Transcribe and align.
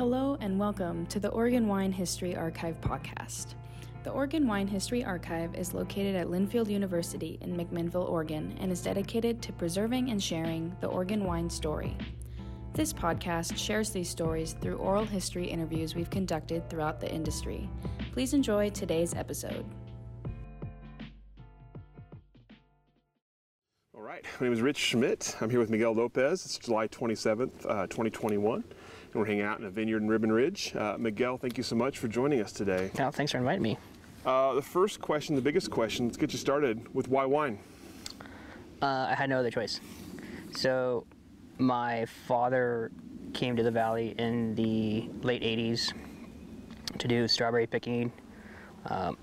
Hello 0.00 0.38
and 0.40 0.58
welcome 0.58 1.04
to 1.08 1.20
the 1.20 1.28
Oregon 1.28 1.68
Wine 1.68 1.92
History 1.92 2.34
Archive 2.34 2.80
podcast. 2.80 3.48
The 4.02 4.08
Oregon 4.08 4.48
Wine 4.48 4.66
History 4.66 5.04
Archive 5.04 5.54
is 5.54 5.74
located 5.74 6.16
at 6.16 6.28
Linfield 6.28 6.70
University 6.70 7.36
in 7.42 7.54
McMinnville, 7.54 8.08
Oregon, 8.08 8.56
and 8.62 8.72
is 8.72 8.80
dedicated 8.80 9.42
to 9.42 9.52
preserving 9.52 10.08
and 10.08 10.22
sharing 10.22 10.74
the 10.80 10.86
Oregon 10.86 11.24
wine 11.24 11.50
story. 11.50 11.98
This 12.72 12.94
podcast 12.94 13.58
shares 13.58 13.90
these 13.90 14.08
stories 14.08 14.56
through 14.62 14.76
oral 14.76 15.04
history 15.04 15.46
interviews 15.46 15.94
we've 15.94 16.08
conducted 16.08 16.70
throughout 16.70 16.98
the 16.98 17.12
industry. 17.12 17.68
Please 18.12 18.32
enjoy 18.32 18.70
today's 18.70 19.12
episode. 19.12 19.66
All 23.94 24.00
right, 24.00 24.24
my 24.40 24.46
name 24.46 24.54
is 24.54 24.62
Rich 24.62 24.78
Schmidt. 24.78 25.36
I'm 25.42 25.50
here 25.50 25.60
with 25.60 25.68
Miguel 25.68 25.92
Lopez. 25.92 26.46
It's 26.46 26.56
July 26.56 26.88
27th, 26.88 27.66
uh, 27.68 27.86
2021, 27.88 28.64
and 29.12 29.20
we're 29.20 29.26
hanging 29.26 29.42
out 29.42 29.58
in 29.58 29.66
a 29.66 29.70
vineyard 29.70 30.02
in 30.02 30.08
Ribbon 30.08 30.32
Ridge. 30.32 30.74
Uh, 30.76 30.96
Miguel, 30.98 31.36
thank 31.36 31.56
you 31.56 31.64
so 31.64 31.74
much 31.74 31.98
for 31.98 32.08
joining 32.08 32.40
us 32.40 32.52
today. 32.52 32.90
Oh, 32.98 33.10
thanks 33.10 33.32
for 33.32 33.38
inviting 33.38 33.62
me. 33.62 33.78
Uh, 34.24 34.54
the 34.54 34.62
first 34.62 35.00
question, 35.00 35.34
the 35.34 35.42
biggest 35.42 35.70
question, 35.70 36.06
let's 36.06 36.16
get 36.16 36.32
you 36.32 36.38
started 36.38 36.94
with 36.94 37.08
why 37.08 37.24
wine? 37.24 37.58
Uh, 38.82 39.08
I 39.10 39.14
had 39.14 39.28
no 39.30 39.38
other 39.38 39.50
choice. 39.50 39.80
So, 40.52 41.06
my 41.58 42.06
father 42.26 42.90
came 43.34 43.56
to 43.56 43.62
the 43.62 43.70
valley 43.70 44.14
in 44.18 44.54
the 44.54 45.08
late 45.22 45.42
80s 45.42 45.92
to 46.98 47.08
do 47.08 47.28
strawberry 47.28 47.66
picking 47.66 48.12
um, 48.86 49.16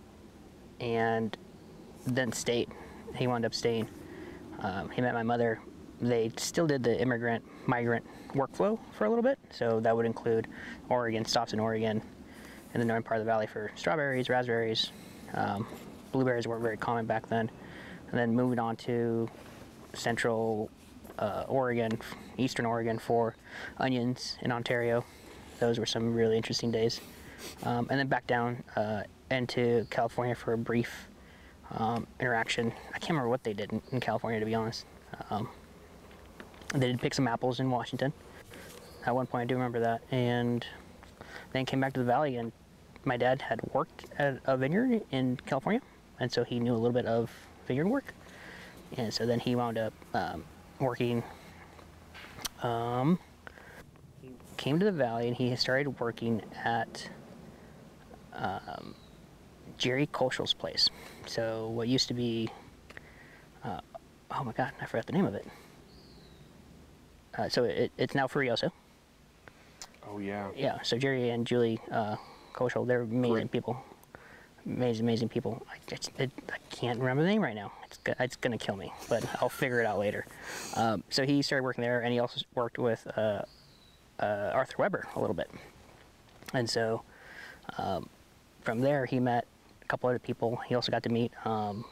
and 0.79 1.37
then 2.05 2.31
stayed. 2.31 2.69
He 3.15 3.27
wound 3.27 3.45
up 3.45 3.53
staying. 3.53 3.87
Um, 4.59 4.89
he 4.89 5.01
met 5.01 5.13
my 5.13 5.23
mother. 5.23 5.59
They 5.99 6.31
still 6.37 6.67
did 6.67 6.83
the 6.83 6.99
immigrant 6.99 7.43
migrant 7.67 8.05
workflow 8.33 8.79
for 8.97 9.05
a 9.05 9.09
little 9.09 9.23
bit, 9.23 9.39
so 9.51 9.79
that 9.79 9.95
would 9.95 10.05
include 10.05 10.47
Oregon, 10.89 11.25
stops 11.25 11.53
in 11.53 11.59
Oregon, 11.59 12.01
in 12.73 12.79
the 12.79 12.85
northern 12.85 13.03
part 13.03 13.19
of 13.19 13.25
the 13.25 13.31
valley 13.31 13.47
for 13.47 13.71
strawberries, 13.75 14.29
raspberries, 14.29 14.91
um, 15.33 15.67
blueberries 16.11 16.47
weren't 16.47 16.61
very 16.61 16.77
common 16.77 17.05
back 17.05 17.27
then, 17.27 17.49
and 18.09 18.19
then 18.19 18.33
moving 18.33 18.59
on 18.59 18.75
to 18.75 19.29
central 19.93 20.69
uh, 21.19 21.45
Oregon, 21.47 21.99
eastern 22.37 22.65
Oregon 22.65 22.99
for 22.99 23.35
onions 23.77 24.37
in 24.41 24.51
Ontario. 24.51 25.03
Those 25.59 25.79
were 25.79 25.85
some 25.85 26.13
really 26.13 26.37
interesting 26.37 26.71
days. 26.71 27.01
Um, 27.63 27.87
and 27.89 27.99
then 27.99 28.07
back 28.07 28.25
down 28.27 28.63
uh, 28.75 29.03
into 29.31 29.85
California 29.89 30.35
for 30.35 30.53
a 30.53 30.57
brief 30.57 31.07
um, 31.71 32.07
interaction. 32.19 32.71
I 32.89 32.99
can't 32.99 33.11
remember 33.11 33.29
what 33.29 33.43
they 33.43 33.53
did 33.53 33.71
in, 33.73 33.81
in 33.91 33.99
California, 33.99 34.39
to 34.39 34.45
be 34.45 34.55
honest. 34.55 34.85
Um, 35.29 35.49
they 36.73 36.87
did 36.87 36.99
pick 36.99 37.13
some 37.13 37.27
apples 37.27 37.59
in 37.59 37.69
Washington. 37.69 38.13
At 39.05 39.15
one 39.15 39.25
point, 39.25 39.43
I 39.43 39.45
do 39.45 39.55
remember 39.55 39.79
that. 39.79 40.01
And 40.11 40.65
then 41.53 41.65
came 41.65 41.79
back 41.79 41.93
to 41.93 41.99
the 41.99 42.05
valley, 42.05 42.35
and 42.37 42.51
my 43.05 43.17
dad 43.17 43.41
had 43.41 43.61
worked 43.73 44.05
at 44.17 44.39
a 44.45 44.57
vineyard 44.57 45.01
in 45.11 45.37
California, 45.45 45.81
and 46.19 46.31
so 46.31 46.43
he 46.43 46.59
knew 46.59 46.73
a 46.73 46.77
little 46.77 46.91
bit 46.91 47.05
of 47.05 47.31
vineyard 47.67 47.87
work. 47.87 48.13
And 48.97 49.13
so 49.13 49.25
then 49.25 49.39
he 49.39 49.55
wound 49.55 49.77
up 49.77 49.93
um, 50.13 50.43
working. 50.79 51.23
Um, 52.63 53.19
he 54.21 54.31
came 54.55 54.79
to 54.79 54.85
the 54.85 54.91
valley 54.91 55.27
and 55.27 55.35
he 55.35 55.55
started 55.55 55.99
working 55.99 56.41
at 56.63 57.09
um, 58.33 58.95
Jerry 59.77 60.07
Kolschel's 60.07 60.53
place. 60.53 60.89
So 61.25 61.67
what 61.69 61.87
used 61.87 62.07
to 62.07 62.13
be, 62.13 62.49
uh, 63.63 63.81
oh 64.31 64.43
my 64.43 64.53
God, 64.53 64.71
I 64.81 64.85
forgot 64.85 65.05
the 65.05 65.13
name 65.13 65.25
of 65.25 65.35
it. 65.35 65.45
Uh, 67.37 67.49
so 67.49 67.63
it, 67.63 67.91
it's 67.97 68.15
now 68.15 68.27
Furioso. 68.27 68.71
Oh, 70.09 70.19
yeah. 70.19 70.49
Yeah, 70.55 70.81
so 70.81 70.97
Jerry 70.97 71.29
and 71.29 71.45
Julie 71.45 71.79
uh, 71.91 72.15
Kolschel, 72.53 72.87
they're 72.87 73.01
amazing 73.01 73.33
Great. 73.33 73.51
people. 73.51 73.83
Amazing, 74.65 75.05
amazing 75.05 75.29
people. 75.29 75.65
I, 75.69 75.95
it, 76.21 76.31
I 76.51 76.57
can't 76.69 76.99
remember 76.99 77.23
the 77.23 77.29
name 77.29 77.41
right 77.41 77.55
now. 77.55 77.71
It's, 77.85 77.99
it's 78.19 78.35
going 78.35 78.57
to 78.57 78.63
kill 78.63 78.75
me, 78.75 78.91
but 79.07 79.23
I'll 79.41 79.49
figure 79.49 79.79
it 79.79 79.85
out 79.85 79.99
later. 79.99 80.25
Um, 80.75 81.03
so 81.09 81.25
he 81.25 81.41
started 81.41 81.63
working 81.63 81.83
there, 81.83 82.01
and 82.01 82.11
he 82.11 82.19
also 82.19 82.41
worked 82.55 82.77
with 82.77 83.07
uh, 83.15 83.41
uh, 84.19 84.51
Arthur 84.53 84.75
Weber 84.79 85.07
a 85.15 85.19
little 85.19 85.35
bit. 85.35 85.49
And 86.53 86.69
so 86.69 87.03
um, 87.77 88.09
from 88.61 88.79
there, 88.81 89.05
he 89.05 89.19
met 89.19 89.45
a 89.81 89.85
couple 89.85 90.09
other 90.09 90.19
people. 90.19 90.57
He 90.67 90.75
also 90.75 90.91
got 90.91 91.03
to 91.03 91.09
meet 91.09 91.31
um, 91.45 91.85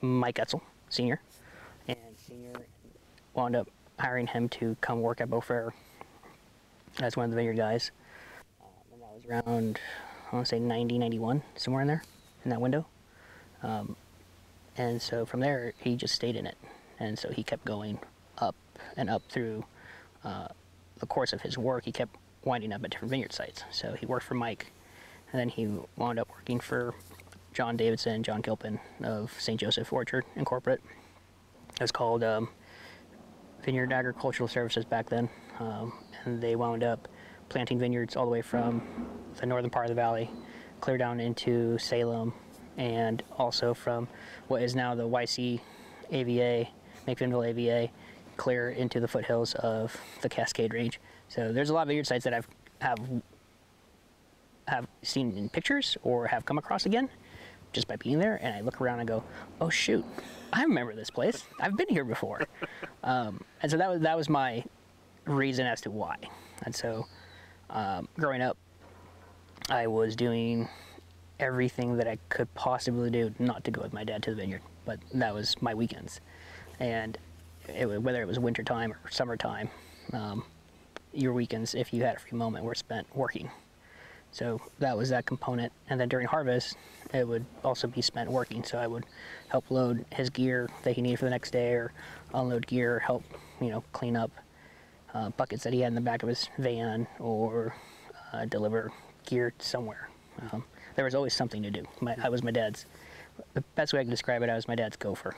Mike 0.00 0.38
Etzel, 0.38 0.62
Sr. 0.90 1.20
And 1.88 1.98
Sr. 2.26 2.60
wound 3.34 3.56
up 3.56 3.68
hiring 3.98 4.26
him 4.26 4.48
to 4.50 4.76
come 4.80 5.00
work 5.00 5.20
at 5.20 5.30
Beaux 5.30 5.40
Frères 5.40 5.72
as 7.00 7.16
one 7.16 7.24
of 7.24 7.30
the 7.30 7.36
vineyard 7.36 7.56
guys. 7.56 7.90
Um, 8.60 9.00
that 9.00 9.14
was 9.14 9.24
around, 9.26 9.80
I 10.30 10.36
want 10.36 10.46
to 10.46 10.48
say 10.48 10.58
90, 10.58 10.98
91, 10.98 11.42
somewhere 11.56 11.82
in 11.82 11.88
there, 11.88 12.02
in 12.44 12.50
that 12.50 12.60
window. 12.60 12.86
Um, 13.62 13.96
and 14.76 15.00
so 15.00 15.24
from 15.24 15.40
there, 15.40 15.72
he 15.78 15.96
just 15.96 16.14
stayed 16.14 16.36
in 16.36 16.46
it. 16.46 16.56
And 16.98 17.18
so 17.18 17.30
he 17.30 17.42
kept 17.42 17.64
going 17.64 17.98
up 18.38 18.54
and 18.96 19.10
up 19.10 19.22
through 19.28 19.64
uh, 20.24 20.48
the 20.98 21.06
course 21.06 21.32
of 21.32 21.42
his 21.42 21.58
work. 21.58 21.84
He 21.84 21.92
kept 21.92 22.16
winding 22.44 22.72
up 22.72 22.84
at 22.84 22.90
different 22.90 23.10
vineyard 23.10 23.32
sites. 23.32 23.64
So 23.70 23.92
he 23.92 24.06
worked 24.06 24.24
for 24.24 24.34
Mike, 24.34 24.72
and 25.32 25.40
then 25.40 25.48
he 25.48 25.68
wound 25.96 26.18
up 26.18 26.28
working 26.30 26.60
for 26.60 26.94
John 27.52 27.76
Davidson, 27.76 28.22
John 28.22 28.40
Gilpin 28.40 28.78
of 29.02 29.34
St. 29.38 29.58
Joseph 29.58 29.92
Orchard 29.92 30.24
Incorporate. 30.36 30.80
It 31.74 31.80
was 31.80 31.92
called 31.92 32.22
um, 32.22 32.48
Vineyard 33.66 33.92
Agricultural 33.92 34.48
Services 34.48 34.84
back 34.84 35.08
then, 35.10 35.28
um, 35.58 35.92
and 36.24 36.40
they 36.40 36.54
wound 36.54 36.84
up 36.84 37.08
planting 37.48 37.80
vineyards 37.80 38.14
all 38.14 38.24
the 38.24 38.30
way 38.30 38.40
from 38.40 38.80
the 39.40 39.44
northern 39.44 39.70
part 39.70 39.86
of 39.86 39.88
the 39.88 39.94
valley, 39.94 40.30
clear 40.80 40.96
down 40.96 41.18
into 41.18 41.76
Salem, 41.76 42.32
and 42.76 43.24
also 43.36 43.74
from 43.74 44.06
what 44.46 44.62
is 44.62 44.76
now 44.76 44.94
the 44.94 45.02
YC 45.02 45.60
AVA, 46.12 46.68
McMinnville 47.08 47.48
AVA, 47.48 47.90
clear 48.36 48.70
into 48.70 49.00
the 49.00 49.08
foothills 49.08 49.54
of 49.54 49.96
the 50.22 50.28
Cascade 50.28 50.72
Range. 50.72 51.00
So 51.28 51.52
there's 51.52 51.70
a 51.70 51.74
lot 51.74 51.82
of 51.82 51.88
vineyard 51.88 52.06
sites 52.06 52.22
that 52.22 52.32
I've 52.34 52.48
have 52.80 52.98
have 54.68 54.86
seen 55.02 55.36
in 55.36 55.48
pictures 55.48 55.96
or 56.02 56.26
have 56.26 56.44
come 56.44 56.58
across 56.58 56.86
again 56.86 57.08
just 57.72 57.88
by 57.88 57.96
being 57.96 58.18
there, 58.18 58.38
and 58.42 58.54
I 58.54 58.60
look 58.60 58.80
around 58.80 59.00
and 59.00 59.08
go, 59.08 59.22
"Oh 59.60 59.70
shoot, 59.70 60.04
I 60.52 60.62
remember 60.62 60.94
this 60.94 61.10
place. 61.10 61.44
I've 61.60 61.76
been 61.76 61.88
here 61.88 62.04
before." 62.04 62.46
um, 63.04 63.40
and 63.62 63.70
so 63.70 63.76
that 63.76 63.90
was 63.90 64.00
that 64.00 64.16
was 64.16 64.28
my 64.28 64.64
reason 65.26 65.66
as 65.66 65.80
to 65.82 65.90
why. 65.90 66.16
And 66.62 66.74
so, 66.74 67.06
um, 67.70 68.08
growing 68.18 68.42
up, 68.42 68.56
I 69.68 69.86
was 69.86 70.16
doing 70.16 70.68
everything 71.38 71.96
that 71.96 72.08
I 72.08 72.18
could 72.28 72.52
possibly 72.54 73.10
do 73.10 73.34
not 73.38 73.64
to 73.64 73.70
go 73.70 73.82
with 73.82 73.92
my 73.92 74.04
dad 74.04 74.22
to 74.24 74.30
the 74.30 74.36
vineyard, 74.36 74.62
but 74.84 74.98
that 75.14 75.34
was 75.34 75.60
my 75.60 75.74
weekends. 75.74 76.20
And 76.80 77.18
it, 77.68 77.86
whether 77.86 78.22
it 78.22 78.28
was 78.28 78.38
wintertime 78.38 78.92
or 78.92 79.10
summertime, 79.10 79.68
um, 80.12 80.44
your 81.12 81.32
weekends, 81.32 81.74
if 81.74 81.92
you 81.92 82.04
had 82.04 82.16
a 82.16 82.18
free 82.18 82.38
moment, 82.38 82.64
were 82.64 82.74
spent 82.74 83.06
working. 83.14 83.50
So 84.32 84.60
that 84.78 84.96
was 84.96 85.08
that 85.10 85.26
component. 85.26 85.72
And 85.88 85.98
then 85.98 86.08
during 86.08 86.26
harvest, 86.26 86.76
it 87.14 87.26
would 87.26 87.44
also 87.64 87.86
be 87.86 88.02
spent 88.02 88.30
working. 88.30 88.64
So 88.64 88.78
I 88.78 88.86
would 88.86 89.04
help 89.48 89.70
load 89.70 90.04
his 90.12 90.30
gear 90.30 90.68
that 90.82 90.94
he 90.94 91.02
needed 91.02 91.18
for 91.18 91.24
the 91.24 91.30
next 91.30 91.52
day, 91.52 91.72
or 91.72 91.92
unload 92.34 92.66
gear, 92.66 92.98
help 92.98 93.24
you 93.60 93.70
know 93.70 93.82
clean 93.92 94.16
up 94.16 94.30
uh, 95.14 95.30
buckets 95.30 95.64
that 95.64 95.72
he 95.72 95.80
had 95.80 95.88
in 95.88 95.94
the 95.94 96.00
back 96.00 96.22
of 96.22 96.28
his 96.28 96.48
van, 96.58 97.06
or 97.18 97.74
uh, 98.32 98.44
deliver 98.44 98.92
gear 99.24 99.52
somewhere. 99.58 100.08
Um, 100.52 100.64
there 100.94 101.04
was 101.04 101.14
always 101.14 101.34
something 101.34 101.62
to 101.62 101.70
do. 101.70 101.84
My, 102.00 102.16
I 102.22 102.28
was 102.28 102.42
my 102.42 102.50
dad's. 102.50 102.86
The 103.54 103.62
best 103.74 103.92
way 103.92 104.00
I 104.00 104.02
can 104.02 104.10
describe 104.10 104.42
it, 104.42 104.48
I 104.48 104.54
was 104.54 104.66
my 104.66 104.74
dad's 104.74 104.96
gopher. 104.96 105.36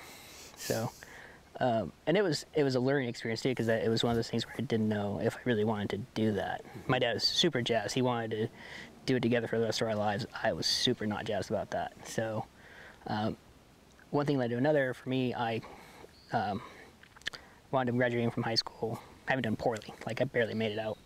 So, 0.57 0.91
um, 1.61 1.93
and 2.07 2.17
it 2.17 2.23
was 2.23 2.47
it 2.55 2.63
was 2.63 2.75
a 2.75 2.81
learning 2.81 3.09
experience 3.09 3.41
too, 3.41 3.51
because 3.51 3.69
it 3.69 3.89
was 3.89 4.05
one 4.05 4.11
of 4.11 4.17
those 4.17 4.31
things 4.31 4.47
where 4.47 4.55
I 4.59 4.63
didn't 4.63 4.89
know 4.89 5.21
if 5.23 5.37
I 5.37 5.41
really 5.45 5.65
wanted 5.65 5.91
to 5.91 5.99
do 6.15 6.33
that. 6.33 6.65
My 6.87 6.99
dad 6.99 7.15
was 7.15 7.25
super 7.25 7.63
jazzed. 7.63 7.95
He 7.95 8.03
wanted 8.03 8.31
to 8.31 8.49
do 9.07 9.17
it 9.17 9.21
together 9.21 9.49
for 9.49 9.59
the 9.59 9.65
rest 9.65 9.81
of 9.81 9.89
our 9.89 9.95
lives. 9.95 10.27
I 10.43 10.53
was 10.53 10.67
super 10.67 11.07
not 11.07 11.25
jazzed 11.25 11.51
about 11.51 11.71
that. 11.71 11.93
So, 12.05 12.45
um, 13.07 13.37
one 14.11 14.27
thing 14.27 14.39
led 14.39 14.51
to 14.51 14.57
another. 14.57 14.95
For 14.95 15.09
me, 15.09 15.35
I 15.35 15.61
um, 16.33 16.63
wound 17.71 17.89
up 17.89 17.97
graduating 17.97 18.31
from 18.31 18.43
high 18.43 18.55
school, 18.55 19.01
having 19.27 19.43
done 19.43 19.57
poorly. 19.57 19.93
Like 20.07 20.21
I 20.21 20.25
barely 20.25 20.55
made 20.55 20.73
it 20.73 20.79
out. 20.79 20.99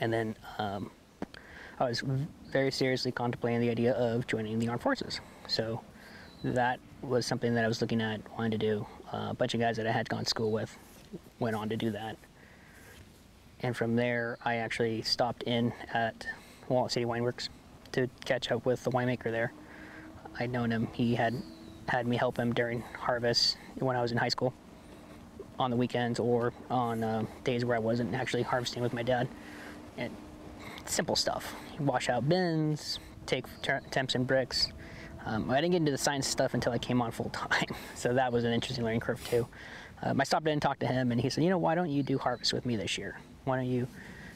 And 0.00 0.12
then 0.12 0.36
um, 0.58 0.90
I 1.78 1.84
was 1.84 2.02
very 2.50 2.70
seriously 2.70 3.12
contemplating 3.12 3.60
the 3.60 3.70
idea 3.70 3.92
of 3.92 4.26
joining 4.26 4.58
the 4.58 4.68
armed 4.68 4.82
forces. 4.82 5.20
So 5.46 5.80
that 6.44 6.80
was 7.02 7.26
something 7.26 7.54
that 7.54 7.64
I 7.64 7.68
was 7.68 7.80
looking 7.80 8.00
at 8.00 8.20
wanting 8.36 8.52
to 8.52 8.58
do. 8.58 8.86
A 9.12 9.34
bunch 9.34 9.54
of 9.54 9.60
guys 9.60 9.76
that 9.76 9.86
I 9.86 9.92
had 9.92 10.08
gone 10.08 10.24
to 10.24 10.28
school 10.30 10.52
with 10.52 10.76
went 11.38 11.56
on 11.56 11.68
to 11.68 11.76
do 11.76 11.90
that. 11.90 12.16
And 13.62 13.76
from 13.76 13.96
there, 13.96 14.38
I 14.44 14.56
actually 14.56 15.02
stopped 15.02 15.42
in 15.42 15.72
at 15.92 16.26
Walnut 16.68 16.92
City 16.92 17.04
Wineworks 17.04 17.48
to 17.92 18.08
catch 18.24 18.50
up 18.50 18.64
with 18.64 18.82
the 18.84 18.90
winemaker 18.90 19.30
there. 19.30 19.52
I'd 20.38 20.50
known 20.50 20.70
him. 20.70 20.88
He 20.92 21.14
had 21.14 21.34
had 21.88 22.06
me 22.06 22.16
help 22.16 22.38
him 22.38 22.54
during 22.54 22.82
harvest 22.98 23.56
when 23.78 23.96
I 23.96 24.02
was 24.02 24.12
in 24.12 24.18
high 24.18 24.28
school 24.28 24.54
on 25.58 25.70
the 25.70 25.76
weekends 25.76 26.20
or 26.20 26.52
on 26.70 27.02
uh, 27.02 27.24
days 27.44 27.64
where 27.64 27.76
I 27.76 27.80
wasn't 27.80 28.14
actually 28.14 28.42
harvesting 28.42 28.82
with 28.82 28.92
my 28.92 29.02
dad. 29.02 29.28
And 29.98 30.14
simple 30.86 31.16
stuff. 31.16 31.52
Wash 31.78 32.08
out 32.08 32.28
bins, 32.28 32.98
take 33.26 33.44
temps 33.90 34.14
and 34.14 34.26
bricks. 34.26 34.72
Um, 35.26 35.50
I 35.50 35.56
didn't 35.56 35.72
get 35.72 35.78
into 35.78 35.92
the 35.92 35.98
science 35.98 36.26
stuff 36.26 36.54
until 36.54 36.72
I 36.72 36.78
came 36.78 37.02
on 37.02 37.10
full 37.10 37.30
time, 37.30 37.66
so 37.94 38.12
that 38.14 38.32
was 38.32 38.44
an 38.44 38.52
interesting 38.52 38.84
learning 38.84 39.00
curve 39.00 39.22
too. 39.28 39.46
Um, 40.02 40.20
I 40.20 40.24
stopped 40.24 40.46
in 40.46 40.54
and 40.54 40.62
talked 40.62 40.80
to 40.80 40.86
him, 40.86 41.12
and 41.12 41.20
he 41.20 41.28
said, 41.28 41.44
"You 41.44 41.50
know, 41.50 41.58
why 41.58 41.74
don't 41.74 41.90
you 41.90 42.02
do 42.02 42.18
harvest 42.18 42.52
with 42.52 42.64
me 42.64 42.76
this 42.76 42.96
year? 42.96 43.18
Why 43.44 43.56
don't 43.56 43.66
you 43.66 43.86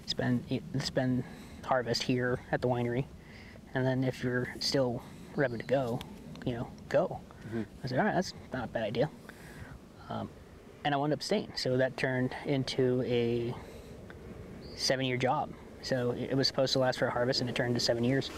spend 0.06 0.44
spend 0.80 1.24
harvest 1.64 2.02
here 2.02 2.40
at 2.52 2.60
the 2.60 2.68
winery, 2.68 3.06
and 3.74 3.86
then 3.86 4.04
if 4.04 4.22
you're 4.22 4.54
still 4.60 5.02
ready 5.36 5.56
to 5.56 5.64
go, 5.64 5.98
you 6.44 6.52
know, 6.52 6.68
go." 6.88 7.20
Mm-hmm. 7.48 7.62
I 7.82 7.86
said, 7.86 7.98
"All 7.98 8.04
right, 8.04 8.14
that's 8.14 8.34
not 8.52 8.64
a 8.64 8.68
bad 8.68 8.82
idea." 8.82 9.08
Um, 10.10 10.28
and 10.84 10.94
I 10.94 10.98
wound 10.98 11.14
up 11.14 11.22
staying, 11.22 11.50
so 11.56 11.78
that 11.78 11.96
turned 11.96 12.36
into 12.44 13.02
a 13.06 13.54
seven-year 14.76 15.16
job. 15.16 15.50
So 15.80 16.12
it 16.12 16.34
was 16.34 16.46
supposed 16.46 16.72
to 16.74 16.78
last 16.78 16.98
for 16.98 17.06
a 17.06 17.10
harvest, 17.10 17.40
and 17.40 17.48
it 17.48 17.56
turned 17.56 17.74
to 17.74 17.80
seven 17.80 18.04
years, 18.04 18.30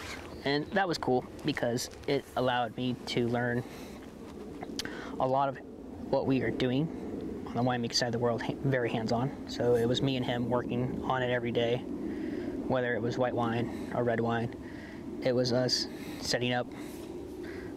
and 0.47 0.65
that 0.71 0.87
was 0.87 0.97
cool 0.97 1.25
because 1.45 1.91
it 2.07 2.25
allowed 2.37 2.75
me 2.77 2.95
to 3.07 3.27
learn 3.27 3.65
a 5.19 5.27
lot 5.27 5.49
of 5.49 5.59
what 6.09 6.25
we 6.25 6.41
are 6.43 6.53
doing 6.53 6.89
on 7.49 7.55
the 7.57 7.63
winemaking 7.63 7.95
side 7.95 8.07
of 8.07 8.13
the 8.13 8.19
world 8.19 8.43
very 8.63 8.89
hands-on. 8.89 9.31
So 9.49 9.75
it 9.75 9.89
was 9.89 10.03
me 10.03 10.17
and 10.17 10.25
him 10.25 10.49
working 10.49 11.03
on 11.05 11.21
it 11.23 11.31
every 11.33 11.51
day, 11.51 11.79
whether 12.69 12.95
it 12.95 13.03
was 13.03 13.19
white 13.19 13.35
wine 13.35 13.91
or 13.95 14.05
red 14.05 14.21
wine. 14.21 14.55
It 15.25 15.35
was 15.35 15.53
us 15.53 15.89
setting 16.21 16.53
up 16.53 16.69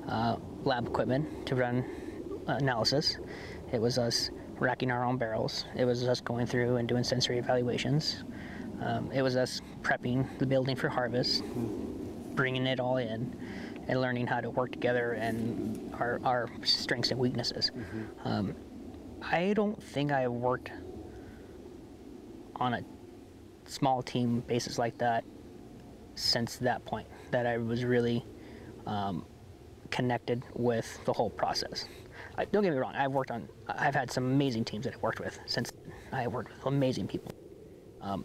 uh, 0.07 0.35
lab 0.63 0.85
equipment 0.85 1.47
to 1.47 1.55
run 1.55 1.83
analysis. 2.45 3.17
It 3.71 3.81
was 3.81 3.97
us 3.97 4.29
racking 4.59 4.91
our 4.91 5.03
own 5.03 5.17
barrels. 5.17 5.65
It 5.75 5.85
was 5.85 6.07
us 6.07 6.21
going 6.21 6.45
through 6.45 6.75
and 6.75 6.87
doing 6.87 7.03
sensory 7.03 7.39
evaluations. 7.39 8.23
Um, 8.81 9.11
it 9.11 9.23
was 9.23 9.35
us 9.35 9.61
prepping 9.81 10.37
the 10.37 10.45
building 10.45 10.75
for 10.75 10.87
harvest, 10.87 11.43
bringing 12.39 12.67
it 12.67 12.79
all 12.79 12.95
in, 12.95 13.35
and 13.89 13.99
learning 13.99 14.25
how 14.25 14.39
to 14.39 14.49
work 14.49 14.71
together 14.71 15.11
and 15.11 15.93
our, 15.99 16.21
our 16.23 16.47
strengths 16.63 17.11
and 17.11 17.19
weaknesses. 17.19 17.69
Mm-hmm. 17.69 18.25
Um, 18.25 18.55
I 19.21 19.51
don't 19.51 19.83
think 19.83 20.13
I 20.13 20.25
worked 20.29 20.71
on 22.55 22.75
a 22.75 22.81
small 23.65 24.01
team 24.01 24.39
basis 24.47 24.77
like 24.77 24.97
that 24.99 25.25
since 26.15 26.55
that 26.59 26.85
point. 26.85 27.07
That 27.31 27.45
I 27.45 27.57
was 27.57 27.83
really 27.83 28.25
um, 28.85 29.25
connected 29.91 30.41
with 30.53 30.87
the 31.03 31.11
whole 31.11 31.29
process. 31.29 31.89
I, 32.37 32.45
don't 32.45 32.63
get 32.63 32.71
me 32.71 32.77
wrong. 32.77 32.95
I've 32.95 33.11
worked 33.11 33.31
on. 33.31 33.49
I've 33.67 33.95
had 33.95 34.09
some 34.09 34.23
amazing 34.23 34.63
teams 34.63 34.85
that 34.85 34.93
I've 34.93 35.01
worked 35.01 35.19
with 35.19 35.37
since. 35.45 35.73
I 36.13 36.25
worked 36.27 36.53
with 36.53 36.65
amazing 36.65 37.09
people. 37.09 37.33
Um, 37.99 38.23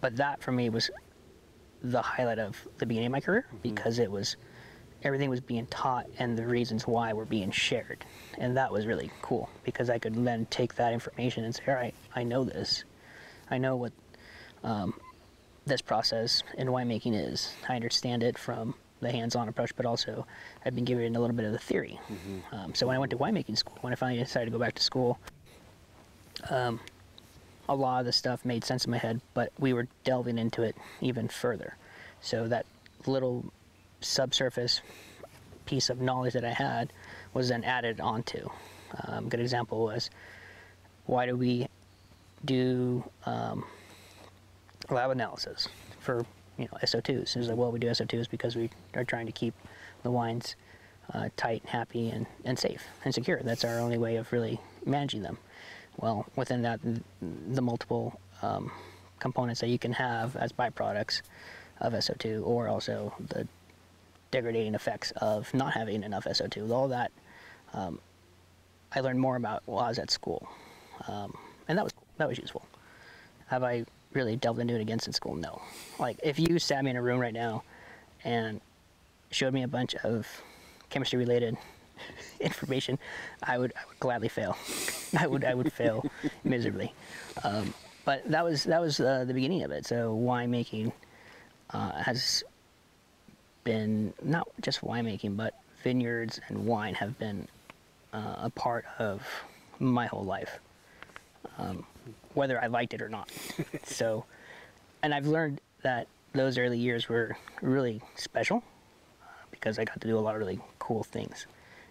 but 0.00 0.14
that 0.14 0.40
for 0.40 0.52
me 0.52 0.70
was 0.70 0.88
the 1.90 2.02
highlight 2.02 2.38
of 2.38 2.56
the 2.78 2.86
beginning 2.86 3.06
of 3.06 3.12
my 3.12 3.20
career 3.20 3.46
mm-hmm. 3.48 3.58
because 3.62 3.98
it 3.98 4.10
was 4.10 4.36
everything 5.02 5.30
was 5.30 5.40
being 5.40 5.66
taught 5.66 6.06
and 6.18 6.36
the 6.36 6.46
reasons 6.46 6.86
why 6.86 7.12
were 7.12 7.24
being 7.24 7.50
shared. 7.50 8.04
And 8.38 8.56
that 8.56 8.72
was 8.72 8.86
really 8.86 9.10
cool 9.22 9.48
because 9.62 9.90
I 9.90 9.98
could 9.98 10.14
then 10.24 10.46
take 10.46 10.74
that 10.76 10.92
information 10.92 11.44
and 11.44 11.54
say, 11.54 11.62
all 11.68 11.74
right, 11.74 11.94
I 12.14 12.24
know 12.24 12.44
this. 12.44 12.84
I 13.50 13.58
know 13.58 13.76
what 13.76 13.92
um, 14.64 14.94
this 15.64 15.80
process 15.80 16.42
in 16.58 16.68
winemaking 16.68 17.14
is. 17.14 17.52
I 17.68 17.76
understand 17.76 18.22
it 18.22 18.36
from 18.36 18.74
the 19.00 19.10
hands-on 19.10 19.48
approach, 19.48 19.76
but 19.76 19.86
also 19.86 20.26
I've 20.64 20.74
been 20.74 20.84
given 20.84 21.14
a 21.14 21.20
little 21.20 21.36
bit 21.36 21.44
of 21.44 21.52
the 21.52 21.58
theory. 21.58 22.00
Mm-hmm. 22.10 22.54
Um, 22.54 22.74
so 22.74 22.86
when 22.86 22.96
I 22.96 22.98
went 22.98 23.10
to 23.10 23.18
winemaking 23.18 23.58
school, 23.58 23.78
when 23.82 23.92
I 23.92 23.96
finally 23.96 24.18
decided 24.18 24.46
to 24.46 24.50
go 24.50 24.58
back 24.58 24.74
to 24.74 24.82
school, 24.82 25.20
um, 26.50 26.80
a 27.68 27.74
lot 27.74 28.00
of 28.00 28.06
the 28.06 28.12
stuff 28.12 28.44
made 28.44 28.64
sense 28.64 28.84
in 28.84 28.90
my 28.90 28.98
head, 28.98 29.20
but 29.34 29.52
we 29.58 29.72
were 29.72 29.88
delving 30.04 30.38
into 30.38 30.62
it 30.62 30.76
even 31.00 31.28
further. 31.28 31.76
So 32.20 32.48
that 32.48 32.66
little 33.06 33.52
subsurface 34.00 34.80
piece 35.64 35.90
of 35.90 36.00
knowledge 36.00 36.34
that 36.34 36.44
I 36.44 36.52
had 36.52 36.92
was 37.34 37.48
then 37.48 37.64
added 37.64 38.00
onto. 38.00 38.48
Um, 39.06 39.28
good 39.28 39.40
example 39.40 39.84
was 39.84 40.10
why 41.06 41.26
do 41.26 41.36
we 41.36 41.66
do 42.44 43.04
um, 43.24 43.64
lab 44.90 45.10
analysis 45.10 45.68
for 46.00 46.24
you 46.58 46.66
know 46.66 46.78
SO2s? 46.82 47.36
Is 47.36 47.48
like 47.48 47.56
well 47.56 47.72
we 47.72 47.78
do 47.78 47.88
SO2s 47.88 48.30
because 48.30 48.56
we 48.56 48.70
are 48.94 49.04
trying 49.04 49.26
to 49.26 49.32
keep 49.32 49.54
the 50.02 50.10
wines 50.10 50.54
uh, 51.12 51.28
tight, 51.36 51.64
happy, 51.66 52.10
and, 52.10 52.26
and 52.44 52.58
safe 52.58 52.84
and 53.04 53.14
secure. 53.14 53.40
That's 53.42 53.64
our 53.64 53.78
only 53.78 53.98
way 53.98 54.16
of 54.16 54.32
really 54.32 54.60
managing 54.84 55.22
them. 55.22 55.38
Well, 55.98 56.26
within 56.36 56.62
that, 56.62 56.80
the 57.20 57.62
multiple 57.62 58.20
um, 58.42 58.70
components 59.18 59.60
that 59.60 59.68
you 59.68 59.78
can 59.78 59.92
have 59.92 60.36
as 60.36 60.52
byproducts 60.52 61.22
of 61.80 61.92
SO2, 61.92 62.46
or 62.46 62.68
also 62.68 63.14
the 63.28 63.46
degrading 64.30 64.74
effects 64.74 65.12
of 65.12 65.52
not 65.54 65.72
having 65.72 66.02
enough 66.02 66.24
SO2. 66.24 66.70
All 66.70 66.88
that 66.88 67.10
um, 67.72 67.98
I 68.92 69.00
learned 69.00 69.20
more 69.20 69.36
about 69.36 69.62
while 69.66 69.84
I 69.84 69.88
was 69.88 69.98
at 69.98 70.10
school, 70.10 70.48
um, 71.08 71.36
and 71.68 71.78
that 71.78 71.84
was 71.84 71.92
that 72.18 72.28
was 72.28 72.38
useful. 72.38 72.66
Have 73.48 73.62
I 73.62 73.84
really 74.12 74.36
delved 74.36 74.60
into 74.60 74.74
it 74.74 74.80
again 74.80 74.98
since 74.98 75.16
school? 75.16 75.34
No. 75.34 75.60
Like 75.98 76.18
if 76.22 76.38
you 76.38 76.58
sat 76.58 76.84
me 76.84 76.90
in 76.90 76.96
a 76.96 77.02
room 77.02 77.20
right 77.20 77.34
now 77.34 77.62
and 78.24 78.60
showed 79.30 79.52
me 79.52 79.62
a 79.62 79.68
bunch 79.68 79.94
of 79.96 80.26
chemistry 80.88 81.18
related 81.18 81.56
information, 82.40 82.98
I 83.42 83.58
would 83.58 83.72
I 83.76 83.86
would 83.88 84.00
gladly 84.00 84.28
fail. 84.28 84.56
I 85.18 85.26
would 85.26 85.44
I 85.44 85.54
would 85.54 85.72
fail 85.72 86.04
miserably. 86.44 86.92
Um, 87.44 87.74
but 88.04 88.28
that 88.30 88.44
was 88.44 88.64
that 88.64 88.80
was 88.80 89.00
uh, 89.00 89.24
the 89.26 89.34
beginning 89.34 89.62
of 89.62 89.70
it. 89.70 89.86
So 89.86 90.16
winemaking 90.16 90.92
uh, 91.70 92.02
has 92.02 92.44
been 93.64 94.12
not 94.22 94.48
just 94.60 94.80
winemaking, 94.80 95.36
but 95.36 95.54
vineyards 95.82 96.40
and 96.48 96.66
wine 96.66 96.94
have 96.94 97.18
been 97.18 97.48
uh, 98.12 98.36
a 98.38 98.50
part 98.50 98.84
of 98.98 99.26
my 99.78 100.06
whole 100.06 100.24
life, 100.24 100.58
um, 101.58 101.84
whether 102.34 102.62
I 102.62 102.68
liked 102.68 102.94
it 102.94 103.02
or 103.02 103.08
not. 103.08 103.30
so, 103.84 104.24
and 105.02 105.12
I've 105.12 105.26
learned 105.26 105.60
that 105.82 106.06
those 106.32 106.58
early 106.58 106.78
years 106.78 107.08
were 107.08 107.36
really 107.60 108.00
special 108.14 108.62
uh, 109.22 109.26
because 109.50 109.78
I 109.78 109.84
got 109.84 110.00
to 110.00 110.08
do 110.08 110.16
a 110.16 110.20
lot 110.20 110.34
of 110.34 110.40
really 110.40 110.60
cool 110.78 111.02
things 111.02 111.46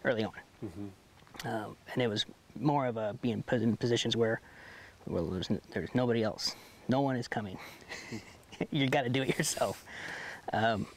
early 0.06 0.24
on. 0.24 0.34
Mm-hmm. 0.63 1.48
Um, 1.48 1.75
and 1.92 2.02
it 2.02 2.07
was 2.07 2.25
more 2.60 2.86
of 2.86 2.98
a 2.98 3.16
being 3.22 3.44
put 3.44 3.62
in 3.62 3.75
positions 3.75 4.16
where, 4.16 4.40
well, 5.06 5.25
there's, 5.25 5.50
there's 5.72 5.94
nobody 5.94 6.24
else. 6.24 6.56
No 6.88 7.02
one 7.02 7.16
is 7.16 7.28
coming. 7.28 7.57
you 8.72 8.88
got 8.88 9.04
to 9.04 9.10
do 9.10 9.24
it 9.24 9.38
yourself. 9.38 9.84
Um, 10.54 10.88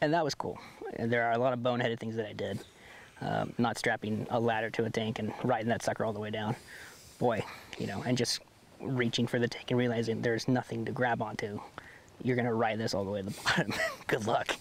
and 0.00 0.12
that 0.12 0.24
was 0.24 0.34
cool. 0.34 0.58
There 0.98 1.24
are 1.24 1.32
a 1.32 1.38
lot 1.38 1.52
of 1.52 1.60
boneheaded 1.60 1.98
things 1.98 2.16
that 2.16 2.26
I 2.26 2.32
did. 2.32 2.60
Um, 3.20 3.54
not 3.56 3.78
strapping 3.78 4.26
a 4.30 4.38
ladder 4.38 4.68
to 4.70 4.84
a 4.84 4.90
tank 4.90 5.18
and 5.18 5.32
riding 5.42 5.68
that 5.68 5.82
sucker 5.82 6.04
all 6.04 6.12
the 6.12 6.20
way 6.20 6.30
down. 6.30 6.54
Boy, 7.18 7.42
you 7.78 7.86
know, 7.86 8.02
and 8.02 8.16
just 8.18 8.40
reaching 8.80 9.26
for 9.26 9.38
the 9.38 9.48
tank 9.48 9.70
and 9.70 9.78
realizing 9.78 10.20
there's 10.20 10.48
nothing 10.48 10.84
to 10.84 10.92
grab 10.92 11.22
onto. 11.22 11.58
You're 12.22 12.36
gonna 12.36 12.52
ride 12.52 12.78
this 12.78 12.92
all 12.92 13.04
the 13.04 13.10
way 13.10 13.22
to 13.22 13.30
the 13.30 13.40
bottom. 13.44 13.72
Good 14.06 14.26
luck. 14.26 14.54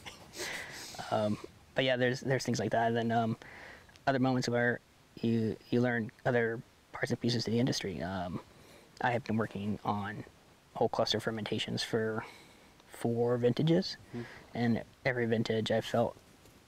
Um, 1.11 1.37
but 1.73 1.83
yeah, 1.83 1.97
there's 1.97 2.21
there's 2.21 2.45
things 2.45 2.59
like 2.59 2.71
that. 2.71 2.87
And 2.87 2.95
then 2.95 3.11
um, 3.11 3.37
other 4.07 4.19
moments 4.19 4.49
where 4.49 4.79
you 5.21 5.55
you 5.69 5.81
learn 5.81 6.11
other 6.25 6.61
parts 6.91 7.11
and 7.11 7.19
pieces 7.19 7.43
to 7.45 7.51
the 7.51 7.59
industry. 7.59 8.01
Um, 8.01 8.39
I 9.01 9.11
have 9.11 9.23
been 9.23 9.37
working 9.37 9.79
on 9.83 10.23
whole 10.73 10.89
cluster 10.89 11.19
fermentations 11.19 11.83
for 11.83 12.25
four 12.87 13.37
vintages, 13.37 13.97
mm-hmm. 14.09 14.23
and 14.53 14.83
every 15.05 15.25
vintage 15.25 15.71
I 15.71 15.81
felt 15.81 16.15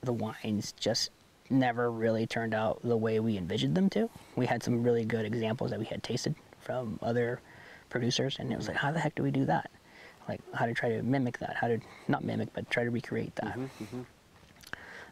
the 0.02 0.14
wines 0.14 0.74
just 0.80 1.12
never 1.50 1.90
really 1.90 2.28
turned 2.28 2.54
out 2.54 2.80
the 2.84 2.98
way 2.98 3.20
we 3.20 3.38
envisioned 3.38 3.76
them 3.76 3.90
to. 3.90 4.10
We 4.36 4.46
had 4.46 4.64
some 4.64 4.84
really 4.84 5.06
good 5.06 5.26
examples 5.26 5.72
that 5.72 5.80
we 5.80 5.86
had 5.86 6.04
tasted 6.04 6.36
from 6.60 7.00
other 7.02 7.40
producers, 7.90 8.38
and 8.40 8.52
it 8.52 8.58
was 8.58 8.68
like, 8.68 8.78
how 8.78 8.92
the 8.92 9.00
heck 9.00 9.16
do 9.16 9.24
we 9.24 9.32
do 9.32 9.46
that? 9.46 9.72
Like, 10.28 10.42
how 10.54 10.66
to 10.66 10.74
try 10.74 10.90
to 10.90 11.02
mimic 11.04 11.38
that? 11.40 11.56
How 11.56 11.68
to 11.68 11.80
not 12.08 12.24
mimic, 12.24 12.50
but 12.54 12.70
try 12.70 12.84
to 12.84 12.90
recreate 12.90 13.36
that. 13.38 13.58
Mm-hmm, 13.58 13.84
mm-hmm. 13.84 14.02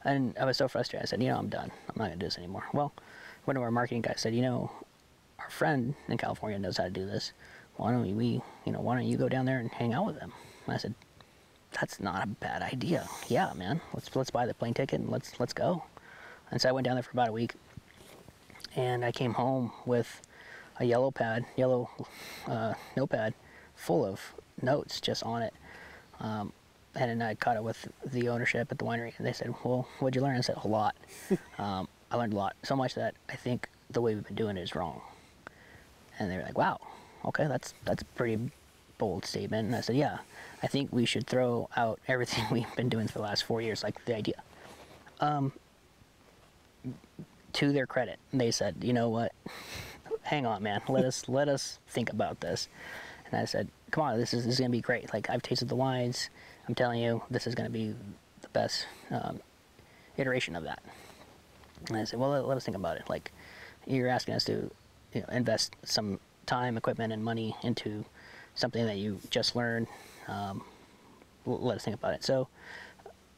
And 0.05 0.37
I 0.39 0.45
was 0.45 0.55
so 0.55 0.67
frustrated. 0.67 1.05
I 1.05 1.09
said, 1.09 1.21
you 1.21 1.29
know, 1.29 1.37
I'm 1.37 1.49
done. 1.49 1.71
I'm 1.89 1.95
not 1.97 2.05
gonna 2.05 2.15
do 2.15 2.27
this 2.27 2.37
anymore. 2.37 2.63
Well, 2.71 2.93
one 3.45 3.57
of 3.57 3.63
our 3.63 3.71
marketing 3.71 4.01
guys 4.01 4.21
said, 4.21 4.33
you 4.33 4.41
know, 4.41 4.71
our 5.39 5.49
friend 5.49 5.95
in 6.07 6.17
California 6.17 6.57
knows 6.59 6.77
how 6.77 6.85
to 6.85 6.89
do 6.89 7.05
this. 7.05 7.33
Why 7.77 7.91
don't 7.91 8.15
we, 8.15 8.41
you 8.65 8.71
know, 8.71 8.79
why 8.79 8.95
don't 8.95 9.05
you 9.05 9.17
go 9.17 9.27
down 9.27 9.45
there 9.45 9.59
and 9.59 9.69
hang 9.71 9.93
out 9.93 10.05
with 10.05 10.19
them? 10.19 10.31
I 10.67 10.77
said, 10.77 10.95
that's 11.71 11.99
not 11.99 12.23
a 12.23 12.27
bad 12.27 12.61
idea. 12.61 13.07
Yeah, 13.27 13.51
man, 13.53 13.81
let's 13.93 14.15
let's 14.15 14.31
buy 14.31 14.45
the 14.45 14.53
plane 14.53 14.73
ticket 14.73 14.99
and 14.99 15.09
let's 15.09 15.39
let's 15.39 15.53
go. 15.53 15.83
And 16.51 16.61
so 16.61 16.69
I 16.69 16.71
went 16.71 16.85
down 16.85 16.95
there 16.95 17.03
for 17.03 17.11
about 17.11 17.29
a 17.29 17.33
week, 17.33 17.53
and 18.75 19.03
I 19.03 19.11
came 19.11 19.33
home 19.33 19.71
with 19.85 20.21
a 20.79 20.85
yellow 20.85 21.11
pad, 21.11 21.45
yellow 21.55 21.89
uh, 22.47 22.75
notepad, 22.95 23.33
full 23.75 24.05
of 24.05 24.21
notes 24.61 25.01
just 25.01 25.23
on 25.23 25.41
it. 25.41 25.53
Um, 26.19 26.53
and 26.95 27.23
I 27.23 27.35
caught 27.35 27.57
it 27.57 27.63
with 27.63 27.87
the 28.05 28.29
ownership 28.29 28.71
at 28.71 28.77
the 28.77 28.85
winery, 28.85 29.13
and 29.17 29.25
they 29.25 29.33
said, 29.33 29.53
"Well, 29.63 29.87
what'd 29.99 30.15
you 30.15 30.21
learn?" 30.21 30.37
I 30.37 30.41
said, 30.41 30.57
"A 30.63 30.67
lot. 30.67 30.95
um, 31.57 31.87
I 32.11 32.17
learned 32.17 32.33
a 32.33 32.37
lot, 32.37 32.55
so 32.63 32.75
much 32.75 32.95
that 32.95 33.15
I 33.29 33.35
think 33.35 33.67
the 33.89 34.01
way 34.01 34.15
we've 34.15 34.25
been 34.25 34.35
doing 34.35 34.57
it 34.57 34.61
is 34.61 34.75
wrong." 34.75 35.01
And 36.19 36.31
they 36.31 36.37
were 36.37 36.43
like, 36.43 36.57
"Wow, 36.57 36.79
okay, 37.25 37.47
that's 37.47 37.73
that's 37.83 38.01
a 38.01 38.05
pretty 38.05 38.51
bold 38.97 39.25
statement. 39.25 39.67
And 39.67 39.75
I 39.75 39.81
said, 39.81 39.95
yeah, 39.95 40.19
I 40.63 40.67
think 40.67 40.91
we 40.91 41.05
should 41.05 41.27
throw 41.27 41.69
out 41.75 41.99
everything 42.07 42.45
we've 42.51 42.75
been 42.75 42.89
doing 42.89 43.07
for 43.07 43.19
the 43.19 43.23
last 43.23 43.43
four 43.43 43.61
years, 43.61 43.83
like 43.83 44.03
the 44.05 44.15
idea. 44.15 44.41
Um, 45.19 45.53
to 47.53 47.71
their 47.71 47.87
credit, 47.87 48.19
they 48.33 48.51
said, 48.51 48.75
you 48.81 48.93
know 48.93 49.09
what? 49.09 49.31
Hang 50.23 50.45
on, 50.45 50.63
man. 50.63 50.81
Let 50.89 51.05
us 51.05 51.29
let 51.29 51.47
us 51.47 51.79
think 51.87 52.11
about 52.11 52.41
this. 52.41 52.67
And 53.31 53.39
I 53.39 53.45
said, 53.45 53.69
come 53.91 54.03
on, 54.03 54.19
this 54.19 54.33
is, 54.33 54.43
this 54.43 54.55
is 54.55 54.59
gonna 54.59 54.69
be 54.69 54.81
great. 54.81 55.13
Like 55.13 55.29
I've 55.29 55.41
tasted 55.41 55.69
the 55.69 55.75
wines. 55.75 56.29
I'm 56.67 56.75
telling 56.75 57.01
you, 57.01 57.21
this 57.29 57.47
is 57.47 57.55
gonna 57.55 57.69
be 57.69 57.95
the 58.41 58.49
best 58.49 58.87
um, 59.11 59.39
iteration 60.17 60.55
of 60.55 60.63
that. 60.63 60.81
And 61.87 61.97
I 61.97 62.03
said, 62.03 62.19
well, 62.19 62.29
let, 62.29 62.47
let, 62.47 62.57
us 62.57 62.65
think 62.65 62.77
about 62.77 62.97
it. 62.97 63.09
Like 63.09 63.31
you're 63.85 64.07
asking 64.07 64.33
us 64.33 64.43
to 64.45 64.71
you 65.13 65.21
know, 65.21 65.27
invest 65.31 65.75
some 65.83 66.19
time, 66.45 66.77
equipment, 66.77 67.13
and 67.13 67.23
money 67.23 67.55
into 67.63 68.05
something 68.55 68.85
that 68.85 68.97
you 68.97 69.19
just 69.29 69.55
learned. 69.55 69.87
Um, 70.27 70.63
let 71.45 71.77
us 71.77 71.83
think 71.83 71.95
about 71.95 72.13
it. 72.13 72.23
So 72.23 72.47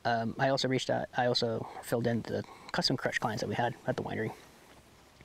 um, 0.06 0.36
I 0.40 0.50
also 0.50 0.68
reached 0.68 0.90
out. 0.90 1.08
I 1.18 1.26
also 1.26 1.68
filled 1.84 2.08
in 2.08 2.22
the 2.22 2.44
custom 2.72 2.96
crush 2.96 3.20
clients 3.20 3.42
that 3.42 3.50
we 3.50 3.56
had 3.56 3.76
at 3.88 3.98
the 3.98 4.04
winery, 4.04 4.32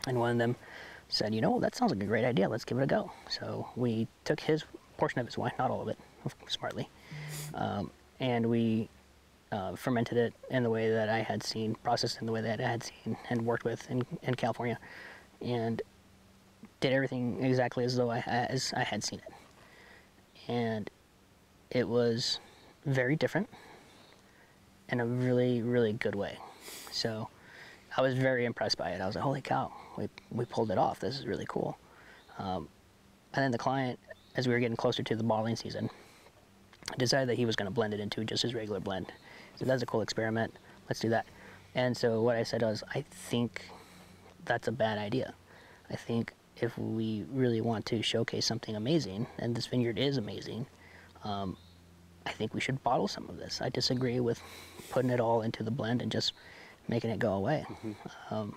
and 0.06 0.18
one 0.18 0.32
of 0.32 0.38
them 0.38 0.56
said, 1.08 1.34
"You 1.34 1.40
know, 1.40 1.60
that 1.60 1.76
sounds 1.76 1.92
like 1.92 2.02
a 2.02 2.06
great 2.06 2.24
idea. 2.24 2.48
Let's 2.48 2.64
give 2.64 2.78
it 2.78 2.82
a 2.82 2.86
go." 2.86 3.12
So 3.28 3.68
we 3.76 4.08
took 4.24 4.40
his 4.40 4.64
portion 4.96 5.20
of 5.20 5.26
his 5.26 5.38
wine, 5.38 5.52
not 5.58 5.70
all 5.70 5.82
of 5.82 5.88
it, 5.88 5.98
smartly, 6.48 6.88
um, 7.54 7.90
and 8.20 8.46
we 8.46 8.88
uh, 9.52 9.76
fermented 9.76 10.16
it 10.18 10.32
in 10.50 10.62
the 10.62 10.70
way 10.70 10.90
that 10.90 11.08
I 11.08 11.20
had 11.20 11.42
seen, 11.42 11.74
processed 11.76 12.20
in 12.20 12.26
the 12.26 12.32
way 12.32 12.40
that 12.40 12.60
I 12.60 12.68
had 12.68 12.82
seen 12.82 13.16
and 13.28 13.42
worked 13.42 13.64
with 13.64 13.88
in, 13.90 14.04
in 14.22 14.34
California, 14.34 14.78
and 15.40 15.82
did 16.80 16.92
everything 16.92 17.42
exactly 17.44 17.84
as 17.84 17.96
though 17.96 18.10
I 18.10 18.18
as 18.26 18.72
I 18.76 18.82
had 18.82 19.04
seen 19.04 19.20
it. 19.20 20.50
And 20.50 20.90
it 21.70 21.88
was 21.88 22.40
very 22.86 23.14
different 23.14 23.48
in 24.88 25.00
a 25.00 25.06
really 25.06 25.62
really 25.62 25.92
good 25.92 26.14
way. 26.14 26.38
So 26.90 27.28
I 27.96 28.00
was 28.00 28.14
very 28.14 28.44
impressed 28.46 28.78
by 28.78 28.90
it. 28.90 29.00
I 29.00 29.06
was 29.06 29.14
like, 29.14 29.24
holy 29.24 29.40
cow, 29.40 29.72
we 29.96 30.08
we 30.30 30.44
pulled 30.44 30.70
it 30.70 30.78
off. 30.78 30.98
This 30.98 31.18
is 31.18 31.26
really 31.26 31.46
cool. 31.48 31.78
Um, 32.38 32.68
and 33.34 33.44
then 33.44 33.50
the 33.50 33.58
client, 33.58 33.98
as 34.36 34.48
we 34.48 34.54
were 34.54 34.60
getting 34.60 34.76
closer 34.76 35.02
to 35.02 35.16
the 35.16 35.22
bottling 35.22 35.56
season, 35.56 35.90
decided 36.98 37.28
that 37.28 37.36
he 37.36 37.46
was 37.46 37.56
going 37.56 37.66
to 37.66 37.74
blend 37.74 37.94
it 37.94 38.00
into 38.00 38.24
just 38.24 38.42
his 38.42 38.54
regular 38.54 38.80
blend. 38.80 39.12
So 39.56 39.64
that's 39.64 39.82
a 39.82 39.86
cool 39.86 40.02
experiment. 40.02 40.54
Let's 40.88 41.00
do 41.00 41.08
that. 41.10 41.26
And 41.74 41.96
so 41.96 42.22
what 42.22 42.36
I 42.36 42.42
said 42.42 42.62
was, 42.62 42.82
I 42.94 43.02
think 43.10 43.62
that's 44.44 44.68
a 44.68 44.72
bad 44.72 44.98
idea. 44.98 45.34
I 45.90 45.96
think 45.96 46.32
if 46.56 46.76
we 46.78 47.24
really 47.32 47.60
want 47.60 47.86
to 47.86 48.02
showcase 48.02 48.46
something 48.46 48.76
amazing, 48.76 49.26
and 49.38 49.54
this 49.54 49.66
vineyard 49.66 49.98
is 49.98 50.16
amazing, 50.16 50.66
um, 51.24 51.56
I 52.26 52.30
think 52.30 52.54
we 52.54 52.60
should 52.60 52.82
bottle 52.82 53.08
some 53.08 53.28
of 53.28 53.36
this. 53.38 53.60
I 53.60 53.68
disagree 53.68 54.20
with 54.20 54.40
putting 54.90 55.10
it 55.10 55.20
all 55.20 55.42
into 55.42 55.62
the 55.62 55.70
blend 55.70 56.02
and 56.02 56.12
just 56.12 56.34
making 56.88 57.10
it 57.10 57.18
go 57.18 57.32
away. 57.32 57.64
Mm-hmm. 57.68 58.34
Um, 58.34 58.56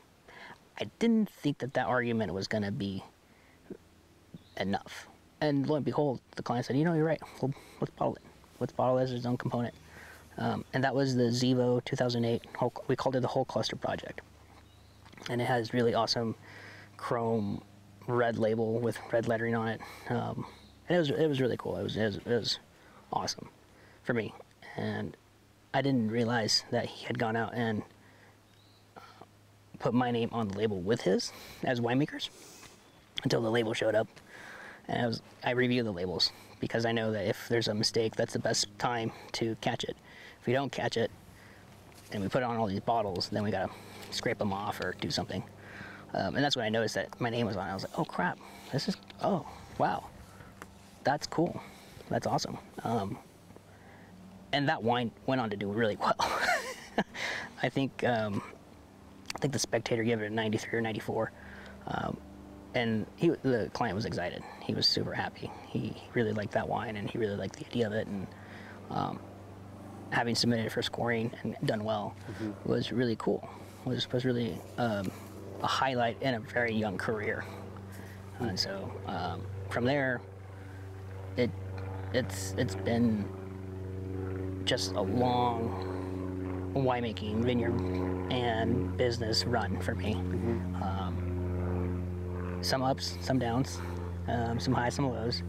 I 0.79 0.89
didn't 0.99 1.29
think 1.29 1.59
that 1.59 1.73
that 1.73 1.87
argument 1.87 2.33
was 2.33 2.47
going 2.47 2.63
to 2.63 2.71
be 2.71 3.03
enough. 4.57 5.07
And 5.45 5.67
lo 5.69 5.75
and 5.75 5.85
behold, 5.85 6.21
the 6.35 6.43
client 6.43 6.65
said, 6.65 6.75
"You 6.75 6.85
know, 6.85 6.93
you're 6.93 7.05
right. 7.05 7.21
Well, 7.41 7.53
let's 7.79 7.93
bottle 7.95 8.15
it. 8.15 8.23
Let's 8.59 8.73
bottle 8.73 8.97
it 8.97 9.03
as 9.03 9.11
its 9.11 9.25
own 9.25 9.37
component." 9.37 9.75
Um, 10.37 10.65
and 10.73 10.83
that 10.83 10.93
was 10.93 11.15
the 11.15 11.25
Zevo 11.25 11.83
2008. 11.85 12.41
Whole, 12.57 12.73
we 12.87 12.95
called 12.95 13.15
it 13.15 13.21
the 13.21 13.27
whole 13.27 13.45
cluster 13.45 13.75
project. 13.75 14.21
And 15.29 15.41
it 15.41 15.45
has 15.45 15.73
really 15.73 15.93
awesome 15.93 16.35
chrome 16.97 17.61
red 18.07 18.37
label 18.37 18.79
with 18.79 18.97
red 19.11 19.27
lettering 19.27 19.55
on 19.55 19.67
it. 19.67 19.81
Um, 20.09 20.45
and 20.89 20.95
it 20.95 20.99
was 20.99 21.09
it 21.09 21.27
was 21.27 21.39
really 21.39 21.57
cool. 21.57 21.77
It 21.77 21.83
was, 21.83 21.95
it 21.95 22.05
was 22.05 22.15
it 22.17 22.25
was 22.25 22.59
awesome 23.13 23.49
for 24.03 24.13
me. 24.13 24.33
And 24.77 25.15
I 25.73 25.81
didn't 25.81 26.09
realize 26.09 26.63
that 26.71 26.85
he 26.87 27.05
had 27.05 27.19
gone 27.19 27.35
out 27.35 27.53
and 27.53 27.83
uh, 28.97 29.01
put 29.79 29.93
my 29.93 30.11
name 30.11 30.29
on 30.31 30.47
the 30.47 30.57
label 30.57 30.81
with 30.81 31.01
his 31.01 31.31
as 31.63 31.79
winemakers 31.79 32.29
until 33.23 33.41
the 33.41 33.51
label 33.51 33.73
showed 33.73 33.95
up. 33.95 34.07
And 34.87 35.01
I 35.01 35.07
was 35.07 35.21
I 35.43 35.51
review 35.51 35.83
the 35.83 35.91
labels 35.91 36.31
because 36.59 36.85
I 36.85 36.91
know 36.91 37.11
that 37.11 37.27
if 37.27 37.47
there's 37.49 37.67
a 37.67 37.73
mistake, 37.73 38.15
that's 38.15 38.33
the 38.33 38.39
best 38.39 38.67
time 38.79 39.11
to 39.33 39.55
catch 39.61 39.83
it. 39.83 39.95
If 40.39 40.47
we 40.47 40.53
don't 40.53 40.71
catch 40.71 40.97
it 40.97 41.11
and 42.11 42.21
we 42.21 42.29
put 42.29 42.41
it 42.41 42.45
on 42.45 42.57
all 42.57 42.67
these 42.67 42.79
bottles, 42.79 43.29
then 43.29 43.43
we 43.43 43.51
gotta 43.51 43.69
scrape 44.11 44.37
them 44.37 44.53
off 44.53 44.79
or 44.79 44.95
do 45.01 45.11
something. 45.11 45.43
Um, 46.13 46.35
and 46.35 46.43
that's 46.43 46.55
when 46.55 46.65
I 46.65 46.69
noticed 46.69 46.95
that 46.95 47.19
my 47.19 47.29
name 47.29 47.45
was 47.45 47.57
on. 47.57 47.69
I 47.69 47.73
was 47.73 47.83
like, 47.83 47.99
oh 47.99 48.05
crap, 48.05 48.39
this 48.71 48.87
is, 48.87 48.95
oh, 49.21 49.45
wow, 49.77 50.05
that's 51.03 51.27
cool. 51.27 51.61
That's 52.09 52.25
awesome. 52.25 52.57
Um, 52.83 53.17
and 54.53 54.69
that 54.69 54.81
wine 54.81 55.11
went 55.25 55.41
on 55.41 55.49
to 55.49 55.57
do 55.57 55.67
really 55.69 55.97
well. 55.99 56.15
I 57.61 57.69
think, 57.69 58.03
um, 58.05 58.41
I 59.35 59.39
think 59.39 59.51
the 59.51 59.59
spectator 59.59 60.03
gave 60.03 60.21
it 60.21 60.31
a 60.31 60.33
93 60.33 60.79
or 60.79 60.81
94. 60.81 61.31
And 62.75 63.07
he, 63.15 63.29
the 63.29 63.69
client 63.73 63.95
was 63.95 64.05
excited. 64.05 64.43
He 64.61 64.73
was 64.73 64.85
super 64.87 65.13
happy. 65.13 65.49
He 65.67 65.95
really 66.13 66.33
liked 66.33 66.51
that 66.53 66.67
wine 66.67 66.97
and 66.97 67.09
he 67.09 67.17
really 67.17 67.37
liked 67.37 67.57
the 67.57 67.65
idea 67.65 67.87
of 67.87 67.93
it. 67.93 68.07
And 68.07 68.27
um, 68.89 69.19
having 70.11 70.35
submitted 70.35 70.65
it 70.65 70.71
for 70.71 70.81
scoring 70.81 71.31
and 71.41 71.55
done 71.65 71.83
well 71.83 72.15
mm-hmm. 72.31 72.69
was 72.69 72.91
really 72.91 73.15
cool. 73.15 73.47
Was 73.85 74.11
was 74.11 74.25
really 74.25 74.59
um, 74.77 75.11
a 75.61 75.67
highlight 75.67 76.21
in 76.21 76.35
a 76.35 76.39
very 76.39 76.73
young 76.73 76.97
career. 76.97 77.45
Mm-hmm. 78.35 78.45
And 78.45 78.59
so 78.59 78.91
um, 79.07 79.41
from 79.69 79.85
there, 79.85 80.21
it 81.37 81.51
it's 82.13 82.55
it's 82.57 82.75
been 82.75 83.25
just 84.65 84.93
a 84.93 85.01
long 85.01 85.93
winemaking 86.75 87.43
vineyard 87.43 87.79
and 88.31 88.97
business 88.97 89.45
run 89.45 89.79
for 89.79 89.95
me. 89.95 90.15
Mm-hmm. 90.15 90.83
Um, 90.83 91.04
some 92.65 92.81
ups, 92.81 93.17
some 93.21 93.37
downs, 93.37 93.79
um, 94.27 94.59
some 94.59 94.73
highs, 94.73 94.95
some 94.95 95.07
lows, 95.07 95.43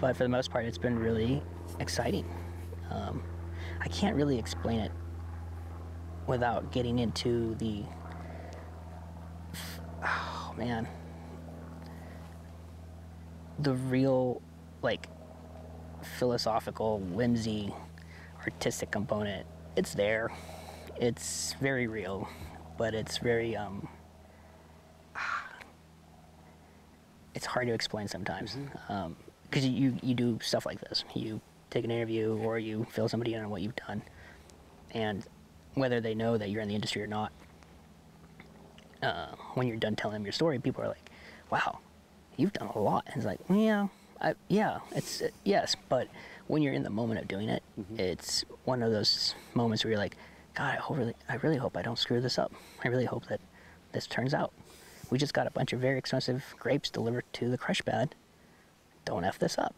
but 0.00 0.16
for 0.16 0.24
the 0.24 0.28
most 0.28 0.50
part, 0.50 0.64
it's 0.64 0.78
been 0.78 0.98
really 0.98 1.42
exciting. 1.78 2.24
Um, 2.90 3.22
I 3.80 3.88
can't 3.88 4.16
really 4.16 4.38
explain 4.38 4.80
it 4.80 4.90
without 6.26 6.72
getting 6.72 6.98
into 6.98 7.54
the. 7.56 7.84
Oh 10.02 10.54
man. 10.56 10.88
The 13.60 13.74
real, 13.74 14.42
like, 14.82 15.06
philosophical, 16.18 16.98
whimsy, 16.98 17.74
artistic 18.44 18.90
component. 18.90 19.46
It's 19.76 19.92
there. 19.94 20.30
It's 20.96 21.54
very 21.60 21.86
real, 21.86 22.26
but 22.78 22.94
it's 22.94 23.18
very, 23.18 23.54
um, 23.54 23.86
it's 27.34 27.46
hard 27.46 27.66
to 27.66 27.74
explain 27.74 28.08
sometimes. 28.08 28.56
Because 28.56 29.64
mm-hmm. 29.64 29.72
um, 29.72 29.74
you, 29.74 29.96
you 30.02 30.14
do 30.14 30.38
stuff 30.42 30.66
like 30.66 30.80
this. 30.80 31.04
You 31.14 31.40
take 31.70 31.84
an 31.84 31.90
interview 31.90 32.36
or 32.42 32.58
you 32.58 32.86
fill 32.90 33.08
somebody 33.08 33.34
in 33.34 33.42
on 33.42 33.50
what 33.50 33.62
you've 33.62 33.76
done. 33.76 34.02
And 34.92 35.24
whether 35.74 36.00
they 36.00 36.14
know 36.14 36.36
that 36.36 36.50
you're 36.50 36.62
in 36.62 36.68
the 36.68 36.74
industry 36.74 37.02
or 37.02 37.06
not, 37.06 37.32
uh, 39.02 39.28
when 39.54 39.66
you're 39.66 39.76
done 39.76 39.96
telling 39.96 40.14
them 40.14 40.24
your 40.24 40.32
story, 40.32 40.58
people 40.58 40.82
are 40.84 40.88
like, 40.88 41.10
wow, 41.50 41.78
you've 42.36 42.52
done 42.52 42.68
a 42.68 42.78
lot. 42.78 43.04
And 43.06 43.16
it's 43.16 43.26
like, 43.26 43.40
yeah, 43.48 43.88
I, 44.20 44.34
yeah, 44.48 44.78
it's, 44.92 45.22
uh, 45.22 45.28
yes, 45.44 45.76
but 45.88 46.08
when 46.48 46.62
you're 46.62 46.74
in 46.74 46.82
the 46.82 46.90
moment 46.90 47.20
of 47.20 47.28
doing 47.28 47.48
it, 47.48 47.62
mm-hmm. 47.78 47.98
it's 47.98 48.44
one 48.64 48.82
of 48.82 48.90
those 48.90 49.34
moments 49.54 49.84
where 49.84 49.92
you're 49.92 50.00
like, 50.00 50.16
God, 50.54 50.74
I, 50.74 50.76
hope 50.76 50.98
really, 50.98 51.14
I 51.28 51.36
really 51.36 51.56
hope 51.56 51.76
I 51.76 51.82
don't 51.82 51.98
screw 51.98 52.20
this 52.20 52.38
up. 52.38 52.52
I 52.84 52.88
really 52.88 53.04
hope 53.04 53.26
that 53.28 53.40
this 53.92 54.06
turns 54.06 54.34
out. 54.34 54.52
We 55.10 55.18
just 55.18 55.34
got 55.34 55.46
a 55.46 55.50
bunch 55.50 55.72
of 55.72 55.80
very 55.80 55.98
expensive 55.98 56.44
grapes 56.58 56.90
delivered 56.90 57.24
to 57.34 57.48
the 57.48 57.58
crush 57.58 57.82
pad. 57.84 58.14
Don't 59.04 59.24
F 59.24 59.38
this 59.38 59.58
up. 59.58 59.74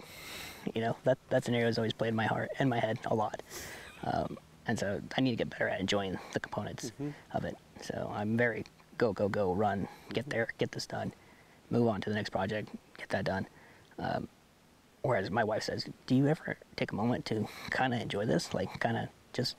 You 0.75 0.83
know, 0.83 0.97
that, 1.05 1.19
that 1.31 1.45
scenario 1.45 1.67
has 1.67 1.79
always 1.79 1.93
played 1.93 2.09
in 2.09 2.17
my 2.17 2.27
heart 2.27 2.51
and 2.59 2.69
my 2.69 2.79
head 2.79 2.99
a 3.07 3.15
lot. 3.15 3.43
Um, 4.05 4.39
and 4.67 4.79
so 4.79 5.01
I 5.17 5.21
need 5.21 5.31
to 5.31 5.37
get 5.37 5.51
better 5.51 5.69
at 5.69 5.81
enjoying 5.81 6.19
the 6.33 6.41
components 6.41 6.93
mm-hmm. 7.01 7.11
of 7.37 7.45
it. 7.45 7.57
So 7.81 8.13
I'm 8.15 8.37
very 8.37 8.65
go, 8.99 9.13
go, 9.13 9.29
go, 9.29 9.53
run, 9.53 9.89
get 10.13 10.29
there, 10.31 10.49
get 10.59 10.71
this 10.73 10.87
done, 10.87 11.13
move 11.71 11.89
on 11.89 12.01
to 12.03 12.11
the 12.11 12.15
next 12.15 12.31
project, 12.31 12.69
get 12.97 13.09
that 13.09 13.25
done. 13.25 13.47
Um, 13.99 14.29
whereas 15.03 15.31
my 15.31 15.43
wife 15.43 15.65
says, 15.65 15.87
Do 16.07 16.15
you 16.15 16.29
ever 16.29 16.57
take 16.77 16.93
a 16.93 16.95
moment 16.95 17.25
to 17.27 17.49
kind 17.71 17.95
of 17.95 18.01
enjoy 18.01 18.27
this? 18.27 18.55
Like, 18.55 18.79
kind 18.79 18.97
of 18.97 19.09
just, 19.33 19.57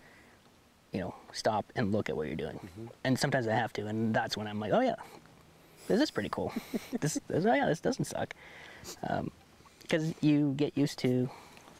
you 0.91 1.01
know, 1.01 1.13
stop 1.33 1.65
and 1.75 1.91
look 1.91 2.09
at 2.09 2.15
what 2.15 2.27
you're 2.27 2.35
doing. 2.35 2.55
Mm-hmm. 2.55 2.85
And 3.03 3.19
sometimes 3.19 3.47
I 3.47 3.55
have 3.55 3.73
to, 3.73 3.87
and 3.87 4.13
that's 4.13 4.37
when 4.37 4.47
I'm 4.47 4.59
like, 4.59 4.71
Oh, 4.71 4.81
yeah, 4.81 4.95
this 5.87 6.01
is 6.01 6.11
pretty 6.11 6.29
cool. 6.29 6.53
this, 6.99 7.19
this, 7.27 7.45
oh, 7.45 7.53
yeah, 7.53 7.65
this 7.67 7.79
doesn't 7.79 8.05
suck. 8.05 8.33
Um, 9.07 9.31
because 9.81 10.13
you 10.21 10.53
get 10.55 10.77
used 10.77 10.97
to 10.99 11.29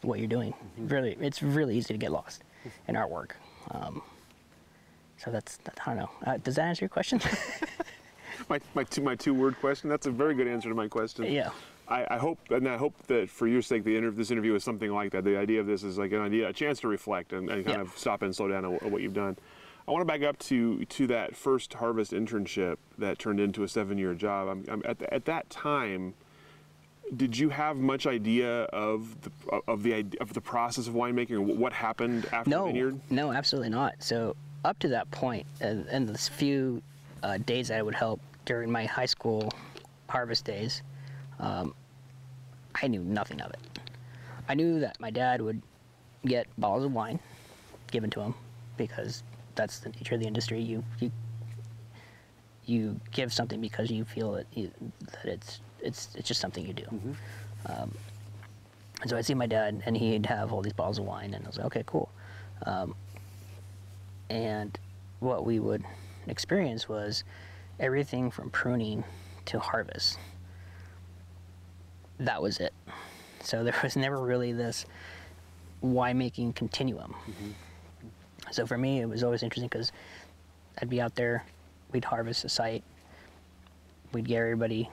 what 0.02 0.18
you're 0.18 0.28
doing. 0.28 0.52
Mm-hmm. 0.52 0.88
Really, 0.88 1.16
it's 1.20 1.42
really 1.42 1.76
easy 1.76 1.94
to 1.94 1.98
get 1.98 2.12
lost 2.12 2.44
in 2.86 2.94
artwork. 2.94 3.32
Um, 3.70 4.02
so 5.16 5.30
that's, 5.30 5.56
that, 5.58 5.78
I 5.86 5.90
don't 5.94 5.98
know. 5.98 6.10
Uh, 6.26 6.36
does 6.38 6.56
that 6.56 6.62
answer 6.66 6.84
your 6.84 6.90
question? 6.90 7.20
my, 8.48 8.60
my 8.74 8.84
two 8.84 9.02
my 9.02 9.14
two 9.14 9.32
word 9.32 9.56
question. 9.58 9.88
That's 9.88 10.06
a 10.06 10.10
very 10.10 10.34
good 10.34 10.46
answer 10.46 10.68
to 10.68 10.74
my 10.74 10.88
question. 10.88 11.24
Yeah. 11.24 11.50
I, 11.88 12.06
I 12.10 12.18
hope, 12.18 12.38
and 12.50 12.66
I 12.68 12.76
hope 12.78 12.94
that 13.08 13.28
for 13.28 13.46
your 13.46 13.60
sake, 13.60 13.84
the 13.84 13.96
inter- 13.96 14.10
this 14.10 14.30
interview 14.30 14.54
is 14.54 14.64
something 14.64 14.90
like 14.90 15.12
that. 15.12 15.24
The 15.24 15.36
idea 15.36 15.60
of 15.60 15.66
this 15.66 15.82
is 15.82 15.98
like 15.98 16.12
an 16.12 16.20
idea, 16.20 16.48
a 16.48 16.52
chance 16.52 16.80
to 16.80 16.88
reflect 16.88 17.32
and, 17.32 17.48
and 17.50 17.64
kind 17.64 17.78
Yeah. 17.78 17.82
of 17.82 17.96
stop 17.96 18.22
and 18.22 18.34
slow 18.34 18.48
down 18.48 18.64
on 18.64 18.90
what 18.90 19.02
you've 19.02 19.14
done. 19.14 19.36
I 19.86 19.90
want 19.90 20.00
to 20.00 20.06
back 20.06 20.22
up 20.22 20.38
to 20.40 20.84
to 20.84 21.06
that 21.08 21.36
first 21.36 21.74
harvest 21.74 22.12
internship 22.12 22.76
that 22.98 23.18
turned 23.18 23.38
into 23.40 23.64
a 23.64 23.68
seven-year 23.68 24.14
job. 24.14 24.48
I'm, 24.48 24.64
I'm 24.68 24.82
at, 24.86 24.98
the, 24.98 25.12
at 25.12 25.26
that 25.26 25.50
time, 25.50 26.14
did 27.14 27.36
you 27.36 27.50
have 27.50 27.76
much 27.76 28.06
idea 28.06 28.62
of 28.64 29.16
the 29.20 29.30
of 29.68 29.82
the 29.82 30.06
of 30.20 30.32
the 30.32 30.40
process 30.40 30.86
of 30.86 30.94
winemaking 30.94 31.32
or 31.32 31.40
what 31.42 31.72
happened 31.72 32.24
after 32.32 32.48
the 32.48 32.56
No, 32.56 32.66
vineyard? 32.66 32.98
no, 33.10 33.32
absolutely 33.32 33.68
not. 33.70 33.94
So 33.98 34.36
up 34.64 34.78
to 34.78 34.88
that 34.88 35.10
point, 35.10 35.46
and, 35.60 35.86
and 35.88 36.08
the 36.08 36.16
few 36.16 36.80
uh, 37.22 37.36
days 37.38 37.68
that 37.68 37.78
I 37.78 37.82
would 37.82 37.94
help 37.94 38.20
during 38.46 38.70
my 38.70 38.86
high 38.86 39.06
school 39.06 39.52
harvest 40.08 40.46
days, 40.46 40.82
um, 41.40 41.74
I 42.80 42.86
knew 42.86 43.00
nothing 43.02 43.42
of 43.42 43.50
it. 43.50 43.60
I 44.48 44.54
knew 44.54 44.80
that 44.80 44.98
my 44.98 45.10
dad 45.10 45.42
would 45.42 45.60
get 46.24 46.46
bottles 46.56 46.84
of 46.84 46.92
wine 46.92 47.18
given 47.90 48.08
to 48.10 48.20
him 48.20 48.34
because 48.78 49.22
that's 49.54 49.78
the 49.78 49.90
nature 49.90 50.14
of 50.14 50.20
the 50.20 50.26
industry. 50.26 50.60
You 50.60 50.84
you 51.00 51.10
you 52.66 53.00
give 53.10 53.32
something 53.32 53.60
because 53.60 53.90
you 53.90 54.04
feel 54.04 54.32
that, 54.32 54.46
you, 54.54 54.70
that 55.12 55.26
it's 55.26 55.60
it's 55.80 56.08
it's 56.14 56.28
just 56.28 56.40
something 56.40 56.66
you 56.66 56.72
do. 56.72 56.86
Um, 57.66 57.94
and 59.00 59.10
so 59.10 59.16
I'd 59.16 59.26
see 59.26 59.34
my 59.34 59.46
dad, 59.46 59.82
and 59.86 59.96
he'd 59.96 60.26
have 60.26 60.52
all 60.52 60.62
these 60.62 60.72
bottles 60.72 60.98
of 60.98 61.04
wine, 61.04 61.34
and 61.34 61.44
I 61.44 61.46
was 61.46 61.58
like, 61.58 61.66
okay, 61.66 61.82
cool. 61.86 62.08
Um, 62.64 62.94
and 64.30 64.78
what 65.20 65.44
we 65.44 65.58
would 65.58 65.84
experience 66.26 66.88
was 66.88 67.24
everything 67.78 68.30
from 68.30 68.50
pruning 68.50 69.04
to 69.46 69.58
harvest. 69.58 70.18
That 72.18 72.40
was 72.40 72.58
it. 72.58 72.72
So 73.42 73.62
there 73.64 73.74
was 73.82 73.96
never 73.96 74.18
really 74.18 74.52
this 74.52 74.86
winemaking 75.82 76.54
continuum. 76.54 77.14
So 78.54 78.66
for 78.66 78.78
me, 78.78 79.00
it 79.00 79.08
was 79.08 79.24
always 79.24 79.42
interesting 79.42 79.68
because 79.68 79.90
I'd 80.80 80.88
be 80.88 81.00
out 81.00 81.16
there, 81.16 81.44
we'd 81.92 82.04
harvest 82.04 82.42
the 82.42 82.48
site, 82.48 82.84
we'd 84.12 84.26
get 84.26 84.38
everybody, 84.38 84.88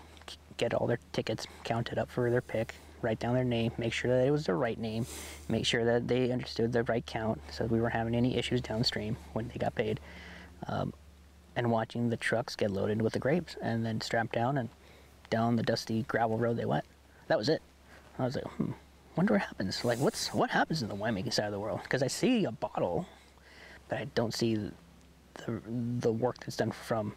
get 0.58 0.74
all 0.74 0.88
their 0.88 1.00
tickets 1.14 1.46
counted 1.64 2.00
up 2.00 2.10
for 2.10 2.32
their 2.32 2.42
pick, 2.42 2.74
write 3.04 3.20
down 3.20 3.36
their 3.36 3.44
name, 3.44 3.72
make 3.78 3.94
sure 3.94 4.10
that 4.10 4.26
it 4.26 4.32
was 4.32 4.46
the 4.46 4.54
right 4.56 4.80
name, 4.80 5.06
make 5.48 5.66
sure 5.66 5.86
that 5.86 6.08
they 6.08 6.32
understood 6.32 6.74
the 6.74 6.84
right 6.84 7.06
count 7.06 7.40
so 7.52 7.66
we 7.66 7.80
weren't 7.80 7.94
having 7.94 8.16
any 8.16 8.36
issues 8.36 8.62
downstream 8.62 9.16
when 9.34 9.48
they 9.50 9.60
got 9.60 9.76
paid. 9.76 10.00
Um, 10.68 10.94
and 11.56 11.70
watching 11.70 12.10
the 12.10 12.18
trucks 12.18 12.56
get 12.56 12.72
loaded 12.72 13.02
with 13.02 13.14
the 13.14 13.20
grapes 13.20 13.58
and 13.62 13.86
then 13.86 14.02
strapped 14.02 14.32
down 14.32 14.58
and 14.58 14.70
down 15.30 15.56
the 15.56 15.64
dusty 15.64 16.04
gravel 16.04 16.38
road 16.38 16.58
they 16.58 16.66
went. 16.66 16.86
That 17.28 17.38
was 17.38 17.50
it. 17.50 17.62
I 18.18 18.24
was 18.24 18.36
like, 18.36 18.46
hmm, 18.46 18.72
wonder 19.16 19.34
what 19.34 19.42
happens. 19.42 19.84
Like, 19.86 20.00
what's 20.00 20.34
what 20.34 20.50
happens 20.50 20.82
in 20.82 20.90
the 20.90 20.96
winemaking 20.96 21.34
side 21.34 21.46
of 21.46 21.52
the 21.52 21.60
world? 21.60 21.82
Because 21.84 22.02
I 22.04 22.08
see 22.08 22.46
a 22.46 22.52
bottle, 22.52 23.06
but 23.92 24.00
I 24.00 24.06
don't 24.16 24.34
see 24.34 24.56
the 24.56 24.72
the 26.00 26.12
work 26.12 26.40
that's 26.40 26.58
done 26.58 26.72
from 26.72 27.14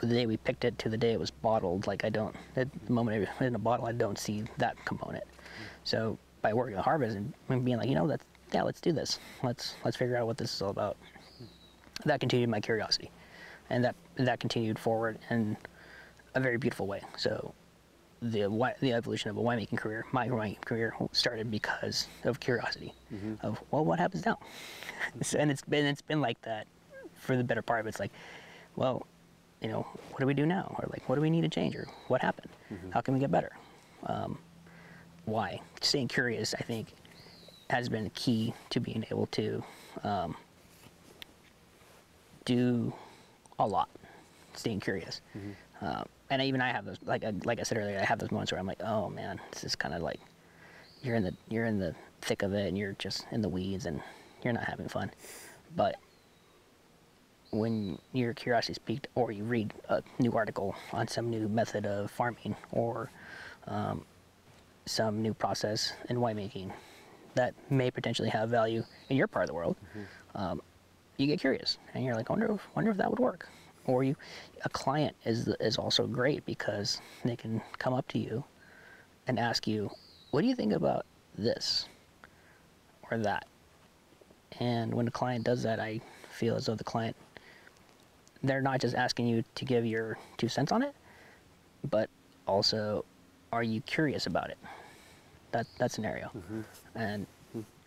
the 0.00 0.06
day 0.06 0.26
we 0.26 0.36
picked 0.36 0.64
it 0.64 0.78
to 0.78 0.88
the 0.88 0.96
day 0.96 1.12
it 1.12 1.18
was 1.18 1.30
bottled. 1.30 1.86
Like, 1.86 2.04
I 2.04 2.10
don't 2.10 2.36
at 2.56 2.68
the 2.86 2.92
moment 2.92 3.28
in 3.40 3.54
a 3.54 3.58
bottle, 3.58 3.86
I 3.86 3.92
don't 3.92 4.18
see 4.18 4.44
that 4.58 4.76
component. 4.84 5.24
So 5.82 6.16
by 6.42 6.52
working 6.52 6.76
the 6.76 6.82
harvest 6.82 7.16
and 7.16 7.32
being 7.64 7.78
like, 7.78 7.88
you 7.88 7.96
know, 7.96 8.06
that's 8.06 8.24
yeah, 8.52 8.62
let's 8.62 8.80
do 8.80 8.92
this. 8.92 9.18
Let's 9.42 9.74
let's 9.84 9.96
figure 9.96 10.16
out 10.16 10.26
what 10.26 10.36
this 10.36 10.54
is 10.54 10.62
all 10.62 10.70
about. 10.70 10.96
That 12.04 12.20
continued 12.20 12.50
my 12.50 12.60
curiosity, 12.60 13.10
and 13.70 13.82
that 13.84 13.96
that 14.16 14.40
continued 14.40 14.78
forward 14.78 15.18
in 15.30 15.56
a 16.34 16.40
very 16.40 16.58
beautiful 16.58 16.86
way. 16.86 17.00
So 17.16 17.54
the 18.20 18.74
the 18.80 18.92
evolution 18.92 19.30
of 19.30 19.36
a 19.36 19.40
winemaking 19.40 19.78
career, 19.78 20.04
my 20.12 20.28
winemaking 20.28 20.60
career, 20.64 20.94
started 21.12 21.50
because 21.50 22.06
of 22.24 22.40
curiosity, 22.40 22.92
of 23.42 23.62
well, 23.70 23.84
what 23.84 23.98
happens 23.98 24.24
now? 24.26 24.38
And 25.38 25.50
it's 25.50 25.62
been 25.62 25.86
it's 25.86 26.02
been 26.02 26.20
like 26.20 26.40
that 26.42 26.66
for 27.14 27.36
the 27.36 27.44
better 27.44 27.62
part 27.62 27.80
of 27.80 27.86
it. 27.86 27.90
It's 27.90 28.00
like, 28.00 28.12
well, 28.76 29.06
you 29.60 29.68
know, 29.68 29.86
what 30.10 30.20
do 30.20 30.26
we 30.26 30.34
do 30.34 30.46
now? 30.46 30.74
Or 30.78 30.88
like, 30.90 31.08
what 31.08 31.14
do 31.16 31.20
we 31.20 31.30
need 31.30 31.42
to 31.42 31.48
change? 31.48 31.74
Or 31.76 31.86
what 32.08 32.20
happened? 32.22 32.50
How 32.90 33.00
can 33.00 33.14
we 33.14 33.20
get 33.20 33.30
better? 33.30 33.52
Um, 34.06 34.38
why? 35.24 35.60
Staying 35.80 36.08
curious, 36.08 36.54
I 36.54 36.62
think, 36.62 36.88
has 37.70 37.88
been 37.88 38.10
key 38.10 38.54
to 38.70 38.80
being 38.80 39.04
able 39.10 39.26
to 39.26 39.62
um, 40.04 40.36
do 42.44 42.92
a 43.58 43.66
lot. 43.66 43.88
Staying 44.54 44.80
curious. 44.80 45.20
Uh, 45.82 46.04
and 46.30 46.42
even 46.42 46.60
I 46.60 46.72
have 46.72 46.84
those, 46.84 46.98
like 47.04 47.24
I, 47.24 47.32
like 47.44 47.60
I 47.60 47.62
said 47.62 47.78
earlier, 47.78 47.98
I 47.98 48.04
have 48.04 48.18
those 48.18 48.30
moments 48.30 48.52
where 48.52 48.60
I'm 48.60 48.66
like, 48.66 48.82
oh 48.82 49.08
man, 49.08 49.40
this 49.52 49.64
is 49.64 49.74
kind 49.74 49.94
of 49.94 50.02
like 50.02 50.20
you're 51.02 51.16
in 51.16 51.22
the 51.22 51.34
you're 51.48 51.66
in 51.66 51.78
the 51.78 51.94
thick 52.20 52.42
of 52.42 52.52
it, 52.54 52.68
and 52.68 52.76
you're 52.76 52.94
just 52.98 53.26
in 53.30 53.42
the 53.42 53.48
weeds, 53.48 53.86
and 53.86 54.00
you're 54.42 54.52
not 54.52 54.64
having 54.64 54.88
fun. 54.88 55.10
But 55.76 55.96
when 57.50 57.98
your 58.12 58.34
curiosity 58.34 58.72
is 58.72 58.78
piqued, 58.78 59.08
or 59.14 59.32
you 59.32 59.44
read 59.44 59.72
a 59.88 60.02
new 60.18 60.32
article 60.32 60.74
on 60.92 61.08
some 61.08 61.30
new 61.30 61.48
method 61.48 61.86
of 61.86 62.10
farming, 62.10 62.56
or 62.72 63.10
um, 63.66 64.04
some 64.86 65.22
new 65.22 65.34
process 65.34 65.92
in 66.08 66.16
winemaking 66.16 66.72
that 67.34 67.54
may 67.70 67.90
potentially 67.90 68.28
have 68.28 68.48
value 68.48 68.82
in 69.08 69.16
your 69.16 69.28
part 69.28 69.44
of 69.44 69.48
the 69.48 69.54
world, 69.54 69.76
um, 70.34 70.60
you 71.18 71.26
get 71.26 71.40
curious 71.40 71.78
and 71.94 72.04
you're 72.04 72.14
like, 72.14 72.30
I 72.30 72.32
wonder 72.32 72.52
if, 72.52 72.60
wonder 72.74 72.90
if 72.90 72.96
that 72.96 73.10
would 73.10 73.18
work. 73.18 73.48
Or 73.88 74.04
you, 74.04 74.14
a 74.64 74.68
client 74.68 75.16
is 75.24 75.48
is 75.60 75.78
also 75.78 76.06
great 76.06 76.44
because 76.44 77.00
they 77.24 77.34
can 77.34 77.62
come 77.78 77.94
up 77.94 78.06
to 78.08 78.18
you 78.18 78.44
and 79.26 79.38
ask 79.38 79.66
you, 79.66 79.90
what 80.30 80.42
do 80.42 80.46
you 80.46 80.54
think 80.54 80.74
about 80.74 81.06
this 81.36 81.88
or 83.10 83.16
that? 83.18 83.46
And 84.60 84.94
when 84.94 85.08
a 85.08 85.10
client 85.10 85.44
does 85.44 85.62
that, 85.62 85.80
I 85.80 86.00
feel 86.30 86.54
as 86.54 86.66
though 86.66 86.74
the 86.74 86.84
client, 86.84 87.16
they're 88.42 88.60
not 88.60 88.80
just 88.80 88.94
asking 88.94 89.26
you 89.26 89.42
to 89.54 89.64
give 89.64 89.86
your 89.86 90.18
two 90.36 90.48
cents 90.48 90.70
on 90.70 90.82
it, 90.82 90.94
but 91.90 92.10
also, 92.46 93.06
are 93.52 93.62
you 93.62 93.80
curious 93.82 94.26
about 94.26 94.50
it? 94.50 94.58
That 95.52 95.66
that 95.78 95.92
scenario, 95.92 96.30
and 96.94 97.26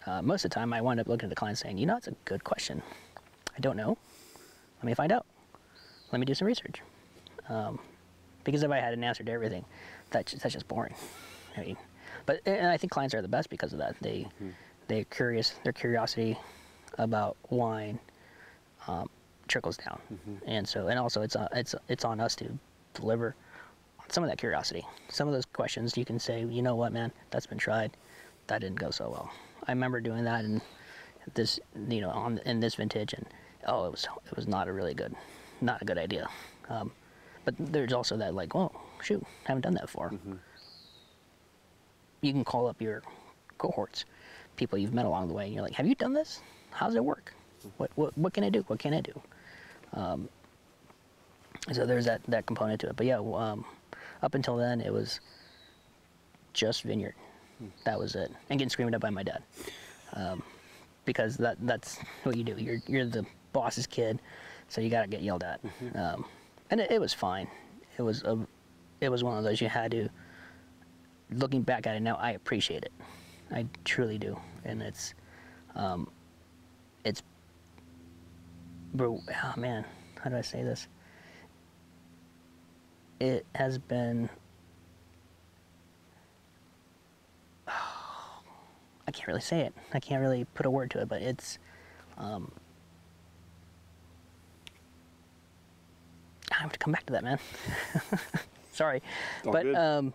uh, 0.08 0.24
most 0.24 0.46
of 0.46 0.50
the 0.50 0.56
time, 0.56 0.74
I 0.74 0.82
wind 0.82 1.00
up 1.00 1.08
looking 1.08 1.28
at 1.28 1.30
the 1.30 1.36
client 1.36 1.60
saying, 1.60 1.78
you 1.78 1.86
know, 1.86 1.98
it's 1.98 2.08
a 2.08 2.16
good 2.26 2.44
question. 2.44 2.82
I 3.56 3.60
don't 3.60 3.78
know. 3.78 4.00
Let 4.80 4.86
me 4.86 4.96
find 4.96 5.12
out. 5.12 5.28
Let 6.12 6.20
me 6.20 6.26
do 6.26 6.34
some 6.34 6.48
research. 6.48 6.82
Um, 7.50 7.80
because 8.44 8.64
if 8.64 8.72
I 8.72 8.78
had 8.80 8.94
an 8.94 9.04
answer 9.04 9.24
to 9.24 9.32
everything, 9.32 9.66
that's 10.10 10.34
that's 10.34 10.54
just 10.54 10.68
boring. 10.68 10.96
I 11.58 11.62
mean, 11.62 11.78
but 12.26 12.42
and 12.46 12.68
I 12.68 12.78
think 12.78 12.92
clients 12.92 13.14
are 13.14 13.22
the 13.22 13.28
best 13.28 13.50
because 13.50 13.74
of 13.74 13.80
that. 13.80 13.96
They 14.02 14.28
they're 14.88 15.04
curious. 15.06 15.56
Their 15.64 15.74
curiosity 15.74 16.38
about 16.98 17.38
wine 17.50 18.00
um, 18.88 19.10
trickles 19.48 19.78
down, 19.78 20.00
and 20.46 20.68
so 20.68 20.88
and 20.88 20.98
also 21.00 21.22
it's 21.22 21.36
uh, 21.36 21.48
it's 21.54 21.76
it's 21.88 22.04
on 22.06 22.20
us 22.20 22.36
to 22.38 22.48
deliver 22.94 23.36
some 24.10 24.24
of 24.24 24.30
that 24.30 24.38
curiosity. 24.38 24.86
Some 25.10 25.28
of 25.28 25.34
those 25.34 25.46
questions 25.46 25.96
you 25.96 26.04
can 26.04 26.20
say, 26.20 26.44
you 26.44 26.62
know 26.62 26.76
what, 26.76 26.92
man, 26.92 27.12
that's 27.30 27.46
been 27.48 27.58
tried. 27.58 27.96
That 28.48 28.60
didn't 28.62 28.80
go 28.80 28.92
so 28.92 29.10
well. 29.10 29.32
I 29.68 29.72
remember 29.72 30.02
doing 30.02 30.24
that 30.26 30.44
in 30.44 30.62
this, 31.36 31.60
you 31.88 32.02
know, 32.02 32.10
on 32.10 32.40
in 32.46 32.60
this 32.60 32.76
vintage, 32.76 33.14
and 33.14 33.26
oh, 33.68 33.86
it 33.86 33.92
was 33.92 34.08
it 34.30 34.36
was 34.36 34.48
not 34.48 34.68
a 34.68 34.74
really 34.74 34.94
good, 34.94 35.16
not 35.62 35.82
a 35.82 35.86
good 35.86 35.98
idea. 35.98 36.28
Um, 36.70 36.92
but 37.46 37.56
there's 37.58 37.94
also 37.94 38.18
that 38.18 38.36
like, 38.36 38.56
oh 38.56 38.72
shoot, 39.02 39.24
haven't 39.46 39.62
done 39.62 39.74
that 39.74 39.84
before. 39.84 40.14
You 42.22 42.32
can 42.32 42.44
call 42.44 42.68
up 42.68 42.82
your 42.82 43.02
cohorts, 43.58 44.06
people 44.58 44.78
you've 44.78 44.94
met 44.94 45.06
along 45.06 45.28
the 45.28 45.34
way, 45.34 45.46
and 45.46 45.54
you're 45.54 45.64
like, 45.64 45.74
have 45.74 45.88
you 45.88 45.96
done 45.96 46.14
this? 46.14 46.42
How 46.72 46.88
does 46.88 46.96
it 46.96 47.04
work? 47.04 47.34
What 47.78 47.92
what 47.96 48.18
what 48.18 48.34
can 48.34 48.44
I 48.44 48.50
do? 48.50 48.64
What 48.68 48.80
can 48.80 48.94
I 48.94 49.02
do? 49.02 49.22
Um, 49.94 50.30
so 51.72 51.86
there's 51.86 52.06
that 52.06 52.22
that 52.28 52.46
component 52.46 52.82
to 52.82 52.90
it. 52.90 52.96
But 52.96 53.06
yeah, 53.06 53.20
um, 53.20 53.66
up 54.22 54.36
until 54.36 54.58
then, 54.58 54.82
it 54.82 54.92
was 54.92 55.20
just 56.54 56.84
vineyard. 56.84 57.16
That 57.86 58.00
was 58.00 58.16
it, 58.16 58.32
and 58.50 58.58
getting 58.60 58.70
screamed 58.70 58.96
at 58.96 59.02
by 59.02 59.12
my 59.12 59.22
dad, 59.22 59.44
um, 60.14 60.42
because 61.06 61.38
that 61.38 61.58
that's 61.62 62.00
what 62.24 62.36
you 62.36 62.44
do. 62.44 62.56
You're 62.58 62.80
you're 62.88 63.06
the 63.06 63.26
boss's 63.54 63.86
kid, 63.86 64.20
so 64.72 64.80
you 64.80 64.90
gotta 64.90 65.08
get 65.08 65.22
yelled 65.22 65.44
at. 65.44 65.60
Um, 65.96 66.24
and 66.70 66.80
it, 66.80 66.92
it 66.92 67.02
was 67.02 67.14
fine. 67.14 67.50
It 67.98 68.04
was 68.04 68.24
a, 68.24 68.40
it 69.02 69.10
was 69.10 69.22
one 69.22 69.38
of 69.38 69.44
those 69.44 69.60
you 69.60 69.68
had 69.68 69.92
to. 69.92 70.08
Looking 71.30 71.62
back 71.62 71.86
at 71.88 71.98
it 71.98 72.00
now, 72.00 72.16
I 72.16 72.32
appreciate 72.32 72.84
it. 72.84 72.94
I 73.52 73.66
truly 73.84 74.18
do, 74.18 74.40
and 74.64 74.82
it's, 74.82 75.14
um, 75.76 76.10
it's. 77.04 77.22
Bro, 78.94 79.22
oh 79.30 79.54
man, 79.58 79.84
how 80.22 80.30
do 80.30 80.38
I 80.38 80.42
say 80.42 80.64
this? 80.64 80.88
It 83.20 83.46
has 83.56 83.78
been 83.78 84.30
I 87.68 89.12
can't 89.12 89.28
really 89.28 89.42
say 89.42 89.62
it. 89.62 89.74
I 89.94 90.00
can't 90.00 90.22
really 90.22 90.46
put 90.54 90.66
a 90.66 90.70
word 90.70 90.92
to 90.92 91.02
it, 91.02 91.10
but 91.10 91.22
it's. 91.22 91.60
Um, 92.18 92.54
I 96.62 96.64
have 96.64 96.74
to 96.74 96.80
come 96.80 96.92
back 96.92 97.08
to 97.08 97.14
that, 97.14 97.24
man. 97.24 97.40
Sorry, 98.72 99.02
all 99.44 99.52
but 99.52 99.64
good. 99.64 99.76
um, 99.76 100.14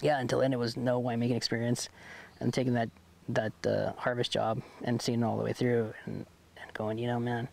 yeah, 0.00 0.20
until 0.20 0.38
then 0.38 0.52
it 0.52 0.58
was 0.58 0.76
no 0.76 1.02
winemaking 1.02 1.34
experience, 1.36 1.88
and 2.38 2.54
taking 2.54 2.74
that 2.74 2.88
that 3.30 3.52
uh, 3.66 3.92
harvest 3.96 4.30
job 4.30 4.62
and 4.84 5.02
seeing 5.02 5.20
it 5.20 5.24
all 5.24 5.36
the 5.36 5.42
way 5.42 5.52
through, 5.52 5.92
and, 6.06 6.24
and 6.62 6.72
going, 6.74 6.96
you 6.96 7.08
know, 7.08 7.18
man, 7.18 7.48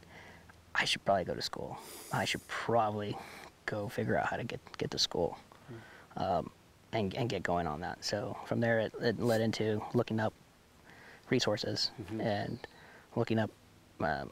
I 0.76 0.86
should 0.86 1.04
probably 1.04 1.24
go 1.24 1.34
to 1.34 1.42
school. 1.42 1.80
I 2.14 2.26
should 2.26 2.48
probably 2.48 3.18
go 3.66 3.90
figure 3.90 4.16
out 4.20 4.28
how 4.28 4.38
to 4.38 4.44
get 4.44 4.60
get 4.78 4.92
to 4.92 5.00
school, 5.00 5.40
um, 6.16 6.52
and 6.92 7.12
and 7.16 7.28
get 7.28 7.42
going 7.42 7.66
on 7.66 7.82
that. 7.82 8.06
So 8.06 8.38
from 8.46 8.60
there, 8.60 8.82
it, 8.82 8.94
it 9.02 9.20
led 9.20 9.42
into 9.42 9.82
looking 9.96 10.20
up 10.20 10.34
resources 11.32 11.90
and 12.20 12.60
looking 13.16 13.40
up. 13.40 13.50
Um, 14.00 14.30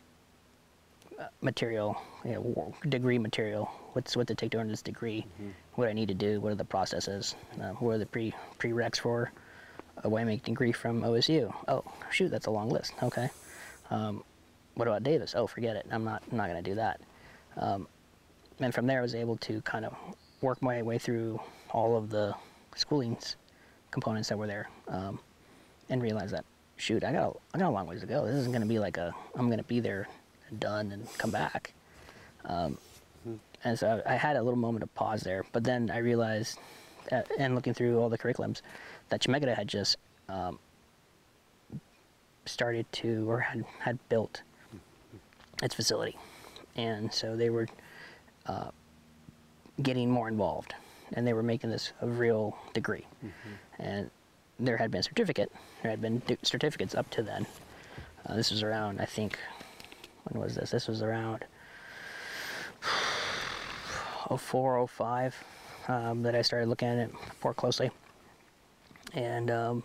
material, 1.41 2.01
you 2.25 2.31
know, 2.31 2.75
degree 2.89 3.19
material. 3.19 3.69
What's 3.93 4.15
what 4.15 4.27
to 4.27 4.35
take 4.35 4.51
to 4.51 4.57
earn 4.57 4.67
this 4.67 4.81
degree? 4.81 5.25
What 5.75 5.89
I 5.89 5.93
need 5.93 6.07
to 6.07 6.13
do? 6.13 6.39
What 6.41 6.51
are 6.51 6.55
the 6.55 6.65
processes? 6.65 7.35
Uh, 7.61 7.69
what 7.73 7.93
are 7.93 7.97
the 7.97 8.05
pre 8.05 8.33
prereqs 8.59 8.99
for 8.99 9.31
a 9.97 10.09
winemaking 10.09 10.43
degree 10.43 10.71
from 10.71 11.01
OSU? 11.01 11.53
Oh, 11.67 11.83
shoot, 12.11 12.29
that's 12.29 12.47
a 12.47 12.51
long 12.51 12.69
list. 12.69 12.93
Okay. 13.01 13.29
Um, 13.91 14.23
what 14.75 14.87
about 14.87 15.03
Davis? 15.03 15.33
Oh, 15.35 15.47
forget 15.47 15.75
it. 15.75 15.85
I'm 15.91 16.03
not 16.03 16.23
I'm 16.31 16.37
not 16.37 16.49
going 16.49 16.63
to 16.63 16.69
do 16.69 16.75
that. 16.75 17.01
Um, 17.57 17.87
and 18.59 18.73
from 18.73 18.87
there, 18.87 18.99
I 18.99 19.01
was 19.01 19.15
able 19.15 19.37
to 19.37 19.61
kind 19.61 19.85
of 19.85 19.95
work 20.41 20.61
my 20.61 20.81
way 20.81 20.97
through 20.97 21.39
all 21.69 21.95
of 21.95 22.09
the 22.09 22.35
schooling's 22.75 23.35
components 23.91 24.29
that 24.29 24.37
were 24.37 24.47
there, 24.47 24.69
um, 24.87 25.19
and 25.89 26.01
realize 26.01 26.31
that 26.31 26.45
shoot, 26.77 27.03
I 27.03 27.11
got 27.11 27.23
a, 27.23 27.55
I 27.55 27.59
got 27.59 27.69
a 27.69 27.71
long 27.71 27.87
ways 27.87 28.01
to 28.01 28.07
go. 28.07 28.25
This 28.25 28.35
isn't 28.35 28.51
going 28.51 28.61
to 28.61 28.67
be 28.67 28.79
like 28.79 28.97
a 28.97 29.13
I'm 29.35 29.47
going 29.47 29.59
to 29.59 29.63
be 29.63 29.79
there 29.79 30.07
done 30.59 30.91
and 30.91 31.07
come 31.17 31.31
back. 31.31 31.73
Um, 32.45 32.77
and 33.63 33.77
so 33.79 34.01
I, 34.05 34.13
I 34.13 34.15
had 34.15 34.35
a 34.35 34.43
little 34.43 34.59
moment 34.59 34.83
of 34.83 34.93
pause 34.95 35.21
there, 35.21 35.45
but 35.51 35.63
then 35.63 35.89
I 35.89 35.99
realized, 35.99 36.59
uh 37.11 37.21
and 37.37 37.55
looking 37.55 37.73
through 37.73 37.99
all 37.99 38.09
the 38.09 38.17
curriculums, 38.17 38.61
that 39.09 39.21
Chemeketa 39.21 39.55
had 39.55 39.67
just 39.67 39.97
um, 40.29 40.59
started 42.45 42.85
to 42.93 43.29
or 43.29 43.39
had 43.39 43.63
had 43.79 43.97
built 44.09 44.41
its 45.61 45.75
facility, 45.75 46.17
and 46.75 47.13
so 47.13 47.35
they 47.35 47.49
were 47.49 47.67
uh, 48.47 48.71
getting 49.81 50.09
more 50.09 50.27
involved, 50.27 50.73
and 51.13 51.25
they 51.25 51.33
were 51.33 51.43
making 51.43 51.69
this 51.69 51.93
a 52.01 52.07
real 52.07 52.57
degree, 52.73 53.05
and 53.79 54.09
there 54.59 54.77
had 54.77 54.91
been 54.91 54.99
a 54.99 55.03
certificate. 55.03 55.51
There 55.81 55.91
had 55.91 56.01
been 56.01 56.21
certificates 56.43 56.95
up 56.95 57.09
to 57.11 57.23
then. 57.23 57.47
Uh, 58.25 58.35
this 58.35 58.51
was 58.51 58.63
around, 58.63 59.01
I 59.01 59.05
think, 59.05 59.37
when 60.25 60.41
was 60.41 60.55
this? 60.55 60.71
This 60.71 60.87
was 60.87 61.01
around 61.01 61.45
04, 64.37 64.87
05 64.87 65.43
um, 65.87 66.23
that 66.23 66.35
I 66.35 66.41
started 66.41 66.69
looking 66.69 66.87
at 66.87 66.97
it 66.97 67.11
more 67.43 67.53
closely. 67.53 67.91
And 69.13 69.51
um, 69.51 69.83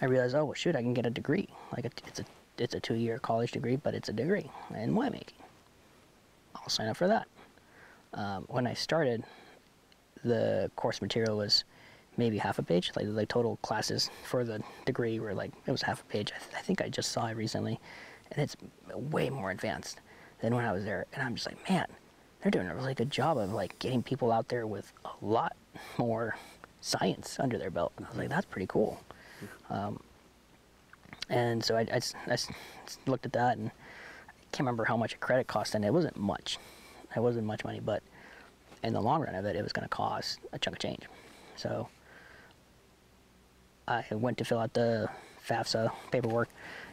I 0.00 0.06
realized, 0.06 0.34
oh, 0.34 0.44
well, 0.44 0.54
shoot, 0.54 0.76
I 0.76 0.82
can 0.82 0.94
get 0.94 1.06
a 1.06 1.10
degree. 1.10 1.48
Like, 1.72 1.84
it's 1.84 2.20
a 2.20 2.24
it's 2.58 2.74
a 2.74 2.80
two-year 2.80 3.18
college 3.18 3.52
degree, 3.52 3.76
but 3.76 3.94
it's 3.94 4.10
a 4.10 4.12
degree 4.12 4.50
in 4.76 4.94
winemaking. 4.94 5.32
I'll 6.54 6.68
sign 6.68 6.88
up 6.88 6.96
for 6.96 7.08
that. 7.08 7.26
Um, 8.12 8.44
when 8.48 8.66
I 8.66 8.74
started, 8.74 9.24
the 10.24 10.70
course 10.76 11.00
material 11.00 11.38
was 11.38 11.64
maybe 12.16 12.36
half 12.36 12.58
a 12.58 12.62
page. 12.62 12.92
Like 12.94 13.12
the 13.12 13.26
total 13.26 13.56
classes 13.62 14.10
for 14.24 14.44
the 14.44 14.62
degree 14.84 15.20
were 15.20 15.32
like 15.32 15.52
it 15.66 15.70
was 15.70 15.82
half 15.82 16.02
a 16.02 16.04
page. 16.04 16.32
I, 16.34 16.38
th- 16.38 16.54
I 16.56 16.60
think 16.60 16.82
I 16.82 16.88
just 16.88 17.12
saw 17.12 17.26
it 17.26 17.36
recently, 17.36 17.80
and 18.30 18.42
it's 18.42 18.56
way 18.94 19.30
more 19.30 19.50
advanced 19.50 20.00
than 20.40 20.54
when 20.54 20.64
I 20.64 20.72
was 20.72 20.84
there. 20.84 21.06
And 21.12 21.22
I'm 21.22 21.34
just 21.34 21.46
like, 21.46 21.68
man, 21.68 21.86
they're 22.40 22.50
doing 22.50 22.68
a 22.68 22.74
really 22.74 22.94
good 22.94 23.10
job 23.10 23.38
of 23.38 23.52
like 23.52 23.78
getting 23.78 24.02
people 24.02 24.32
out 24.32 24.48
there 24.48 24.66
with 24.66 24.92
a 25.04 25.10
lot 25.24 25.56
more 25.98 26.36
science 26.80 27.38
under 27.38 27.58
their 27.58 27.70
belt. 27.70 27.92
And 27.96 28.06
I 28.06 28.08
was 28.08 28.18
like, 28.18 28.28
that's 28.28 28.46
pretty 28.46 28.66
cool. 28.66 29.00
Um, 29.68 30.00
and 31.28 31.64
so 31.64 31.76
I 31.76 31.86
looked 33.06 33.26
at 33.26 33.32
that 33.32 33.56
and 33.56 33.70
I 33.70 34.32
can't 34.52 34.60
remember 34.60 34.84
how 34.84 34.96
much 34.96 35.14
a 35.14 35.18
credit 35.18 35.46
cost, 35.46 35.76
and 35.76 35.84
it 35.84 35.92
wasn't 35.92 36.16
much. 36.16 36.58
It 37.14 37.20
wasn't 37.20 37.46
much 37.46 37.64
money, 37.64 37.80
but 37.80 38.02
in 38.82 38.92
the 38.92 39.00
long 39.00 39.22
run 39.22 39.34
of 39.34 39.44
it, 39.44 39.54
it 39.54 39.62
was 39.62 39.72
going 39.72 39.84
to 39.84 39.88
cost 39.88 40.40
a 40.52 40.58
chunk 40.58 40.76
of 40.76 40.80
change. 40.80 41.04
So 41.56 41.88
I 43.86 44.04
went 44.10 44.38
to 44.38 44.44
fill 44.44 44.58
out 44.58 44.72
the 44.74 45.08
FAFSA 45.48 45.92
paperwork, 46.10 46.48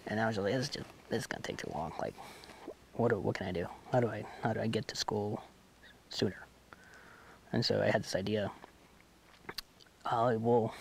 and 0.05 0.19
I 0.19 0.27
was 0.27 0.37
like, 0.37 0.53
"This 0.53 0.65
is 0.65 0.69
just 0.69 0.85
this 1.09 1.21
is 1.21 1.27
to 1.27 1.39
take 1.41 1.57
too 1.57 1.71
long. 1.73 1.91
Like, 1.99 2.13
what 2.93 3.09
do, 3.09 3.19
what 3.19 3.35
can 3.35 3.47
I 3.47 3.51
do? 3.51 3.67
How 3.91 3.99
do 3.99 4.07
I 4.07 4.25
how 4.41 4.53
do 4.53 4.59
I 4.59 4.67
get 4.67 4.87
to 4.89 4.95
school 4.95 5.43
sooner?" 6.09 6.47
And 7.51 7.63
so 7.63 7.81
I 7.81 7.89
had 7.89 8.03
this 8.03 8.15
idea. 8.15 8.51
I 10.05 10.35
will, 10.35 10.73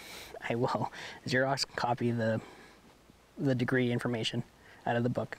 I 0.49 0.55
will 0.55 0.93
Xerox 1.27 1.65
copy 1.77 2.11
the 2.11 2.41
the 3.39 3.55
degree 3.55 3.93
information 3.93 4.43
out 4.87 4.97
of 4.97 5.03
the 5.03 5.09
book, 5.09 5.37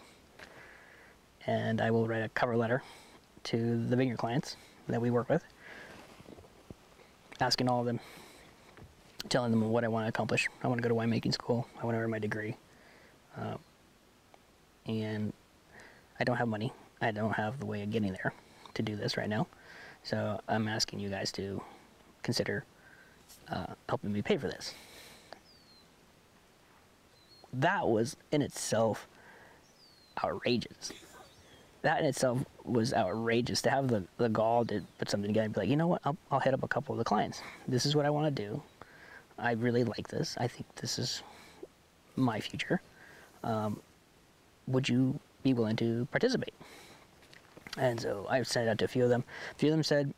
and 1.45 1.81
I 1.81 1.91
will 1.91 2.07
write 2.07 2.23
a 2.23 2.29
cover 2.29 2.55
letter 2.55 2.83
to 3.45 3.85
the 3.87 3.95
vineyard 3.95 4.17
clients 4.17 4.55
that 4.87 5.01
we 5.01 5.09
work 5.09 5.29
with, 5.29 5.43
asking 7.39 7.69
all 7.69 7.79
of 7.79 7.85
them, 7.85 7.99
telling 9.29 9.51
them 9.51 9.61
what 9.69 9.83
I 9.83 9.87
want 9.87 10.05
to 10.05 10.09
accomplish. 10.09 10.47
I 10.63 10.67
want 10.67 10.81
to 10.81 10.87
go 10.87 10.89
to 10.89 10.95
winemaking 10.95 11.33
school. 11.33 11.67
I 11.81 11.85
want 11.85 11.95
to 11.95 11.99
earn 11.99 12.11
my 12.11 12.19
degree, 12.19 12.55
uh, 13.37 13.55
and 14.87 15.33
I 16.19 16.23
don't 16.23 16.37
have 16.37 16.47
money. 16.47 16.71
I 17.01 17.11
don't 17.11 17.33
have 17.33 17.59
the 17.59 17.65
way 17.65 17.83
of 17.83 17.91
getting 17.91 18.11
there 18.11 18.33
to 18.73 18.81
do 18.81 18.95
this 18.95 19.17
right 19.17 19.29
now. 19.29 19.47
So 20.03 20.39
I'm 20.47 20.67
asking 20.67 20.99
you 20.99 21.09
guys 21.09 21.31
to 21.33 21.61
consider 22.23 22.63
uh, 23.49 23.67
helping 23.87 24.11
me 24.11 24.21
pay 24.21 24.37
for 24.37 24.47
this. 24.47 24.73
That 27.53 27.87
was 27.87 28.15
in 28.31 28.41
itself 28.41 29.07
outrageous. 30.23 30.91
That 31.81 31.99
in 31.99 32.05
itself 32.05 32.43
was 32.63 32.93
outrageous 32.93 33.61
to 33.63 33.69
have 33.69 33.87
the, 33.87 34.03
the 34.17 34.29
gall 34.29 34.65
to 34.65 34.81
put 34.97 35.09
something 35.09 35.29
together 35.29 35.45
and 35.45 35.53
be 35.53 35.59
like, 35.61 35.69
you 35.69 35.75
know 35.75 35.87
what, 35.87 36.01
I'll, 36.03 36.17
I'll 36.31 36.39
hit 36.39 36.53
up 36.53 36.63
a 36.63 36.67
couple 36.67 36.93
of 36.93 36.99
the 36.99 37.05
clients. 37.05 37.41
This 37.67 37.85
is 37.85 37.95
what 37.95 38.05
I 38.05 38.09
want 38.09 38.35
to 38.35 38.43
do. 38.43 38.61
I 39.37 39.51
really 39.51 39.83
like 39.83 40.07
this. 40.07 40.35
I 40.39 40.47
think 40.47 40.65
this 40.75 40.97
is 40.97 41.21
my 42.15 42.39
future. 42.39 42.81
Um, 43.43 43.79
would 44.67 44.87
you 44.87 45.19
be 45.43 45.53
willing 45.53 45.75
to 45.77 46.07
participate? 46.11 46.53
And 47.77 47.99
so 47.99 48.25
I 48.29 48.41
sent 48.43 48.67
it 48.67 48.69
out 48.71 48.77
to 48.79 48.85
a 48.85 48.87
few 48.87 49.03
of 49.03 49.09
them. 49.09 49.23
A 49.51 49.55
few 49.55 49.69
of 49.69 49.73
them 49.73 49.83
said, 49.83 50.13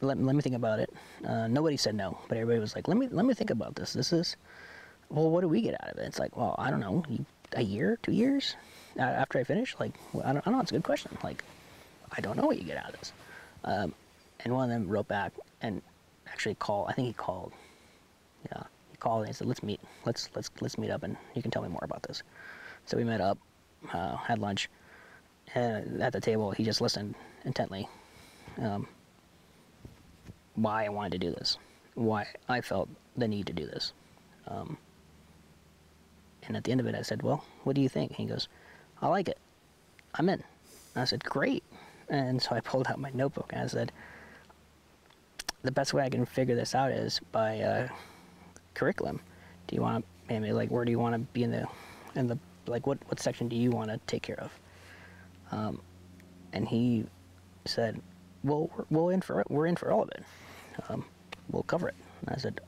let, 0.00 0.18
let 0.18 0.34
me 0.34 0.42
think 0.42 0.56
about 0.56 0.80
it. 0.80 0.92
Uh, 1.26 1.46
nobody 1.46 1.76
said 1.76 1.94
no, 1.94 2.18
but 2.28 2.36
everybody 2.36 2.60
was 2.60 2.74
like, 2.74 2.88
let 2.88 2.96
me, 2.96 3.08
let 3.10 3.24
me 3.24 3.34
think 3.34 3.50
about 3.50 3.76
this. 3.76 3.92
This 3.92 4.12
is, 4.12 4.36
well, 5.08 5.30
what 5.30 5.40
do 5.40 5.48
we 5.48 5.62
get 5.62 5.74
out 5.82 5.92
of 5.92 5.98
it? 5.98 6.06
It's 6.06 6.18
like, 6.18 6.36
well, 6.36 6.54
I 6.58 6.70
don't 6.70 6.80
know, 6.80 7.04
a 7.52 7.62
year, 7.62 7.98
two 8.02 8.12
years 8.12 8.56
after 8.98 9.38
I 9.38 9.44
finish? 9.44 9.76
Like, 9.78 9.92
well, 10.12 10.24
I, 10.26 10.32
don't, 10.32 10.38
I 10.38 10.50
don't 10.50 10.54
know, 10.54 10.60
it's 10.60 10.72
a 10.72 10.74
good 10.74 10.84
question. 10.84 11.16
Like, 11.22 11.42
I 12.16 12.20
don't 12.20 12.36
know 12.36 12.46
what 12.46 12.58
you 12.58 12.64
get 12.64 12.76
out 12.76 12.92
of 12.92 12.98
this. 12.98 13.12
Um, 13.64 13.94
and 14.40 14.52
one 14.52 14.64
of 14.64 14.70
them 14.70 14.88
wrote 14.88 15.08
back 15.08 15.32
and 15.62 15.80
actually 16.26 16.54
called, 16.56 16.88
I 16.88 16.92
think 16.92 17.06
he 17.08 17.14
called, 17.14 17.52
yeah, 18.50 18.64
he 18.90 18.96
called 18.96 19.20
and 19.20 19.28
he 19.28 19.32
said, 19.32 19.46
let's 19.46 19.62
meet, 19.62 19.80
let's, 20.04 20.28
let's, 20.34 20.50
let's 20.60 20.78
meet 20.78 20.90
up 20.90 21.02
and 21.02 21.16
you 21.34 21.42
can 21.42 21.50
tell 21.50 21.62
me 21.62 21.68
more 21.68 21.82
about 21.82 22.02
this. 22.02 22.22
So 22.86 22.96
we 22.96 23.04
met 23.04 23.20
up, 23.20 23.38
uh, 23.92 24.16
had 24.16 24.38
lunch, 24.38 24.68
at 25.54 26.12
the 26.12 26.20
table, 26.20 26.50
he 26.50 26.64
just 26.64 26.80
listened 26.80 27.14
intently. 27.44 27.88
Um, 28.60 28.88
why 30.54 30.84
I 30.84 30.88
wanted 30.88 31.12
to 31.12 31.18
do 31.18 31.30
this, 31.32 31.58
why 31.94 32.26
I 32.48 32.60
felt 32.60 32.88
the 33.16 33.28
need 33.28 33.46
to 33.46 33.52
do 33.52 33.66
this. 33.66 33.92
Um, 34.46 34.76
and 36.46 36.56
at 36.56 36.64
the 36.64 36.72
end 36.72 36.80
of 36.80 36.86
it, 36.86 36.94
I 36.94 37.02
said, 37.02 37.22
Well, 37.22 37.44
what 37.64 37.74
do 37.74 37.82
you 37.82 37.88
think? 37.88 38.12
He 38.12 38.26
goes, 38.26 38.48
I 39.00 39.08
like 39.08 39.28
it. 39.28 39.38
I'm 40.14 40.28
in. 40.28 40.42
And 40.94 41.02
I 41.02 41.04
said, 41.04 41.24
Great. 41.24 41.64
And 42.08 42.40
so 42.40 42.54
I 42.54 42.60
pulled 42.60 42.86
out 42.88 42.98
my 42.98 43.10
notebook 43.14 43.50
and 43.52 43.62
I 43.62 43.66
said, 43.66 43.92
The 45.62 45.72
best 45.72 45.94
way 45.94 46.02
I 46.02 46.10
can 46.10 46.26
figure 46.26 46.54
this 46.54 46.74
out 46.74 46.90
is 46.90 47.20
by 47.32 47.60
uh, 47.60 47.88
curriculum. 48.74 49.20
Do 49.66 49.76
you 49.76 49.82
want 49.82 50.04
to, 50.04 50.34
maybe 50.34 50.52
like, 50.52 50.70
where 50.70 50.84
do 50.84 50.90
you 50.90 50.98
want 50.98 51.14
to 51.14 51.20
be 51.32 51.42
in 51.42 51.50
the, 51.50 51.66
in 52.14 52.26
the, 52.26 52.38
like, 52.66 52.86
what, 52.86 52.98
what 53.08 53.20
section 53.20 53.48
do 53.48 53.56
you 53.56 53.70
want 53.70 53.90
to 53.90 53.98
take 54.06 54.22
care 54.22 54.40
of? 54.40 54.52
Um, 55.52 55.80
and 56.52 56.66
he 56.66 57.04
said, 57.64 58.00
"Well, 58.42 58.70
we're, 58.76 58.84
we're 58.90 59.12
in 59.12 59.20
for. 59.20 59.44
We're 59.48 59.66
in 59.66 59.76
for 59.76 59.90
all 59.92 60.02
of 60.02 60.10
it. 60.10 60.24
Um, 60.88 61.04
we'll 61.50 61.62
cover 61.64 61.88
it." 61.88 61.94
And 62.22 62.30
I 62.34 62.38
said, 62.38 62.60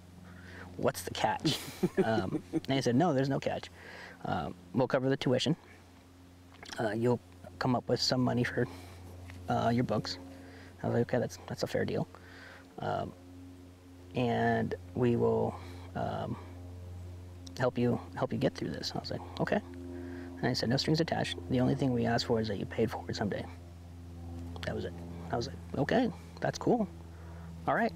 "What's 0.77 1.03
the 1.03 1.13
catch?" 1.13 1.59
um, 2.05 2.43
and 2.53 2.73
he 2.73 2.83
said, 2.83 2.97
"No, 2.97 3.15
there's 3.15 3.29
no 3.29 3.41
catch. 3.41 3.71
Um, 4.25 4.55
we'll 4.75 4.89
cover 4.89 5.09
the 5.09 5.17
tuition. 5.17 5.57
Uh, 6.79 6.91
you'll 6.91 7.21
come 7.59 7.75
up 7.75 7.89
with 7.89 8.01
some 8.01 8.21
money 8.21 8.45
for 8.45 8.67
uh, 9.49 9.71
your 9.73 9.85
books." 9.85 10.19
I 10.83 10.89
was 10.89 10.95
like, 10.95 11.03
"Okay, 11.03 11.19
that's 11.19 11.39
that's 11.47 11.63
a 11.63 11.67
fair 11.67 11.85
deal." 11.85 12.07
Um, 12.81 13.13
and 14.15 14.75
we 14.95 15.17
will 15.17 15.55
um, 15.95 16.37
help 17.59 17.79
you 17.79 18.01
help 18.15 18.33
you 18.33 18.39
get 18.39 18.55
through 18.55 18.71
this. 18.71 18.93
I 18.95 18.99
was 18.99 19.11
like, 19.11 19.21
"Okay." 19.41 19.61
And 20.47 20.53
I 20.53 20.55
said, 20.55 20.69
no 20.69 20.77
strings 20.77 21.01
attached. 21.01 21.37
The 21.51 21.59
only 21.59 21.75
thing 21.75 21.93
we 21.93 22.07
asked 22.07 22.27
for 22.27 22.41
is 22.41 22.47
that 22.47 22.59
you 22.59 22.67
paid 22.67 22.89
for 22.89 23.05
it 23.09 23.17
someday. 23.17 23.45
That 24.65 24.77
was 24.77 24.85
it. 24.85 24.93
I 25.33 25.37
was 25.37 25.49
like, 25.49 25.57
okay, 25.77 26.09
that's 26.41 26.57
cool. 26.57 26.87
All 27.67 27.75
right. 27.75 27.93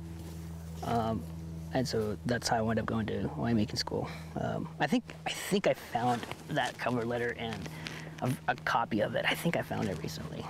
Um, 0.82 1.22
and 1.74 1.86
so 1.86 2.18
that's 2.26 2.48
how 2.48 2.56
I 2.56 2.62
wound 2.62 2.80
up 2.80 2.86
going 2.86 3.06
to 3.06 3.30
winemaking 3.38 3.78
school. 3.78 4.08
Um, 4.34 4.68
I 4.80 4.88
think 4.88 5.04
I 5.24 5.30
think 5.30 5.68
I 5.68 5.74
found 5.74 6.22
that 6.48 6.76
cover 6.76 7.04
letter 7.04 7.36
and 7.38 7.68
a, 8.22 8.32
a 8.48 8.56
copy 8.56 9.00
of 9.00 9.14
it. 9.14 9.24
I 9.28 9.34
think 9.36 9.56
I 9.56 9.62
found 9.62 9.88
it 9.88 9.96
recently. 10.02 10.44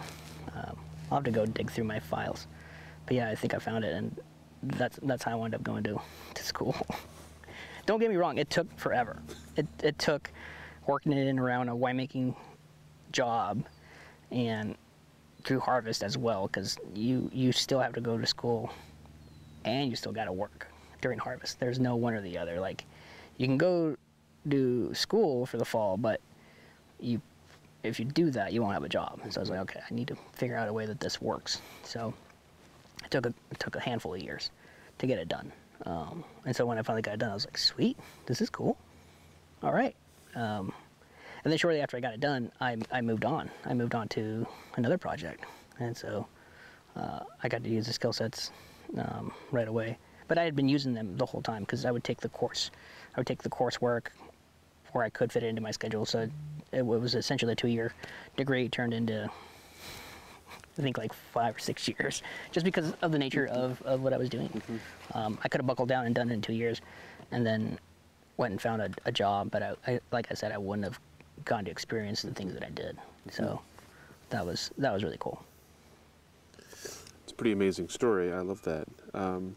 Um, 0.55 0.79
I'll 1.11 1.19
have 1.19 1.25
to 1.25 1.31
go 1.31 1.45
dig 1.45 1.71
through 1.71 1.85
my 1.85 2.01
files. 2.01 2.47
But 3.05 3.17
yeah, 3.17 3.29
I 3.29 3.35
think 3.35 3.53
I 3.53 3.59
found 3.59 3.85
it, 3.85 3.93
and 3.93 4.19
that's 4.63 4.99
that's 5.03 5.25
how 5.25 5.33
I 5.33 5.35
wound 5.35 5.55
up 5.55 5.63
going 5.63 5.83
to 5.85 6.01
to 6.33 6.43
school. 6.43 6.75
Don't 7.85 8.01
get 8.01 8.09
me 8.09 8.17
wrong; 8.17 8.39
it 8.39 8.49
took 8.49 8.75
forever. 8.79 9.21
It 9.57 9.67
it 9.83 9.99
took 9.99 10.31
working 10.87 11.12
it 11.12 11.27
in 11.27 11.38
around 11.38 11.69
a 11.69 11.75
winemaking 11.75 12.35
job, 13.12 13.64
and 14.31 14.77
through 15.45 15.61
harvest 15.61 16.03
as 16.03 16.19
well, 16.19 16.47
because 16.47 16.77
you 16.95 17.31
you 17.33 17.53
still 17.53 17.81
have 17.81 17.93
to 17.95 18.01
go 18.01 18.19
to 18.19 18.27
school, 18.27 18.73
and 19.64 19.90
you 19.90 19.97
still 19.97 20.12
got 20.12 20.25
to 20.25 20.33
work 20.33 20.69
during 21.01 21.19
harvest. 21.19 21.59
There's 21.61 21.79
no 21.79 21.97
one 21.97 22.14
or 22.14 22.21
the 22.21 22.38
other. 22.38 22.61
Like, 22.61 22.85
you 23.38 23.47
can 23.47 23.59
go 23.59 23.97
do 24.49 24.95
school 24.95 25.47
for 25.47 25.59
the 25.59 25.64
fall, 25.64 25.97
but 25.97 26.21
you 26.99 27.21
if 27.83 27.99
you 27.99 28.05
do 28.05 28.31
that, 28.31 28.53
you 28.53 28.61
won't 28.61 28.75
have 28.75 28.85
a 28.85 28.88
job. 28.88 29.21
So 29.31 29.40
I 29.40 29.43
was 29.43 29.51
like, 29.51 29.61
okay, 29.61 29.81
I 29.88 29.95
need 29.95 30.09
to 30.09 30.16
figure 30.33 30.57
out 30.57 30.69
a 30.69 30.73
way 30.73 30.87
that 30.87 31.01
this 31.01 31.21
works. 31.21 31.61
So 31.83 32.12
it 33.05 33.11
took 33.11 33.27
a 33.27 33.35
it 33.51 33.59
took 33.59 33.77
a 33.77 33.81
handful 33.81 34.14
of 34.14 34.23
years 34.23 34.51
to 34.99 35.07
get 35.07 35.19
it 35.19 35.29
done. 35.29 35.53
Um, 35.87 36.25
and 36.45 36.55
so 36.55 36.66
when 36.66 36.77
I 36.77 36.83
finally 36.83 37.03
got 37.03 37.14
it 37.14 37.21
done, 37.21 37.31
I 37.31 37.35
was 37.35 37.47
like, 37.47 37.57
sweet, 37.57 37.97
this 38.27 38.43
is 38.43 38.51
cool. 38.51 38.77
All 39.62 39.73
right. 39.73 39.97
Um, 40.35 40.73
and 41.45 41.51
then 41.51 41.59
shortly 41.59 41.81
after 41.81 41.97
I 41.97 42.01
got 42.01 42.14
it 42.14 42.21
done, 42.21 42.53
I, 42.61 42.77
I 42.93 43.01
moved 43.01 43.25
on. 43.25 43.51
I 43.64 43.75
moved 43.75 43.95
on 43.95 44.09
to 44.09 44.47
another 44.77 44.99
project, 44.99 45.45
and 45.79 45.97
so 45.97 46.27
uh, 46.97 47.21
I 47.43 47.49
got 47.49 47.64
to 47.64 47.71
use 47.71 47.87
the 47.87 47.93
skill 47.93 48.12
sets 48.12 48.51
um, 48.99 49.33
right 49.51 49.69
away. 49.69 49.99
But 50.29 50.38
I 50.38 50.45
had 50.45 50.55
been 50.55 50.69
using 50.69 50.95
them 50.95 51.16
the 51.16 51.27
whole 51.27 51.43
time 51.43 51.62
because 51.62 51.85
I 51.85 51.90
would 51.90 52.05
take 52.05 52.21
the 52.21 52.29
course. 52.29 52.71
I 53.16 53.21
would 53.21 53.27
take 53.27 53.43
the 53.43 53.51
coursework 53.51 54.09
where 54.93 55.05
I 55.05 55.09
could 55.09 55.33
fit 55.33 55.43
it 55.43 55.47
into 55.47 55.62
my 55.62 55.71
schedule. 55.71 56.05
So 56.05 56.21
it, 56.21 56.31
it 56.73 56.87
was 56.87 57.14
essentially 57.14 57.53
a 57.53 57.57
two-year 57.57 57.95
degree 58.37 58.69
turned 58.69 58.93
into 58.93 59.31
I 60.79 60.83
think 60.83 60.99
like 60.99 61.12
five 61.12 61.57
or 61.57 61.59
six 61.59 61.88
years, 61.88 62.23
just 62.53 62.64
because 62.64 62.95
of 63.03 63.12
the 63.12 63.19
nature 63.19 63.47
of, 63.49 63.83
of 63.83 64.03
what 64.03 64.12
I 64.12 64.16
was 64.16 64.29
doing. 64.29 64.62
Um, 65.12 65.38
I 65.45 65.49
could 65.49 65.61
have 65.61 65.66
buckled 65.66 65.88
down 65.88 66.07
and 66.07 66.14
done 66.14 66.31
it 66.31 66.35
in 66.35 66.40
two 66.40 66.53
years, 66.53 66.81
and 67.33 67.45
then 67.45 67.79
went 68.40 68.53
and 68.53 68.61
found 68.61 68.83
a, 68.83 68.90
a 69.05 69.12
job. 69.12 69.53
But 69.53 69.62
I, 69.62 69.74
I, 69.87 70.00
like 70.11 70.26
I 70.31 70.35
said, 70.35 70.50
I 70.50 70.59
wouldn't 70.59 70.85
have 70.85 70.98
gone 71.44 71.64
to 71.66 71.70
experience 71.70 72.22
the 72.22 72.33
things 72.33 72.55
that 72.55 72.64
I 72.64 72.70
did. 72.70 72.98
So 73.31 73.61
that 74.31 74.44
was 74.44 74.70
that 74.79 74.92
was 74.92 75.05
really 75.05 75.18
cool. 75.20 75.44
It's 76.59 77.31
a 77.31 77.35
pretty 77.35 77.53
amazing 77.53 77.88
story. 77.90 78.33
I 78.33 78.40
love 78.40 78.62
that. 78.62 78.88
Um, 79.14 79.55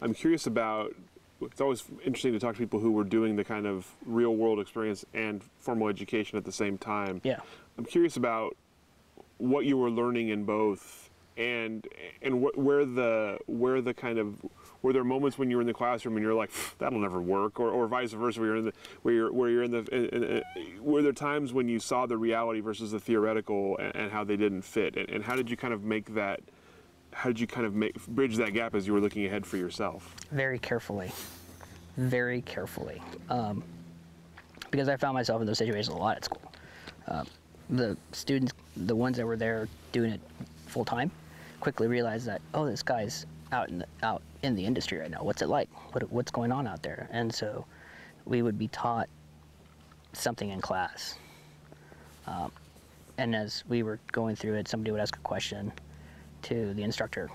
I'm 0.00 0.14
curious 0.14 0.46
about. 0.46 0.94
It's 1.42 1.60
always 1.60 1.82
interesting 2.04 2.32
to 2.34 2.38
talk 2.38 2.54
to 2.54 2.60
people 2.60 2.78
who 2.78 2.92
were 2.92 3.02
doing 3.02 3.34
the 3.34 3.42
kind 3.42 3.66
of 3.66 3.84
real 4.06 4.36
world 4.36 4.60
experience 4.60 5.04
and 5.12 5.42
formal 5.58 5.88
education 5.88 6.38
at 6.38 6.44
the 6.44 6.52
same 6.52 6.78
time. 6.78 7.20
Yeah. 7.24 7.40
I'm 7.76 7.84
curious 7.84 8.16
about 8.16 8.56
what 9.38 9.64
you 9.64 9.76
were 9.76 9.90
learning 9.90 10.28
in 10.28 10.44
both, 10.44 11.10
and 11.36 11.84
and 12.22 12.44
wh- 12.44 12.56
where 12.56 12.84
the 12.84 13.38
where 13.46 13.80
the 13.80 13.92
kind 13.92 14.18
of 14.20 14.36
were 14.82 14.92
there 14.92 15.04
moments 15.04 15.38
when 15.38 15.50
you 15.50 15.56
were 15.56 15.62
in 15.62 15.66
the 15.66 15.74
classroom 15.74 16.16
and 16.16 16.24
you're 16.24 16.34
like 16.34 16.50
that'll 16.78 16.98
never 16.98 17.20
work, 17.20 17.58
or, 17.60 17.70
or 17.70 17.86
vice 17.86 18.12
versa, 18.12 18.40
where 18.40 18.48
you're 18.48 18.56
in 18.56 18.64
the 18.66 18.72
where 19.02 19.14
you're 19.14 19.32
where 19.32 19.48
you're 19.48 19.62
in 19.62 19.70
the 19.70 19.84
in, 19.94 20.06
in, 20.06 20.24
in, 20.24 20.42
were 20.80 21.02
there 21.02 21.12
times 21.12 21.52
when 21.52 21.68
you 21.68 21.78
saw 21.78 22.06
the 22.06 22.16
reality 22.16 22.60
versus 22.60 22.90
the 22.90 23.00
theoretical 23.00 23.76
and, 23.78 23.94
and 23.94 24.12
how 24.12 24.24
they 24.24 24.36
didn't 24.36 24.62
fit, 24.62 24.96
and, 24.96 25.08
and 25.08 25.24
how 25.24 25.36
did 25.36 25.48
you 25.48 25.56
kind 25.56 25.72
of 25.72 25.84
make 25.84 26.14
that 26.14 26.40
how 27.12 27.28
did 27.28 27.38
you 27.38 27.46
kind 27.46 27.66
of 27.66 27.74
make 27.74 27.94
bridge 28.06 28.36
that 28.36 28.52
gap 28.54 28.74
as 28.74 28.86
you 28.86 28.92
were 28.92 29.00
looking 29.00 29.24
ahead 29.26 29.46
for 29.46 29.56
yourself? 29.56 30.14
very 30.30 30.58
carefully, 30.58 31.12
very 31.96 32.40
carefully, 32.42 33.00
um, 33.28 33.62
because 34.70 34.88
I 34.88 34.96
found 34.96 35.14
myself 35.14 35.40
in 35.40 35.46
those 35.46 35.58
situations 35.58 35.88
a 35.94 35.98
lot 35.98 36.16
at 36.16 36.24
school. 36.24 36.52
Uh, 37.06 37.24
the 37.70 37.96
students, 38.12 38.52
the 38.76 38.96
ones 38.96 39.16
that 39.16 39.26
were 39.26 39.36
there 39.36 39.68
doing 39.92 40.12
it 40.12 40.20
full 40.66 40.84
time, 40.84 41.10
quickly 41.60 41.86
realized 41.86 42.26
that 42.26 42.40
oh, 42.54 42.66
this 42.66 42.82
guy's 42.82 43.26
out 43.52 43.68
in 43.68 43.78
the 43.78 43.86
out 44.02 44.22
in 44.42 44.54
the 44.54 44.64
industry 44.64 44.98
right 44.98 45.10
now. 45.10 45.22
What's 45.22 45.42
it 45.42 45.48
like? 45.48 45.68
What, 45.92 46.10
what's 46.10 46.30
going 46.30 46.50
on 46.50 46.66
out 46.66 46.82
there? 46.82 47.08
And 47.12 47.32
so, 47.32 47.64
we 48.24 48.42
would 48.42 48.58
be 48.58 48.68
taught 48.68 49.08
something 50.12 50.50
in 50.50 50.60
class, 50.60 51.16
um, 52.26 52.50
and 53.18 53.34
as 53.34 53.62
we 53.68 53.82
were 53.82 53.98
going 54.10 54.36
through 54.36 54.54
it, 54.54 54.68
somebody 54.68 54.90
would 54.90 55.00
ask 55.00 55.16
a 55.16 55.20
question 55.20 55.72
to 56.42 56.74
the 56.74 56.82
instructor, 56.82 57.30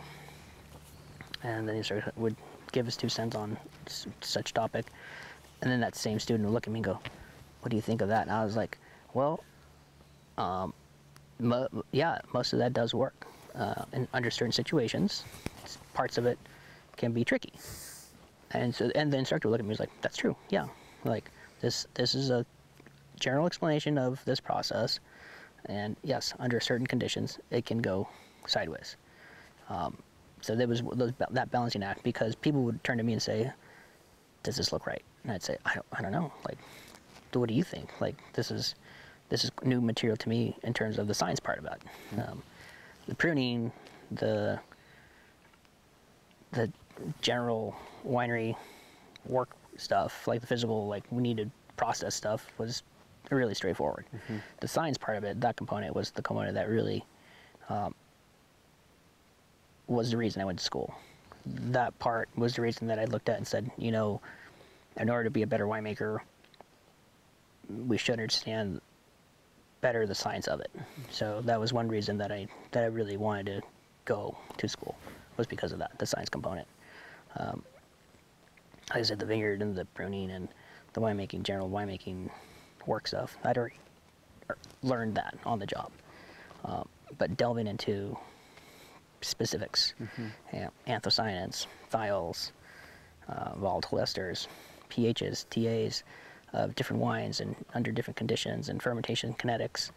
and 1.44 1.68
the 1.68 1.74
instructor 1.74 2.12
would 2.18 2.36
give 2.72 2.88
us 2.88 2.98
two 2.98 3.10
cents 3.10 3.36
on 3.36 3.58
such 4.22 4.54
topic, 4.54 4.88
and 5.62 5.72
then 5.72 5.80
that 5.80 5.96
same 5.96 6.20
student 6.20 6.46
would 6.46 6.54
look 6.54 6.68
at 6.68 6.74
me 6.74 6.80
and 6.80 6.86
go, 6.86 7.00
"What 7.62 7.70
do 7.70 7.76
you 7.76 7.82
think 7.82 8.02
of 8.02 8.10
that?" 8.10 8.24
And 8.24 8.32
I 8.32 8.44
was 8.44 8.56
like, 8.56 8.78
"Well, 9.14 9.44
um, 10.38 10.74
mo- 11.40 11.70
yeah, 11.92 12.20
most 12.34 12.54
of 12.54 12.60
that 12.60 12.74
does 12.74 12.94
work, 12.94 13.26
uh, 13.56 13.86
under 14.14 14.30
certain 14.30 14.52
situations, 14.52 15.24
parts 15.94 16.18
of 16.18 16.26
it 16.26 16.40
can 16.96 17.12
be 17.12 17.24
tricky." 17.24 17.54
And 18.52 18.74
so, 18.74 18.90
and 18.96 19.12
the 19.12 19.18
instructor 19.18 19.48
would 19.48 19.54
look 19.54 19.60
at 19.60 19.66
me 19.66 19.74
and 19.74 19.80
was 19.80 19.80
like, 19.80 20.02
"That's 20.02 20.18
true. 20.18 20.36
Yeah, 20.50 20.68
like 21.04 21.30
this. 21.60 21.86
This 21.94 22.16
is 22.16 22.30
a 22.30 22.46
general 23.20 23.46
explanation 23.46 23.98
of 23.98 24.24
this 24.26 24.40
process, 24.40 25.00
and 25.66 25.96
yes, 26.04 26.34
under 26.40 26.60
certain 26.60 26.88
conditions, 26.88 27.40
it 27.52 27.66
can 27.66 27.80
go 27.80 28.08
sideways." 28.46 28.96
Um, 29.70 29.98
so 30.40 30.56
there 30.56 30.68
was 30.68 30.82
those, 30.94 31.12
that 31.18 31.52
balancing 31.52 31.84
act 31.84 32.04
because 32.04 32.36
people 32.36 32.64
would 32.64 32.84
turn 32.84 32.98
to 32.98 33.04
me 33.04 33.14
and 33.14 33.22
say, 33.22 33.52
"Does 34.44 34.56
this 34.56 34.72
look 34.72 34.88
right?" 34.88 35.04
And 35.24 35.34
I'd 35.34 35.44
say, 35.44 35.58
"I 35.66 35.74
don't, 35.74 35.86
I 35.92 36.02
don't 36.02 36.12
know. 36.12 36.32
Like, 36.48 36.58
what 37.34 37.50
do 37.50 37.56
you 37.56 37.64
think? 37.64 37.90
Like, 38.00 38.16
this 38.34 38.52
is 38.52 38.76
this 39.30 39.44
is 39.44 39.52
new 39.64 39.82
material 39.82 40.18
to 40.18 40.30
me 40.30 40.56
in 40.64 40.74
terms 40.74 40.98
of 40.98 41.08
the 41.08 41.14
science 41.14 41.40
part 41.40 41.60
of 41.60 41.66
it. 41.66 41.82
Um, 42.20 42.44
the 43.08 43.16
pruning, 43.16 43.72
the 44.12 44.60
the 46.52 46.72
general 47.22 47.76
winery 48.06 48.56
work 49.26 49.50
stuff, 49.78 50.28
like 50.28 50.42
the 50.42 50.48
physical, 50.48 50.88
like 50.88 51.04
we 51.12 51.22
needed 51.22 51.52
process 51.76 52.16
stuff, 52.16 52.48
was 52.58 52.84
really 53.30 53.54
straightforward. 53.54 54.06
The 54.60 54.68
science 54.68 54.98
part 54.98 55.18
of 55.18 55.24
it, 55.24 55.40
that 55.42 55.56
component, 55.56 55.96
was 55.96 56.12
the 56.12 56.22
component 56.22 56.56
that 56.56 56.70
really 56.70 57.04
um, 57.70 57.94
was 59.88 60.12
the 60.12 60.18
reason 60.18 60.42
I 60.42 60.46
went 60.46 60.60
to 60.60 60.66
school. 60.66 60.96
That 61.46 61.98
part 62.00 62.30
was 62.36 62.56
the 62.56 62.62
reason 62.62 62.88
that 62.88 63.00
I 63.00 63.06
looked 63.06 63.30
at 63.30 63.38
and 63.38 63.48
said, 63.48 63.70
you 63.78 63.92
know, 63.92 64.22
in 64.98 65.10
order 65.10 65.26
to 65.26 65.30
be 65.30 65.44
a 65.44 65.48
better 65.48 65.66
winemaker, 65.66 66.20
we 67.70 67.98
should 67.98 68.14
understand 68.14 68.82
better 69.82 70.08
the 70.08 70.16
science 70.16 70.48
of 70.48 70.60
it. 70.60 70.72
So 71.12 71.42
that 71.46 71.60
was 71.60 71.72
one 71.72 71.88
reason 71.88 72.18
that 72.18 72.32
I 72.32 72.48
that 72.72 72.84
I 72.84 72.88
really 72.88 73.18
wanted 73.18 73.46
to 73.46 73.62
go 74.06 74.36
to 74.58 74.68
school 74.68 74.96
was 75.38 75.47
because 75.47 75.71
of 75.71 75.80
that, 75.80 75.97
the 76.00 76.06
science 76.06 76.30
component. 76.30 76.67
Um, 77.38 77.63
like 78.89 79.00
I 79.00 79.02
said, 79.04 79.19
the 79.19 79.26
vineyard 79.26 79.62
and 79.62 79.76
the 79.76 79.86
pruning 79.86 80.32
and 80.32 80.47
the 80.93 81.02
winemaking, 81.02 81.43
general 81.43 81.69
winemaking 81.69 82.30
work 82.86 83.08
stuff. 83.08 83.38
I'd 83.43 83.58
already 83.58 83.76
learned 84.82 85.15
that 85.15 85.38
on 85.45 85.60
the 85.60 85.65
job. 85.65 85.91
Um, 86.65 86.88
but 87.17 87.38
delving 87.38 87.67
into 87.67 88.17
specifics, 89.21 89.93
yeah, 90.54 90.69
anthocyanins, 90.88 91.67
thiols, 91.91 92.52
uh, 93.28 93.56
volatile 93.56 93.97
esters, 94.00 94.47
pHs, 94.89 95.45
TAs 95.50 96.04
of 96.54 96.76
different 96.76 97.02
wines 97.02 97.41
and 97.41 97.56
under 97.73 97.91
different 97.91 98.15
conditions 98.15 98.69
and 98.69 98.82
fermentation 98.82 99.34
kinetics. 99.34 99.91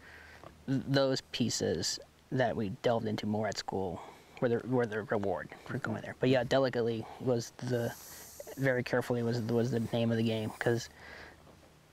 Th- 0.67 0.81
Those 0.87 1.21
pieces 1.31 1.97
that 2.31 2.55
we 2.55 2.69
delved 2.81 3.07
into 3.07 3.25
more 3.25 3.47
at 3.47 3.57
school 3.57 4.01
were 4.41 4.49
the, 4.49 4.61
were 4.67 4.85
the 4.85 5.03
reward 5.03 5.49
for 5.65 5.77
going 5.77 6.01
there. 6.01 6.15
But 6.19 6.29
yeah, 6.29 6.43
delicately 6.43 7.05
was 7.19 7.53
the 7.57 7.93
very 8.57 8.83
carefully 8.83 9.23
was 9.23 9.39
was 9.41 9.71
the 9.71 9.79
name 9.93 10.11
of 10.11 10.17
the 10.17 10.23
game 10.23 10.51
because 10.57 10.89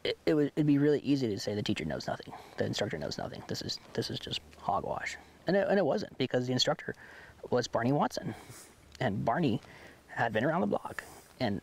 it, 0.04 0.18
it 0.26 0.34
would 0.34 0.46
it'd 0.56 0.66
be 0.66 0.78
really 0.78 1.00
easy 1.00 1.28
to 1.28 1.38
say 1.38 1.54
the 1.54 1.62
teacher 1.62 1.84
knows 1.84 2.06
nothing, 2.06 2.32
the 2.56 2.64
instructor 2.64 2.98
knows 2.98 3.18
nothing. 3.18 3.42
This 3.46 3.62
is 3.62 3.78
this 3.92 4.10
is 4.10 4.18
just 4.18 4.40
hogwash, 4.58 5.16
and 5.46 5.56
it, 5.56 5.66
and 5.68 5.78
it 5.78 5.84
wasn't 5.84 6.16
because 6.18 6.46
the 6.46 6.52
instructor 6.52 6.94
was 7.50 7.68
Barney 7.68 7.92
Watson, 7.92 8.34
and 9.00 9.24
Barney 9.24 9.60
had 10.08 10.32
been 10.32 10.44
around 10.44 10.62
the 10.62 10.66
block, 10.66 11.04
and 11.38 11.60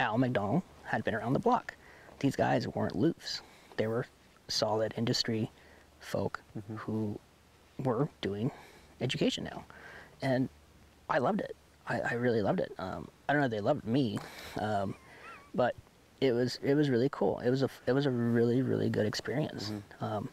Al 0.00 0.18
McDonald 0.18 0.62
had 0.84 1.04
been 1.04 1.14
around 1.14 1.32
the 1.32 1.38
block. 1.38 1.74
These 2.18 2.36
guys 2.36 2.68
weren't 2.68 2.96
loofs; 2.96 3.40
they 3.76 3.86
were 3.86 4.06
solid 4.48 4.94
industry 4.96 5.50
folk 6.00 6.42
mm-hmm. 6.56 6.76
who 6.76 7.18
were 7.82 8.08
doing 8.20 8.50
education 9.00 9.44
now, 9.44 9.64
and 10.22 10.48
I 11.08 11.18
loved 11.18 11.40
it. 11.40 11.54
I, 11.88 12.00
I 12.00 12.12
really 12.14 12.40
loved 12.42 12.60
it. 12.60 12.72
Um, 12.78 13.08
I 13.28 13.32
don't 13.32 13.40
know 13.40 13.46
if 13.46 13.50
they 13.50 13.60
loved 13.60 13.86
me, 13.86 14.18
um, 14.58 14.94
but 15.54 15.74
it 16.20 16.32
was 16.32 16.58
it 16.62 16.74
was 16.74 16.88
really 16.88 17.08
cool. 17.12 17.40
It 17.40 17.50
was 17.50 17.62
a 17.62 17.68
it 17.86 17.92
was 17.92 18.06
a 18.06 18.10
really 18.10 18.62
really 18.62 18.88
good 18.88 19.06
experience. 19.06 19.70
Um, 20.00 20.28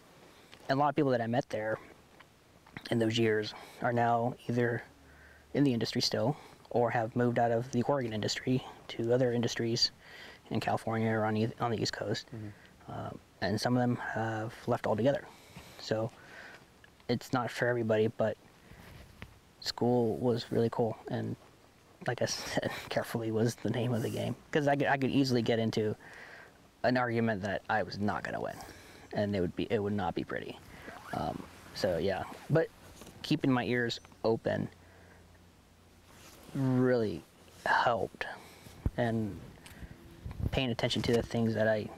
and 0.69 0.77
a 0.77 0.81
lot 0.81 0.89
of 0.89 0.95
people 0.95 1.11
that 1.11 1.21
I 1.21 1.27
met 1.27 1.49
there 1.49 1.77
in 2.89 2.99
those 2.99 3.17
years 3.17 3.53
are 3.81 3.91
now 3.93 4.35
either 4.47 4.83
in 5.53 5.63
the 5.65 5.73
industry 5.73 6.01
still 6.01 6.37
or 6.69 6.89
have 6.91 7.13
moved 7.15 7.37
out 7.37 7.51
of 7.51 7.69
the 7.71 7.81
Oregon 7.83 8.13
industry 8.13 8.63
to 8.89 9.13
other 9.13 9.33
industries 9.33 9.91
in 10.49 10.59
California 10.61 11.09
or 11.11 11.25
on, 11.25 11.33
the- 11.33 11.49
on 11.59 11.71
the 11.71 11.81
East 11.81 11.91
Coast. 11.91 12.27
Um, 12.87 13.17
and 13.41 13.59
some 13.59 13.75
of 13.75 13.81
them 13.81 13.97
have 13.97 14.53
left 14.67 14.87
altogether. 14.87 15.25
So 15.79 16.09
it's 17.09 17.33
not 17.33 17.51
for 17.51 17.67
everybody, 17.67 18.07
but 18.07 18.37
school 19.61 20.17
was 20.17 20.45
really 20.51 20.69
cool. 20.71 20.97
And 21.09 21.35
like 22.07 22.21
I 22.21 22.25
said, 22.27 22.71
carefully 22.89 23.31
was 23.31 23.55
the 23.55 23.69
name 23.69 23.93
of 23.93 24.01
the 24.01 24.09
game. 24.09 24.35
Because 24.51 24.67
I 24.67 24.75
could, 24.75 24.87
I 24.87 24.97
could 24.97 25.11
easily 25.11 25.41
get 25.41 25.59
into 25.59 25.95
an 26.83 26.97
argument 26.97 27.41
that 27.43 27.61
I 27.69 27.83
was 27.83 27.99
not 27.99 28.23
going 28.23 28.35
to 28.35 28.41
win. 28.41 28.55
And 29.13 29.35
it 29.35 29.41
would 29.41 29.55
be 29.55 29.67
it 29.69 29.79
would 29.79 29.93
not 29.93 30.15
be 30.15 30.23
pretty. 30.23 30.57
Um, 31.13 31.41
so 31.75 31.97
yeah, 31.97 32.23
but 32.49 32.67
keeping 33.23 33.51
my 33.51 33.65
ears 33.65 33.99
open 34.23 34.69
really 36.55 37.23
helped, 37.65 38.25
and 38.97 39.37
paying 40.51 40.69
attention 40.69 41.01
to 41.03 41.13
the 41.13 41.21
things 41.21 41.53
that 41.53 41.67
I 41.67 41.89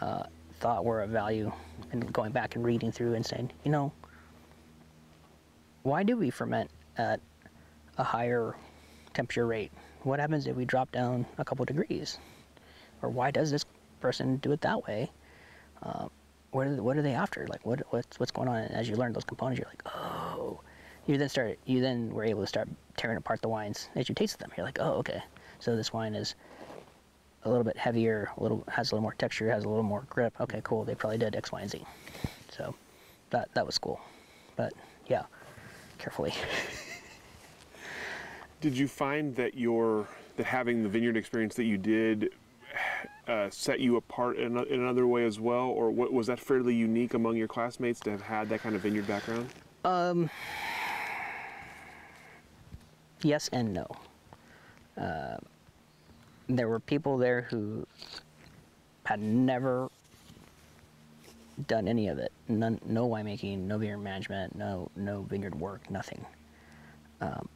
uh, 0.00 0.24
thought 0.60 0.84
were 0.84 1.02
of 1.02 1.10
value, 1.10 1.50
and 1.92 2.12
going 2.12 2.32
back 2.32 2.56
and 2.56 2.64
reading 2.64 2.92
through 2.92 3.14
and 3.14 3.24
saying, 3.24 3.50
you 3.64 3.70
know, 3.70 3.90
why 5.82 6.02
do 6.02 6.16
we 6.16 6.30
ferment 6.30 6.70
at 6.96 7.20
a 7.98 8.04
higher 8.04 8.54
temperature 9.14 9.46
rate? 9.46 9.72
What 10.02 10.20
happens 10.20 10.46
if 10.46 10.56
we 10.56 10.64
drop 10.64 10.90
down 10.92 11.26
a 11.38 11.44
couple 11.44 11.64
degrees? 11.64 12.18
Or 13.02 13.08
why 13.08 13.30
does 13.30 13.50
this 13.50 13.64
person 14.00 14.36
do 14.36 14.52
it 14.52 14.60
that 14.62 14.86
way? 14.86 15.10
Uh, 15.82 16.08
what 16.50 16.66
are, 16.66 16.82
what 16.82 16.96
are 16.96 17.02
they 17.02 17.14
after? 17.14 17.46
Like 17.48 17.64
what 17.64 17.80
what's 17.90 18.18
what's 18.18 18.32
going 18.32 18.48
on? 18.48 18.56
And 18.56 18.74
as 18.74 18.88
you 18.88 18.96
learn 18.96 19.12
those 19.12 19.24
components, 19.24 19.58
you're 19.58 19.68
like, 19.68 19.82
oh. 19.86 20.60
You 21.06 21.18
then 21.18 21.28
start. 21.28 21.58
You 21.64 21.80
then 21.80 22.10
were 22.14 22.22
able 22.22 22.42
to 22.42 22.46
start 22.46 22.68
tearing 22.96 23.16
apart 23.16 23.42
the 23.42 23.48
wines 23.48 23.88
as 23.96 24.08
you 24.08 24.14
tasted 24.14 24.38
them. 24.38 24.52
You're 24.56 24.64
like, 24.64 24.78
oh, 24.80 24.92
okay. 24.98 25.20
So 25.58 25.74
this 25.74 25.92
wine 25.92 26.14
is 26.14 26.36
a 27.44 27.48
little 27.48 27.64
bit 27.64 27.76
heavier, 27.76 28.30
a 28.36 28.42
little 28.42 28.62
has 28.68 28.92
a 28.92 28.94
little 28.94 29.02
more 29.02 29.14
texture, 29.14 29.50
has 29.50 29.64
a 29.64 29.68
little 29.68 29.82
more 29.82 30.04
grip. 30.08 30.32
Okay, 30.40 30.60
cool. 30.62 30.84
They 30.84 30.94
probably 30.94 31.18
did 31.18 31.34
X, 31.34 31.50
Y, 31.50 31.60
and 31.60 31.70
Z. 31.70 31.84
So 32.50 32.74
that 33.30 33.52
that 33.54 33.66
was 33.66 33.78
cool. 33.78 34.00
But 34.54 34.72
yeah, 35.08 35.24
carefully. 36.02 36.34
Did 38.60 38.76
you 38.76 38.88
find 38.88 39.34
that 39.36 39.56
your 39.56 40.08
that 40.36 40.46
having 40.46 40.82
the 40.82 40.88
vineyard 40.88 41.16
experience 41.16 41.54
that 41.54 41.64
you 41.64 41.78
did 41.78 42.30
uh, 43.28 43.48
set 43.50 43.80
you 43.80 43.96
apart 43.96 44.36
in, 44.38 44.56
in 44.58 44.80
another 44.80 45.06
way 45.06 45.24
as 45.24 45.38
well, 45.38 45.66
or 45.66 45.90
what, 45.90 46.12
was 46.12 46.26
that 46.26 46.40
fairly 46.40 46.74
unique 46.74 47.14
among 47.14 47.36
your 47.36 47.48
classmates 47.48 48.00
to 48.00 48.10
have 48.10 48.22
had 48.22 48.48
that 48.48 48.60
kind 48.60 48.74
of 48.74 48.82
vineyard 48.82 49.06
background? 49.06 49.48
yes 53.22 53.48
and 53.52 53.72
no. 53.72 53.86
Uh, 54.96 55.36
there 56.48 56.68
were 56.68 56.80
people 56.80 57.18
there 57.18 57.42
who 57.42 57.86
had 59.04 59.20
never 59.20 59.90
done 61.66 61.88
any 61.88 62.08
of 62.08 62.18
it. 62.18 62.32
None, 62.48 62.80
no 62.86 63.08
winemaking, 63.08 63.58
no 63.60 63.78
vineyard 63.78 63.98
management, 63.98 64.54
no 64.56 64.90
no 64.96 65.22
vineyard 65.22 65.54
work, 65.54 65.90
nothing. 65.90 66.24
Um, 67.20 67.48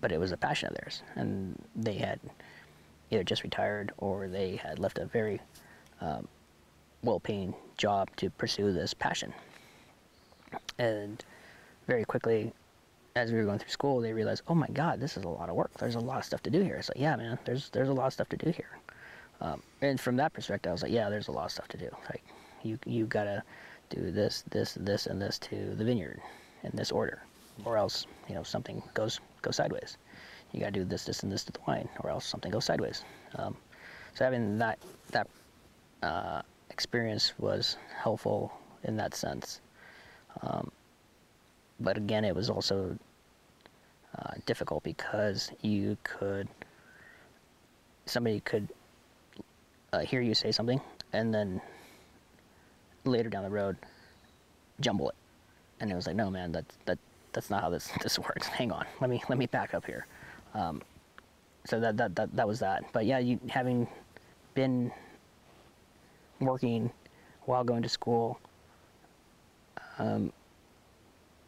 but 0.00 0.12
it 0.12 0.18
was 0.18 0.32
a 0.32 0.36
passion 0.36 0.68
of 0.68 0.74
theirs, 0.74 1.02
and 1.14 1.56
they 1.76 1.94
had 1.94 2.18
either 3.10 3.22
just 3.22 3.42
retired 3.42 3.92
or 3.98 4.26
they 4.28 4.56
had 4.56 4.78
left 4.78 4.98
a 4.98 5.04
very 5.06 5.40
um, 6.00 6.26
well-paying 7.02 7.54
job 7.76 8.08
to 8.16 8.30
pursue 8.30 8.72
this 8.72 8.94
passion. 8.94 9.32
And 10.78 11.24
very 11.86 12.04
quickly, 12.04 12.52
as 13.14 13.30
we 13.30 13.38
were 13.38 13.44
going 13.44 13.58
through 13.58 13.70
school, 13.70 14.00
they 14.00 14.12
realized, 14.12 14.42
oh 14.48 14.54
my 14.54 14.68
God, 14.68 14.98
this 14.98 15.16
is 15.16 15.24
a 15.24 15.28
lot 15.28 15.48
of 15.48 15.54
work. 15.54 15.70
There's 15.78 15.94
a 15.94 16.00
lot 16.00 16.18
of 16.18 16.24
stuff 16.24 16.42
to 16.44 16.50
do 16.50 16.62
here. 16.62 16.76
It's 16.76 16.88
like, 16.88 16.98
yeah, 16.98 17.14
man, 17.16 17.38
there's 17.44 17.68
there's 17.70 17.88
a 17.88 17.92
lot 17.92 18.06
of 18.06 18.12
stuff 18.12 18.28
to 18.30 18.36
do 18.36 18.50
here. 18.50 18.78
Um, 19.40 19.62
and 19.80 20.00
from 20.00 20.16
that 20.16 20.32
perspective, 20.32 20.70
I 20.70 20.72
was 20.72 20.82
like, 20.82 20.92
yeah, 20.92 21.10
there's 21.10 21.28
a 21.28 21.32
lot 21.32 21.46
of 21.46 21.52
stuff 21.52 21.68
to 21.68 21.76
do. 21.76 21.90
Like, 22.08 22.22
you 22.64 22.78
you 22.86 23.06
gotta 23.06 23.42
do 23.90 24.10
this, 24.10 24.44
this, 24.50 24.74
this, 24.80 25.06
and 25.06 25.20
this 25.20 25.38
to 25.38 25.74
the 25.74 25.84
vineyard 25.84 26.20
in 26.62 26.70
this 26.74 26.90
order, 26.90 27.22
or 27.64 27.76
else 27.76 28.06
you 28.28 28.34
know 28.34 28.42
something 28.42 28.82
goes 28.94 29.20
goes 29.42 29.56
sideways. 29.56 29.96
You 30.52 30.60
gotta 30.60 30.72
do 30.72 30.84
this, 30.84 31.04
this, 31.04 31.22
and 31.22 31.32
this 31.32 31.44
to 31.44 31.52
the 31.52 31.60
wine, 31.66 31.88
or 32.00 32.10
else 32.10 32.26
something 32.26 32.50
goes 32.50 32.64
sideways. 32.64 33.04
Um, 33.36 33.56
so 34.14 34.24
having 34.24 34.58
that 34.58 34.78
that 35.10 35.28
uh, 36.02 36.42
experience 36.70 37.32
was 37.38 37.76
helpful 38.02 38.52
in 38.84 38.96
that 38.96 39.14
sense. 39.14 39.60
Um, 40.42 40.70
but 41.80 41.96
again, 41.96 42.24
it 42.24 42.34
was 42.34 42.48
also 42.50 42.96
uh, 44.18 44.34
difficult 44.46 44.82
because 44.82 45.50
you 45.62 45.96
could 46.02 46.48
somebody 48.06 48.40
could 48.40 48.68
uh, 49.92 50.00
hear 50.00 50.20
you 50.20 50.34
say 50.34 50.52
something 50.52 50.80
and 51.12 51.32
then 51.32 51.60
later 53.04 53.28
down 53.28 53.44
the 53.44 53.50
road 53.50 53.76
jumble 54.80 55.10
it. 55.10 55.16
And 55.80 55.90
it 55.90 55.94
was 55.94 56.06
like 56.06 56.16
no 56.16 56.30
man 56.30 56.52
that 56.52 56.64
that 56.86 56.98
that's 57.32 57.50
not 57.50 57.62
how 57.62 57.70
this 57.70 57.90
this 58.02 58.18
works. 58.18 58.46
Hang 58.46 58.72
on. 58.72 58.86
Let 59.00 59.10
me 59.10 59.22
let 59.28 59.38
me 59.38 59.46
back 59.46 59.74
up 59.74 59.86
here. 59.86 60.06
Um, 60.54 60.82
so 61.64 61.80
that, 61.80 61.96
that 61.96 62.14
that 62.16 62.36
that 62.36 62.48
was 62.48 62.58
that. 62.60 62.84
But 62.92 63.06
yeah 63.06 63.18
you 63.18 63.38
having 63.48 63.86
been 64.54 64.92
working 66.40 66.90
while 67.44 67.64
going 67.64 67.82
to 67.82 67.88
school 67.88 68.38
um, 69.98 70.32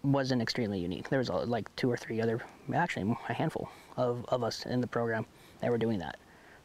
wasn't 0.03 0.43
extremely 0.43 0.79
unique. 0.79 1.09
There 1.09 1.19
was 1.19 1.31
uh, 1.31 1.45
like 1.45 1.75
two 1.77 1.91
or 1.91 1.97
three 1.97 2.21
other, 2.21 2.41
actually 2.73 3.17
a 3.29 3.33
handful 3.33 3.69
of, 3.97 4.25
of 4.29 4.45
us 4.45 4.67
in 4.67 4.81
the 4.81 4.87
program 4.87 5.27
that 5.61 5.71
were 5.71 5.79
doing 5.79 5.99
that. 6.01 6.17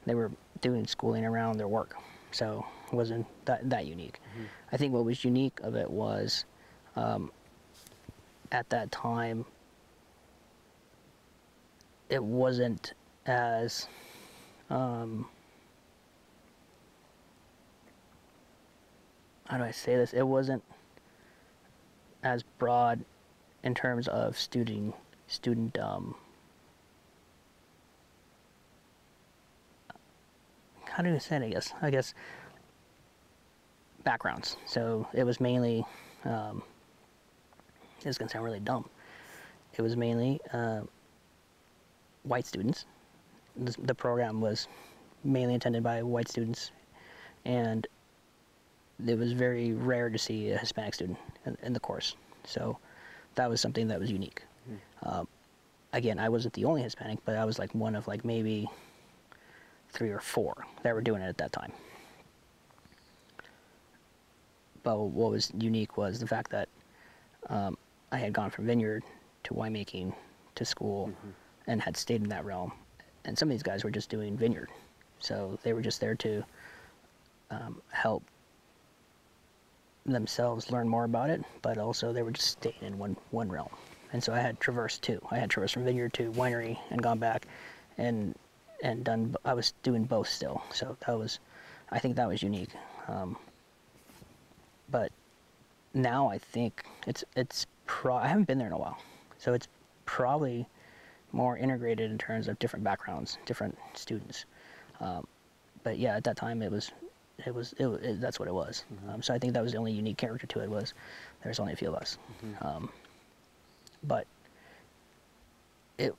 They 0.05 0.15
were 0.15 0.31
doing 0.61 0.85
schooling 0.87 1.25
around 1.25 1.57
their 1.57 1.67
work, 1.67 1.95
so 2.31 2.65
it 2.91 2.95
wasn't 2.95 3.25
that, 3.45 3.69
that 3.69 3.85
unique. 3.85 4.19
I 4.71 4.77
think 4.77 4.93
what 4.93 5.05
was 5.05 5.23
unique 5.23 5.59
of 5.61 5.75
it 5.75 5.89
was 5.89 6.45
um, 6.95 7.31
at 8.51 8.69
that 8.69 8.91
time, 8.91 9.45
it 12.09 12.23
wasn't 12.23 12.93
as 13.25 13.87
um, 14.69 15.27
how 19.47 19.57
do 19.57 19.63
I 19.63 19.71
say 19.71 19.95
this? 19.95 20.13
It 20.13 20.23
wasn't 20.23 20.63
as 22.23 22.43
broad 22.43 23.03
in 23.63 23.73
terms 23.73 24.07
of 24.07 24.37
student 24.37 24.93
student 25.27 25.77
um, 25.77 26.15
how 30.85 31.03
do 31.03 31.09
you 31.09 31.19
say 31.19 31.37
it? 31.37 31.43
I 31.43 31.49
guess 31.49 31.73
I 31.81 31.89
guess 31.89 32.13
backgrounds. 34.09 34.57
So 34.65 35.07
it 35.13 35.23
was 35.23 35.39
mainly 35.39 35.85
um, 36.25 36.63
this 37.99 38.07
is 38.07 38.17
gonna 38.17 38.29
sound 38.29 38.43
really 38.43 38.59
dumb. 38.59 38.89
It 39.77 39.83
was 39.83 39.95
mainly 39.95 40.39
uh, 40.51 40.81
white 42.23 42.47
students. 42.47 42.85
This, 43.55 43.75
the 43.75 43.93
program 43.93 44.41
was 44.41 44.67
mainly 45.23 45.53
attended 45.53 45.83
by 45.83 46.01
white 46.01 46.27
students, 46.27 46.71
and 47.45 47.85
it 49.05 49.15
was 49.15 49.31
very 49.33 49.73
rare 49.73 50.09
to 50.09 50.17
see 50.17 50.49
a 50.49 50.57
Hispanic 50.57 50.95
student 50.95 51.19
in, 51.45 51.55
in 51.61 51.73
the 51.73 51.79
course. 51.79 52.15
So 52.45 52.79
that 53.35 53.47
was 53.47 53.61
something 53.61 53.87
that 53.89 53.99
was 53.99 54.09
unique. 54.09 54.41
Um, 55.03 55.27
again, 55.93 56.17
I 56.17 56.29
wasn't 56.29 56.55
the 56.55 56.65
only 56.65 56.81
Hispanic, 56.81 57.19
but 57.25 57.35
I 57.35 57.45
was 57.45 57.59
like 57.59 57.75
one 57.75 57.95
of 57.95 58.07
like 58.07 58.25
maybe 58.25 58.67
three 59.91 60.09
or 60.09 60.19
four 60.19 60.65
that 60.81 60.95
were 60.95 61.01
doing 61.01 61.21
it 61.21 61.27
at 61.27 61.37
that 61.37 61.51
time. 61.51 61.71
But 64.83 64.97
what 64.99 65.31
was 65.31 65.51
unique 65.57 65.97
was 65.97 66.19
the 66.19 66.27
fact 66.27 66.51
that 66.51 66.69
um, 67.49 67.77
I 68.11 68.17
had 68.17 68.33
gone 68.33 68.49
from 68.49 68.65
vineyard 68.65 69.03
to 69.45 69.53
winemaking 69.53 70.13
to 70.55 70.65
school 70.65 71.11
and 71.67 71.81
had 71.81 71.95
stayed 71.95 72.21
in 72.21 72.29
that 72.29 72.45
realm. 72.45 72.71
And 73.25 73.37
some 73.37 73.49
of 73.49 73.51
these 73.51 73.63
guys 73.63 73.83
were 73.83 73.91
just 73.91 74.09
doing 74.09 74.37
vineyard. 74.37 74.69
So 75.19 75.59
they 75.63 75.73
were 75.73 75.81
just 75.81 75.99
there 75.99 76.15
to 76.15 76.43
um, 77.51 77.81
help 77.91 78.23
themselves 80.05 80.71
learn 80.71 80.87
more 80.87 81.03
about 81.03 81.29
it, 81.29 81.43
but 81.61 81.77
also 81.77 82.11
they 82.13 82.23
were 82.23 82.31
just 82.31 82.49
staying 82.51 82.75
in 82.81 82.97
one 82.97 83.15
one 83.31 83.49
realm. 83.49 83.69
And 84.11 84.23
so 84.23 84.33
I 84.33 84.39
had 84.39 84.59
traversed 84.59 85.03
too. 85.03 85.19
I 85.29 85.37
had 85.37 85.49
traversed 85.49 85.75
from 85.75 85.83
vineyard 85.85 86.13
to 86.13 86.31
winery 86.31 86.77
and 86.89 87.01
gone 87.01 87.19
back, 87.19 87.45
and 87.97 88.35
and 88.81 89.03
done. 89.03 89.35
I 89.45 89.53
was 89.53 89.73
doing 89.83 90.05
both 90.05 90.27
still. 90.27 90.63
So 90.73 90.97
that 91.05 91.17
was, 91.17 91.39
I 91.91 91.99
think 91.99 92.15
that 92.15 92.27
was 92.27 92.41
unique. 92.41 92.71
Um, 93.07 93.37
but 94.91 95.11
now 95.93 96.27
I 96.27 96.37
think 96.37 96.83
it's 97.07 97.23
it's 97.35 97.65
pro. 97.85 98.15
I 98.15 98.27
haven't 98.27 98.47
been 98.47 98.57
there 98.57 98.67
in 98.67 98.73
a 98.73 98.77
while, 98.77 98.97
so 99.37 99.53
it's 99.53 99.67
probably 100.05 100.67
more 101.31 101.57
integrated 101.57 102.09
in 102.11 102.17
terms 102.17 102.47
of 102.47 102.57
different 102.59 102.83
backgrounds, 102.83 103.37
different 103.45 103.77
students. 103.93 104.45
Um, 104.99 105.27
but 105.83 105.97
yeah, 105.97 106.15
at 106.15 106.23
that 106.25 106.35
time 106.37 106.61
it 106.61 106.71
was 106.71 106.91
it 107.45 107.53
was 107.53 107.73
it, 107.77 107.87
it, 107.87 108.21
that's 108.21 108.39
what 108.39 108.47
it 108.47 108.53
was. 108.53 108.83
Um, 109.09 109.21
so 109.21 109.33
I 109.33 109.39
think 109.39 109.53
that 109.53 109.63
was 109.63 109.71
the 109.71 109.77
only 109.77 109.91
unique 109.91 110.17
character 110.17 110.47
to 110.47 110.59
it 110.61 110.69
was 110.69 110.93
there's 111.43 111.59
only 111.59 111.73
a 111.73 111.75
few 111.75 111.89
of 111.89 111.95
us. 111.95 112.17
Um, 112.61 112.89
but 114.03 114.25
it 115.97 116.15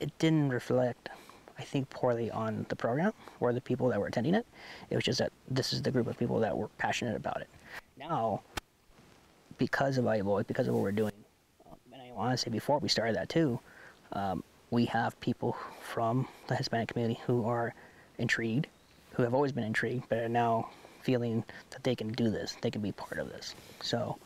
it 0.00 0.16
didn't 0.18 0.50
reflect, 0.50 1.08
I 1.58 1.62
think, 1.62 1.88
poorly 1.90 2.30
on 2.30 2.66
the 2.68 2.76
program 2.76 3.12
or 3.40 3.52
the 3.52 3.60
people 3.60 3.88
that 3.88 4.00
were 4.00 4.06
attending 4.06 4.34
it. 4.34 4.46
It 4.90 4.96
was 4.96 5.04
just 5.04 5.18
that 5.18 5.32
this 5.48 5.72
is 5.72 5.82
the 5.82 5.90
group 5.90 6.06
of 6.06 6.18
people 6.18 6.38
that 6.40 6.56
were 6.56 6.68
passionate 6.78 7.16
about 7.16 7.40
it. 7.40 7.48
Now, 8.08 8.42
because 9.58 9.98
of 9.98 10.04
Valuable, 10.04 10.40
because 10.44 10.68
of 10.68 10.74
what 10.74 10.82
we're 10.82 10.92
doing, 10.92 11.12
um, 11.68 11.76
and 11.92 12.02
I 12.02 12.12
want 12.12 12.30
to 12.32 12.36
say 12.36 12.50
before 12.50 12.78
we 12.78 12.88
started 12.88 13.16
that 13.16 13.28
too, 13.28 13.58
um, 14.12 14.44
we 14.70 14.84
have 14.86 15.18
people 15.18 15.56
from 15.80 16.28
the 16.46 16.54
Hispanic 16.54 16.88
community 16.88 17.20
who 17.26 17.44
are 17.46 17.74
intrigued, 18.18 18.68
who 19.12 19.24
have 19.24 19.34
always 19.34 19.50
been 19.50 19.64
intrigued, 19.64 20.08
but 20.08 20.18
are 20.18 20.28
now 20.28 20.68
feeling 21.02 21.42
that 21.70 21.82
they 21.82 21.96
can 21.96 22.12
do 22.12 22.30
this, 22.30 22.56
they 22.60 22.70
can 22.70 22.80
be 22.80 22.92
part 22.92 23.18
of 23.18 23.28
this. 23.28 23.54
So 23.80 24.18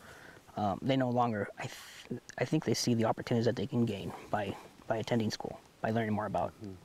um, 0.57 0.77
they 0.83 0.95
no 0.95 1.09
longer, 1.09 1.49
I, 1.57 1.63
th- 1.63 2.21
I 2.37 2.45
think 2.45 2.65
they 2.65 2.75
see 2.75 2.93
the 2.93 3.05
opportunities 3.05 3.45
that 3.45 3.55
they 3.55 3.67
can 3.67 3.85
gain 3.85 4.11
by, 4.29 4.55
by 4.87 4.97
attending 4.97 5.31
school, 5.31 5.59
by 5.81 5.89
learning 5.89 6.13
more 6.13 6.27
about 6.27 6.53
um, 6.63 6.77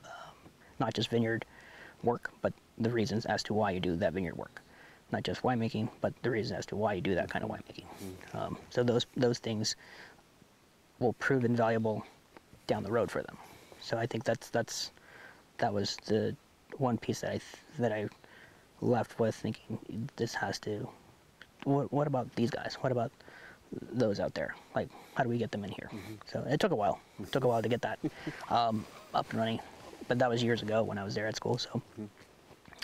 not 0.81 0.95
just 0.95 1.11
vineyard 1.11 1.45
work, 2.03 2.31
but 2.41 2.55
the 2.79 2.91
reasons 2.91 3.27
as 3.27 3.43
to 3.43 3.55
why 3.55 3.73
you 3.73 3.81
do 3.81 3.97
that 3.97 4.15
vineyard 4.15 4.37
work. 4.37 4.63
Not 5.13 5.23
just 5.23 5.43
winemaking, 5.43 5.89
but 6.01 6.13
the 6.23 6.31
reason 6.31 6.57
as 6.57 6.67
to 6.67 6.77
why 6.77 6.95
you 6.95 7.01
do 7.01 7.15
that 7.15 7.31
kind 7.31 7.45
of 7.45 7.51
winemaking. 7.51 7.85
Um, 8.35 8.59
so 8.71 8.83
those 8.83 9.07
those 9.17 9.39
things 9.39 9.77
will 10.99 11.13
prove 11.15 11.45
invaluable 11.45 12.05
down 12.67 12.83
the 12.83 12.91
road 12.91 13.11
for 13.11 13.23
them. 13.23 13.37
So 13.81 13.97
I 13.99 14.07
think 14.07 14.25
that's 14.25 14.51
that's 14.51 14.91
that 15.59 15.73
was 15.73 15.97
the 16.07 16.35
one 16.79 16.99
piece 16.99 17.21
that 17.21 17.29
I 17.31 17.39
th- 17.39 17.63
that 17.79 17.93
I 17.93 18.09
left 18.81 19.19
with 19.19 19.35
thinking 19.35 19.79
this 20.17 20.35
has 20.35 20.59
to. 20.61 20.89
What 21.65 21.93
what 21.93 22.07
about 22.07 22.35
these 22.35 22.51
guys? 22.51 22.77
What 22.81 22.91
about 22.93 23.13
those 23.93 24.19
out 24.21 24.35
there? 24.35 24.55
Like, 24.75 24.89
how 25.15 25.23
do 25.23 25.29
we 25.31 25.39
get 25.39 25.51
them 25.53 25.65
in 25.65 25.71
here? 25.71 25.91
So 26.27 26.45
it 26.49 26.59
took 26.61 26.73
a 26.73 26.77
while. 26.77 27.01
It 27.21 27.31
took 27.33 27.45
a 27.45 27.49
while 27.49 27.63
to 27.63 27.69
get 27.69 27.83
that 27.83 27.99
um, 28.49 28.85
up 29.15 29.29
and 29.31 29.39
running, 29.39 29.61
but 30.09 30.19
that 30.19 30.29
was 30.29 30.43
years 30.43 30.63
ago 30.63 30.83
when 30.83 30.99
I 30.99 31.05
was 31.05 31.15
there 31.15 31.27
at 31.27 31.37
school. 31.37 31.59
So 31.59 31.81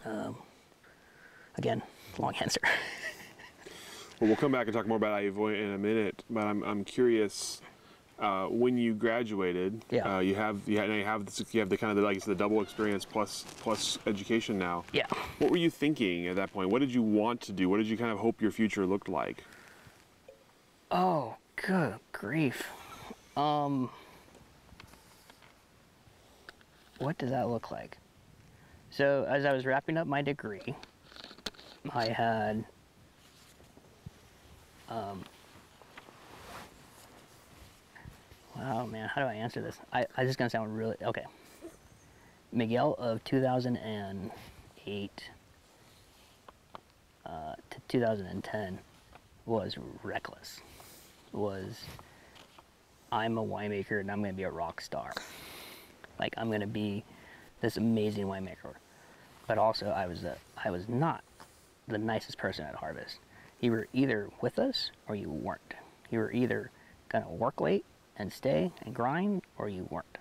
um, 0.05 0.37
again, 1.57 1.83
long 2.19 2.35
answer. 2.41 2.61
Well, 4.21 4.29
we'll 4.29 4.37
come 4.37 4.53
back 4.53 4.69
and 4.69 4.73
talk 4.77 4.87
more 4.87 4.99
about 4.99 5.21
AHIVOY 5.21 5.61
in 5.61 5.71
a 5.73 5.79
minute, 5.79 6.23
but 6.31 6.45
I'm, 6.45 6.63
I'm 6.63 6.85
curious. 6.85 7.61
Uh, 8.21 8.47
when 8.47 8.79
you 8.79 8.95
graduated, 8.95 9.85
Yeah. 9.91 10.19
uh, 10.19 10.21
you 10.21 10.37
have 10.37 10.61
you 10.69 10.79
have, 10.79 10.89
you 10.91 11.05
have 11.05 11.27
the, 11.27 11.45
you 11.51 11.59
have 11.59 11.69
the 11.69 11.77
kind 11.77 11.91
of 11.91 11.97
the, 11.97 12.03
like 12.05 12.21
the 12.23 12.35
double 12.37 12.61
experience 12.63 13.05
plus 13.05 13.45
plus 13.63 13.99
education 14.07 14.59
now. 14.61 14.85
yeah. 14.93 15.07
What 15.41 15.51
were 15.51 15.57
you 15.57 15.71
thinking 15.71 16.29
at 16.29 16.37
that 16.37 16.53
point? 16.53 16.69
What 16.71 16.79
did 16.83 16.95
you 16.95 17.03
want 17.03 17.41
to 17.41 17.53
do? 17.53 17.69
What 17.69 17.79
did 17.79 17.89
you 17.89 17.97
kind 17.97 18.13
of 18.13 18.19
hope 18.19 18.41
your 18.41 18.53
future 18.53 18.87
looked 18.87 19.09
like? 19.09 19.43
Oh, 20.93 21.35
good 21.57 21.97
grief. 22.13 22.69
Um, 23.37 23.91
what 26.99 27.19
does 27.19 27.31
that 27.31 27.49
look 27.49 27.73
like? 27.73 27.99
So, 28.91 29.27
as 29.29 29.45
I 29.45 29.53
was 29.53 29.67
wrapping 29.67 29.97
up 29.97 30.07
my 30.07 30.23
degree, 30.23 30.77
I 31.91 32.09
had 32.09 32.65
um, 34.89 35.23
wow, 38.57 38.87
man, 38.87 39.09
how 39.09 39.23
do 39.23 39.29
I 39.29 39.35
answer 39.35 39.61
this? 39.63 39.79
I, 39.93 40.07
I 40.17 40.25
just 40.25 40.39
gonna 40.39 40.51
sound 40.51 40.77
really 40.77 40.97
okay. 41.03 41.25
Miguel 42.53 42.95
of 42.99 43.25
2008 43.25 45.31
uh, 47.25 47.55
to 47.71 47.81
2010 47.89 48.79
was 49.47 49.79
reckless. 50.03 50.61
Was 51.33 51.85
I'm 53.11 53.39
a 53.39 53.45
winemaker 53.45 54.01
and 54.01 54.11
I'm 54.11 54.21
gonna 54.21 54.35
be 54.35 54.43
a 54.43 54.51
rock 54.51 54.83
star. 54.83 55.13
Like 56.21 56.35
I'm 56.37 56.51
gonna 56.51 56.67
be 56.67 57.05
this 57.63 57.79
amazing 57.79 58.27
winemaker. 58.27 58.75
But 59.47 59.57
also 59.57 59.87
I 59.87 60.07
was 60.07 60.25
a, 60.25 60.37
I 60.63 60.71
was 60.71 60.87
not 60.89 61.25
the 61.93 61.99
nicest 61.99 62.39
person 62.39 62.65
at 62.65 62.75
Harvest. 62.75 63.19
You 63.61 63.71
were 63.71 63.89
either 63.93 64.31
with 64.41 64.59
us 64.59 64.91
or 65.09 65.15
you 65.15 65.31
weren't. 65.31 65.75
You 66.11 66.19
were 66.19 66.33
either 66.33 66.71
gonna 67.09 67.31
work 67.31 67.61
late 67.61 67.85
and 68.17 68.33
stay 68.33 68.73
and 68.83 68.95
grind 68.95 69.43
or 69.57 69.69
you 69.69 69.87
weren't. 69.91 70.19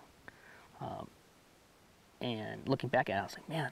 Um, 0.80 1.08
and 2.22 2.68
looking 2.68 2.90
back 2.90 3.10
at 3.10 3.16
it, 3.16 3.20
I 3.20 3.24
was 3.24 3.34
like, 3.34 3.50
man, 3.50 3.72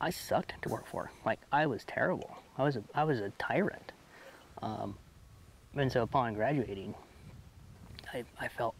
I 0.00 0.10
sucked 0.10 0.54
to 0.62 0.68
work 0.68 0.86
for. 0.86 1.10
Like 1.24 1.40
I 1.52 1.66
was 1.66 1.84
terrible. 1.84 2.36
I 2.58 2.64
was 2.64 2.76
a, 2.76 2.82
I 2.94 3.04
was 3.04 3.20
a 3.20 3.30
tyrant. 3.38 3.92
Um, 4.60 4.96
and 5.74 5.90
so 5.90 6.02
upon 6.02 6.34
graduating, 6.34 6.94
I, 8.12 8.24
I 8.40 8.48
felt 8.48 8.74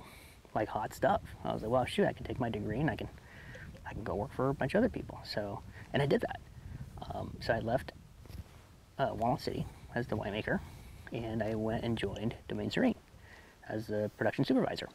like 0.55 0.69
hot 0.69 0.93
stuff. 0.93 1.23
I 1.45 1.53
was 1.53 1.63
like, 1.63 1.71
well, 1.71 1.85
shoot, 1.85 2.07
I 2.07 2.13
can 2.13 2.25
take 2.25 2.41
my 2.41 2.51
degree 2.51 2.81
and 2.81 2.91
I 2.91 2.97
can 2.97 3.09
I 3.87 3.95
can 3.95 4.05
go 4.05 4.15
work 4.15 4.33
for 4.33 4.49
a 4.49 4.55
bunch 4.55 4.75
of 4.75 4.79
other 4.79 4.89
people. 4.89 5.21
So, 5.25 5.61
and 5.93 6.03
I 6.03 6.07
did 6.07 6.23
that. 6.23 6.41
Um, 7.11 7.37
so 7.41 7.53
I 7.55 7.61
left 7.61 7.93
uh, 8.99 9.11
Walnut 9.15 9.41
City 9.41 9.67
as 9.95 10.07
the 10.07 10.17
winemaker, 10.17 10.61
and 11.13 11.43
I 11.43 11.55
went 11.55 11.85
and 11.85 11.97
joined 11.99 12.35
Domaine 12.49 12.71
Serene 12.71 12.95
as 13.69 13.87
the 13.87 14.11
production 14.17 14.45
supervisor. 14.45 14.89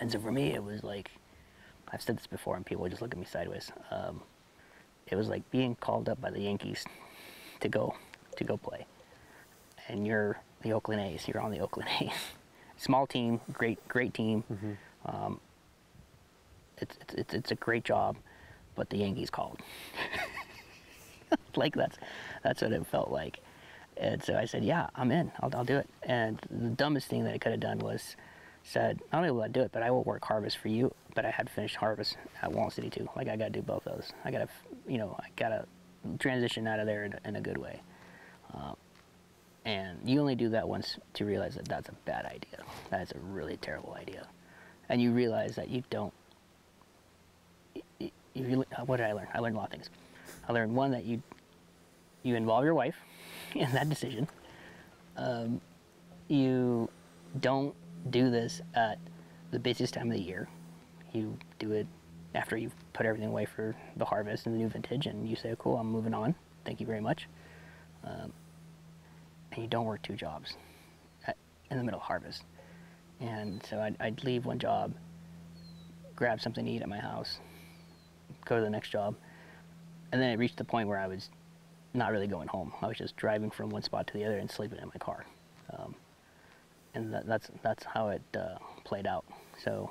And 0.00 0.10
so 0.10 0.18
for 0.18 0.32
me, 0.32 0.52
it 0.54 0.62
was 0.62 0.82
like 0.82 1.10
I've 1.92 2.02
said 2.02 2.16
this 2.16 2.26
before, 2.26 2.56
and 2.56 2.64
people 2.64 2.88
just 2.88 3.02
look 3.02 3.12
at 3.12 3.18
me 3.18 3.26
sideways. 3.26 3.70
Um, 3.90 4.22
it 5.06 5.16
was 5.16 5.28
like 5.28 5.48
being 5.50 5.74
called 5.76 6.08
up 6.08 6.20
by 6.20 6.30
the 6.30 6.40
Yankees 6.40 6.84
to 7.60 7.68
go 7.68 7.94
to 8.36 8.44
go 8.44 8.56
play, 8.56 8.86
and 9.88 10.06
you're 10.06 10.38
the 10.62 10.72
Oakland 10.72 11.00
A's. 11.02 11.26
You're 11.28 11.40
on 11.42 11.50
the 11.50 11.60
Oakland 11.60 11.88
A's. 12.00 12.12
Small 12.76 13.06
team, 13.06 13.40
great 13.52 13.86
great 13.88 14.14
team. 14.14 14.44
Um, 15.06 15.40
it's, 16.78 16.96
it's 17.00 17.14
it's 17.14 17.34
it's 17.34 17.50
a 17.50 17.54
great 17.56 17.84
job, 17.84 18.16
but 18.74 18.90
the 18.90 18.98
Yankees 18.98 19.30
called. 19.30 19.60
like 21.56 21.74
that's 21.74 21.98
that's 22.42 22.62
what 22.62 22.72
it 22.72 22.86
felt 22.86 23.10
like. 23.10 23.40
And 23.96 24.22
so 24.22 24.36
I 24.36 24.46
said, 24.46 24.64
yeah, 24.64 24.88
I'm 24.94 25.10
in. 25.10 25.30
I'll, 25.40 25.50
I'll 25.54 25.64
do 25.64 25.76
it. 25.76 25.88
And 26.02 26.40
the 26.50 26.70
dumbest 26.70 27.08
thing 27.08 27.24
that 27.24 27.34
I 27.34 27.38
could 27.38 27.52
have 27.52 27.60
done 27.60 27.78
was 27.78 28.16
said, 28.64 29.00
I'm 29.12 29.20
not 29.20 29.28
only 29.28 29.30
will 29.32 29.42
I 29.42 29.48
do 29.48 29.60
it, 29.60 29.70
but 29.72 29.82
I 29.82 29.90
will 29.90 30.02
work 30.04 30.24
harvest 30.24 30.58
for 30.58 30.68
you. 30.68 30.94
But 31.14 31.26
I 31.26 31.30
had 31.30 31.50
finished 31.50 31.76
harvest 31.76 32.16
at 32.40 32.50
Walnut 32.52 32.72
City 32.72 32.88
too. 32.88 33.08
Like 33.14 33.28
I 33.28 33.36
got 33.36 33.46
to 33.46 33.50
do 33.50 33.62
both 33.62 33.86
of 33.86 33.96
those. 33.96 34.12
I 34.24 34.30
got 34.30 34.38
to, 34.38 34.48
you 34.88 34.98
know, 34.98 35.16
I 35.20 35.26
got 35.36 35.50
to 35.50 35.66
transition 36.18 36.66
out 36.66 36.80
of 36.80 36.86
there 36.86 37.04
in, 37.04 37.14
in 37.24 37.36
a 37.36 37.40
good 37.40 37.58
way. 37.58 37.80
Um, 38.54 38.76
and 39.64 39.98
you 40.04 40.20
only 40.20 40.34
do 40.34 40.48
that 40.50 40.68
once 40.68 40.98
to 41.14 41.24
realize 41.24 41.54
that 41.54 41.68
that's 41.68 41.88
a 41.88 41.94
bad 42.04 42.24
idea. 42.26 42.64
That's 42.90 43.12
a 43.12 43.18
really 43.18 43.56
terrible 43.58 43.94
idea. 43.94 44.26
And 44.88 45.00
you 45.00 45.12
realize 45.12 45.54
that 45.56 45.68
you 45.68 45.84
don't. 45.90 46.12
You, 47.98 48.10
you 48.34 48.64
what 48.86 48.96
did 48.96 49.06
I 49.06 49.12
learn? 49.12 49.28
I 49.32 49.38
learned 49.38 49.56
a 49.56 49.58
lot 49.58 49.66
of 49.66 49.72
things. 49.72 49.90
I 50.48 50.52
learned 50.52 50.74
one 50.74 50.90
that 50.92 51.04
you 51.04 51.22
you 52.22 52.36
involve 52.36 52.64
your 52.64 52.74
wife 52.74 52.96
in 53.54 53.70
that 53.72 53.88
decision. 53.88 54.28
Um, 55.16 55.60
you 56.28 56.88
don't 57.40 57.74
do 58.10 58.30
this 58.30 58.60
at 58.74 58.98
the 59.50 59.58
busiest 59.58 59.94
time 59.94 60.10
of 60.10 60.16
the 60.16 60.22
year. 60.22 60.48
You 61.12 61.36
do 61.58 61.72
it 61.72 61.86
after 62.34 62.56
you've 62.56 62.74
put 62.92 63.04
everything 63.06 63.28
away 63.28 63.44
for 63.44 63.76
the 63.96 64.04
harvest 64.04 64.46
and 64.46 64.54
the 64.54 64.58
new 64.58 64.68
vintage, 64.68 65.06
and 65.06 65.28
you 65.28 65.36
say, 65.36 65.54
"Cool, 65.58 65.76
I'm 65.76 65.90
moving 65.90 66.14
on. 66.14 66.34
Thank 66.64 66.80
you 66.80 66.86
very 66.86 67.00
much." 67.00 67.28
Um, 68.04 68.32
and 69.52 69.62
you 69.62 69.68
don't 69.68 69.84
work 69.84 70.02
two 70.02 70.14
jobs 70.14 70.56
at, 71.26 71.36
in 71.70 71.78
the 71.78 71.84
middle 71.84 72.00
of 72.00 72.06
harvest. 72.06 72.44
And 73.20 73.64
so 73.68 73.78
I'd, 73.78 73.96
I'd 74.00 74.24
leave 74.24 74.46
one 74.46 74.58
job, 74.58 74.92
grab 76.16 76.40
something 76.40 76.64
to 76.64 76.70
eat 76.70 76.82
at 76.82 76.88
my 76.88 76.98
house, 76.98 77.38
go 78.44 78.56
to 78.56 78.62
the 78.62 78.70
next 78.70 78.88
job, 78.90 79.14
and 80.12 80.20
then 80.20 80.30
it 80.30 80.38
reached 80.38 80.58
the 80.58 80.64
point 80.64 80.88
where 80.88 80.98
I 80.98 81.06
was 81.06 81.30
not 81.94 82.12
really 82.12 82.26
going 82.26 82.48
home. 82.48 82.72
I 82.82 82.86
was 82.86 82.98
just 82.98 83.16
driving 83.16 83.50
from 83.50 83.70
one 83.70 83.82
spot 83.82 84.06
to 84.08 84.12
the 84.14 84.24
other 84.24 84.38
and 84.38 84.50
sleeping 84.50 84.78
in 84.78 84.88
my 84.88 84.98
car. 84.98 85.24
Um, 85.72 85.94
and 86.94 87.12
that, 87.12 87.26
that's 87.26 87.50
that's 87.62 87.84
how 87.84 88.08
it 88.10 88.22
uh, 88.36 88.58
played 88.84 89.06
out. 89.06 89.24
So 89.64 89.90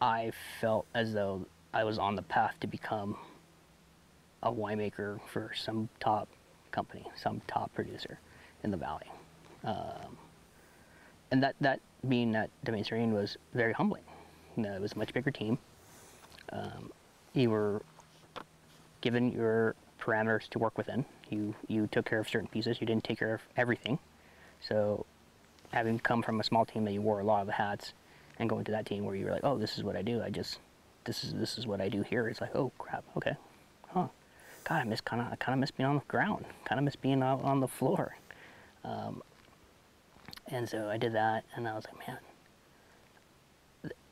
I 0.00 0.32
felt 0.60 0.86
as 0.94 1.12
though 1.12 1.46
I 1.72 1.84
was 1.84 1.98
on 1.98 2.16
the 2.16 2.22
path 2.22 2.54
to 2.60 2.66
become 2.66 3.16
a 4.42 4.52
winemaker 4.52 5.20
for 5.32 5.52
some 5.54 5.88
top 6.00 6.28
company, 6.72 7.04
some 7.14 7.40
top 7.46 7.72
producer 7.74 8.18
in 8.64 8.70
the 8.70 8.76
valley. 8.76 9.10
Um, 9.64 10.18
and 11.30 11.42
that 11.42 11.54
that 11.60 11.80
being 12.08 12.34
at 12.34 12.50
Domaine 12.64 12.84
Serene 12.84 13.12
was 13.12 13.36
very 13.54 13.72
humbling. 13.72 14.04
You 14.56 14.64
know, 14.64 14.72
it 14.72 14.80
was 14.80 14.92
a 14.92 14.98
much 14.98 15.12
bigger 15.12 15.30
team. 15.30 15.58
Um, 16.52 16.90
you 17.32 17.50
were 17.50 17.82
given 19.06 19.30
your 19.30 19.76
parameters 20.00 20.48
to 20.48 20.58
work 20.58 20.76
within. 20.76 21.04
You 21.30 21.54
you 21.68 21.86
took 21.86 22.06
care 22.06 22.18
of 22.18 22.28
certain 22.28 22.48
pieces. 22.48 22.80
You 22.80 22.88
didn't 22.88 23.04
take 23.04 23.20
care 23.20 23.34
of 23.34 23.40
everything. 23.56 24.00
So, 24.60 25.06
having 25.70 26.00
come 26.00 26.22
from 26.22 26.40
a 26.40 26.44
small 26.44 26.64
team 26.64 26.84
that 26.86 26.92
you 26.92 27.00
wore 27.00 27.20
a 27.20 27.24
lot 27.24 27.40
of 27.40 27.46
the 27.46 27.52
hats, 27.52 27.92
and 28.40 28.48
going 28.48 28.64
to 28.64 28.72
that 28.72 28.84
team 28.84 29.04
where 29.04 29.14
you 29.14 29.24
were 29.26 29.30
like, 29.30 29.44
oh, 29.44 29.58
this 29.58 29.78
is 29.78 29.84
what 29.84 29.94
I 29.94 30.02
do. 30.02 30.20
I 30.24 30.30
just 30.30 30.58
this 31.04 31.22
is 31.22 31.34
this 31.34 31.56
is 31.56 31.68
what 31.68 31.80
I 31.80 31.88
do 31.88 32.02
here. 32.02 32.26
It's 32.26 32.40
like, 32.40 32.56
oh 32.56 32.72
crap, 32.78 33.04
okay, 33.16 33.36
huh? 33.90 34.08
God, 34.64 34.80
I 34.80 34.84
miss 34.84 35.00
kind 35.00 35.22
of 35.22 35.32
I 35.32 35.36
kind 35.36 35.54
of 35.54 35.60
miss 35.60 35.70
being 35.70 35.88
on 35.88 35.94
the 35.94 36.02
ground. 36.08 36.44
Kind 36.64 36.80
of 36.80 36.84
miss 36.84 36.96
being 36.96 37.22
out 37.22 37.44
on 37.44 37.60
the 37.60 37.68
floor. 37.68 38.16
Um, 38.82 39.22
and 40.48 40.68
so 40.68 40.88
I 40.88 40.96
did 40.96 41.12
that, 41.12 41.44
and 41.54 41.68
I 41.68 41.76
was 41.76 41.84
like, 41.86 42.08
man, 42.08 42.18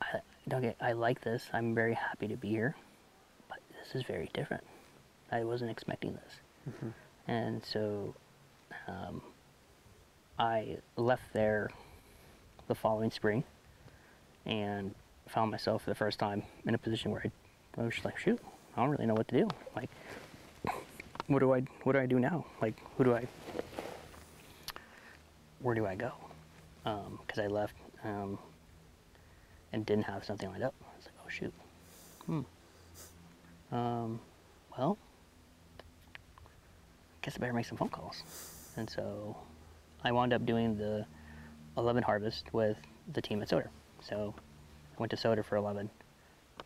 I, 0.01 0.19
don't 0.47 0.61
get, 0.61 0.77
I 0.79 0.93
like 0.93 1.19
this. 1.21 1.49
I'm 1.51 1.75
very 1.75 1.93
happy 1.93 2.29
to 2.29 2.37
be 2.37 2.49
here, 2.49 2.75
but 3.49 3.59
this 3.77 3.93
is 3.93 4.03
very 4.03 4.29
different. 4.33 4.63
I 5.35 5.43
wasn't 5.43 5.69
expecting 5.69 6.13
this. 6.13 6.33
And 7.27 7.63
so 7.65 8.15
um, 8.87 9.21
I 10.39 10.77
left 10.95 11.33
there 11.33 11.69
the 12.67 12.75
following 12.75 13.11
spring 13.11 13.43
and 14.45 14.95
found 15.27 15.51
myself 15.51 15.83
for 15.83 15.89
the 15.89 15.95
first 15.95 16.19
time 16.19 16.43
in 16.65 16.73
a 16.73 16.77
position 16.77 17.11
where 17.11 17.21
I, 17.25 17.81
I 17.81 17.83
was 17.83 17.93
just 17.95 18.05
like, 18.05 18.17
shoot, 18.17 18.39
I 18.77 18.81
don't 18.81 18.89
really 18.91 19.05
know 19.05 19.13
what 19.13 19.27
to 19.27 19.37
do. 19.37 19.49
Like, 19.75 19.89
what 21.27 21.39
do 21.39 21.53
I, 21.53 21.63
what 21.83 21.93
do 21.93 21.99
I 21.99 22.05
do 22.05 22.17
now? 22.17 22.45
Like, 22.61 22.75
who 22.97 23.03
do 23.03 23.13
I, 23.13 23.27
where 25.59 25.75
do 25.75 25.85
I 25.85 25.95
go? 25.95 26.13
Because 26.83 27.39
I 27.39 27.47
left 27.47 27.75
um, 28.05 28.39
and 29.73 29.85
didn't 29.85 30.05
have 30.05 30.23
something 30.23 30.49
lined 30.49 30.63
up. 30.63 30.75
I 30.81 30.95
was 30.95 31.05
like, 31.05 31.15
oh 31.25 31.29
shoot. 31.29 31.53
Hmm. 32.25 33.75
Um, 33.75 34.19
well, 34.77 34.97
guess 37.25 37.35
I 37.35 37.39
better 37.39 37.53
make 37.53 37.65
some 37.65 37.77
phone 37.77 37.89
calls. 37.89 38.21
And 38.77 38.87
so 38.87 39.35
I 40.03 40.11
wound 40.11 40.31
up 40.31 40.45
doing 40.45 40.77
the 40.77 41.07
11 41.75 42.03
harvest 42.03 42.53
with 42.53 42.77
the 43.13 43.21
team 43.21 43.41
at 43.41 43.49
Soter. 43.49 43.71
So 43.99 44.35
I 44.95 44.99
went 44.99 45.09
to 45.09 45.17
Soter 45.17 45.41
for 45.41 45.55
11. 45.55 45.89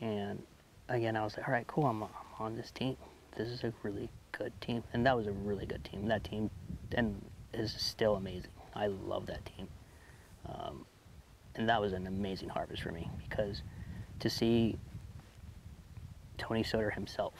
And 0.01 0.43
again, 0.89 1.15
I 1.15 1.23
was 1.23 1.37
like, 1.37 1.47
all 1.47 1.53
right, 1.53 1.65
cool, 1.67 1.85
I'm, 1.85 2.03
I'm 2.03 2.09
on 2.39 2.55
this 2.57 2.71
team. 2.71 2.97
This 3.37 3.47
is 3.47 3.63
a 3.63 3.73
really 3.83 4.09
good 4.33 4.51
team. 4.59 4.83
And 4.91 5.05
that 5.05 5.15
was 5.15 5.27
a 5.27 5.31
really 5.31 5.65
good 5.65 5.83
team. 5.85 6.07
That 6.09 6.25
team 6.25 6.49
and 6.91 7.23
is 7.53 7.73
still 7.77 8.15
amazing. 8.15 8.51
I 8.75 8.87
love 8.87 9.27
that 9.27 9.45
team. 9.45 9.67
Um, 10.45 10.85
and 11.55 11.69
that 11.69 11.79
was 11.79 11.93
an 11.93 12.05
amazing 12.05 12.49
harvest 12.49 12.83
for 12.83 12.91
me 12.91 13.09
because 13.29 13.61
to 14.19 14.29
see 14.29 14.77
Tony 16.37 16.63
Soter 16.63 16.89
himself 16.89 17.33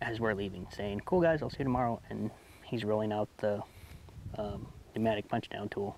as 0.00 0.20
we're 0.20 0.34
leaving, 0.34 0.66
saying, 0.70 1.00
"Cool 1.04 1.20
guys, 1.20 1.42
I'll 1.42 1.50
see 1.50 1.58
you 1.60 1.64
tomorrow," 1.64 2.00
and 2.10 2.30
he's 2.64 2.84
rolling 2.84 3.12
out 3.12 3.28
the 3.38 3.62
um, 4.38 4.66
pneumatic 4.94 5.28
punch 5.28 5.48
down 5.48 5.68
tool, 5.68 5.96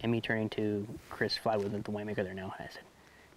and 0.00 0.10
me 0.10 0.20
turning 0.20 0.48
to 0.50 0.86
Chris 1.10 1.38
Fladwood, 1.38 1.74
at 1.74 1.84
the 1.84 1.90
winemaker 1.90 2.16
there 2.16 2.34
now. 2.34 2.54
and 2.58 2.68
I 2.68 2.72
said, 2.72 2.84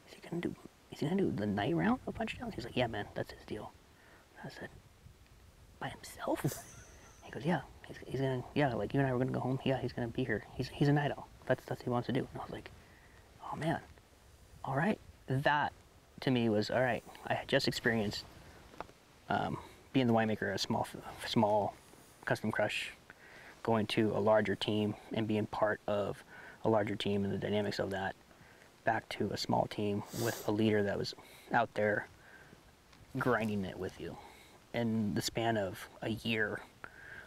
"Is 0.08 0.14
he 0.14 0.22
gonna 0.22 0.42
do? 0.42 0.56
Is 0.92 1.00
he 1.00 1.08
gonna 1.08 1.22
do 1.22 1.32
the 1.32 1.46
night 1.46 1.76
round 1.76 2.00
of 2.08 2.16
punch 2.16 2.38
downs?" 2.40 2.56
He's 2.56 2.66
like, 2.66 2.78
"Yeah, 2.78 2.88
man, 2.88 3.06
that's 3.14 3.32
his 3.32 3.44
deal." 3.46 3.72
I 4.44 4.50
said, 4.50 4.70
"By 5.80 5.90
himself?" 5.90 6.42
he 7.24 7.32
goes, 7.32 7.46
"Yeah, 7.46 7.62
he's, 7.88 7.98
he's 8.06 8.22
gonna. 8.22 8.44
Yeah, 8.56 8.74
like 8.74 8.94
you 8.94 9.00
and 9.00 9.08
I 9.10 9.14
were 9.14 9.20
gonna 9.20 9.32
go 9.32 9.40
home. 9.40 9.60
Yeah, 9.64 9.80
he's 9.80 9.94
gonna 9.94 10.08
be 10.08 10.24
here. 10.24 10.46
He's 10.56 10.70
he's 10.70 10.88
a 10.88 10.94
night 10.94 11.12
owl. 11.12 11.28
That's 11.46 11.64
that's 11.66 11.80
what 11.82 11.86
he 11.86 11.90
wants 11.90 12.06
to 12.08 12.14
do." 12.14 12.20
And 12.20 12.42
I 12.42 12.44
was 12.44 12.52
like, 12.52 12.72
"Oh 13.52 13.56
man, 13.56 13.80
all 14.64 14.76
right." 14.76 15.00
That 15.28 15.74
to 16.22 16.32
me 16.32 16.48
was 16.50 16.70
all 16.70 16.82
right. 16.82 17.04
I 17.28 17.34
had 17.34 17.48
just 17.48 17.68
experienced 17.68 18.24
um, 19.30 19.58
being 19.94 20.08
the 20.08 20.14
winemaker, 20.14 20.54
a 20.54 20.58
small, 20.58 20.88
small 21.26 21.74
custom 22.26 22.52
crush, 22.52 22.92
going 23.64 23.86
to 23.88 24.12
a 24.16 24.20
larger 24.20 24.56
team 24.56 24.96
and 25.14 25.28
being 25.28 25.46
part 25.48 25.80
of 25.88 26.24
a 26.64 26.70
larger 26.70 26.96
team 26.96 27.24
and 27.24 27.34
the 27.34 27.38
dynamics 27.38 27.80
of 27.80 27.90
that, 27.90 28.16
back 28.86 29.08
to 29.10 29.30
a 29.32 29.38
small 29.38 29.68
team 29.68 30.04
with 30.22 30.48
a 30.48 30.52
leader 30.52 30.84
that 30.84 30.98
was 30.98 31.14
out 31.54 31.70
there 31.74 32.08
grinding 33.18 33.66
it 33.66 33.78
with 33.78 34.00
you. 34.00 34.16
In 34.74 35.14
the 35.14 35.22
span 35.22 35.58
of 35.58 35.88
a 36.02 36.10
year, 36.10 36.60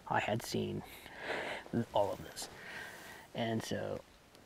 I 0.08 0.20
had 0.20 0.44
seen 0.44 0.82
all 1.92 2.12
of 2.12 2.22
this. 2.24 2.48
And 3.34 3.62
so 3.62 4.00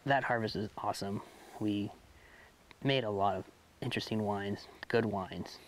that 0.07 0.25
harvest 0.25 0.57
is 0.57 0.69
awesome. 0.79 1.23
We 1.61 1.91
made 2.83 3.05
a 3.05 3.11
lot 3.11 3.37
of 3.37 3.45
interesting 3.81 4.23
wines, 4.23 4.67
good 4.89 5.05
wines, 5.05 5.59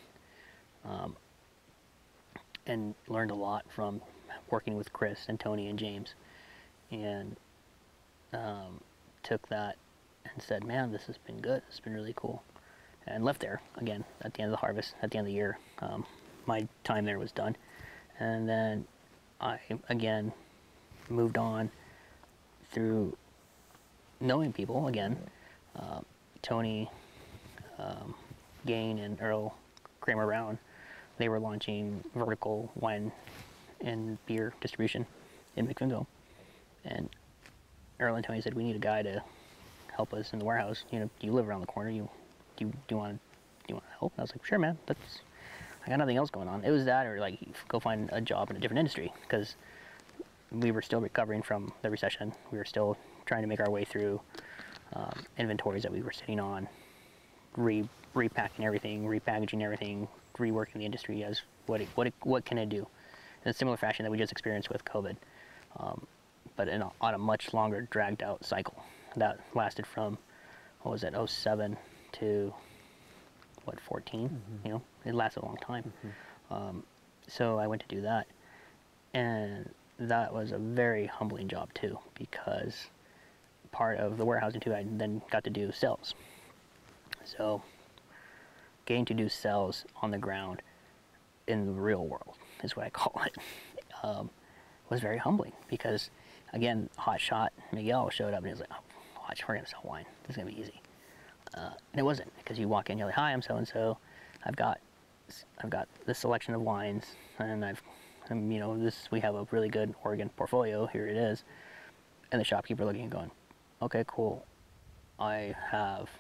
um, 0.84 1.16
and 2.66 2.94
learned 3.08 3.30
a 3.30 3.34
lot 3.34 3.64
from 3.74 4.00
working 4.50 4.76
with 4.76 4.92
Chris 4.92 5.26
and 5.28 5.38
Tony 5.38 5.68
and 5.68 5.78
James. 5.78 6.14
And 6.90 7.36
um, 8.32 8.80
took 9.22 9.48
that 9.48 9.76
and 10.24 10.42
said, 10.42 10.64
man, 10.64 10.92
this 10.92 11.06
has 11.06 11.18
been 11.18 11.40
good. 11.40 11.62
It's 11.68 11.80
been 11.80 11.94
really 11.94 12.14
cool. 12.16 12.42
And 13.06 13.24
left 13.24 13.40
there 13.40 13.60
again 13.76 14.04
at 14.22 14.34
the 14.34 14.40
end 14.40 14.48
of 14.48 14.52
the 14.52 14.60
harvest, 14.60 14.94
at 15.02 15.10
the 15.10 15.18
end 15.18 15.26
of 15.26 15.30
the 15.30 15.36
year. 15.36 15.58
Um, 15.80 16.04
my 16.46 16.66
time 16.84 17.04
there 17.04 17.18
was 17.18 17.32
done. 17.32 17.56
And 18.18 18.48
then 18.48 18.86
I, 19.40 19.58
again, 19.88 20.32
moved 21.08 21.38
on 21.38 21.70
through 22.70 23.16
knowing 24.20 24.52
people 24.52 24.88
again. 24.88 25.16
Uh, 25.76 26.00
Tony 26.42 26.90
um, 27.78 28.14
Gain 28.64 28.98
and 28.98 29.20
Earl 29.20 29.54
Kramer 30.00 30.26
Brown, 30.26 30.58
they 31.18 31.28
were 31.28 31.38
launching 31.38 32.02
vertical 32.14 32.70
wine 32.74 33.12
and 33.80 34.18
beer 34.26 34.52
distribution 34.60 35.06
in 35.56 35.66
McMinnville. 35.66 36.06
And 36.84 37.08
Earl 38.00 38.16
and 38.16 38.24
Tony 38.24 38.40
said, 38.40 38.54
we 38.54 38.64
need 38.64 38.76
a 38.76 38.80
guy 38.80 39.02
to 39.02 39.22
help 39.94 40.12
us 40.12 40.32
in 40.32 40.38
the 40.38 40.44
warehouse. 40.44 40.84
You 40.90 41.00
know, 41.00 41.10
you 41.20 41.32
live 41.32 41.48
around 41.48 41.60
the 41.60 41.66
corner. 41.66 41.90
You 41.90 42.08
do 42.56 42.66
you, 42.66 42.70
do 42.70 42.94
you 42.94 42.96
want 42.96 43.20
do 43.66 43.72
you 43.72 43.74
want 43.74 43.86
to 43.86 43.98
help? 43.98 44.12
And 44.12 44.20
I 44.20 44.22
was 44.22 44.32
like, 44.32 44.44
sure, 44.44 44.58
man. 44.58 44.78
That's 44.86 45.20
I 45.86 45.90
got 45.90 45.98
nothing 45.98 46.16
else 46.16 46.30
going 46.30 46.48
on. 46.48 46.64
It 46.64 46.70
was 46.70 46.84
that, 46.86 47.06
or 47.06 47.20
like 47.20 47.38
go 47.68 47.78
find 47.78 48.10
a 48.12 48.20
job 48.20 48.50
in 48.50 48.56
a 48.56 48.58
different 48.58 48.80
industry 48.80 49.12
because 49.22 49.54
we 50.50 50.70
were 50.70 50.82
still 50.82 51.00
recovering 51.00 51.42
from 51.42 51.72
the 51.82 51.90
recession. 51.90 52.32
We 52.50 52.58
were 52.58 52.64
still 52.64 52.96
trying 53.24 53.42
to 53.42 53.48
make 53.48 53.60
our 53.60 53.70
way 53.70 53.84
through 53.84 54.20
um, 54.94 55.24
inventories 55.38 55.82
that 55.82 55.92
we 55.92 56.02
were 56.02 56.12
sitting 56.12 56.40
on, 56.40 56.68
re 57.56 57.88
repacking 58.14 58.64
everything, 58.64 59.04
repackaging 59.04 59.62
everything, 59.62 60.08
reworking 60.38 60.74
the 60.74 60.84
industry 60.84 61.24
as 61.24 61.42
what 61.66 61.80
it, 61.80 61.88
what 61.94 62.06
it, 62.06 62.14
what 62.22 62.44
can 62.44 62.58
it 62.58 62.68
do? 62.68 62.86
In 63.44 63.50
a 63.50 63.52
similar 63.52 63.76
fashion 63.76 64.04
that 64.04 64.10
we 64.10 64.18
just 64.18 64.32
experienced 64.32 64.70
with 64.70 64.84
COVID, 64.84 65.16
um, 65.78 66.06
but 66.56 66.68
in 66.68 66.82
a, 66.82 66.90
on 67.00 67.14
a 67.14 67.18
much 67.18 67.54
longer 67.54 67.86
dragged 67.90 68.22
out 68.22 68.44
cycle 68.44 68.82
that 69.16 69.40
lasted 69.54 69.86
from 69.86 70.18
what 70.82 70.92
was 70.92 71.04
it 71.04 71.14
07 71.26 71.76
to 72.12 72.54
what 73.64 73.80
14 73.80 74.40
you 74.64 74.70
know 74.70 74.82
it 75.04 75.14
lasted 75.14 75.42
a 75.42 75.46
long 75.46 75.56
time. 75.56 75.92
Um, 76.50 76.84
so 77.28 77.58
i 77.58 77.66
went 77.66 77.82
to 77.82 77.88
do 77.88 78.02
that 78.02 78.26
and 79.12 79.68
that 79.98 80.32
was 80.32 80.52
a 80.52 80.58
very 80.58 81.06
humbling 81.06 81.48
job 81.48 81.72
too 81.74 81.98
because 82.16 82.86
part 83.72 83.98
of 83.98 84.16
the 84.16 84.24
warehousing 84.24 84.60
too 84.60 84.72
i 84.72 84.84
then 84.88 85.20
got 85.30 85.42
to 85.44 85.50
do 85.50 85.72
sales. 85.72 86.14
So 87.24 87.62
getting 88.86 89.04
to 89.04 89.14
do 89.14 89.28
sales 89.28 89.84
on 90.02 90.10
the 90.10 90.18
ground 90.18 90.62
in 91.46 91.66
the 91.66 91.72
real 91.72 92.06
world 92.06 92.34
is 92.64 92.76
what 92.76 92.86
i 92.86 92.90
call 92.90 93.20
it 93.26 93.36
um, 94.02 94.30
was 94.90 95.00
very 95.00 95.18
humbling 95.18 95.52
because 95.68 96.10
again 96.52 96.88
hot 96.96 97.20
shot 97.20 97.52
miguel 97.72 98.08
showed 98.10 98.32
up 98.32 98.38
and 98.38 98.46
he 98.46 98.52
was 98.52 98.60
like 98.60 98.70
oh, 98.72 99.20
watch 99.28 99.42
we're 99.46 99.58
to 99.58 99.66
sell 99.66 99.80
wine 99.84 100.06
this 100.26 100.36
is 100.36 100.42
to 100.42 100.46
be 100.46 100.58
easy 100.58 100.80
uh, 101.54 101.70
and 101.92 102.00
it 102.00 102.02
wasn't 102.02 102.30
because 102.38 102.58
you 102.58 102.68
walk 102.68 102.90
in, 102.90 102.98
you're 102.98 103.06
like, 103.06 103.16
"Hi, 103.16 103.32
I'm 103.32 103.42
so 103.42 103.56
and 103.56 103.66
so. 103.66 103.98
I've 104.44 104.56
got, 104.56 104.80
I've 105.62 105.70
got 105.70 105.88
this 106.04 106.18
selection 106.18 106.54
of 106.54 106.60
wines, 106.60 107.04
and 107.38 107.64
I've, 107.64 107.82
um, 108.30 108.50
you 108.50 108.58
know, 108.58 108.76
this. 108.76 109.08
We 109.10 109.20
have 109.20 109.34
a 109.34 109.46
really 109.50 109.68
good 109.68 109.94
Oregon 110.04 110.30
portfolio. 110.36 110.86
Here 110.86 111.06
it 111.06 111.16
is." 111.16 111.44
And 112.32 112.40
the 112.40 112.44
shopkeeper 112.44 112.84
looking 112.84 113.02
and 113.02 113.10
going, 113.10 113.30
"Okay, 113.80 114.04
cool. 114.06 114.44
I 115.18 115.54
have 115.70 116.10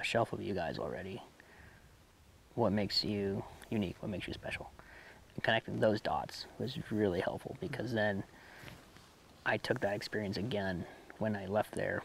a 0.00 0.04
shelf 0.04 0.32
of 0.32 0.40
you 0.40 0.54
guys 0.54 0.78
already. 0.78 1.22
What 2.54 2.72
makes 2.72 3.04
you 3.04 3.44
unique? 3.70 3.96
What 4.00 4.10
makes 4.10 4.26
you 4.26 4.34
special?" 4.34 4.70
And 5.34 5.42
connecting 5.42 5.80
those 5.80 6.00
dots 6.00 6.46
was 6.58 6.78
really 6.90 7.20
helpful 7.20 7.56
because 7.60 7.92
then 7.92 8.22
I 9.46 9.56
took 9.56 9.80
that 9.80 9.94
experience 9.94 10.36
again 10.36 10.84
when 11.18 11.36
I 11.36 11.46
left 11.46 11.72
there 11.74 12.02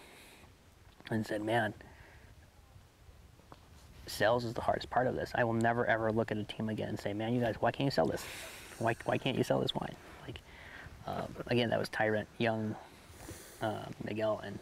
and 1.09 1.25
said, 1.25 1.41
"Man." 1.41 1.73
sales 4.07 4.45
is 4.45 4.53
the 4.53 4.61
hardest 4.61 4.89
part 4.89 5.07
of 5.07 5.15
this. 5.15 5.31
I 5.35 5.43
will 5.43 5.53
never 5.53 5.85
ever 5.85 6.11
look 6.11 6.31
at 6.31 6.37
a 6.37 6.43
team 6.43 6.69
again 6.69 6.89
and 6.89 6.99
say, 6.99 7.13
"Man, 7.13 7.33
you 7.33 7.41
guys, 7.41 7.55
why 7.59 7.71
can't 7.71 7.85
you 7.85 7.91
sell 7.91 8.05
this? 8.05 8.23
Why, 8.79 8.95
why 9.05 9.17
can't 9.17 9.37
you 9.37 9.43
sell 9.43 9.59
this 9.59 9.75
wine?" 9.75 9.95
Like, 10.25 10.39
um, 11.05 11.35
again, 11.47 11.69
that 11.69 11.79
was 11.79 11.89
Tyrant 11.89 12.27
Young, 12.37 12.75
uh, 13.61 13.85
Miguel, 14.03 14.41
and 14.43 14.59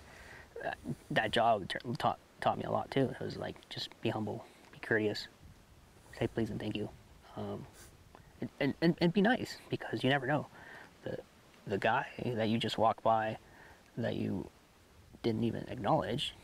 uh, 0.66 0.72
that 1.12 1.32
job 1.32 1.70
taught 1.98 2.20
taught 2.42 2.58
me 2.58 2.64
a 2.64 2.72
lot 2.72 2.92
too. 2.92 3.14
It 3.20 3.24
was 3.24 3.38
like 3.38 3.56
just 3.70 3.90
be 4.02 4.10
humble, 4.10 4.46
be 4.72 4.80
courteous, 4.80 5.28
say 6.18 6.28
please 6.28 6.50
and 6.50 6.60
thank 6.60 6.76
you, 6.76 6.90
um, 7.38 7.66
and, 8.60 8.74
and 8.82 8.96
and 9.00 9.14
be 9.14 9.22
nice 9.22 9.58
because 9.70 10.04
you 10.04 10.10
never 10.10 10.28
know 10.28 10.48
the 11.04 11.18
the 11.68 11.78
guy 11.78 12.06
that 12.26 12.50
you 12.50 12.58
just 12.58 12.78
walked 12.78 13.04
by 13.04 13.38
that 13.98 14.16
you 14.16 14.48
didn't 15.24 15.44
even 15.44 15.66
acknowledge 15.70 16.36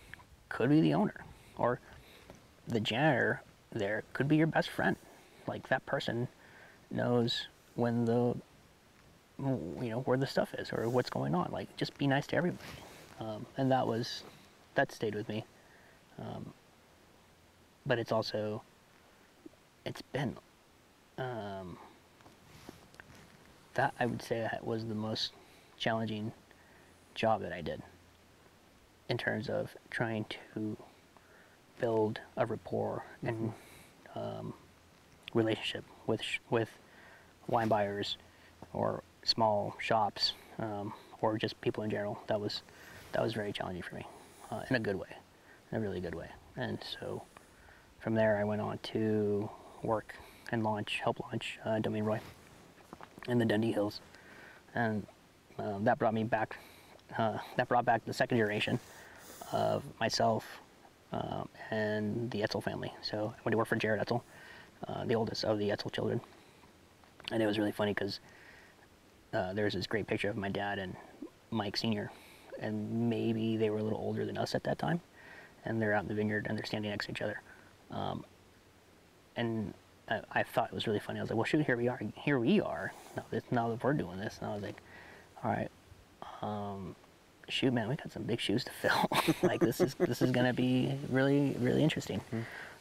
could 0.50 0.70
be 0.70 0.82
the 0.82 0.94
owner 0.94 1.24
or 1.58 1.80
the 2.68 2.80
janitor 2.80 3.42
there 3.72 4.04
could 4.14 4.28
be 4.28 4.36
your 4.36 4.48
best 4.48 4.70
friend. 4.70 4.96
Like 5.48 5.70
that 5.70 5.86
person 5.86 6.28
knows 6.90 7.48
when 7.76 8.06
the 8.06 8.36
you 9.40 9.90
know 9.90 10.02
where 10.02 10.18
the 10.18 10.28
stuff 10.28 10.54
is 10.56 10.72
or 10.72 10.88
what's 10.90 11.10
going 11.10 11.34
on. 11.34 11.50
Like 11.52 11.76
just 11.78 11.98
be 11.98 12.08
nice 12.08 12.28
to 12.28 12.36
everybody, 12.36 12.64
um, 13.20 13.46
and 13.58 13.72
that 13.72 13.88
was 13.88 14.24
that 14.76 14.92
stayed 14.92 15.16
with 15.16 15.28
me. 15.30 15.46
Um, 16.20 16.54
but 17.86 17.98
it's 17.98 18.12
also 18.12 18.62
it's 19.86 20.02
been 20.02 20.38
um, 21.18 21.78
that 23.74 23.94
I 24.00 24.06
would 24.06 24.22
say 24.22 24.40
that 24.40 24.66
was 24.66 24.86
the 24.86 24.96
most 24.96 25.32
challenging 25.78 26.32
job 27.16 27.42
that 27.42 27.54
I 27.54 27.62
did 27.62 27.82
in 29.10 29.18
terms 29.18 29.50
of 29.50 29.76
trying 29.90 30.26
to 30.54 30.78
build 31.80 32.20
a 32.38 32.46
rapport 32.46 33.04
and 33.24 33.52
um, 34.16 34.54
relationship 35.34 35.84
with 36.08 36.22
sh- 36.22 36.40
with 36.50 36.70
wine 37.48 37.68
buyers 37.68 38.18
or 38.74 39.04
small 39.24 39.76
shops 39.80 40.34
um, 40.60 40.94
or 41.22 41.38
just 41.38 41.60
people 41.62 41.84
in 41.84 41.90
general. 41.90 42.20
That 42.28 42.40
was 42.40 42.62
that 43.14 43.22
was 43.22 43.34
very 43.34 43.52
challenging 43.52 43.84
for 43.84 43.96
me 43.96 44.06
uh, 44.52 44.62
in 44.70 44.76
a 44.76 44.80
good 44.80 44.96
way, 44.96 45.10
in 45.72 45.78
a 45.78 45.82
really 45.82 46.00
good 46.00 46.16
way. 46.16 46.30
And 46.56 46.80
so 47.00 47.24
from 48.00 48.16
there, 48.16 48.38
I 48.38 48.44
went 48.44 48.62
on 48.62 48.80
to 48.94 49.50
work 49.84 50.16
and 50.52 50.64
launch, 50.64 51.00
help 51.04 51.20
launch 51.20 51.60
uh, 51.66 51.80
Domaine 51.80 52.04
Roy 52.04 52.20
in 53.28 53.38
the 53.38 53.46
Dundee 53.46 53.72
Hills, 53.72 54.02
and 54.76 55.06
um, 55.58 55.84
that 55.84 56.00
brought 56.00 56.14
me 56.14 56.24
back. 56.24 56.58
Uh, 57.18 57.38
that 57.58 57.68
brought 57.68 57.86
back 57.86 58.06
the 58.06 58.14
second 58.14 58.38
generation 58.38 58.80
of 59.52 59.84
myself 60.00 60.46
um, 61.12 61.48
and 61.72 62.32
the 62.32 62.42
Etzel 62.42 62.62
family. 62.62 62.94
So 63.02 63.34
I 63.38 63.42
went 63.44 63.52
to 63.52 63.58
work 63.58 63.68
for 63.68 63.76
Jared 63.76 64.00
Etzel, 64.00 64.24
uh, 64.88 65.04
the 65.06 65.16
oldest 65.16 65.44
of 65.44 65.60
the 65.60 65.72
Etzel 65.72 65.90
children, 65.90 66.22
and 67.32 67.44
it 67.44 67.46
was 67.46 67.58
really 67.58 67.72
funny 67.72 67.94
because 67.94 68.20
uh, 69.34 69.54
there's 69.54 69.74
this 69.74 69.88
great 69.88 70.08
picture 70.08 70.30
of 70.30 70.38
my 70.38 70.50
dad 70.50 70.80
and 70.80 70.96
Mike 71.52 71.78
Senior, 71.78 72.12
and 72.60 73.10
maybe 73.10 73.58
they 73.58 73.70
were 73.70 73.80
a 73.80 73.84
little 73.84 74.00
older 74.00 74.26
than 74.26 74.38
us 74.38 74.56
at 74.56 74.64
that 74.64 74.80
time, 74.80 75.02
and 75.66 75.82
they're 75.82 75.94
out 75.94 76.04
in 76.04 76.08
the 76.08 76.16
vineyard 76.16 76.48
and 76.48 76.58
they're 76.58 76.66
standing 76.66 76.92
next 76.92 77.06
to 77.06 77.12
each 77.12 77.22
other, 77.22 77.42
um, 77.92 78.24
and 79.36 79.74
I, 80.10 80.22
I 80.32 80.44
thought 80.44 80.68
it 80.68 80.74
was 80.74 80.88
really 80.88 81.00
funny. 81.00 81.20
I 81.20 81.22
was 81.24 81.30
like, 81.30 81.38
well, 81.38 81.46
shoot, 81.46 81.66
here 81.66 81.78
we 81.78 81.88
are. 81.88 82.00
Here 82.16 82.40
we 82.40 82.62
are. 82.62 82.94
Now, 83.16 83.26
this, 83.32 83.44
now 83.52 83.70
that 83.70 83.84
we're 83.84 83.94
doing 83.94 84.18
this, 84.18 84.38
and 84.42 84.50
I 84.50 84.54
was 84.54 84.64
like, 84.64 84.82
all 85.44 85.52
right, 85.52 85.70
um, 86.42 86.96
shoot, 87.50 87.74
man, 87.74 87.90
we 87.90 87.96
got 87.96 88.12
some 88.12 88.24
big 88.24 88.40
shoes 88.40 88.64
to 88.66 88.72
fill. 88.72 89.36
like 89.50 89.60
this 89.60 89.80
is 89.80 89.96
this 89.96 90.22
is 90.22 90.32
gonna 90.32 90.54
be 90.54 90.98
really 91.10 91.56
really 91.60 91.84
interesting. 91.84 92.22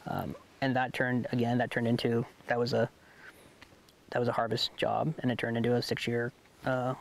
Um, 0.07 0.35
and 0.61 0.77
that 0.77 0.93
turned 0.93 1.27
again. 1.33 1.59
That 1.59 1.71
turned 1.71 1.89
into 1.89 2.25
that 2.47 2.59
was 2.59 2.73
a 2.73 2.89
that 4.11 4.19
was 4.19 4.29
a 4.29 4.33
harvest 4.33 4.71
job, 4.77 5.15
and 5.21 5.31
it 5.31 5.39
turned 5.39 5.57
into 5.57 5.75
a 5.75 5.83
six 5.83 6.07
year 6.07 6.33
uh, 6.67 6.95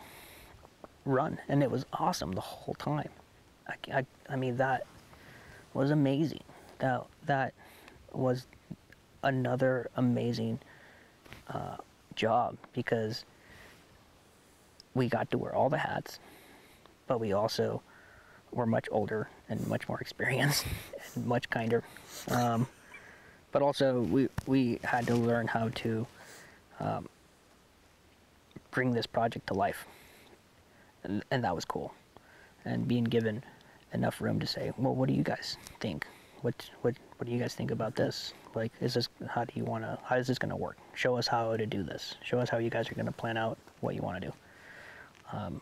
run, 1.06 1.40
and 1.48 1.64
it 1.64 1.72
was 1.72 1.86
awesome 1.94 2.32
the 2.34 2.42
whole 2.42 2.76
time. 2.76 3.10
I, 3.68 4.00
I, 4.00 4.06
I 4.30 4.36
mean 4.36 4.58
that 4.58 4.86
was 5.74 5.92
amazing. 5.92 6.44
That 6.80 7.06
that 7.26 7.54
was 8.12 8.48
another 9.24 9.90
amazing 9.96 10.60
uh, 11.48 11.78
job 12.16 12.58
because 12.74 13.26
we 14.94 15.08
got 15.08 15.30
to 15.32 15.38
wear 15.38 15.54
all 15.56 15.70
the 15.70 15.78
hats, 15.78 16.20
but 17.08 17.20
we 17.20 17.34
also 17.34 17.82
were 18.52 18.66
much 18.66 18.88
older 18.92 19.30
and 19.48 19.66
much 19.68 19.88
more 19.88 20.00
experienced 20.00 20.66
and 21.16 21.26
much 21.26 21.50
kinder. 21.50 21.84
Um, 22.30 22.68
but 23.52 23.62
also, 23.62 24.02
we 24.02 24.30
we 24.46 24.80
had 24.84 25.08
to 25.08 25.16
learn 25.16 25.48
how 25.48 25.70
to 25.70 26.06
um, 26.80 27.10
bring 28.72 28.92
this 28.92 29.08
project 29.08 29.48
to 29.48 29.54
life, 29.56 29.86
and 31.04 31.24
and 31.32 31.44
that 31.44 31.56
was 31.56 31.66
cool. 31.66 31.94
And 32.66 32.88
being 32.88 33.06
given 33.06 33.44
enough 33.94 34.22
room 34.22 34.40
to 34.40 34.46
say, 34.46 34.72
well, 34.78 34.94
what 34.94 35.08
do 35.10 35.16
you 35.16 35.24
guys 35.24 35.58
think? 35.80 36.06
What 36.42 36.70
what 36.82 36.96
what 37.20 37.28
do 37.28 37.34
you 37.34 37.40
guys 37.40 37.54
think 37.54 37.70
about 37.70 37.98
this? 37.98 38.34
Like, 38.56 38.72
is 38.80 38.94
this 38.94 39.10
how 39.28 39.44
do 39.44 39.52
you 39.54 39.66
want 39.66 39.84
to? 39.84 40.00
How 40.06 40.16
is 40.16 40.26
this 40.26 40.40
going 40.40 40.52
to 40.52 40.56
work? 40.56 40.78
Show 40.96 41.18
us 41.18 41.28
how 41.28 41.58
to 41.58 41.66
do 41.66 41.84
this. 41.84 42.16
Show 42.24 42.40
us 42.40 42.50
how 42.50 42.60
you 42.60 42.70
guys 42.70 42.90
are 42.90 42.96
going 42.96 43.08
to 43.08 43.12
plan 43.12 43.36
out 43.36 43.58
what 43.82 43.94
you 43.94 44.02
want 44.02 44.22
to 44.22 44.28
do. 44.30 44.34
Um, 45.34 45.62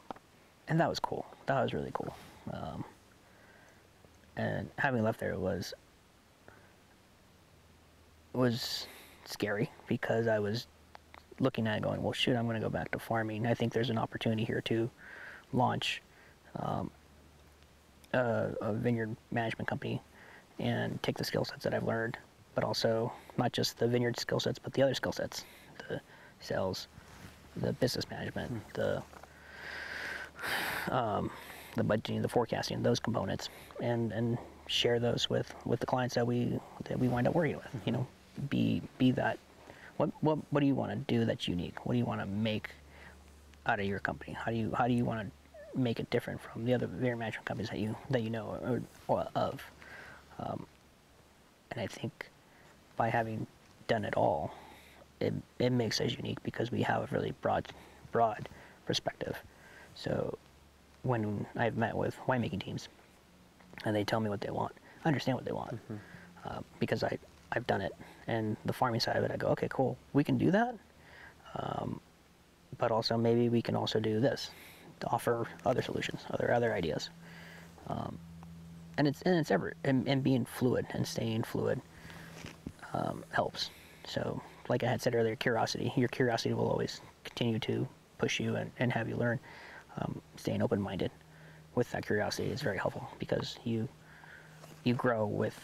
and 0.68 0.80
that 0.80 0.88
was 0.88 1.00
cool. 1.00 1.26
That 1.48 1.60
was 1.64 1.74
really 1.74 1.90
cool. 1.94 2.16
Um, 2.54 2.86
and 4.36 4.70
having 4.78 5.04
left 5.04 5.20
there 5.20 5.36
was 5.40 5.74
was 8.34 8.86
scary 9.26 9.72
because 9.88 10.28
I 10.28 10.38
was 10.38 10.68
looking 11.40 11.66
at 11.66 11.78
it 11.78 11.84
going, 11.84 12.04
well, 12.04 12.14
shoot, 12.14 12.36
I'm 12.36 12.46
going 12.46 12.62
to 12.62 12.64
go 12.64 12.70
back 12.70 12.92
to 12.92 13.00
farming. 13.00 13.48
I 13.48 13.56
think 13.56 13.74
there's 13.74 13.90
an 13.90 13.98
opportunity 13.98 14.44
here 14.44 14.62
to 14.62 14.92
launch 15.54 16.04
um, 16.56 16.92
a, 18.14 18.52
a 18.62 18.74
vineyard 18.74 19.16
management 19.32 19.68
company 19.68 20.04
and 20.60 21.02
take 21.04 21.18
the 21.18 21.24
skill 21.24 21.46
sets 21.46 21.64
that 21.64 21.74
I've 21.74 21.84
learned, 21.84 22.18
but 22.56 22.64
also 22.64 23.12
not 23.38 23.54
just 23.54 23.78
the 23.78 23.88
vineyard 23.88 24.20
skill 24.20 24.40
sets, 24.40 24.60
but 24.60 24.74
the 24.74 24.82
other 24.82 24.94
skill 24.94 25.12
sets, 25.12 25.46
the 25.88 26.02
sales, 26.40 26.88
the 27.58 27.74
business 27.74 28.10
management, 28.10 28.52
the 28.74 29.02
um, 30.90 31.30
the 31.76 31.84
budgeting, 31.84 32.22
the 32.22 32.30
forecasting, 32.30 32.82
those 32.84 33.00
components, 33.00 33.50
and 33.82 34.12
and 34.12 34.38
share 34.68 35.00
those 35.00 35.30
with 35.30 35.54
with 35.66 35.80
the 35.80 35.86
clients 35.86 36.16
that 36.16 36.26
we 36.26 36.60
that 36.86 37.00
we 37.00 37.08
wind 37.08 37.28
up 37.28 37.36
working 37.36 37.58
with. 37.58 37.68
You 37.86 37.92
know, 37.94 38.08
be 38.50 38.82
be 38.98 39.12
that. 39.12 39.38
What 39.98 40.12
what 40.22 40.40
what 40.52 40.60
do 40.60 40.66
you 40.66 40.76
want 40.76 40.92
to 40.92 40.98
do 41.14 41.26
that's 41.26 41.48
unique? 41.48 41.86
What 41.86 41.94
do 41.94 42.00
you 42.00 42.06
want 42.06 42.22
to 42.22 42.28
make 42.28 42.70
out 43.66 43.80
of 43.80 43.86
your 43.86 44.00
company? 44.00 44.34
How 44.34 44.52
do 44.52 44.58
you 44.58 44.74
how 44.76 44.88
do 44.88 44.94
you 44.94 45.06
want 45.06 45.22
to 45.22 45.80
make 45.80 46.00
it 46.00 46.10
different 46.10 46.42
from 46.42 46.66
the 46.66 46.74
other 46.74 46.88
vineyard 46.88 47.18
management 47.18 47.46
companies 47.46 47.70
that 47.70 47.80
you 47.80 47.96
that 48.10 48.24
you 48.24 48.30
know 48.30 48.58
or, 48.64 48.82
or 49.08 49.28
of? 49.36 49.64
Um, 50.40 50.66
and 51.72 51.82
I 51.82 51.88
think 51.88 52.30
by 52.96 53.10
having 53.10 53.48
done 53.88 54.06
it 54.06 54.16
all, 54.16 54.54
it, 55.20 55.34
it 55.60 55.72
makes 55.72 56.00
us 56.02 56.12
unique 56.14 56.42
because 56.44 56.72
we 56.72 56.82
have 56.84 57.04
a 57.04 57.16
really 57.16 57.34
broad 57.42 57.68
broad 58.12 58.50
perspective. 58.86 59.38
So 59.96 60.38
when 61.04 61.46
I've 61.56 61.78
met 61.78 61.96
with 61.96 62.16
winemaking 62.28 62.64
teams 62.64 62.88
and 63.86 63.96
they 63.96 64.04
tell 64.04 64.20
me 64.20 64.30
what 64.30 64.42
they 64.42 64.50
want, 64.50 64.74
I 65.04 65.08
understand 65.08 65.36
what 65.38 65.46
they 65.46 65.52
want 65.52 65.80
uh, 66.46 66.60
because 66.80 67.04
I 67.04 67.18
I've 67.52 67.68
done 67.68 67.82
it. 67.82 67.94
And 68.28 68.58
the 68.66 68.74
farming 68.74 69.00
side 69.00 69.16
of 69.16 69.24
it, 69.24 69.32
I 69.32 69.38
go, 69.38 69.48
okay, 69.50 69.68
cool, 69.70 69.98
we 70.14 70.24
can 70.24 70.38
do 70.38 70.52
that. 70.52 70.76
Um, 71.56 72.00
but 72.78 72.92
also 72.92 73.18
maybe 73.18 73.50
we 73.50 73.62
can 73.62 73.76
also 73.76 74.00
do 74.00 74.20
this 74.20 74.52
to 75.00 75.08
offer 75.08 75.48
other 75.66 75.82
solutions, 75.82 76.22
other 76.32 76.54
other 76.54 76.74
ideas. 76.74 77.10
Um, 77.88 78.18
and 78.98 79.08
it's 79.08 79.22
and 79.24 79.36
it's 79.36 79.52
ever 79.52 79.74
and, 79.84 80.08
and 80.08 80.24
being 80.24 80.46
fluid 80.46 80.86
and 80.92 81.06
staying 81.06 81.44
fluid 81.44 81.82
um, 82.94 83.24
helps. 83.32 83.70
So, 84.06 84.42
like 84.70 84.84
I 84.84 84.88
had 84.88 85.02
said 85.02 85.16
earlier, 85.16 85.36
curiosity. 85.36 85.92
Your 85.96 86.08
curiosity 86.08 86.54
will 86.54 86.70
always 86.70 87.02
continue 87.24 87.60
to 87.60 87.88
push 88.18 88.40
you 88.40 88.56
and, 88.56 88.72
and 88.80 88.92
have 88.92 89.10
you 89.10 89.16
learn. 89.16 89.40
Um, 90.00 90.22
staying 90.36 90.62
open-minded 90.62 91.12
with 91.76 91.92
that 91.92 92.06
curiosity 92.06 92.50
is 92.50 92.62
very 92.62 92.78
helpful 92.78 93.10
because 93.20 93.58
you 93.64 93.88
you 94.84 94.94
grow 94.94 95.26
with 95.26 95.58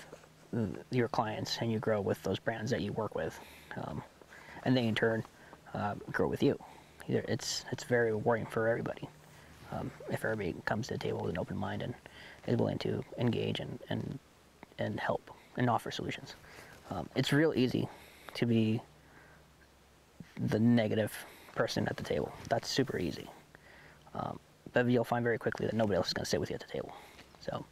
uh, 0.55 0.65
your 0.91 1.07
clients 1.07 1.57
and 1.61 1.71
you 1.71 1.79
grow 1.79 2.01
with 2.01 2.21
those 2.23 2.39
brands 2.39 2.71
that 2.71 2.81
you 2.81 2.91
work 2.93 3.15
with, 3.15 3.39
um, 3.77 4.03
and 4.63 4.75
they 4.75 4.87
in 4.87 4.95
turn 4.95 5.23
uh, 5.73 5.95
grow 6.11 6.27
with 6.27 6.43
you. 6.43 6.57
It's 7.07 7.65
it's 7.71 7.83
very 7.83 8.11
rewarding 8.11 8.45
for 8.45 8.67
everybody 8.67 9.07
um, 9.73 9.91
if 10.09 10.23
everybody 10.25 10.55
comes 10.65 10.87
to 10.87 10.93
the 10.93 10.99
table 10.99 11.21
with 11.21 11.31
an 11.31 11.39
open 11.39 11.57
mind 11.57 11.81
and 11.81 11.93
is 12.47 12.57
willing 12.57 12.77
to 12.79 13.03
engage 13.17 13.59
and 13.59 13.79
and 13.89 14.19
and 14.79 14.99
help 14.99 15.31
and 15.57 15.69
offer 15.69 15.91
solutions. 15.91 16.35
Um, 16.89 17.09
it's 17.15 17.31
real 17.31 17.53
easy 17.55 17.87
to 18.35 18.45
be 18.45 18.81
the 20.47 20.59
negative 20.59 21.13
person 21.55 21.87
at 21.87 21.97
the 21.97 22.03
table. 22.03 22.33
That's 22.49 22.67
super 22.67 22.97
easy. 22.97 23.29
Um, 24.15 24.39
but 24.73 24.87
you'll 24.87 25.03
find 25.03 25.23
very 25.23 25.37
quickly 25.37 25.67
that 25.67 25.75
nobody 25.75 25.97
else 25.97 26.07
is 26.07 26.13
going 26.13 26.23
to 26.23 26.29
sit 26.29 26.39
with 26.39 26.49
you 26.49 26.55
at 26.55 26.61
the 26.61 26.67
table. 26.67 26.93
So 27.39 27.65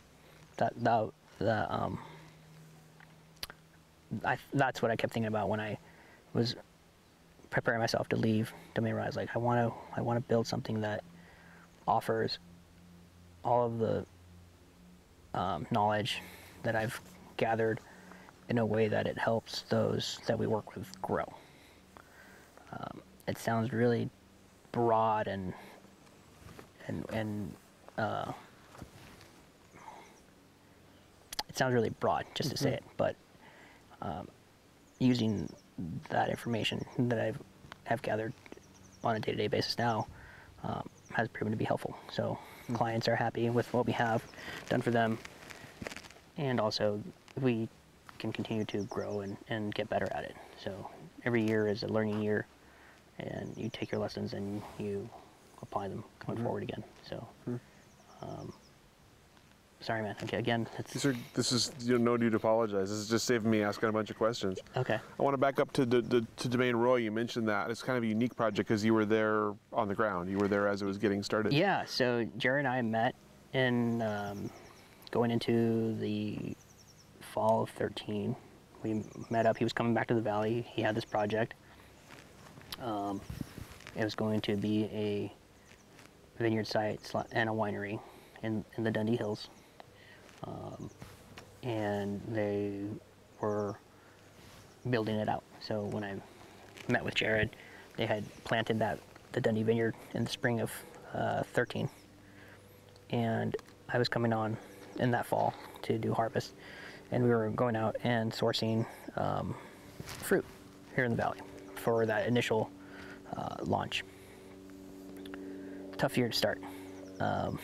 that 0.57 0.73
that 0.83 1.09
that 1.39 1.71
um, 1.71 1.99
I, 4.23 4.37
that's 4.53 4.81
what 4.81 4.91
I 4.91 4.95
kept 4.95 5.13
thinking 5.13 5.27
about 5.27 5.49
when 5.49 5.59
I 5.59 5.77
was 6.33 6.55
preparing 7.49 7.79
myself 7.79 8.07
to 8.09 8.15
leave 8.15 8.53
Domaine 8.73 8.93
Roy's. 8.93 9.15
Like 9.15 9.29
I 9.35 9.39
want 9.39 9.67
to 9.67 9.73
I 9.97 10.01
want 10.01 10.17
to 10.17 10.21
build 10.27 10.47
something 10.47 10.81
that 10.81 11.03
offers 11.87 12.39
all 13.43 13.65
of 13.65 13.79
the 13.79 14.05
um, 15.33 15.65
knowledge 15.71 16.21
that 16.63 16.75
I've 16.75 16.99
gathered 17.37 17.79
in 18.49 18.57
a 18.57 18.65
way 18.65 18.87
that 18.87 19.07
it 19.07 19.17
helps 19.17 19.63
those 19.69 20.19
that 20.27 20.37
we 20.37 20.47
work 20.47 20.75
with 20.75 21.01
grow. 21.01 21.31
Um, 22.73 23.01
it 23.27 23.37
sounds 23.37 23.71
really 23.71 24.09
broad 24.71 25.27
and 25.27 25.53
and 26.87 27.05
and 27.11 27.53
uh, 27.97 28.31
it 31.47 31.57
sounds 31.57 31.73
really 31.73 31.89
broad 31.89 32.25
just 32.33 32.51
to 32.51 32.57
say 32.57 32.73
it, 32.73 32.83
but 32.97 33.15
um, 34.01 34.27
using 34.99 35.51
that 36.09 36.29
information 36.29 36.85
that 36.97 37.19
I've 37.19 37.39
have 37.85 38.01
gathered 38.01 38.33
on 39.03 39.15
a 39.15 39.19
day-to-day 39.19 39.47
basis 39.47 39.77
now 39.77 40.07
um, 40.63 40.87
has 41.11 41.27
proven 41.29 41.51
to 41.51 41.57
be 41.57 41.65
helpful. 41.65 41.97
So 42.11 42.37
clients 42.73 43.07
are 43.07 43.15
happy 43.15 43.49
with 43.49 43.71
what 43.73 43.85
we 43.85 43.93
have 43.93 44.23
done 44.69 44.81
for 44.81 44.91
them, 44.91 45.19
and 46.37 46.59
also 46.59 47.01
we 47.41 47.67
can 48.19 48.31
continue 48.31 48.65
to 48.65 48.83
grow 48.85 49.21
and, 49.21 49.37
and 49.49 49.73
get 49.73 49.89
better 49.89 50.09
at 50.13 50.23
it. 50.23 50.35
So 50.63 50.87
every 51.25 51.43
year 51.43 51.67
is 51.67 51.83
a 51.83 51.87
learning 51.87 52.21
year, 52.21 52.45
and 53.19 53.53
you 53.57 53.69
take 53.69 53.91
your 53.91 54.01
lessons 54.01 54.33
and 54.33 54.61
you 54.79 55.09
apply 55.61 55.87
them 55.87 56.03
going 56.25 56.37
Mm-hmm. 56.37 56.43
forward 56.43 56.63
again. 56.63 56.83
So, 57.07 57.27
um, 58.21 58.53
sorry, 59.81 60.01
man. 60.01 60.15
Okay, 60.23 60.37
again, 60.37 60.67
it's 60.77 61.05
are, 61.05 61.15
this 61.33 61.51
is 61.51 61.71
you 61.81 61.97
know, 61.97 62.11
no 62.11 62.17
need 62.17 62.31
to 62.31 62.37
apologize. 62.37 62.89
This 62.89 62.99
is 62.99 63.09
just 63.09 63.25
saving 63.25 63.49
me 63.49 63.63
asking 63.63 63.89
a 63.89 63.91
bunch 63.91 64.09
of 64.09 64.17
questions. 64.17 64.59
okay. 64.77 64.99
I 65.19 65.23
want 65.23 65.33
to 65.33 65.37
back 65.37 65.59
up 65.59 65.71
to 65.73 65.85
the, 65.85 66.01
the 66.01 66.25
to 66.37 66.47
Domaine 66.47 66.75
Roy. 66.75 66.97
You 66.97 67.11
mentioned 67.11 67.47
that 67.49 67.69
it's 67.69 67.81
kind 67.81 67.97
of 67.97 68.03
a 68.03 68.07
unique 68.07 68.35
project 68.35 68.67
because 68.67 68.85
you 68.85 68.93
were 68.93 69.05
there 69.05 69.53
on 69.73 69.87
the 69.87 69.95
ground. 69.95 70.29
You 70.29 70.37
were 70.37 70.47
there 70.47 70.67
as 70.67 70.81
it 70.81 70.85
was 70.85 70.97
getting 70.97 71.23
started. 71.23 71.53
Yeah, 71.53 71.83
so 71.85 72.27
Jared 72.37 72.65
and 72.65 72.73
I 72.73 72.81
met 72.81 73.15
in 73.53 74.01
um, 74.01 74.49
going 75.11 75.31
into 75.31 75.95
the 75.97 76.55
fall 77.33 77.63
of 77.63 77.69
13. 77.71 78.35
We 78.83 79.03
met 79.29 79.45
up. 79.45 79.57
He 79.57 79.63
was 79.63 79.73
coming 79.73 79.93
back 79.93 80.07
to 80.07 80.13
the 80.13 80.21
valley. 80.21 80.65
He 80.73 80.81
had 80.81 80.95
this 80.95 81.05
project. 81.05 81.53
Um, 82.81 83.21
it 83.95 84.03
was 84.03 84.15
going 84.15 84.41
to 84.41 84.55
be 84.55 84.85
a 84.85 85.33
vineyard 86.41 86.65
site 86.65 86.99
and 87.31 87.49
a 87.49 87.51
winery 87.51 87.99
in, 88.43 88.65
in 88.77 88.83
the 88.83 88.91
Dundee 88.91 89.17
Hills. 89.17 89.49
Um, 90.43 90.89
and 91.63 92.21
they 92.27 92.81
were 93.39 93.75
building 94.89 95.15
it 95.15 95.29
out. 95.29 95.43
So 95.59 95.83
when 95.83 96.03
I 96.03 96.15
met 96.87 97.03
with 97.03 97.15
Jared, 97.15 97.55
they 97.97 98.05
had 98.05 98.23
planted 98.43 98.79
that 98.79 98.99
the 99.31 99.41
Dundee 99.41 99.63
Vineyard 99.63 99.95
in 100.13 100.23
the 100.23 100.29
spring 100.29 100.59
of 100.59 100.71
uh, 101.13 101.43
13, 101.53 101.89
and 103.11 103.55
I 103.89 103.97
was 103.97 104.09
coming 104.09 104.33
on 104.33 104.57
in 104.99 105.11
that 105.11 105.25
fall 105.25 105.53
to 105.83 105.97
do 105.97 106.13
harvest, 106.13 106.53
and 107.11 107.23
we 107.23 107.29
were 107.29 107.49
going 107.49 107.75
out 107.75 107.95
and 108.03 108.31
sourcing 108.31 108.85
um, 109.15 109.55
fruit 110.03 110.45
here 110.95 111.05
in 111.05 111.11
the 111.11 111.17
valley 111.17 111.39
for 111.75 112.05
that 112.05 112.27
initial 112.27 112.69
uh, 113.35 113.55
launch. 113.61 114.03
Tough 115.97 116.17
year 116.17 116.29
to 116.29 116.35
start 116.35 116.61
um, 117.19 117.59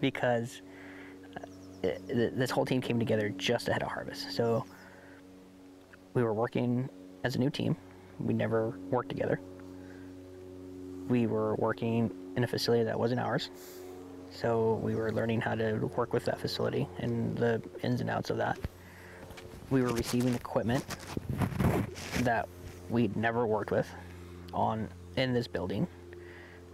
because 0.00 0.62
this 1.82 2.50
whole 2.50 2.64
team 2.64 2.80
came 2.80 2.98
together 2.98 3.30
just 3.30 3.68
ahead 3.68 3.82
of 3.82 3.88
harvest. 3.88 4.32
So 4.32 4.64
we 6.14 6.22
were 6.22 6.34
working 6.34 6.88
as 7.24 7.36
a 7.36 7.38
new 7.38 7.50
team. 7.50 7.76
We 8.18 8.34
never 8.34 8.78
worked 8.90 9.08
together. 9.08 9.40
We 11.08 11.26
were 11.26 11.54
working 11.56 12.10
in 12.36 12.44
a 12.44 12.46
facility 12.46 12.84
that 12.84 12.98
wasn't 12.98 13.20
ours. 13.20 13.50
So 14.30 14.80
we 14.82 14.94
were 14.94 15.12
learning 15.12 15.40
how 15.40 15.54
to 15.54 15.74
work 15.96 16.12
with 16.12 16.24
that 16.24 16.40
facility 16.40 16.88
and 16.98 17.36
the 17.36 17.62
ins 17.82 18.00
and 18.00 18.10
outs 18.10 18.30
of 18.30 18.36
that. 18.38 18.58
We 19.70 19.82
were 19.82 19.92
receiving 19.92 20.34
equipment 20.34 20.84
that 22.20 22.48
we'd 22.88 23.16
never 23.16 23.46
worked 23.46 23.70
with 23.70 23.88
on 24.52 24.88
in 25.16 25.32
this 25.32 25.46
building. 25.46 25.86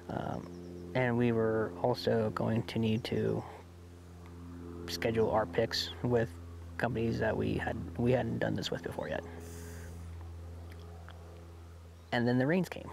Um, 0.08 0.46
and 0.94 1.16
we 1.16 1.32
were 1.32 1.72
also 1.82 2.30
going 2.34 2.62
to 2.64 2.78
need 2.78 3.04
to 3.04 3.42
schedule 4.92 5.30
our 5.30 5.46
picks 5.46 5.90
with 6.02 6.28
companies 6.76 7.18
that 7.18 7.36
we 7.36 7.54
had 7.54 7.76
we 7.98 8.12
hadn't 8.12 8.38
done 8.38 8.54
this 8.54 8.70
with 8.70 8.82
before 8.82 9.08
yet. 9.08 9.24
And 12.12 12.28
then 12.28 12.38
the 12.38 12.46
rains 12.46 12.68
came. 12.68 12.90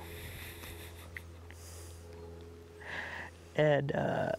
And 3.56 3.93
uh, 3.93 4.32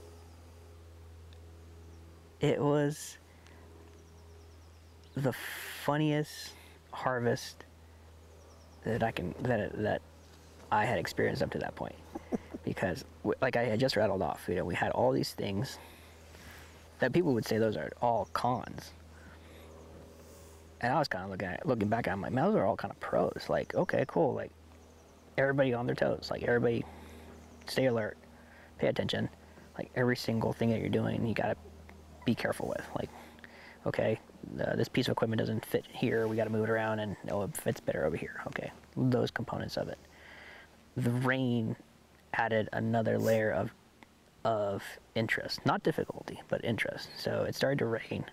it 2.40 2.58
was 2.58 3.18
the 5.14 5.32
funniest 5.84 6.52
harvest 6.92 7.64
that 8.84 9.02
I 9.02 9.10
can 9.10 9.34
that 9.42 9.76
that 9.82 10.00
I 10.72 10.86
had 10.86 10.98
experienced 10.98 11.42
up 11.42 11.50
to 11.50 11.58
that 11.58 11.74
point, 11.74 11.96
because 12.64 13.04
like 13.42 13.56
I 13.56 13.64
had 13.64 13.78
just 13.80 13.96
rattled 13.96 14.22
off, 14.22 14.46
you 14.48 14.54
know, 14.54 14.64
we 14.64 14.74
had 14.74 14.92
all 14.92 15.12
these 15.12 15.34
things 15.34 15.78
that 17.00 17.12
people 17.12 17.34
would 17.34 17.46
say 17.46 17.58
those 17.58 17.76
are 17.76 17.90
all 18.00 18.28
cons, 18.32 18.92
and 20.80 20.92
I 20.92 20.98
was 20.98 21.08
kind 21.08 21.24
of 21.24 21.30
looking 21.30 21.48
at 21.48 21.66
looking 21.66 21.88
back 21.88 22.06
at 22.06 22.12
them 22.12 22.22
like, 22.22 22.34
those 22.34 22.54
are 22.54 22.64
all 22.64 22.76
kind 22.76 22.92
of 22.92 23.00
pros. 23.00 23.46
Like, 23.48 23.74
okay, 23.74 24.04
cool, 24.06 24.34
like 24.34 24.52
everybody 25.36 25.74
on 25.74 25.86
their 25.86 25.96
toes, 25.96 26.28
like 26.30 26.42
everybody 26.42 26.84
stay 27.66 27.86
alert, 27.86 28.16
pay 28.78 28.88
attention, 28.88 29.28
like 29.78 29.90
every 29.96 30.16
single 30.16 30.52
thing 30.52 30.70
that 30.70 30.80
you're 30.80 30.88
doing, 30.88 31.26
you 31.26 31.34
gotta 31.34 31.56
be 32.24 32.34
careful 32.34 32.68
with. 32.68 32.86
Like, 32.94 33.10
okay, 33.86 34.18
uh, 34.60 34.76
this 34.76 34.88
piece 34.88 35.08
of 35.08 35.12
equipment 35.12 35.38
doesn't 35.38 35.64
fit 35.64 35.84
here. 35.92 36.26
We 36.26 36.36
got 36.36 36.44
to 36.44 36.50
move 36.50 36.64
it 36.64 36.70
around, 36.70 37.00
and 37.00 37.16
oh, 37.30 37.42
it 37.42 37.56
fits 37.56 37.80
better 37.80 38.04
over 38.04 38.16
here. 38.16 38.42
Okay, 38.48 38.70
those 38.96 39.30
components 39.30 39.76
of 39.76 39.88
it. 39.88 39.98
The 40.96 41.10
rain 41.10 41.76
added 42.34 42.68
another 42.72 43.18
layer 43.18 43.50
of 43.50 43.70
of 44.44 44.82
interest, 45.14 45.64
not 45.66 45.82
difficulty, 45.82 46.40
but 46.48 46.64
interest. 46.64 47.08
So 47.16 47.44
it 47.46 47.54
started 47.54 47.78
to 47.80 47.86
rain. 47.86 48.24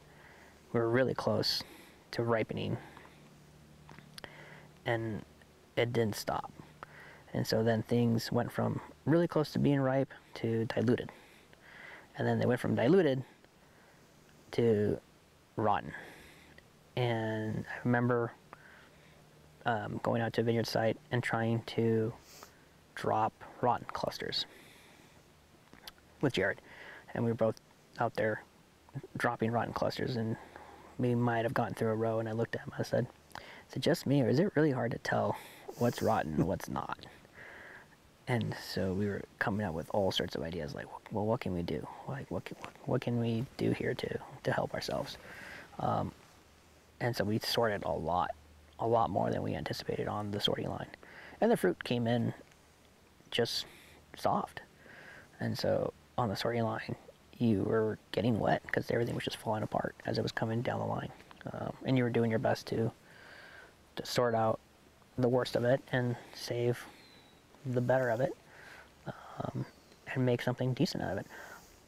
We 0.73 0.79
were 0.79 0.89
really 0.89 1.13
close 1.13 1.63
to 2.11 2.23
ripening, 2.23 2.77
and 4.85 5.23
it 5.75 5.93
didn't 5.93 6.15
stop. 6.15 6.51
And 7.33 7.45
so 7.45 7.63
then 7.63 7.83
things 7.83 8.31
went 8.31 8.51
from 8.51 8.79
really 9.05 9.27
close 9.27 9.51
to 9.51 9.59
being 9.59 9.79
ripe 9.79 10.13
to 10.35 10.65
diluted. 10.65 11.11
And 12.17 12.27
then 12.27 12.39
they 12.39 12.45
went 12.45 12.59
from 12.59 12.75
diluted 12.75 13.23
to 14.51 14.99
rotten. 15.55 15.93
And 16.95 17.65
I 17.69 17.79
remember 17.83 18.31
um, 19.65 19.99
going 20.01 20.21
out 20.21 20.33
to 20.33 20.41
a 20.41 20.43
vineyard 20.43 20.65
site 20.65 20.97
and 21.11 21.21
trying 21.21 21.61
to 21.67 22.13
drop 22.95 23.33
rotten 23.61 23.85
clusters 23.93 24.45
with 26.21 26.33
Jared. 26.33 26.61
And 27.13 27.23
we 27.23 27.31
were 27.31 27.35
both 27.35 27.59
out 27.99 28.13
there 28.15 28.43
dropping 29.17 29.51
rotten 29.51 29.73
clusters. 29.73 30.15
And 30.15 30.35
we 30.97 31.15
might 31.15 31.43
have 31.43 31.53
gotten 31.53 31.73
through 31.73 31.91
a 31.91 31.95
row. 31.95 32.19
And 32.19 32.27
I 32.27 32.33
looked 32.33 32.55
at 32.55 32.61
him. 32.61 32.73
I 32.77 32.83
said, 32.83 33.07
Is 33.69 33.75
it 33.75 33.79
just 33.79 34.05
me, 34.05 34.21
or 34.21 34.29
is 34.29 34.39
it 34.39 34.51
really 34.55 34.71
hard 34.71 34.91
to 34.91 34.97
tell 34.99 35.37
what's 35.77 36.01
rotten 36.01 36.33
and 36.35 36.47
what's 36.47 36.69
not? 36.69 37.05
And 38.27 38.55
so 38.61 38.91
we 38.91 39.05
were 39.05 39.21
coming 39.39 39.65
up 39.65 39.73
with 39.73 39.89
all 39.93 40.11
sorts 40.11 40.35
of 40.35 40.43
ideas, 40.43 40.75
like, 40.75 40.85
well, 41.13 41.25
what 41.25 41.39
can 41.39 41.53
we 41.53 41.61
do? 41.61 41.87
Like, 42.09 42.29
what 42.29 42.43
can, 42.43 42.57
what 42.85 42.99
can 42.99 43.19
we 43.19 43.45
do 43.55 43.71
here 43.71 43.93
to 43.93 44.19
to 44.43 44.51
help 44.51 44.73
ourselves? 44.73 45.17
Um, 45.79 46.11
and 46.99 47.15
so 47.15 47.23
we 47.23 47.39
sorted 47.39 47.85
a 47.85 47.91
lot, 47.91 48.31
a 48.79 48.87
lot 48.87 49.09
more 49.09 49.29
than 49.29 49.43
we 49.43 49.55
anticipated 49.55 50.07
on 50.07 50.31
the 50.31 50.41
sorting 50.41 50.69
line, 50.69 50.89
and 51.39 51.49
the 51.49 51.55
fruit 51.55 51.81
came 51.85 52.05
in 52.05 52.33
just 53.31 53.65
soft. 54.17 54.61
And 55.39 55.57
so 55.57 55.93
on 56.17 56.29
the 56.29 56.35
sorting 56.35 56.63
line, 56.63 56.95
you 57.37 57.63
were 57.63 57.99
getting 58.11 58.39
wet 58.39 58.61
because 58.65 58.89
everything 58.89 59.15
was 59.15 59.23
just 59.23 59.37
falling 59.37 59.63
apart 59.63 59.95
as 60.05 60.17
it 60.17 60.23
was 60.23 60.31
coming 60.31 60.61
down 60.61 60.79
the 60.79 60.85
line, 60.85 61.11
um, 61.53 61.73
and 61.85 61.97
you 61.97 62.03
were 62.03 62.09
doing 62.09 62.29
your 62.29 62.39
best 62.39 62.67
to 62.67 62.91
to 63.95 64.05
sort 64.05 64.35
out 64.35 64.59
the 65.17 65.27
worst 65.27 65.55
of 65.55 65.63
it 65.63 65.81
and 65.91 66.15
save 66.33 66.83
the 67.65 67.81
better 67.81 68.09
of 68.09 68.21
it 68.21 68.31
um, 69.07 69.65
and 70.13 70.25
make 70.25 70.41
something 70.41 70.73
decent 70.73 71.03
out 71.03 71.13
of 71.13 71.17
it. 71.17 71.27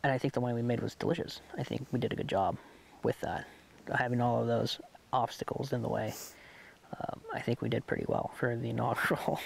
And 0.03 0.11
I 0.11 0.17
think 0.17 0.33
the 0.33 0.39
wine 0.39 0.55
we 0.55 0.61
made 0.61 0.81
was 0.81 0.95
delicious. 0.95 1.41
I 1.57 1.63
think 1.63 1.85
we 1.91 1.99
did 1.99 2.13
a 2.13 2.15
good 2.15 2.27
job 2.27 2.57
with 3.03 3.19
that. 3.21 3.45
Having 3.93 4.21
all 4.21 4.41
of 4.41 4.47
those 4.47 4.79
obstacles 5.13 5.73
in 5.73 5.81
the 5.81 5.89
way, 5.89 6.13
um, 6.99 7.21
I 7.33 7.39
think 7.39 7.61
we 7.61 7.69
did 7.69 7.85
pretty 7.85 8.05
well 8.07 8.31
for 8.35 8.55
the 8.55 8.69
inaugural 8.71 9.39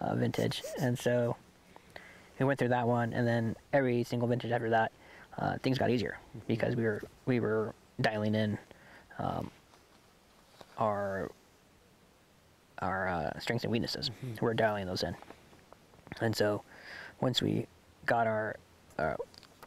uh, 0.00 0.14
vintage. 0.14 0.62
And 0.80 0.98
so 0.98 1.36
we 2.38 2.46
went 2.46 2.58
through 2.58 2.68
that 2.68 2.86
one, 2.86 3.12
and 3.12 3.26
then 3.26 3.56
every 3.72 4.04
single 4.04 4.28
vintage 4.28 4.50
after 4.50 4.70
that, 4.70 4.92
uh, 5.38 5.58
things 5.62 5.78
got 5.78 5.90
easier 5.90 6.18
because 6.46 6.76
we 6.76 6.84
were 6.84 7.02
we 7.26 7.40
were 7.40 7.74
dialing 8.00 8.34
in 8.34 8.58
um, 9.18 9.50
our 10.78 11.30
our 12.80 13.08
uh, 13.08 13.38
strengths 13.38 13.64
and 13.64 13.72
weaknesses. 13.72 14.10
We're 14.40 14.54
dialing 14.54 14.86
those 14.86 15.02
in. 15.02 15.16
And 16.20 16.34
so 16.34 16.62
once 17.20 17.40
we 17.42 17.66
got 18.04 18.26
our, 18.26 18.56
our 18.98 19.16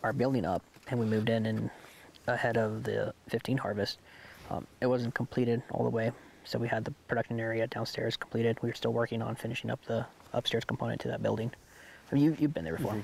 our 0.04 0.14
building 0.14 0.46
up 0.46 0.64
and 0.90 1.00
we 1.00 1.06
moved 1.06 1.30
in 1.30 1.46
and 1.46 1.70
ahead 2.28 2.58
of 2.58 2.84
the 2.84 3.14
15 3.28 3.58
harvest, 3.58 4.00
um, 4.50 4.66
it 4.82 4.88
wasn't 4.88 5.14
completed 5.14 5.62
all 5.72 5.84
the 5.84 5.90
way. 5.90 6.12
So 6.46 6.58
we 6.58 6.68
had 6.68 6.86
the 6.86 6.92
production 7.08 7.40
area 7.40 7.68
downstairs 7.68 8.16
completed. 8.16 8.58
We 8.62 8.70
were 8.70 8.76
still 8.76 8.94
working 8.94 9.22
on 9.22 9.36
finishing 9.36 9.70
up 9.70 9.84
the 9.86 10.06
upstairs 10.34 10.64
component 10.64 11.02
to 11.02 11.08
that 11.10 11.22
building. 11.22 11.52
I 12.10 12.16
mean, 12.16 12.24
you, 12.24 12.36
you've 12.40 12.54
been 12.54 12.64
there 12.64 12.76
before. 12.76 13.04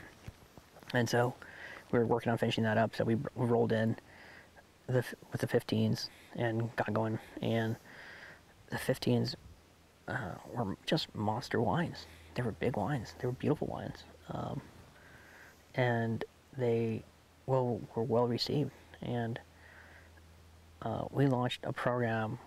And 0.94 1.10
so 1.10 1.34
we 1.92 2.00
were 2.00 2.06
working 2.06 2.32
on 2.32 2.38
finishing 2.38 2.64
that 2.64 2.78
up. 2.78 2.96
So 2.96 3.04
we 3.04 3.16
r- 3.16 3.22
rolled 3.36 3.72
in 3.72 3.96
the, 4.88 5.04
with 5.32 5.42
the 5.42 5.48
15s 5.48 6.10
and 6.36 6.76
got 6.76 6.94
going. 6.94 7.20
And 7.42 7.76
the 8.70 8.78
15s 8.78 9.36
uh, 10.08 10.36
were 10.54 10.76
just 10.86 11.14
monster 11.16 11.62
wines. 11.62 12.06
They 12.36 12.44
were 12.44 12.52
big 12.52 12.78
wines. 12.78 13.16
They 13.20 13.28
were 13.28 13.34
beautiful 13.34 13.68
wines, 13.68 14.04
um, 14.30 14.62
and 15.76 16.24
they 16.58 17.02
well 17.46 17.80
were 17.96 18.04
well 18.04 18.28
received. 18.28 18.72
And 19.02 19.40
uh, 20.82 21.06
we 21.12 21.28
launched 21.28 21.62
a 21.64 21.72
program 21.72 22.38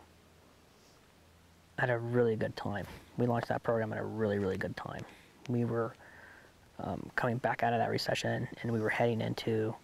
at 1.79 1.89
a 1.89 1.99
really 1.99 2.37
good 2.37 2.55
time. 2.55 2.87
We 3.17 3.27
launched 3.27 3.49
that 3.49 3.63
program 3.63 3.93
at 3.93 3.99
a 3.99 4.05
really, 4.05 4.39
really 4.39 4.59
good 4.59 4.77
time. 4.77 5.05
We 5.49 5.65
were 5.65 5.95
um, 6.83 7.11
coming 7.17 7.39
back 7.39 7.63
out 7.63 7.73
of 7.73 7.79
that 7.79 7.91
recession, 7.91 8.49
and 8.63 8.73
we 8.73 8.81
were 8.81 8.89
heading 8.89 9.21
into 9.21 9.75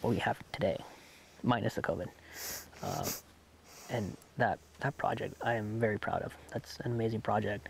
what 0.00 0.10
we 0.10 0.16
have 0.18 0.38
today, 0.52 0.78
minus 1.42 1.74
the 1.74 1.82
COVID. 1.82 2.06
Um, 2.82 3.06
and 3.90 4.16
that 4.36 4.58
that 4.80 4.96
project, 4.96 5.34
I 5.42 5.54
am 5.54 5.80
very 5.80 5.98
proud 5.98 6.22
of. 6.22 6.32
That's 6.52 6.78
an 6.80 6.92
amazing 6.92 7.20
project. 7.20 7.68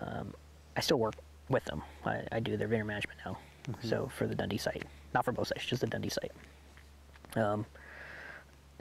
Um, 0.00 0.34
I 0.76 0.80
still 0.80 0.98
work 0.98 1.14
with 1.48 1.64
them. 1.64 1.82
I, 2.04 2.22
I 2.32 2.40
do 2.40 2.56
their 2.56 2.68
vendor 2.68 2.84
management 2.84 3.20
now. 3.24 3.38
So 3.82 4.10
for 4.16 4.26
the 4.26 4.34
Dundee 4.34 4.58
site, 4.58 4.84
not 5.14 5.24
for 5.24 5.32
both 5.32 5.48
sites, 5.48 5.66
just 5.66 5.80
the 5.80 5.86
Dundee 5.86 6.08
site. 6.08 6.32
Um, 7.34 7.66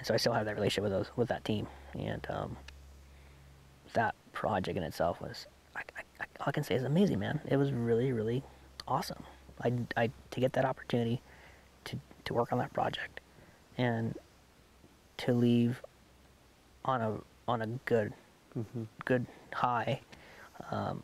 so 0.04 0.14
I 0.14 0.18
still 0.18 0.34
have 0.34 0.46
that 0.46 0.56
relationship 0.56 0.84
with 0.84 0.92
those 0.92 1.12
with 1.16 1.28
that 1.30 1.44
team, 1.46 1.68
and 1.94 2.26
um, 2.30 2.58
that 3.94 4.16
project 4.34 4.78
in 4.78 4.84
itself 4.84 5.22
was 5.22 5.48
I, 5.76 5.82
I, 5.98 6.26
all 6.40 6.48
I 6.48 6.52
can 6.52 6.64
say 6.64 6.76
is 6.76 6.84
amazing, 6.84 7.20
man. 7.20 7.42
It 7.48 7.58
was 7.58 7.72
really 7.72 8.12
really 8.12 8.44
awesome. 8.88 9.24
I, 9.62 9.74
I 9.96 10.10
to 10.32 10.40
get 10.40 10.54
that 10.54 10.66
opportunity 10.66 11.22
to 11.86 11.98
to 12.26 12.34
work 12.34 12.52
on 12.52 12.60
that 12.60 12.74
project 12.74 13.20
and 13.78 14.16
to 15.18 15.34
leave 15.34 15.82
on 16.84 17.02
a 17.02 17.18
on 17.48 17.62
a 17.62 17.68
good 17.86 18.14
mm-hmm. 18.58 18.84
good 19.06 19.26
high. 19.54 20.02
Um, 20.72 21.04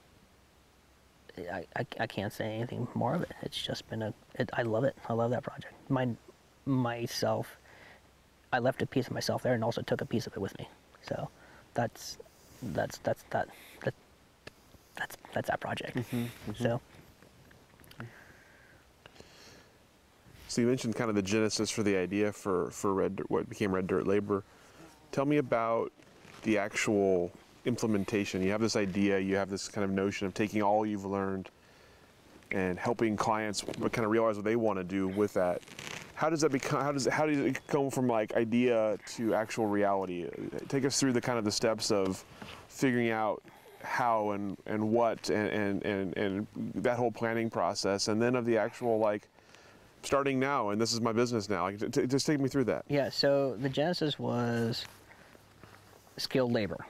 I, 1.38 1.66
I, 1.76 1.86
I 2.00 2.08
can't 2.08 2.34
say 2.34 2.46
anything 2.46 2.88
more 2.94 3.14
of 3.14 3.22
it. 3.22 3.32
It's 3.42 3.62
just 3.62 3.90
been 3.90 4.02
a 4.02 4.14
it, 4.36 4.50
I 4.54 4.64
love 4.64 4.84
it. 4.84 4.96
I 5.08 5.14
love 5.14 5.32
that 5.32 5.44
project. 5.44 5.74
My 5.90 6.10
myself, 6.66 7.58
I 8.52 8.60
left 8.60 8.82
a 8.82 8.86
piece 8.86 9.08
of 9.08 9.14
myself 9.14 9.44
there 9.44 9.54
and 9.54 9.64
also 9.64 9.82
took 9.82 10.02
a 10.02 10.06
piece 10.06 10.28
of 10.28 10.34
it 10.34 10.40
with 10.40 10.58
me. 10.60 10.68
So 11.02 11.30
that's 11.74 12.18
that's 12.62 12.98
that's 13.00 13.24
that 13.32 13.48
that 13.84 13.94
that's 14.96 15.18
that's 15.34 15.48
that 15.50 15.60
project. 15.60 15.98
Mm-hmm. 15.98 16.24
Mm-hmm. 16.24 16.64
So 16.64 16.82
So 20.52 20.60
you 20.60 20.68
mentioned 20.68 20.98
kind 20.98 21.10
of 21.10 21.16
the 21.16 21.22
genesis 21.22 21.72
for 21.72 21.82
the 21.82 21.96
idea 21.96 22.34
for 22.34 22.72
for 22.72 22.94
red 22.94 23.22
what 23.30 23.48
became 23.48 23.74
Red 23.74 23.88
Dirt 23.88 24.06
Labor. 24.06 24.44
Tell 25.14 25.24
me 25.24 25.38
about 25.38 25.94
the 26.44 26.58
actual 26.58 27.32
implementation. 27.64 28.44
You 28.44 28.52
have 28.52 28.60
this 28.60 28.76
idea, 28.76 29.18
you 29.18 29.38
have 29.38 29.50
this 29.50 29.70
kind 29.70 29.86
of 29.86 29.92
notion 29.92 30.28
of 30.28 30.34
taking 30.34 30.62
all 30.62 30.86
you've 30.86 31.06
learned 31.06 31.50
and 32.52 32.78
helping 32.78 33.16
clients 33.16 33.62
kind 33.62 34.04
of 34.04 34.12
realize 34.12 34.36
what 34.36 34.44
they 34.44 34.58
want 34.58 34.78
to 34.78 34.84
do 34.84 35.08
with 35.08 35.34
that. 35.36 35.62
How 36.16 36.30
does 36.30 36.42
that 36.42 36.52
become? 36.52 36.82
How 36.82 36.92
does 36.92 37.06
how 37.06 37.26
does 37.26 37.38
it 37.38 37.66
come 37.68 37.90
from 37.90 38.10
like 38.10 38.34
idea 38.34 38.98
to 39.16 39.34
actual 39.34 39.68
reality? 39.68 40.28
Take 40.68 40.84
us 40.84 41.00
through 41.00 41.14
the 41.14 41.22
kind 41.22 41.40
of 41.40 41.46
the 41.46 41.52
steps 41.54 41.92
of 41.92 42.26
figuring 42.68 43.10
out 43.10 43.42
how 43.84 44.32
and 44.32 44.58
and 44.66 44.92
what 44.92 45.30
and 45.30 45.48
and 45.48 45.86
and, 45.86 46.18
and 46.18 46.48
that 46.76 46.98
whole 46.98 47.10
planning 47.10 47.50
process, 47.50 48.10
and 48.10 48.22
then 48.22 48.36
of 48.36 48.44
the 48.44 48.58
actual 48.58 49.00
like 49.00 49.30
starting 50.04 50.40
now 50.40 50.70
and 50.70 50.82
this 50.82 50.94
is 50.94 51.02
my 51.02 51.12
business 51.12 51.50
now. 51.50 51.64
Like, 51.64 51.78
just 52.08 52.26
take 52.26 52.40
me 52.40 52.50
through 52.50 52.66
that. 52.66 52.86
Yeah, 52.88 53.10
so 53.10 53.56
the 53.62 53.70
genesis 53.70 54.18
was 54.18 54.86
skilled 56.18 56.52
labor. 56.52 56.86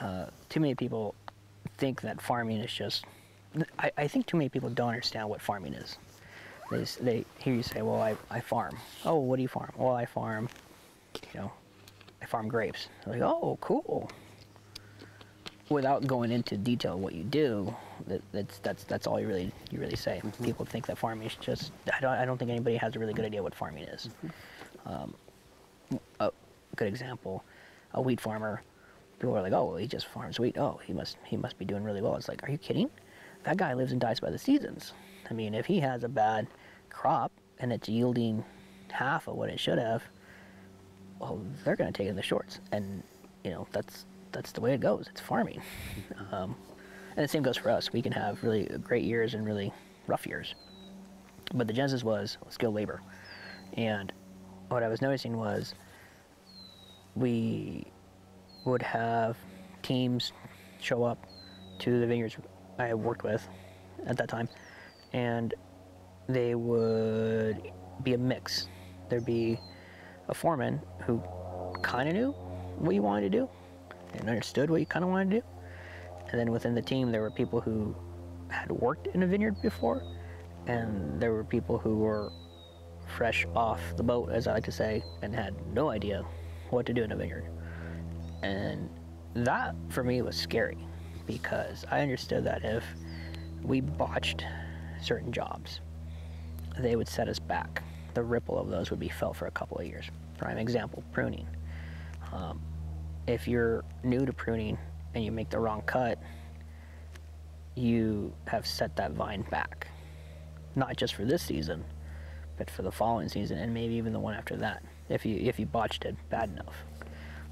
Uh, 0.00 0.26
too 0.48 0.60
many 0.60 0.74
people 0.74 1.14
think 1.78 2.00
that 2.02 2.20
farming 2.20 2.58
is 2.58 2.72
just. 2.72 3.04
I, 3.78 3.90
I 3.96 4.08
think 4.08 4.26
too 4.26 4.36
many 4.36 4.48
people 4.48 4.70
don't 4.70 4.88
understand 4.88 5.28
what 5.28 5.40
farming 5.40 5.74
is. 5.74 5.96
They, 6.70 6.84
they 7.00 7.24
hear 7.38 7.54
you 7.54 7.62
say, 7.62 7.82
"Well, 7.82 8.00
I, 8.00 8.16
I 8.30 8.40
farm." 8.40 8.76
Oh, 9.04 9.16
what 9.16 9.36
do 9.36 9.42
you 9.42 9.48
farm? 9.48 9.72
Well, 9.76 9.94
I 9.94 10.04
farm, 10.04 10.48
you 11.32 11.40
know, 11.40 11.52
I 12.20 12.26
farm 12.26 12.48
grapes. 12.48 12.88
They're 13.04 13.14
like, 13.14 13.22
oh, 13.22 13.58
cool. 13.60 14.10
Without 15.68 16.06
going 16.06 16.30
into 16.30 16.56
detail 16.56 16.98
what 16.98 17.14
you 17.14 17.24
do, 17.24 17.74
that, 18.06 18.22
that's 18.32 18.58
that's 18.60 18.84
that's 18.84 19.06
all 19.06 19.20
you 19.20 19.26
really 19.26 19.52
you 19.70 19.80
really 19.80 19.96
say. 19.96 20.20
Mm-hmm. 20.22 20.44
People 20.44 20.64
think 20.64 20.86
that 20.86 20.98
farming 20.98 21.26
is 21.26 21.36
just. 21.36 21.72
I 21.92 22.00
don't 22.00 22.12
I 22.12 22.24
don't 22.24 22.38
think 22.38 22.50
anybody 22.50 22.76
has 22.76 22.96
a 22.96 22.98
really 22.98 23.14
good 23.14 23.24
idea 23.24 23.42
what 23.42 23.54
farming 23.54 23.84
is 23.84 24.08
mm-hmm. 24.24 24.92
um, 24.92 25.14
a 26.20 26.30
good 26.76 26.88
example, 26.88 27.44
a 27.94 28.00
wheat 28.00 28.20
farmer. 28.20 28.62
People 29.18 29.36
are 29.36 29.42
like, 29.42 29.52
"Oh, 29.52 29.66
well, 29.66 29.76
he 29.76 29.86
just 29.86 30.06
farms 30.06 30.38
wheat. 30.38 30.56
Oh, 30.58 30.80
he 30.84 30.92
must 30.92 31.16
he 31.24 31.36
must 31.36 31.58
be 31.58 31.64
doing 31.64 31.82
really 31.82 32.00
well." 32.00 32.16
It's 32.16 32.28
like, 32.28 32.42
are 32.44 32.50
you 32.50 32.58
kidding? 32.58 32.88
That 33.44 33.56
guy 33.56 33.74
lives 33.74 33.92
and 33.92 34.00
dies 34.00 34.20
by 34.20 34.30
the 34.30 34.38
seasons. 34.38 34.92
I 35.30 35.34
mean, 35.34 35.54
if 35.54 35.66
he 35.66 35.80
has 35.80 36.04
a 36.04 36.08
bad 36.08 36.46
crop 36.90 37.32
and 37.58 37.72
it's 37.72 37.88
yielding 37.88 38.44
half 38.90 39.28
of 39.28 39.36
what 39.36 39.50
it 39.50 39.60
should 39.60 39.78
have, 39.78 40.02
well, 41.18 41.40
they're 41.64 41.76
going 41.76 41.92
to 41.92 41.96
take 41.96 42.06
it 42.06 42.10
in 42.10 42.16
the 42.16 42.22
shorts, 42.22 42.60
and 42.72 43.02
you 43.44 43.50
know 43.50 43.66
that's 43.72 44.04
that's 44.32 44.52
the 44.52 44.60
way 44.60 44.74
it 44.74 44.80
goes. 44.80 45.06
It's 45.10 45.20
farming, 45.20 45.60
mm-hmm. 45.60 46.34
um, 46.34 46.56
and 47.18 47.24
the 47.24 47.28
same 47.28 47.42
goes 47.42 47.56
for 47.56 47.68
us. 47.68 47.92
We 47.92 48.00
can 48.00 48.12
have 48.12 48.44
really 48.44 48.66
great 48.80 49.02
years 49.02 49.34
and 49.34 49.44
really 49.44 49.72
rough 50.06 50.24
years, 50.24 50.54
but 51.52 51.66
the 51.66 51.72
genesis 51.72 52.04
was 52.04 52.38
skilled 52.48 52.76
labor, 52.76 53.02
and 53.72 54.12
what 54.68 54.84
I 54.84 54.88
was 54.88 55.02
noticing 55.02 55.36
was 55.36 55.74
we 57.16 57.84
would 58.64 58.82
have 58.82 59.36
teams 59.82 60.32
show 60.80 61.02
up 61.02 61.26
to 61.80 61.98
the 61.98 62.06
vineyards 62.06 62.36
I 62.78 62.94
worked 62.94 63.24
with 63.24 63.46
at 64.06 64.16
that 64.18 64.28
time, 64.28 64.48
and 65.12 65.54
they 66.28 66.54
would 66.54 67.72
be 68.04 68.14
a 68.14 68.18
mix. 68.18 68.68
There'd 69.08 69.26
be 69.26 69.58
a 70.28 70.34
foreman 70.34 70.80
who 71.04 71.20
kind 71.82 72.08
of 72.08 72.14
knew 72.14 72.30
what 72.78 72.94
you 72.94 73.02
wanted 73.02 73.32
to 73.32 73.38
do 73.38 73.48
and 74.14 74.28
understood 74.28 74.70
what 74.70 74.78
you 74.78 74.86
kind 74.86 75.04
of 75.04 75.10
wanted 75.10 75.30
to 75.30 75.40
do. 75.40 75.46
And 76.30 76.38
then 76.38 76.50
within 76.50 76.74
the 76.74 76.82
team, 76.82 77.10
there 77.10 77.22
were 77.22 77.30
people 77.30 77.60
who 77.60 77.94
had 78.48 78.70
worked 78.70 79.08
in 79.08 79.22
a 79.22 79.26
vineyard 79.26 79.60
before, 79.62 80.02
and 80.66 81.20
there 81.20 81.32
were 81.32 81.44
people 81.44 81.78
who 81.78 81.96
were 81.96 82.30
fresh 83.06 83.46
off 83.54 83.80
the 83.96 84.02
boat, 84.02 84.30
as 84.30 84.46
I 84.46 84.54
like 84.54 84.64
to 84.64 84.72
say, 84.72 85.02
and 85.22 85.34
had 85.34 85.54
no 85.72 85.90
idea 85.90 86.24
what 86.70 86.84
to 86.86 86.92
do 86.92 87.02
in 87.02 87.12
a 87.12 87.16
vineyard. 87.16 87.48
And 88.42 88.90
that 89.34 89.74
for 89.88 90.04
me 90.04 90.22
was 90.22 90.36
scary 90.36 90.78
because 91.26 91.84
I 91.90 92.00
understood 92.00 92.44
that 92.44 92.64
if 92.64 92.84
we 93.62 93.80
botched 93.80 94.44
certain 95.00 95.32
jobs, 95.32 95.80
they 96.78 96.96
would 96.96 97.08
set 97.08 97.28
us 97.28 97.38
back. 97.38 97.82
The 98.14 98.22
ripple 98.22 98.58
of 98.58 98.68
those 98.68 98.90
would 98.90 99.00
be 99.00 99.08
felt 99.08 99.36
for 99.36 99.46
a 99.46 99.50
couple 99.50 99.78
of 99.78 99.86
years. 99.86 100.06
Prime 100.36 100.58
example 100.58 101.02
pruning. 101.12 101.46
Um, 102.32 102.60
if 103.26 103.46
you're 103.48 103.84
new 104.02 104.24
to 104.24 104.32
pruning 104.32 104.78
and 105.14 105.24
you 105.24 105.32
make 105.32 105.50
the 105.50 105.58
wrong 105.58 105.82
cut, 105.82 106.18
you 107.74 108.32
have 108.46 108.66
set 108.66 108.96
that 108.96 109.12
vine 109.12 109.42
back. 109.50 109.88
Not 110.74 110.96
just 110.96 111.14
for 111.14 111.24
this 111.24 111.42
season, 111.42 111.84
but 112.56 112.70
for 112.70 112.82
the 112.82 112.92
following 112.92 113.28
season 113.28 113.58
and 113.58 113.72
maybe 113.72 113.94
even 113.94 114.12
the 114.12 114.20
one 114.20 114.34
after 114.34 114.56
that 114.56 114.82
if 115.08 115.24
you 115.24 115.36
if 115.36 115.58
you 115.58 115.66
botched 115.66 116.04
it 116.04 116.16
bad 116.30 116.50
enough. 116.50 116.84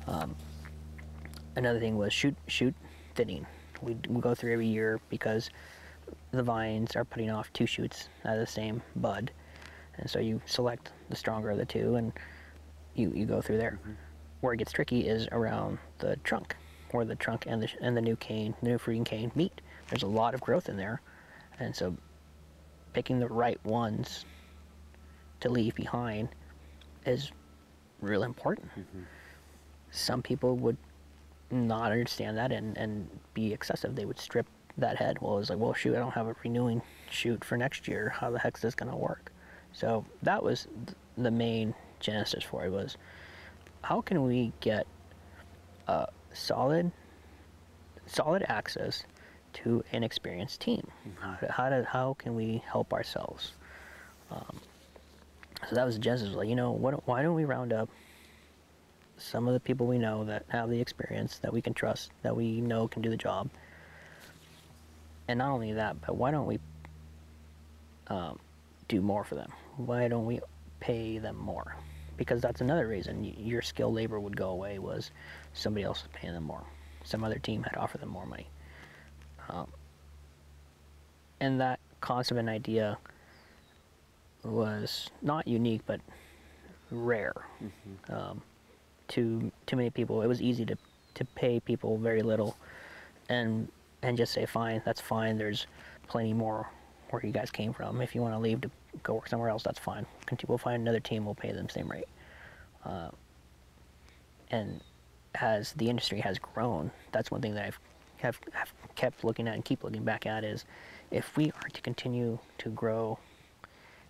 Um, 0.07 0.37
another 1.57 1.81
thing 1.81 1.97
was 1.97 2.13
shoot 2.13 2.35
shoot 2.47 2.75
thinning. 3.15 3.47
We 3.83 3.97
we 4.09 4.21
go 4.21 4.35
through 4.35 4.53
every 4.53 4.67
year 4.67 5.01
because 5.09 5.51
the 6.31 6.43
vines 6.43 6.97
are 6.97 7.05
putting 7.05 7.31
off 7.31 7.53
two 7.53 7.67
shoots 7.67 8.09
out 8.25 8.35
of 8.35 8.41
the 8.41 8.47
same 8.47 8.83
bud, 8.97 9.31
and 9.99 10.09
so 10.09 10.19
you 10.19 10.41
select 10.47 10.93
the 11.09 11.17
stronger 11.17 11.51
of 11.51 11.59
the 11.59 11.65
two 11.65 11.97
and 11.97 12.13
you 12.95 13.13
you 13.15 13.27
go 13.27 13.41
through 13.41 13.59
there. 13.59 13.79
Where 14.41 14.53
it 14.53 14.59
gets 14.59 14.73
tricky 14.73 15.09
is 15.09 15.29
around 15.33 15.79
the 15.99 16.17
trunk, 16.17 16.57
where 16.97 17.05
the 17.05 17.15
trunk 17.15 17.45
and 17.47 17.63
the 17.63 17.69
and 17.81 17.97
the 17.97 18.01
new 18.01 18.17
cane, 18.17 18.55
the 18.63 18.71
new 18.71 18.79
fruiting 18.79 19.05
cane 19.05 19.31
meet. 19.35 19.61
There's 19.89 20.03
a 20.03 20.09
lot 20.09 20.35
of 20.35 20.41
growth 20.41 20.69
in 20.69 20.77
there, 20.77 21.01
and 21.61 21.75
so 21.75 21.97
picking 22.93 23.21
the 23.21 23.29
right 23.29 23.65
ones 23.65 24.25
to 25.41 25.49
leave 25.49 25.75
behind 25.75 26.29
is 27.05 27.31
real 28.01 28.23
important. 28.23 28.69
Mm-hmm. 28.71 29.03
Some 29.91 30.23
people 30.23 30.57
would 30.57 30.77
not 31.51 31.93
understand 31.93 32.37
that 32.39 32.53
and, 32.53 32.77
and 32.77 33.09
be 33.35 33.53
excessive. 33.53 33.95
They 33.95 34.05
would 34.05 34.19
strip 34.19 34.47
that 34.79 34.97
head. 34.97 35.19
Well, 35.21 35.39
it's 35.39 35.51
like, 35.51 35.59
well, 35.59 35.73
shoot, 35.75 35.95
I 35.95 35.99
don't 35.99 36.13
have 36.13 36.27
a 36.27 36.35
renewing 36.43 36.83
shoot 37.11 37.45
for 37.45 37.57
next 37.57 37.87
year. 37.87 38.09
How 38.09 38.31
the 38.31 38.39
heck 38.39 38.57
is 38.57 38.63
this 38.63 38.75
going 38.75 38.91
to 38.91 38.97
work? 38.97 39.33
So 39.73 40.05
that 40.23 40.43
was 40.43 40.67
the 41.17 41.31
main 41.31 41.75
genesis 42.01 42.45
for 42.45 42.65
it 42.65 42.71
was 42.71 42.97
how 43.83 44.01
can 44.01 44.25
we 44.25 44.53
get 44.61 44.87
a 45.89 46.09
solid, 46.37 46.93
solid 48.07 48.45
access 48.49 49.05
to 49.55 49.83
an 49.93 50.03
experienced 50.05 50.61
team? 50.61 50.87
How, 51.21 51.37
do, 51.41 51.47
how, 51.49 51.71
do, 51.71 51.83
how 51.83 52.15
can 52.15 52.35
we 52.35 52.63
help 52.71 52.93
ourselves? 52.93 53.53
So 55.69 55.75
that 55.75 55.85
was 55.85 55.99
genesis. 55.99 56.35
Like, 56.35 56.49
you 56.49 56.57
know, 56.57 56.73
what, 56.73 57.07
why 57.09 57.23
don't 57.23 57.35
we 57.35 57.45
round 57.45 57.73
up 57.73 57.89
some 59.17 59.49
of 59.49 59.55
the 59.55 59.61
people 59.61 59.87
we 59.87 59.99
know 59.99 60.25
that 60.25 60.45
have 60.49 60.69
the 60.69 60.81
experience, 60.81 61.39
that 61.39 61.53
we 61.53 61.63
can 61.63 61.75
trust, 61.75 62.11
that 62.23 62.37
we 62.37 62.61
know 62.61 62.87
can 62.87 63.03
do 63.03 63.11
the 63.11 63.17
job? 63.17 63.49
And 65.29 65.39
not 65.39 65.51
only 65.51 65.73
that, 65.73 66.01
but 66.07 66.17
why 66.17 66.31
don't 66.31 66.47
we 66.47 66.59
um, 68.09 68.39
do 68.89 69.01
more 69.01 69.25
for 69.25 69.35
them? 69.35 69.51
Why 69.77 70.07
don't 70.07 70.27
we 70.27 70.41
pay 70.79 71.19
them 71.19 71.37
more? 71.37 71.75
Because 72.17 72.41
that's 72.41 72.61
another 72.61 72.87
reason 72.87 73.25
your 73.25 73.63
skilled 73.63 73.95
labor 73.95 74.21
would 74.21 74.37
go 74.37 74.51
away 74.51 74.79
was 74.79 75.11
somebody 75.57 75.85
else 75.85 76.03
was 76.03 76.11
paying 76.13 76.35
them 76.35 76.45
more. 76.45 76.65
some 77.05 77.23
other 77.23 77.39
team 77.39 77.63
had 77.63 77.77
offered 77.77 78.01
them 78.01 78.09
more 78.09 78.27
money. 78.27 78.49
Um, 79.49 79.69
and 81.41 81.61
that 81.61 81.79
concept 82.01 82.39
and 82.39 82.49
idea 82.49 82.99
was 84.43 85.11
not 85.23 85.47
unique, 85.47 85.83
but 85.87 86.01
rare. 86.91 87.35
Um, 88.09 88.43
to 89.09 89.53
too 89.67 89.77
many 89.77 89.91
people, 89.91 90.23
it 90.23 90.27
was 90.27 90.43
easy 90.43 90.65
to, 90.67 90.77
to 91.15 91.25
pay 91.25 91.61
people 91.61 91.97
very 91.97 92.23
little, 92.23 92.57
and 93.29 93.69
and 94.03 94.17
just 94.17 94.33
say, 94.33 94.47
fine, 94.47 94.83
that's 94.85 95.01
fine. 95.01 95.39
There's 95.39 95.67
plenty 96.09 96.33
more 96.33 96.69
where 97.11 97.25
you 97.25 97.33
guys 97.33 97.51
came 97.51 97.73
from. 97.73 98.01
If 98.01 98.15
you 98.15 98.21
want 98.21 98.35
to 98.35 98.39
leave 98.39 98.61
to 98.63 98.71
go 99.03 99.15
work 99.15 99.29
somewhere 99.29 99.49
else, 99.49 99.63
that's 99.63 99.79
fine. 99.79 100.07
We'll 100.47 100.59
find 100.59 100.83
another 100.83 101.01
team. 101.01 101.25
We'll 101.25 101.35
pay 101.35 101.53
them 101.53 101.67
the 101.67 101.73
same 101.73 101.89
rate. 101.89 102.09
Uh, 102.85 103.11
and 104.51 104.81
as 105.41 105.73
the 105.73 105.89
industry 105.89 106.21
has 106.21 106.39
grown, 106.39 106.91
that's 107.13 107.31
one 107.31 107.41
thing 107.41 107.55
that 107.55 107.67
I've 107.67 107.79
have, 108.19 108.39
have 108.53 108.73
kept 108.95 109.25
looking 109.25 109.47
at 109.49 109.55
and 109.55 109.65
keep 109.65 109.85
looking 109.85 110.05
back 110.05 110.27
at 110.27 110.45
is 110.45 110.65
if 111.11 111.37
we 111.37 111.53
are 111.63 111.69
to 111.73 111.81
continue 111.81 112.39
to 112.59 112.69
grow 112.71 113.19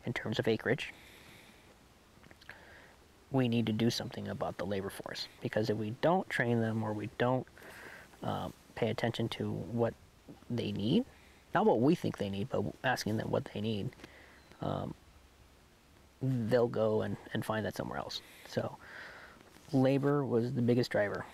in 0.05 0.13
terms 0.13 0.39
of 0.39 0.49
acreage, 0.49 0.93
we 3.33 3.49
need 3.49 3.67
to 3.67 3.73
do 3.73 3.91
something 3.91 4.29
about 4.29 4.57
the 4.59 4.65
labor 4.65 4.91
force 4.91 5.29
because 5.43 5.69
if 5.69 5.77
we 5.77 5.91
don't 6.01 6.29
train 6.31 6.61
them 6.61 6.83
or 6.83 6.93
we 6.93 7.09
don't 7.19 7.47
um, 8.23 8.53
pay 8.75 8.89
attention 8.89 9.29
to 9.29 9.51
what 9.51 9.95
they 10.49 10.73
need, 10.73 11.05
not 11.55 11.67
what 11.67 11.81
we 11.81 11.95
think 11.95 12.19
they 12.19 12.31
need, 12.31 12.49
but 12.49 12.63
asking 12.85 13.17
them 13.17 13.31
what 13.31 13.49
they 13.53 13.61
need, 13.61 13.91
um, 14.61 14.95
they'll 16.23 16.69
go 16.69 17.03
and, 17.03 17.17
and 17.35 17.45
find 17.45 17.67
that 17.67 17.77
somewhere 17.77 17.99
else. 17.99 18.21
So 18.49 18.77
labor 19.77 20.25
was 20.25 20.53
the 20.53 20.63
biggest 20.63 20.91
driver. 20.91 21.25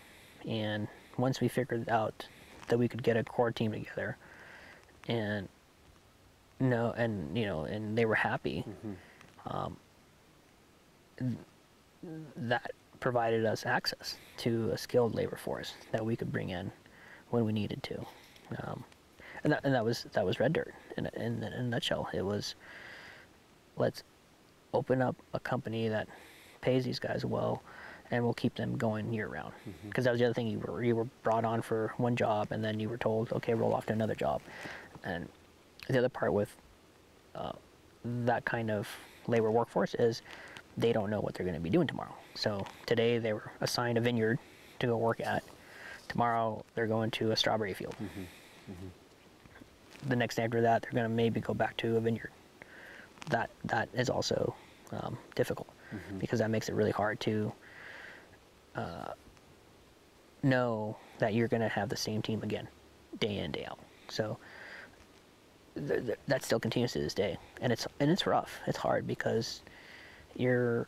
And 0.47 0.88
once 1.16 1.40
we 1.40 1.49
figured 1.49 1.88
out 1.88 2.26
that 2.68 2.78
we 2.78 2.88
could 2.88 3.03
get 3.03 3.16
a 3.16 3.24
core 3.24 3.53
team 3.53 3.72
together 3.72 4.16
and 5.09 5.49
no 6.61 6.93
and 6.97 7.36
you 7.36 7.45
know 7.45 7.62
and 7.62 7.99
they 7.99 8.05
were 8.05 8.14
happy 8.14 8.64
um, 9.47 9.76
th- 11.18 11.32
that 12.36 12.70
provided 13.01 13.45
us 13.45 13.66
access 13.66 14.16
to 14.36 14.70
a 14.70 14.78
skilled 14.78 15.14
labor 15.14 15.36
force 15.36 15.74
that 15.90 16.05
we 16.05 16.14
could 16.14 16.30
bring 16.30 16.51
in 16.51 16.70
when 17.30 17.45
we 17.45 17.53
needed 17.53 17.82
to. 17.82 18.07
Um, 18.62 18.84
and, 19.43 19.53
that, 19.53 19.61
and 19.64 19.74
that 19.74 19.84
was 19.84 20.07
that 20.12 20.24
was 20.24 20.38
red 20.38 20.53
dirt. 20.53 20.72
In, 20.97 21.07
in, 21.14 21.43
in 21.43 21.53
a 21.53 21.62
nutshell 21.62 22.09
it 22.12 22.22
was 22.22 22.55
let's 23.76 24.03
open 24.72 25.03
up 25.03 25.16
a 25.34 25.40
company 25.40 25.88
that 25.88 26.09
pays 26.61 26.84
these 26.84 26.99
guys 26.99 27.24
well 27.24 27.62
and 28.12 28.22
we'll 28.22 28.34
keep 28.34 28.54
them 28.54 28.76
going 28.76 29.12
year 29.12 29.26
round. 29.26 29.52
Because 29.88 30.04
that 30.04 30.12
was 30.12 30.20
the 30.20 30.26
other 30.26 30.34
thing 30.34 30.46
you 30.46 30.58
were 30.60 30.84
you 30.84 30.94
were 30.94 31.08
brought 31.24 31.44
on 31.44 31.62
for 31.62 31.92
one 31.96 32.14
job 32.14 32.52
and 32.52 32.62
then 32.62 32.78
you 32.78 32.88
were 32.88 32.98
told 32.98 33.32
okay 33.32 33.54
roll 33.54 33.74
off 33.74 33.86
to 33.86 33.92
another 33.92 34.14
job. 34.14 34.40
And 35.02 35.28
the 35.88 35.98
other 35.98 36.08
part 36.08 36.32
with 36.32 36.54
uh, 37.34 37.52
that 38.04 38.44
kind 38.44 38.70
of 38.70 38.86
labor 39.26 39.50
workforce 39.50 39.94
is 39.94 40.22
they 40.76 40.92
don't 40.92 41.10
know 41.10 41.20
what 41.20 41.34
they're 41.34 41.46
going 41.46 41.56
to 41.56 41.60
be 41.62 41.70
doing 41.70 41.86
tomorrow. 41.88 42.14
So 42.34 42.64
today 42.86 43.18
they 43.18 43.32
were 43.32 43.50
assigned 43.60 43.98
a 43.98 44.00
vineyard 44.00 44.38
to 44.78 44.86
go 44.86 44.96
work 44.96 45.20
at. 45.20 45.42
Tomorrow 46.08 46.64
they're 46.74 46.86
going 46.86 47.10
to 47.12 47.32
a 47.32 47.36
strawberry 47.36 47.74
field. 47.74 47.96
The 50.08 50.16
next 50.16 50.36
day 50.36 50.44
after 50.44 50.60
that 50.60 50.82
they're 50.82 50.92
going 50.92 51.04
to 51.04 51.08
maybe 51.08 51.40
go 51.40 51.54
back 51.54 51.76
to 51.78 51.96
a 51.96 52.00
vineyard. 52.00 52.30
That 53.30 53.50
that 53.64 53.88
is 53.94 54.10
also 54.10 54.54
um, 54.92 55.16
difficult 55.34 55.68
because 56.18 56.38
that 56.40 56.50
makes 56.50 56.68
it 56.68 56.74
really 56.74 56.90
hard 56.90 57.20
to 57.20 57.52
uh, 58.75 59.12
know 60.43 60.97
that 61.18 61.35
you're 61.35 61.49
going 61.49 61.62
to 61.62 61.68
have 61.68 61.89
the 61.89 61.97
same 61.97 62.23
team 62.23 62.43
again, 62.43 62.68
day 63.20 63.39
in 63.39 63.51
day 63.53 63.64
out. 63.64 63.79
So 64.09 64.39
th- 65.75 66.07
th- 66.07 66.18
that 66.27 66.45
still 66.45 66.61
continues 66.61 66.93
to 66.93 66.99
this 66.99 67.14
day, 67.14 67.37
and 67.61 67.73
it's 67.73 67.87
and 68.01 68.11
it's 68.11 68.27
rough. 68.27 68.61
It's 68.66 68.79
hard 68.79 69.07
because 69.07 69.62
you're 70.37 70.87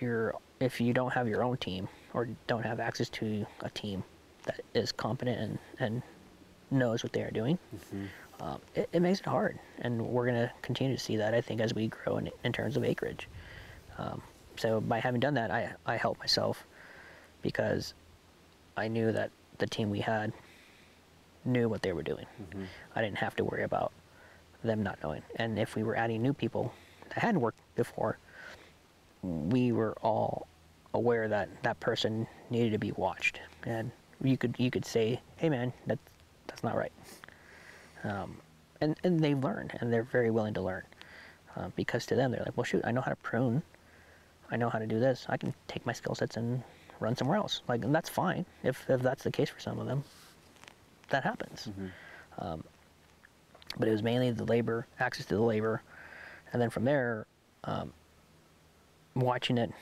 you're 0.00 0.34
if 0.60 0.80
you 0.80 0.92
don't 0.92 1.12
have 1.12 1.28
your 1.28 1.42
own 1.42 1.56
team 1.58 1.88
or 2.14 2.28
don't 2.46 2.64
have 2.64 2.80
access 2.80 3.08
to 3.10 3.46
a 3.60 3.70
team 3.70 4.02
that 4.44 4.60
is 4.74 4.92
competent 4.92 5.38
and 5.38 5.58
and 5.80 6.02
knows 6.70 7.02
what 7.02 7.12
they 7.12 7.22
are 7.22 7.30
doing, 7.30 7.58
um, 8.40 8.60
it, 8.74 8.88
it 8.92 9.00
makes 9.00 9.20
it 9.20 9.26
hard. 9.26 9.58
And 9.80 10.00
we're 10.00 10.26
going 10.26 10.40
to 10.40 10.50
continue 10.62 10.96
to 10.96 11.02
see 11.02 11.16
that, 11.16 11.34
I 11.34 11.40
think, 11.40 11.60
as 11.60 11.74
we 11.74 11.88
grow 11.88 12.16
in, 12.16 12.30
in 12.42 12.52
terms 12.52 12.76
of 12.76 12.84
acreage. 12.84 13.28
Um, 13.98 14.22
so 14.56 14.80
by 14.80 15.00
having 15.00 15.20
done 15.20 15.34
that, 15.34 15.50
I, 15.50 15.72
I 15.86 15.96
helped 15.96 16.20
myself 16.20 16.64
because 17.42 17.94
I 18.76 18.88
knew 18.88 19.12
that 19.12 19.30
the 19.58 19.66
team 19.66 19.90
we 19.90 20.00
had 20.00 20.32
knew 21.44 21.68
what 21.68 21.82
they 21.82 21.92
were 21.92 22.02
doing. 22.02 22.26
I 22.96 23.02
didn't 23.02 23.18
have 23.18 23.36
to 23.36 23.44
worry 23.44 23.64
about 23.64 23.92
them 24.62 24.82
not 24.82 24.98
knowing. 25.02 25.22
And 25.36 25.58
if 25.58 25.76
we 25.76 25.82
were 25.82 25.96
adding 25.96 26.22
new 26.22 26.32
people 26.32 26.72
that 27.10 27.18
hadn't 27.18 27.40
worked 27.40 27.58
before, 27.76 28.18
we 29.22 29.72
were 29.72 29.92
all 30.02 30.46
aware 30.94 31.28
that 31.28 31.48
that 31.62 31.78
person 31.80 32.26
needed 32.50 32.72
to 32.72 32.78
be 32.78 32.92
watched. 32.92 33.40
And 33.64 33.90
you 34.22 34.36
could 34.36 34.54
you 34.58 34.70
could 34.70 34.84
say, 34.84 35.20
"Hey, 35.36 35.48
man, 35.48 35.72
that 35.86 35.98
that's 36.46 36.62
not 36.62 36.76
right." 36.76 36.92
Um, 38.04 38.36
and 38.80 38.96
and 39.04 39.20
they 39.20 39.34
learn, 39.34 39.70
and 39.80 39.92
they're 39.92 40.02
very 40.02 40.30
willing 40.30 40.54
to 40.54 40.62
learn, 40.62 40.84
uh, 41.56 41.68
because 41.76 42.06
to 42.06 42.14
them 42.14 42.30
they're 42.30 42.42
like, 42.44 42.56
"Well, 42.56 42.64
shoot, 42.64 42.82
I 42.84 42.92
know 42.92 43.00
how 43.00 43.10
to 43.10 43.16
prune. 43.16 43.62
I 44.54 44.56
know 44.56 44.70
how 44.70 44.78
to 44.78 44.86
do 44.86 45.00
this. 45.00 45.26
I 45.28 45.36
can 45.36 45.52
take 45.66 45.84
my 45.84 45.92
skill 45.92 46.14
sets 46.14 46.36
and 46.36 46.62
run 47.00 47.16
somewhere 47.16 47.36
else. 47.36 47.62
Like, 47.66 47.84
and 47.84 47.92
that's 47.92 48.08
fine 48.08 48.46
if 48.62 48.88
if 48.88 49.02
that's 49.02 49.24
the 49.24 49.32
case 49.32 49.50
for 49.50 49.58
some 49.58 49.80
of 49.80 49.88
them. 49.88 50.04
That 51.10 51.24
happens. 51.24 51.68
Um, 52.38 52.62
but 53.76 53.88
it 53.88 53.90
was 53.90 54.04
mainly 54.04 54.30
the 54.30 54.44
labor, 54.44 54.86
access 55.00 55.26
to 55.26 55.34
the 55.34 55.42
labor, 55.42 55.82
and 56.52 56.62
then 56.62 56.70
from 56.70 56.84
there, 56.84 57.26
um, 57.64 57.92
watching 59.16 59.58
it 59.58 59.72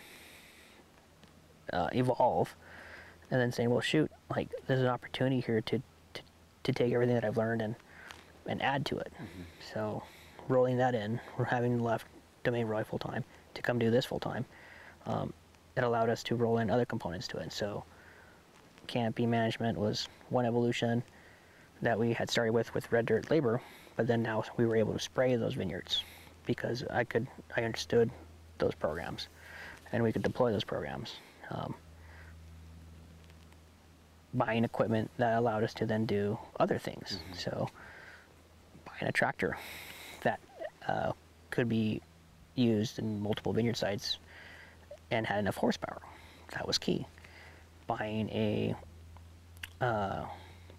uh, 1.75 1.89
evolve, 1.93 2.57
and 3.31 3.39
then 3.39 3.53
saying, 3.53 3.69
"Well, 3.69 3.83
shoot, 3.83 4.11
like 4.35 4.49
there's 4.67 4.81
an 4.81 4.87
opportunity 4.87 5.41
here 5.41 5.61
to 5.61 5.83
to, 6.15 6.23
to 6.63 6.73
take 6.73 6.95
everything 6.95 7.15
that 7.15 7.25
I've 7.27 7.37
learned 7.37 7.61
and 7.61 7.75
and 8.47 8.63
add 8.63 8.87
to 8.87 8.97
it." 8.97 9.13
So, 9.75 10.03
rolling 10.49 10.79
that 10.79 10.95
in, 10.95 11.21
we're 11.37 11.45
having 11.45 11.79
left 11.79 12.07
Domaine 12.43 12.67
Roy 12.69 12.85
full 12.85 12.99
time 12.99 13.23
to 13.53 13.61
come 13.61 13.79
do 13.79 13.91
this 13.91 14.07
full 14.07 14.21
time. 14.21 14.47
Um, 15.07 15.33
it 15.77 15.85
allowed 15.85 16.11
us 16.11 16.23
to 16.25 16.37
roll 16.37 16.59
in 16.59 16.71
other 16.71 16.85
components 16.85 17.27
to 17.29 17.39
it. 17.39 17.53
So, 17.53 17.85
canopy 18.87 19.27
management 19.27 19.79
was 19.79 20.09
one 20.29 20.45
evolution 20.45 21.03
that 21.81 21.99
we 21.99 22.13
had 22.13 22.31
started 22.31 22.53
with 22.53 22.73
with 22.75 22.91
red 22.93 23.07
dirt 23.07 23.31
labor, 23.31 23.61
but 23.97 24.07
then 24.07 24.23
now 24.23 24.45
we 24.57 24.67
were 24.67 24.77
able 24.77 24.93
to 24.93 24.99
spray 24.99 25.37
those 25.37 25.55
vineyards 25.55 26.05
because 26.47 26.85
I 26.91 27.05
could 27.05 27.27
I 27.57 27.63
understood 27.63 28.11
those 28.59 28.75
programs, 28.75 29.29
and 29.93 30.03
we 30.03 30.13
could 30.13 30.23
deploy 30.23 30.53
those 30.53 30.65
programs. 30.65 31.17
Um, 31.51 31.75
buying 34.35 34.65
equipment 34.65 35.11
that 35.19 35.37
allowed 35.37 35.63
us 35.63 35.75
to 35.75 35.87
then 35.87 36.07
do 36.07 36.39
other 36.59 36.79
things. 36.79 37.19
So, 37.37 37.69
buying 38.87 39.09
a 39.09 39.13
tractor 39.13 39.57
that 40.23 40.41
uh, 40.87 41.13
could 41.51 41.69
be 41.69 42.01
used 42.55 42.99
in 42.99 43.21
multiple 43.21 43.53
vineyard 43.53 43.77
sites 43.77 44.19
and 45.13 45.27
had 45.27 45.39
enough 45.39 45.57
horsepower. 45.57 46.01
That 46.55 46.67
was 46.67 46.79
key. 46.79 47.07
Buying 47.87 48.29
a 48.31 48.75
uh, 49.81 50.25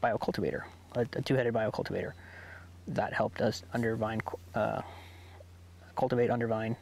biocultivator, 0.01 0.63
a, 0.95 1.01
a 1.01 1.21
two-headed 1.21 1.53
biocultivator, 1.53 2.13
that 2.87 3.13
helped 3.13 3.41
us 3.41 3.63
under 3.73 3.95
vine 3.95 4.19
cu- 4.21 4.37
uh, 4.55 4.81
cultivate 5.95 6.29
undervine, 6.29 6.75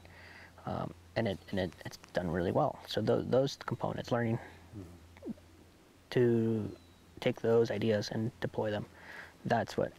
um, 0.65 0.93
and 1.15 1.27
it 1.27 1.37
and 1.51 1.59
it, 1.59 1.71
it's 1.85 1.97
done 2.13 2.31
really 2.31 2.51
well. 2.51 2.79
So 2.87 3.01
those 3.01 3.25
those 3.27 3.57
components, 3.65 4.11
learning 4.11 4.39
to 6.11 6.69
take 7.19 7.41
those 7.41 7.69
ideas 7.71 8.09
and 8.11 8.31
deploy 8.39 8.71
them, 8.71 8.85
that's 9.45 9.77
what 9.77 9.91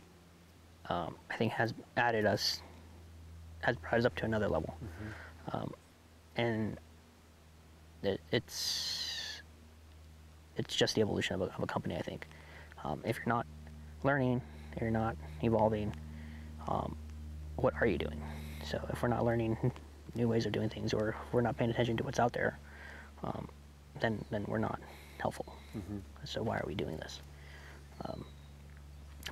um, 0.88 1.14
I 1.30 1.36
think 1.36 1.52
has 1.52 1.72
added 1.96 2.26
us, 2.26 2.62
has 3.60 3.76
brought 3.76 3.98
us 3.98 4.04
up 4.04 4.14
to 4.16 4.24
another 4.24 4.48
level, 4.48 4.74
um, 5.52 5.72
and 6.36 6.78
it, 8.02 8.20
it's 8.30 9.42
it's 10.56 10.74
just 10.74 10.94
the 10.94 11.00
evolution 11.00 11.34
of 11.34 11.40
a, 11.42 11.44
of 11.44 11.62
a 11.62 11.66
company. 11.66 11.96
I 11.96 12.02
think 12.02 12.26
um, 12.84 13.00
if 13.04 13.16
you're 13.16 13.34
not 13.34 13.46
learning, 14.02 14.42
you're 14.80 14.90
not 14.90 15.16
evolving. 15.42 15.94
Um, 16.68 16.96
what 17.56 17.74
are 17.80 17.86
you 17.86 17.98
doing? 17.98 18.20
So 18.64 18.80
if 18.92 19.02
we're 19.02 19.08
not 19.08 19.24
learning 19.24 19.56
new 20.14 20.28
ways 20.28 20.46
of 20.46 20.52
doing 20.52 20.68
things, 20.68 20.92
or 20.92 21.10
if 21.10 21.32
we're 21.32 21.40
not 21.40 21.56
paying 21.56 21.70
attention 21.70 21.96
to 21.98 22.04
what's 22.04 22.20
out 22.20 22.32
there, 22.32 22.58
um, 23.24 23.48
then 24.00 24.24
then 24.30 24.44
we're 24.46 24.58
not 24.58 24.80
helpful. 25.18 25.54
So 26.24 26.42
why 26.42 26.56
are 26.58 26.64
we 26.66 26.74
doing 26.74 26.96
this? 26.96 27.20
Um, 28.04 28.24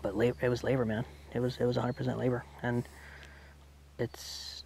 but 0.02 0.16
labor, 0.16 0.36
it 0.40 0.48
was 0.48 0.62
labor, 0.64 0.84
man. 0.84 1.04
It 1.34 1.40
was 1.40 1.56
it 1.58 1.64
was 1.64 1.76
100% 1.76 2.16
labor, 2.16 2.44
and 2.62 2.88
it's. 3.98 4.64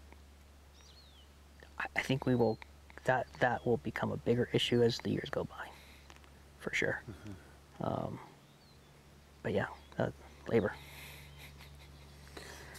I 1.96 2.00
think 2.00 2.24
we 2.24 2.34
will, 2.34 2.58
that 3.04 3.26
that 3.40 3.64
will 3.66 3.78
become 3.78 4.12
a 4.12 4.16
bigger 4.16 4.48
issue 4.52 4.82
as 4.82 4.98
the 4.98 5.10
years 5.10 5.30
go 5.30 5.44
by, 5.44 5.68
for 6.58 6.74
sure. 6.74 7.02
Um, 7.80 8.18
but 9.42 9.52
yeah, 9.52 9.66
uh, 9.98 10.08
labor. 10.48 10.72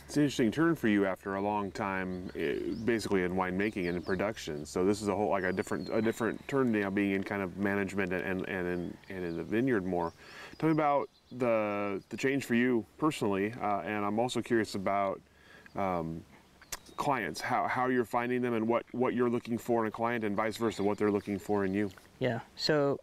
It's 0.07 0.17
an 0.17 0.23
interesting 0.23 0.51
turn 0.51 0.75
for 0.75 0.87
you 0.87 1.05
after 1.05 1.35
a 1.35 1.41
long 1.41 1.71
time, 1.71 2.29
eh, 2.35 2.59
basically 2.85 3.23
in 3.23 3.33
winemaking 3.33 3.87
and 3.87 3.97
in 3.97 4.01
production. 4.01 4.65
So 4.65 4.85
this 4.85 5.01
is 5.01 5.07
a 5.07 5.15
whole 5.15 5.29
like 5.29 5.43
a 5.43 5.51
different 5.51 5.89
a 5.91 6.01
different 6.01 6.47
turn 6.47 6.71
now, 6.71 6.89
being 6.89 7.11
in 7.11 7.23
kind 7.23 7.41
of 7.41 7.57
management 7.57 8.13
and 8.13 8.23
and 8.23 8.47
and 8.47 8.67
in, 8.67 8.97
and 9.09 9.25
in 9.25 9.37
the 9.37 9.43
vineyard 9.43 9.85
more. 9.85 10.13
Tell 10.59 10.69
me 10.69 10.73
about 10.73 11.09
the 11.31 12.01
the 12.09 12.17
change 12.17 12.45
for 12.45 12.53
you 12.55 12.85
personally, 12.97 13.53
uh, 13.61 13.79
and 13.79 14.05
I'm 14.05 14.19
also 14.19 14.41
curious 14.41 14.75
about 14.75 15.19
um, 15.75 16.23
clients, 16.97 17.41
how 17.41 17.67
how 17.67 17.87
you're 17.87 18.05
finding 18.05 18.41
them, 18.41 18.53
and 18.53 18.67
what 18.67 18.85
what 18.91 19.13
you're 19.13 19.29
looking 19.29 19.57
for 19.57 19.83
in 19.83 19.87
a 19.87 19.91
client, 19.91 20.23
and 20.23 20.35
vice 20.35 20.57
versa, 20.57 20.83
what 20.83 20.97
they're 20.97 21.11
looking 21.11 21.39
for 21.39 21.65
in 21.65 21.73
you. 21.73 21.89
Yeah. 22.19 22.39
So, 22.55 22.99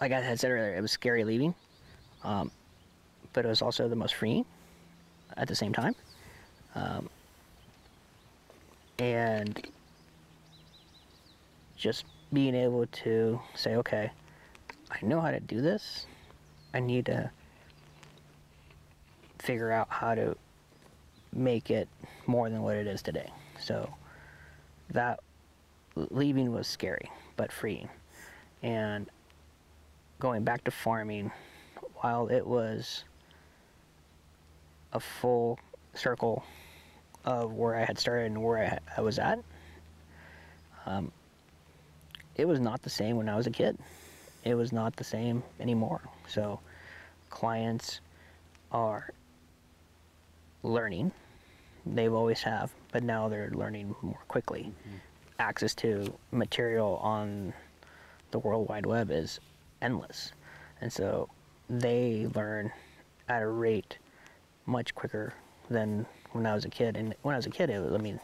like 0.00 0.12
I 0.12 0.20
had 0.20 0.38
said 0.38 0.50
earlier, 0.50 0.74
it 0.74 0.80
was 0.80 0.92
scary 0.92 1.24
leaving, 1.24 1.54
um, 2.24 2.50
but 3.32 3.44
it 3.44 3.48
was 3.48 3.62
also 3.62 3.88
the 3.88 3.96
most 3.96 4.14
freeing 4.14 4.44
at 5.36 5.48
the 5.48 5.54
same 5.54 5.72
time. 5.72 5.94
Um, 6.74 7.08
and 8.98 9.66
just 11.76 12.04
being 12.32 12.54
able 12.54 12.86
to 12.86 13.40
say, 13.54 13.76
okay, 13.76 14.10
I 14.90 15.04
know 15.04 15.20
how 15.20 15.30
to 15.30 15.40
do 15.40 15.60
this. 15.60 16.06
I 16.72 16.80
need 16.80 17.06
to 17.06 17.30
figure 19.38 19.72
out 19.72 19.88
how 19.90 20.14
to 20.14 20.36
make 21.32 21.70
it 21.70 21.88
more 22.26 22.48
than 22.50 22.62
what 22.62 22.76
it 22.76 22.86
is 22.86 23.02
today. 23.02 23.30
So 23.58 23.92
that 24.90 25.20
leaving 25.96 26.52
was 26.52 26.66
scary 26.66 27.10
but 27.36 27.50
freeing. 27.50 27.88
And 28.62 29.08
going 30.20 30.44
back 30.44 30.64
to 30.64 30.70
farming, 30.70 31.30
while 31.96 32.28
it 32.28 32.46
was 32.46 33.04
a 34.92 35.00
full 35.00 35.58
circle 35.94 36.44
of 37.24 37.52
where 37.52 37.74
I 37.74 37.84
had 37.84 37.98
started 37.98 38.26
and 38.26 38.42
where 38.42 38.58
I, 38.58 38.78
I 38.98 39.00
was 39.00 39.18
at, 39.18 39.38
um, 40.86 41.12
it 42.36 42.46
was 42.46 42.60
not 42.60 42.82
the 42.82 42.90
same 42.90 43.16
when 43.16 43.28
I 43.28 43.36
was 43.36 43.46
a 43.46 43.50
kid. 43.50 43.78
It 44.44 44.54
was 44.54 44.72
not 44.72 44.96
the 44.96 45.04
same 45.04 45.42
anymore. 45.60 46.00
So 46.28 46.60
clients 47.30 48.00
are 48.72 49.10
learning. 50.62 51.12
They've 51.84 52.12
always 52.12 52.42
have, 52.42 52.72
but 52.92 53.02
now 53.02 53.28
they're 53.28 53.50
learning 53.52 53.94
more 54.02 54.20
quickly. 54.28 54.72
Mm-hmm. 54.86 54.96
Access 55.38 55.74
to 55.76 56.12
material 56.30 56.96
on 57.02 57.52
the 58.30 58.38
World 58.38 58.68
Wide 58.68 58.86
Web 58.86 59.10
is 59.10 59.40
endless. 59.80 60.32
And 60.80 60.92
so 60.92 61.28
they 61.68 62.28
learn 62.34 62.70
at 63.28 63.42
a 63.42 63.46
rate 63.46 63.98
much 64.66 64.94
quicker 64.94 65.34
than 65.70 66.06
when 66.32 66.46
I 66.46 66.54
was 66.54 66.64
a 66.64 66.68
kid. 66.68 66.96
And 66.96 67.14
when 67.22 67.34
I 67.34 67.38
was 67.38 67.46
a 67.46 67.50
kid, 67.50 67.70
it 67.70 67.80
was, 67.80 67.92
I 67.92 67.98
mean, 67.98 68.20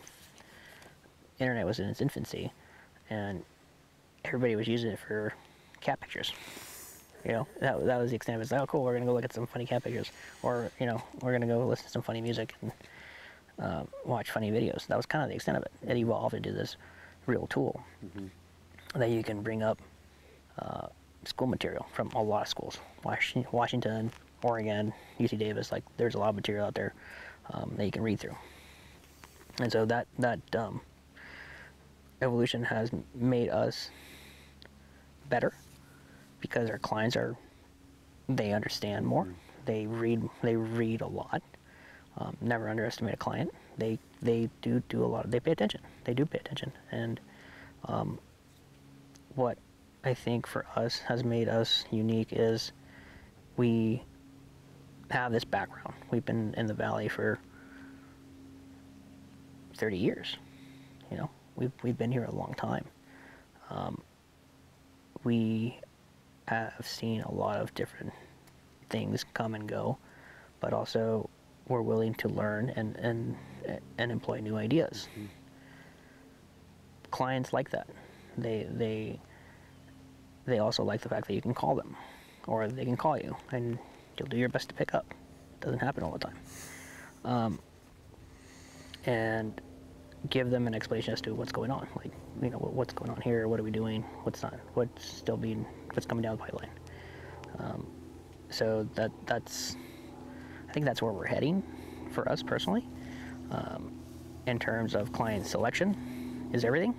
internet 1.39 1.66
was 1.66 1.78
in 1.78 1.89
its 1.89 2.01
infancy, 2.01 2.53
and 3.11 3.43
everybody 4.24 4.57
was 4.57 4.66
using 4.66 4.91
it 4.91 4.99
for 4.99 5.32
cat 5.80 6.01
pictures. 6.01 6.32
You 7.24 7.32
know, 7.32 7.46
that, 7.60 7.84
that 7.84 7.98
was 7.98 8.10
the 8.10 8.16
extent 8.16 8.36
of 8.36 8.40
it. 8.40 8.44
It's 8.44 8.52
like, 8.52 8.60
oh, 8.60 8.66
cool, 8.66 8.84
we're 8.84 8.92
going 8.92 9.02
to 9.02 9.06
go 9.06 9.14
look 9.14 9.24
at 9.24 9.32
some 9.32 9.46
funny 9.46 9.66
cat 9.66 9.84
pictures. 9.84 10.10
Or, 10.42 10.70
you 10.80 10.86
know, 10.86 11.02
we're 11.20 11.32
going 11.32 11.42
to 11.42 11.46
go 11.46 11.66
listen 11.66 11.86
to 11.86 11.90
some 11.90 12.02
funny 12.02 12.20
music 12.20 12.54
and 12.62 12.72
uh, 13.60 13.82
watch 14.04 14.30
funny 14.30 14.50
videos. 14.50 14.86
That 14.86 14.96
was 14.96 15.06
kind 15.06 15.24
of 15.24 15.30
the 15.30 15.34
extent 15.34 15.56
of 15.56 15.64
it. 15.64 15.72
It 15.86 15.96
evolved 15.96 16.34
into 16.34 16.52
this 16.52 16.76
real 17.26 17.46
tool 17.48 17.82
mm-hmm. 18.04 18.26
that 18.98 19.10
you 19.10 19.22
can 19.22 19.42
bring 19.42 19.62
up 19.62 19.78
uh, 20.58 20.86
school 21.24 21.46
material 21.46 21.86
from 21.92 22.10
a 22.14 22.22
lot 22.22 22.42
of 22.42 22.48
schools. 22.48 22.78
Washington, 23.04 24.10
Oregon, 24.42 24.92
UC 25.18 25.38
Davis, 25.38 25.72
like 25.72 25.84
there's 25.96 26.14
a 26.14 26.18
lot 26.18 26.30
of 26.30 26.36
material 26.36 26.66
out 26.66 26.74
there 26.74 26.94
um, 27.52 27.72
that 27.76 27.84
you 27.84 27.90
can 27.90 28.02
read 28.02 28.20
through. 28.20 28.36
And 29.60 29.72
so 29.72 29.84
that, 29.86 30.06
that 30.18 30.40
um, 30.54 30.80
evolution 32.22 32.62
has 32.62 32.90
made 33.14 33.48
us 33.48 33.90
better 35.28 35.52
because 36.41 36.70
our 36.70 36.78
clients 36.78 37.16
are 37.16 37.36
they 38.28 38.53
understand 38.53 39.07
more. 39.07 39.24
Mm-hmm. 39.24 39.32
They 39.64 39.86
read 39.86 40.28
they 40.43 40.57
read 40.57 41.01
a 41.01 41.07
lot. 41.07 41.43
Um, 42.16 42.36
never 42.41 42.68
underestimate 42.68 43.14
a 43.14 43.18
client. 43.18 43.51
They 43.76 43.99
they 44.22 44.51
do 44.62 44.82
do 44.89 45.05
a 45.05 45.07
lot. 45.07 45.24
Of, 45.26 45.30
they 45.30 45.41
pay 45.41 45.53
attention. 45.53 45.80
They 46.05 46.14
do 46.14 46.26
pay 46.26 46.39
attention. 46.39 46.72
And 46.91 47.20
um, 47.84 48.18
what 49.34 49.59
I 50.05 50.14
think 50.14 50.47
for 50.47 50.66
us 50.74 50.99
has 50.99 51.22
made 51.24 51.49
us 51.49 51.84
unique 51.91 52.28
is 52.32 52.72
we 53.57 54.03
have 55.11 55.32
this 55.32 55.45
background. 55.45 55.95
We've 56.11 56.24
been 56.24 56.55
in 56.57 56.66
the 56.66 56.74
valley 56.74 57.09
for 57.09 57.39
30 59.76 59.97
years. 59.97 60.36
You 61.11 61.18
know, 61.18 61.30
we've 61.57 61.72
we've 61.82 61.97
been 61.97 62.12
here 62.12 62.24
a 62.24 62.34
long 62.34 62.55
time. 62.57 62.84
Um, 63.70 64.01
we 65.24 65.78
have 66.49 66.86
seen 66.86 67.20
a 67.22 67.32
lot 67.32 67.61
of 67.61 67.74
different 67.74 68.12
things 68.90 69.24
come 69.34 69.55
and 69.55 69.68
go, 69.68 69.99
but 70.61 70.72
also 70.72 71.28
we're 71.68 71.82
willing 71.82 72.14
to 72.14 72.28
learn 72.28 72.70
and 72.70 72.96
and 72.96 73.36
and 73.99 74.11
employ 74.11 74.40
new 74.40 74.57
ideas. 74.57 75.09
Mm-hmm. 75.12 75.26
Clients 77.11 77.53
like 77.53 77.70
that. 77.70 77.88
They 78.36 78.66
they 78.70 79.20
they 80.46 80.59
also 80.59 80.82
like 80.82 81.03
the 81.03 81.09
fact 81.09 81.26
that 81.26 81.34
you 81.34 81.42
can 81.42 81.55
call 81.55 81.74
them, 81.74 81.96
or 82.46 82.68
they 82.68 82.84
can 82.84 82.96
call 82.96 83.18
you, 83.18 83.36
and 83.53 83.78
you'll 84.18 84.28
do 84.28 84.36
your 84.36 84.49
best 84.49 84.68
to 84.70 84.74
pick 84.74 84.94
up. 84.94 85.07
It 85.11 85.64
doesn't 85.64 85.80
happen 85.80 86.03
all 86.03 86.12
the 86.12 86.18
time. 86.18 86.38
Um, 87.24 87.59
and 89.05 89.61
give 90.30 90.51
them 90.51 90.66
an 90.66 90.74
explanation 90.74 91.12
as 91.12 91.20
to 91.22 91.34
what's 91.34 91.53
going 91.53 91.70
on. 91.70 91.86
Like, 91.96 92.12
you 92.43 92.51
know, 92.51 92.59
what's 92.59 92.95
going 92.95 93.11
on 93.11 93.20
here? 93.20 93.49
What 93.49 93.59
are 93.61 93.62
we 93.62 93.70
doing? 93.70 94.03
What's 94.22 94.43
not? 94.43 94.59
What's 94.74 95.05
still 95.05 95.36
being? 95.36 95.66
What's 95.93 96.07
coming 96.07 96.22
down 96.22 96.36
the 96.36 96.43
pipeline? 96.43 96.70
Um, 97.59 97.86
so 98.51 98.89
that 98.95 99.11
that's, 99.26 99.76
I 100.68 100.72
think 100.72 100.86
that's 100.86 101.03
where 101.03 101.12
we're 101.12 101.26
heading, 101.26 101.62
for 102.11 102.28
us 102.28 102.43
personally. 102.43 102.86
Um, 103.50 103.92
in 104.46 104.58
terms 104.58 104.95
of 104.95 105.12
client 105.12 105.46
selection, 105.46 106.49
is 106.53 106.64
everything. 106.64 106.95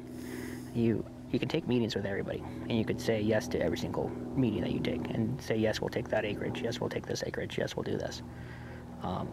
You 0.74 1.06
you 1.32 1.40
can 1.40 1.48
take 1.48 1.68
meetings 1.68 1.96
with 1.96 2.06
everybody, 2.06 2.44
and 2.64 2.78
you 2.78 2.84
could 2.84 3.00
say 3.00 3.22
yes 3.22 3.48
to 3.50 3.62
every 3.62 3.78
single 3.78 4.10
meeting 4.36 4.62
that 4.62 4.72
you 4.72 4.80
take, 4.80 5.10
and 5.12 5.40
say 5.42 5.56
yes, 5.58 5.80
we'll 5.80 5.90
take 5.90 6.10
that 6.10 6.26
acreage. 6.26 6.62
Yes, 6.62 6.80
we'll 6.80 6.90
take 6.90 7.06
this 7.06 7.24
acreage. 7.26 7.58
Yes, 7.58 7.76
we'll 7.76 7.84
do 7.84 7.98
this. 7.98 8.24
Um, 9.04 9.30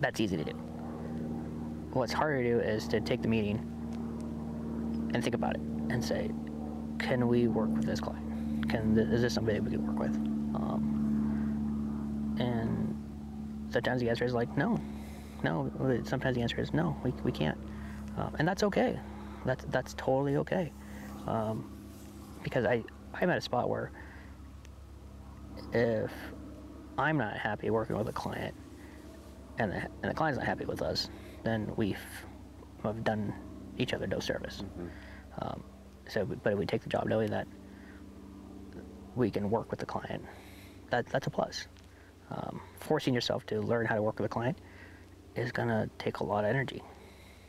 that's 0.00 0.20
easy 0.20 0.36
to 0.36 0.44
do 0.44 0.73
What's 1.94 2.12
harder 2.12 2.42
to 2.42 2.50
do 2.50 2.58
is 2.58 2.88
to 2.88 3.00
take 3.00 3.22
the 3.22 3.28
meeting 3.28 3.58
and 5.14 5.22
think 5.22 5.36
about 5.36 5.54
it 5.54 5.60
and 5.90 6.04
say, 6.04 6.28
can 6.98 7.28
we 7.28 7.46
work 7.46 7.70
with 7.70 7.84
this 7.84 8.00
client? 8.00 8.68
Can 8.68 8.98
is 8.98 9.22
this 9.22 9.32
somebody 9.32 9.60
we 9.60 9.70
can 9.70 9.86
work 9.86 9.98
with? 10.00 10.16
Um, 10.56 12.36
and 12.40 13.72
sometimes 13.72 14.00
the 14.00 14.10
answer 14.10 14.24
is 14.24 14.34
like 14.34 14.56
no, 14.56 14.80
no. 15.44 15.70
Sometimes 16.04 16.34
the 16.34 16.42
answer 16.42 16.60
is 16.60 16.74
no, 16.74 16.96
we, 17.04 17.12
we 17.22 17.30
can't, 17.30 17.58
um, 18.16 18.34
and 18.40 18.48
that's 18.48 18.64
okay. 18.64 18.98
That's 19.44 19.64
that's 19.66 19.94
totally 19.94 20.36
okay, 20.36 20.72
um, 21.28 21.70
because 22.42 22.64
I 22.64 22.82
I'm 23.12 23.30
at 23.30 23.38
a 23.38 23.40
spot 23.40 23.68
where 23.68 23.92
if 25.72 26.10
I'm 26.98 27.18
not 27.18 27.36
happy 27.36 27.70
working 27.70 27.96
with 27.96 28.08
a 28.08 28.12
client, 28.12 28.54
and 29.58 29.70
the, 29.70 29.76
and 29.76 30.10
the 30.10 30.14
client's 30.14 30.38
not 30.38 30.46
happy 30.46 30.64
with 30.64 30.82
us, 30.82 31.08
then 31.44 31.70
we've 31.76 32.00
have 32.82 33.04
done 33.04 33.32
each 33.78 33.94
other 33.94 34.06
no 34.06 34.20
service. 34.20 34.62
Mm-hmm. 34.62 34.86
Um, 35.40 35.64
so, 36.08 36.24
but 36.24 36.52
if 36.52 36.58
we 36.58 36.66
take 36.66 36.82
the 36.82 36.88
job 36.88 37.06
knowing 37.06 37.30
that 37.30 37.46
we 39.14 39.30
can 39.30 39.50
work 39.50 39.70
with 39.70 39.80
the 39.80 39.86
client, 39.86 40.24
that 40.90 41.06
that's 41.06 41.26
a 41.26 41.30
plus. 41.30 41.66
Um, 42.30 42.60
forcing 42.80 43.14
yourself 43.14 43.46
to 43.46 43.60
learn 43.60 43.86
how 43.86 43.94
to 43.94 44.02
work 44.02 44.18
with 44.18 44.26
a 44.26 44.28
client 44.28 44.58
is 45.34 45.52
gonna 45.52 45.88
take 45.98 46.18
a 46.18 46.24
lot 46.24 46.44
of 46.44 46.50
energy, 46.50 46.82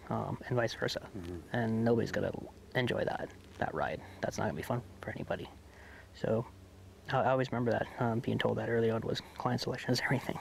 um, 0.10 0.38
and 0.48 0.56
vice 0.56 0.74
versa. 0.74 1.02
Mm-hmm. 1.18 1.36
And 1.54 1.84
nobody's 1.84 2.12
gonna 2.12 2.32
enjoy 2.76 3.04
that 3.04 3.30
that 3.58 3.74
ride. 3.74 4.02
That's 4.22 4.38
not 4.38 4.46
gonna 4.46 4.56
be 4.56 4.64
fun 4.64 4.82
for 5.02 5.12
anybody. 5.12 5.50
So, 6.14 6.46
I, 7.12 7.18
I 7.18 7.32
always 7.32 7.52
remember 7.52 7.72
that 7.72 7.88
um, 8.00 8.20
being 8.20 8.38
told 8.38 8.58
that 8.58 8.70
early 8.70 8.90
on 8.90 9.02
was 9.02 9.22
client 9.38 9.62
selection 9.62 9.92
is 9.92 10.02
everything. 10.04 10.40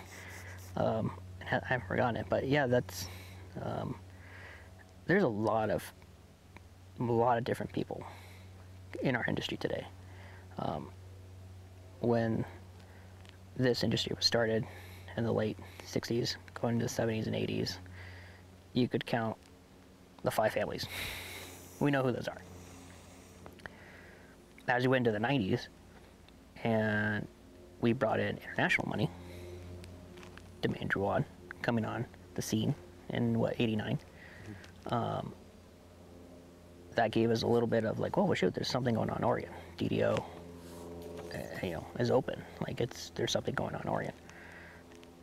Um, 0.76 1.12
I 1.42 1.60
haven't 1.66 1.86
forgotten 1.86 2.16
it, 2.16 2.26
but 2.28 2.48
yeah, 2.48 2.66
that's 2.66 3.08
um, 3.62 3.96
there's 5.06 5.22
a 5.22 5.28
lot 5.28 5.70
of 5.70 5.82
a 7.00 7.02
lot 7.02 7.38
of 7.38 7.44
different 7.44 7.72
people 7.72 8.04
in 9.02 9.16
our 9.16 9.24
industry 9.26 9.56
today. 9.56 9.84
Um, 10.58 10.90
when 12.00 12.44
this 13.56 13.82
industry 13.82 14.12
was 14.14 14.24
started 14.24 14.64
in 15.16 15.24
the 15.24 15.32
late 15.32 15.58
60s, 15.86 16.36
going 16.54 16.74
into 16.74 16.86
the 16.86 17.02
70s 17.02 17.26
and 17.26 17.34
80s, 17.34 17.78
you 18.72 18.88
could 18.88 19.04
count 19.04 19.36
the 20.22 20.30
five 20.30 20.52
families. 20.52 20.86
We 21.80 21.90
know 21.90 22.02
who 22.02 22.12
those 22.12 22.28
are. 22.28 22.40
as 24.68 24.82
we 24.82 24.88
went 24.88 25.06
into 25.06 25.18
the 25.18 25.24
90s, 25.24 25.66
and 26.62 27.26
we 27.80 27.92
brought 27.92 28.20
in 28.20 28.38
international 28.38 28.88
money, 28.88 29.10
Domaine 30.62 30.88
Drouin 30.88 31.24
coming 31.62 31.84
on 31.84 32.06
the 32.34 32.42
scene 32.42 32.74
in 33.10 33.38
what 33.38 33.54
89. 33.58 33.98
Um, 34.86 35.32
that 36.94 37.10
gave 37.10 37.30
us 37.30 37.42
a 37.42 37.46
little 37.46 37.66
bit 37.66 37.84
of 37.84 37.98
like, 37.98 38.16
oh 38.18 38.32
shoot, 38.34 38.54
there's 38.54 38.68
something 38.68 38.94
going 38.94 39.10
on 39.10 39.18
in 39.18 39.24
Oregon. 39.24 39.50
DDO, 39.78 40.18
uh, 40.18 41.38
you 41.62 41.72
know, 41.72 41.86
is 41.98 42.10
open. 42.10 42.42
Like 42.66 42.80
it's 42.80 43.10
there's 43.14 43.32
something 43.32 43.54
going 43.54 43.74
on 43.74 43.82
in 43.82 43.88
Oregon. 43.88 44.12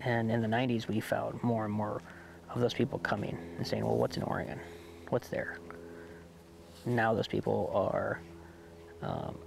And 0.02 0.32
in 0.32 0.42
the 0.42 0.48
90s, 0.48 0.88
we 0.88 1.00
found 1.00 1.42
more 1.44 1.66
and 1.66 1.74
more 1.74 2.02
of 2.50 2.60
those 2.60 2.74
people 2.74 3.00
coming 3.00 3.38
and 3.58 3.66
saying, 3.66 3.86
well, 3.86 3.98
what's 3.98 4.18
in 4.18 4.24
Oregon? 4.24 4.60
What's 5.10 5.28
there? 5.30 5.58
Now 6.86 7.14
those 7.14 7.28
people 7.28 7.72
are 7.74 8.20
um, 9.02 9.38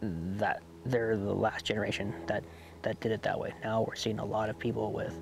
that 0.00 0.62
they're 0.86 1.16
the 1.16 1.34
last 1.34 1.64
generation 1.64 2.14
that 2.26 2.44
that 2.82 3.00
did 3.00 3.12
it 3.12 3.22
that 3.22 3.38
way. 3.38 3.52
Now 3.62 3.82
we're 3.82 3.94
seeing 3.94 4.18
a 4.18 4.24
lot 4.24 4.48
of 4.50 4.58
people 4.58 4.92
with 4.92 5.14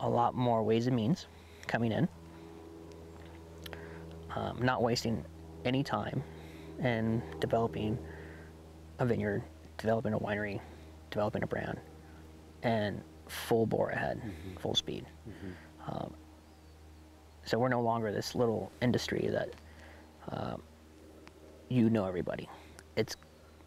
a 0.00 0.08
lot 0.08 0.34
more 0.34 0.62
ways 0.62 0.86
and 0.86 0.96
means 0.96 1.26
coming 1.66 1.92
in, 1.92 2.08
um, 4.34 4.60
not 4.60 4.82
wasting 4.82 5.24
any 5.64 5.82
time 5.82 6.22
in 6.80 7.22
developing 7.40 7.98
a 8.98 9.06
vineyard, 9.06 9.42
developing 9.78 10.12
a 10.14 10.18
winery, 10.18 10.60
developing 11.10 11.42
a 11.42 11.46
brand, 11.46 11.78
and 12.62 13.00
full 13.28 13.66
bore 13.66 13.90
ahead, 13.90 14.20
full 14.60 14.74
speed. 14.74 15.06
Um, 15.86 16.12
so 17.44 17.58
we're 17.58 17.68
no 17.68 17.80
longer 17.82 18.12
this 18.12 18.34
little 18.34 18.70
industry 18.80 19.28
that 19.30 19.50
um, 20.30 20.62
you 21.68 21.90
know 21.90 22.04
everybody. 22.04 22.48
It's 22.96 23.16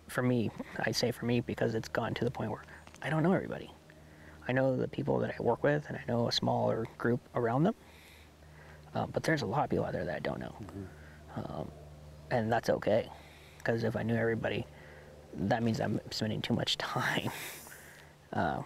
for 0.07 0.21
me, 0.21 0.51
I 0.79 0.91
say 0.91 1.11
for 1.11 1.25
me 1.25 1.41
because 1.41 1.75
it's 1.75 1.89
gotten 1.89 2.13
to 2.15 2.25
the 2.25 2.31
point 2.31 2.51
where 2.51 2.63
I 3.01 3.09
don't 3.09 3.23
know 3.23 3.33
everybody. 3.33 3.71
I 4.47 4.51
know 4.51 4.75
the 4.75 4.87
people 4.87 5.19
that 5.19 5.35
I 5.37 5.43
work 5.43 5.63
with, 5.63 5.85
and 5.87 5.97
I 5.97 6.03
know 6.07 6.27
a 6.27 6.31
smaller 6.31 6.85
group 6.97 7.19
around 7.35 7.63
them. 7.63 7.75
Um, 8.93 9.09
but 9.11 9.23
there's 9.23 9.41
a 9.41 9.45
lot 9.45 9.63
of 9.63 9.69
people 9.69 9.85
out 9.85 9.93
there 9.93 10.05
that 10.05 10.15
I 10.15 10.19
don't 10.19 10.39
know, 10.39 10.55
um, 11.35 11.71
and 12.31 12.51
that's 12.51 12.69
okay. 12.69 13.09
Because 13.57 13.83
if 13.83 13.95
I 13.95 14.03
knew 14.03 14.15
everybody, 14.15 14.65
that 15.33 15.63
means 15.63 15.81
I'm 15.81 15.99
spending 16.11 16.41
too 16.41 16.53
much 16.53 16.77
time 16.79 17.29
uh, 18.33 18.61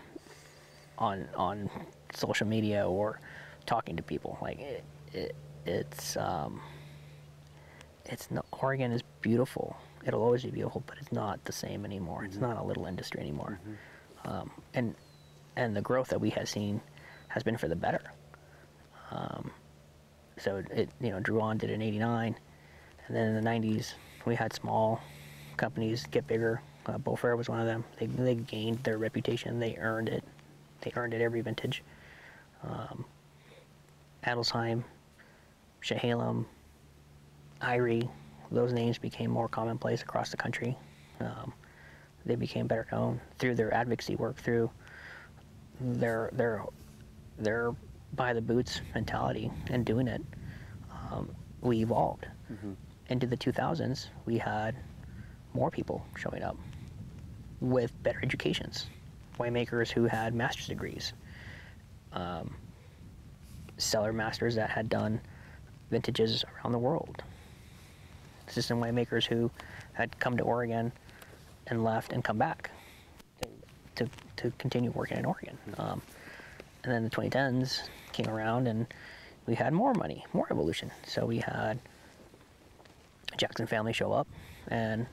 on 0.97 1.27
on 1.35 1.69
social 2.13 2.45
media 2.45 2.87
or 2.87 3.19
talking 3.65 3.95
to 3.95 4.03
people. 4.03 4.37
Like 4.41 4.59
it, 4.59 4.83
it 5.13 5.35
it's 5.65 6.17
um, 6.17 6.61
it's 8.05 8.27
Oregon 8.51 8.91
is 8.91 9.01
beautiful. 9.21 9.77
It'll 10.05 10.23
always 10.23 10.43
be 10.43 10.51
beautiful, 10.51 10.83
but 10.87 10.97
it's 10.99 11.11
not 11.11 11.43
the 11.45 11.51
same 11.51 11.85
anymore. 11.85 12.23
It's 12.23 12.37
not 12.37 12.57
a 12.57 12.63
little 12.63 12.85
industry 12.85 13.19
anymore. 13.21 13.59
Um, 14.25 14.51
and 14.73 14.95
and 15.55 15.75
the 15.75 15.81
growth 15.81 16.07
that 16.09 16.21
we 16.21 16.29
have 16.31 16.47
seen 16.47 16.81
has 17.27 17.43
been 17.43 17.57
for 17.57 17.67
the 17.67 17.75
better. 17.75 18.01
Um, 19.11 19.51
so 20.37 20.63
it 20.71 20.89
you 21.01 21.09
know 21.11 21.19
Drouin 21.19 21.57
did 21.57 21.69
it 21.69 21.73
in 21.73 21.81
'89, 21.81 22.35
and 23.07 23.15
then 23.15 23.27
in 23.27 23.43
the 23.43 23.49
'90s 23.49 23.93
we 24.25 24.35
had 24.35 24.53
small 24.53 25.01
companies 25.57 26.05
get 26.11 26.27
bigger. 26.27 26.61
Uh, 26.85 26.97
Beaux 26.97 27.15
Frères 27.15 27.37
was 27.37 27.49
one 27.49 27.59
of 27.59 27.65
them. 27.67 27.83
They 27.99 28.05
they 28.05 28.35
gained 28.35 28.83
their 28.83 28.97
reputation. 28.97 29.59
They 29.59 29.75
earned 29.77 30.09
it. 30.09 30.23
They 30.81 30.93
earned 30.95 31.13
it 31.13 31.21
every 31.21 31.41
vintage. 31.41 31.83
Um, 32.63 33.05
Adelsheim, 34.25 34.83
Chehalem, 35.81 36.45
Eyrie, 37.61 38.09
those 38.51 38.73
names 38.73 38.97
became 38.97 39.29
more 39.31 39.47
commonplace 39.47 40.01
across 40.01 40.31
the 40.31 40.37
country. 40.37 40.75
Um, 41.19 41.53
they 42.25 42.35
became 42.35 42.67
better 42.67 42.87
known 42.91 43.21
through 43.37 43.55
their 43.55 43.73
advocacy 43.73 44.15
work, 44.15 44.37
through 44.37 44.69
their 45.79 46.29
their 46.33 46.63
their 47.37 47.75
by 48.13 48.33
the 48.33 48.41
boots 48.41 48.81
mentality 48.93 49.51
and 49.69 49.85
doing 49.85 50.07
it. 50.07 50.21
Um, 50.91 51.33
we 51.61 51.81
evolved 51.81 52.25
into 53.09 53.27
the 53.27 53.37
2000s. 53.37 54.07
We 54.25 54.37
had 54.37 54.75
more 55.53 55.69
people 55.71 56.05
showing 56.17 56.43
up 56.43 56.57
with 57.59 57.91
better 58.03 58.19
educations, 58.23 58.87
winemakers 59.39 59.89
who 59.91 60.05
had 60.05 60.33
master's 60.33 60.67
degrees, 60.67 61.13
um, 62.13 62.55
cellar 63.77 64.13
masters 64.13 64.55
that 64.55 64.69
had 64.69 64.89
done 64.89 65.19
vintages 65.91 66.45
around 66.55 66.71
the 66.71 66.79
world, 66.79 67.23
assistant 68.49 68.81
winemakers 68.81 69.25
who 69.25 69.51
had 69.93 70.17
come 70.19 70.37
to 70.37 70.43
Oregon 70.43 70.91
and 71.67 71.83
left 71.83 72.11
and 72.11 72.23
come 72.23 72.37
back 72.37 72.71
to, 73.41 73.47
to, 74.05 74.09
to 74.37 74.51
continue 74.57 74.91
working 74.91 75.17
in 75.17 75.25
Oregon. 75.25 75.57
Um, 75.77 76.01
and 76.83 76.93
then 76.93 77.03
the 77.03 77.09
2010s 77.09 77.81
came 78.11 78.27
around 78.27 78.67
and 78.67 78.87
we 79.45 79.55
had 79.55 79.73
more 79.73 79.93
money, 79.93 80.25
more 80.33 80.47
evolution. 80.51 80.91
So 81.05 81.25
we 81.25 81.37
had 81.37 81.79
Jackson 83.37 83.67
family 83.67 83.93
show 83.93 84.11
up 84.11 84.27
and 84.67 85.05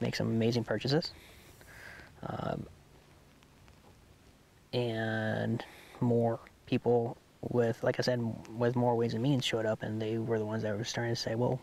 make 0.00 0.16
some 0.16 0.28
amazing 0.28 0.64
purchases. 0.64 1.12
Um, 2.26 2.66
and 4.72 5.64
more 6.00 6.40
people 6.66 7.16
with, 7.50 7.82
like 7.82 7.98
I 7.98 8.02
said, 8.02 8.20
with 8.56 8.74
more 8.74 8.96
ways 8.96 9.14
and 9.14 9.22
means 9.22 9.44
showed 9.44 9.66
up, 9.66 9.82
and 9.82 10.00
they 10.00 10.18
were 10.18 10.38
the 10.38 10.44
ones 10.44 10.62
that 10.62 10.76
were 10.76 10.84
starting 10.84 11.14
to 11.14 11.20
say, 11.20 11.34
"Well, 11.34 11.60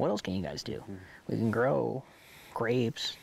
what 0.00 0.10
else 0.10 0.22
can 0.22 0.34
you 0.34 0.42
guys 0.42 0.62
do? 0.62 0.82
We 1.28 1.36
can 1.36 1.50
grow 1.50 2.02
grapes, 2.54 3.18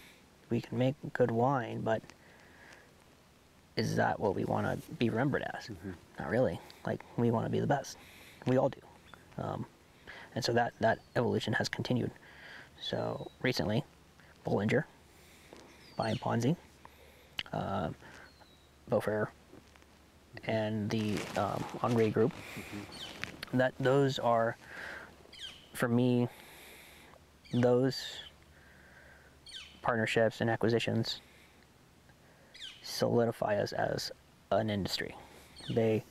we 0.51 0.61
can 0.61 0.77
make 0.77 0.95
good 1.13 1.31
wine, 1.31 1.81
but 1.81 2.03
is 3.75 3.95
that 3.95 4.19
what 4.19 4.35
we 4.35 4.45
want 4.45 4.67
to 4.67 4.91
be 4.93 5.09
remembered 5.09 5.43
as? 5.53 5.69
Not 6.19 6.29
really. 6.29 6.59
Like 6.85 7.01
we 7.17 7.31
want 7.31 7.45
to 7.45 7.51
be 7.51 7.59
the 7.59 7.67
best. 7.67 7.97
We 8.45 8.57
all 8.57 8.69
do. 8.69 8.79
Um, 9.39 9.65
and 10.35 10.45
so 10.45 10.53
that 10.53 10.73
that 10.79 10.99
evolution 11.15 11.51
has 11.53 11.67
continued. 11.67 12.11
So 12.79 13.29
recently, 13.41 13.83
Bollinger, 14.45 14.83
buying 15.95 16.17
Ponzi, 16.17 16.55
uh, 17.53 17.89
Beaux 18.87 19.01
Frères, 19.01 19.27
and 20.45 20.89
the 20.91 21.17
um, 21.37 21.63
Henri 21.81 22.11
Group. 22.11 22.33
That 23.53 23.73
those 23.79 24.19
are, 24.19 24.57
for 25.73 25.87
me, 25.87 26.27
those 27.53 28.01
partnerships 29.81 30.41
and 30.41 30.49
acquisitions 30.49 31.21
solidify 32.81 33.57
us 33.57 33.71
as 33.73 34.11
an 34.51 34.69
industry. 34.69 35.15
They 35.69 36.03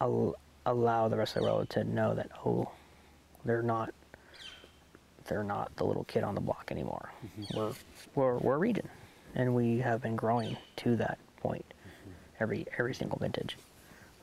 al- 0.00 0.36
allow 0.66 1.08
the 1.08 1.16
rest 1.16 1.36
of 1.36 1.42
the 1.42 1.48
world 1.48 1.70
to 1.70 1.84
know 1.84 2.14
that 2.14 2.30
oh, 2.44 2.70
they're 3.44 3.62
not 3.62 3.92
they're 5.26 5.44
not 5.44 5.74
the 5.76 5.84
little 5.84 6.04
kid 6.04 6.24
on 6.24 6.34
the 6.34 6.40
block 6.40 6.68
anymore. 6.70 7.12
We're 7.54 7.72
we're 8.14 8.38
we're 8.38 8.54
a 8.54 8.58
region, 8.58 8.88
and 9.34 9.54
we 9.54 9.78
have 9.78 10.02
been 10.02 10.16
growing 10.16 10.56
to 10.76 10.96
that 10.96 11.18
point 11.36 11.64
every 12.40 12.66
every 12.78 12.94
single 12.94 13.18
vintage. 13.18 13.56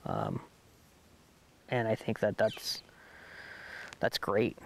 Um, 0.06 0.41
and 1.69 1.88
I 1.88 1.95
think 1.95 2.19
that 2.19 2.38
that's 2.38 2.84
that's 3.99 4.18
great 4.18 4.57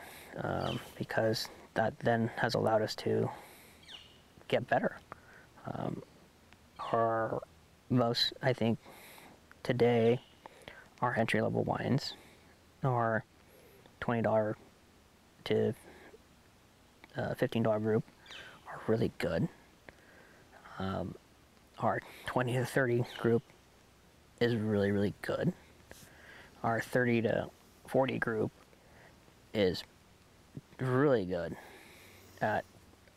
um, 0.41 0.79
because 0.97 1.47
that 1.73 1.97
then 1.99 2.29
has 2.35 2.55
allowed 2.55 2.81
us 2.81 2.95
to 2.95 3.29
get 4.47 4.67
better. 4.67 4.99
Um, 5.65 6.01
our 6.91 7.41
most, 7.89 8.33
I 8.41 8.53
think, 8.53 8.79
today, 9.63 10.19
our 11.01 11.15
entry 11.17 11.41
level 11.41 11.63
wines 11.63 12.13
are 12.83 13.23
twenty 13.99 14.21
dollar 14.21 14.57
to 15.45 15.73
uh, 17.17 17.33
fifteen 17.35 17.63
dollar 17.63 17.79
group 17.79 18.03
are 18.67 18.81
really 18.87 19.11
good. 19.17 19.47
Um, 20.79 21.15
our 21.79 22.01
twenty 22.25 22.53
to 22.53 22.65
thirty 22.65 23.03
group 23.19 23.43
is 24.39 24.55
really 24.55 24.91
really 24.91 25.13
good. 25.21 25.53
Our 26.63 26.81
thirty 26.81 27.21
to 27.21 27.49
forty 27.87 28.19
group 28.19 28.51
is 29.53 29.83
really 30.83 31.25
good 31.25 31.55
at 32.41 32.65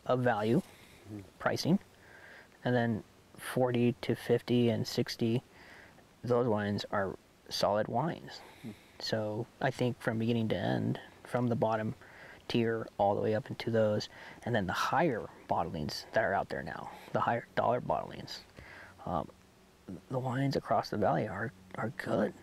a 0.05 0.17
value 0.17 0.61
pricing, 1.39 1.79
and 2.63 2.75
then 2.75 3.03
40 3.37 3.95
to 4.01 4.15
50 4.15 4.69
and 4.69 4.87
60, 4.87 5.43
those 6.23 6.47
wines 6.47 6.85
are 6.91 7.15
solid 7.49 7.87
wines. 7.87 8.41
So 8.99 9.45
I 9.61 9.71
think 9.71 10.01
from 10.01 10.19
beginning 10.19 10.49
to 10.49 10.55
end, 10.55 10.99
from 11.23 11.47
the 11.47 11.55
bottom 11.55 11.95
tier 12.47 12.87
all 12.97 13.15
the 13.15 13.21
way 13.21 13.35
up 13.35 13.49
into 13.49 13.69
those, 13.69 14.09
and 14.43 14.55
then 14.55 14.67
the 14.67 14.73
higher 14.73 15.27
bottlings 15.49 16.05
that 16.13 16.23
are 16.23 16.33
out 16.33 16.49
there 16.49 16.63
now, 16.63 16.89
the 17.13 17.19
higher 17.19 17.45
dollar 17.55 17.81
bottlings, 17.81 18.39
um, 19.05 19.27
the 20.09 20.19
wines 20.19 20.55
across 20.55 20.89
the 20.89 20.97
valley 20.97 21.27
are 21.27 21.51
are 21.77 21.91
good, 21.97 22.33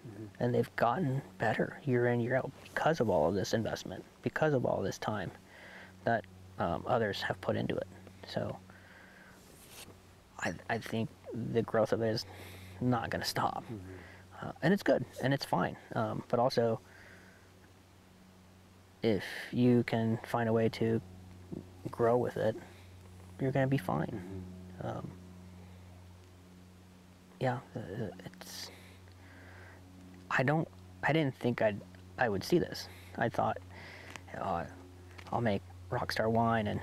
and 0.41 0.55
they've 0.55 0.75
gotten 0.77 1.21
better 1.39 1.81
year 1.85 2.07
in 2.09 2.21
year 2.21 2.37
out 2.37 2.51
because 2.63 3.01
of 3.01 3.11
all 3.11 3.29
of 3.29 3.35
this 3.35 3.53
investment, 3.53 4.05
because 4.23 4.53
of 4.55 4.65
all 4.65 4.81
this 4.81 4.99
time, 4.99 5.31
that 6.05 6.25
um, 6.59 6.85
others 6.87 7.21
have 7.23 7.41
put 7.41 7.57
into 7.57 7.75
it. 7.75 7.87
So 8.29 8.57
I, 10.41 10.53
I 10.71 10.79
think 10.79 11.09
the 11.53 11.63
growth 11.63 11.93
of 11.93 12.03
it 12.03 12.09
is 12.09 12.27
not 12.81 13.11
going 13.11 13.23
to 13.23 13.29
stop. 13.29 13.65
Uh, 14.41 14.53
and 14.63 14.73
it's 14.73 14.83
good 14.83 15.05
and 15.23 15.33
it's 15.33 15.45
fine. 15.45 15.77
Um, 15.95 16.23
but 16.29 16.39
also, 16.39 16.81
if 19.03 19.25
you 19.53 19.83
can 19.85 20.19
find 20.25 20.49
a 20.49 20.53
way 20.53 20.69
to 20.71 21.01
grow 21.91 22.17
with 22.17 22.37
it, 22.37 22.57
you're 23.41 23.53
going 23.53 23.67
to 23.67 23.71
be 23.71 23.79
fine. 23.79 24.21
Um, 24.83 25.11
yeah, 27.41 27.59
uh, 27.77 27.81
it's. 28.25 28.71
I 30.37 30.43
don't. 30.43 30.69
I 31.03 31.13
didn't 31.13 31.35
think 31.37 31.63
I'd. 31.63 31.81
I 32.19 32.29
would 32.29 32.43
see 32.45 32.59
this. 32.59 32.89
I 33.17 33.29
thought, 33.29 33.59
uh, 34.41 34.65
I'll 35.33 35.41
make 35.41 35.63
Rockstar 35.91 36.31
wine 36.31 36.67
and 36.67 36.81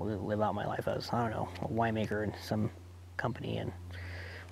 li- 0.00 0.14
live 0.14 0.40
out 0.40 0.54
my 0.54 0.66
life 0.66 0.86
as 0.88 1.08
I 1.12 1.22
don't 1.22 1.30
know 1.30 1.48
a 1.62 1.68
winemaker 1.68 2.24
in 2.24 2.34
some 2.42 2.70
company 3.16 3.58
and 3.58 3.72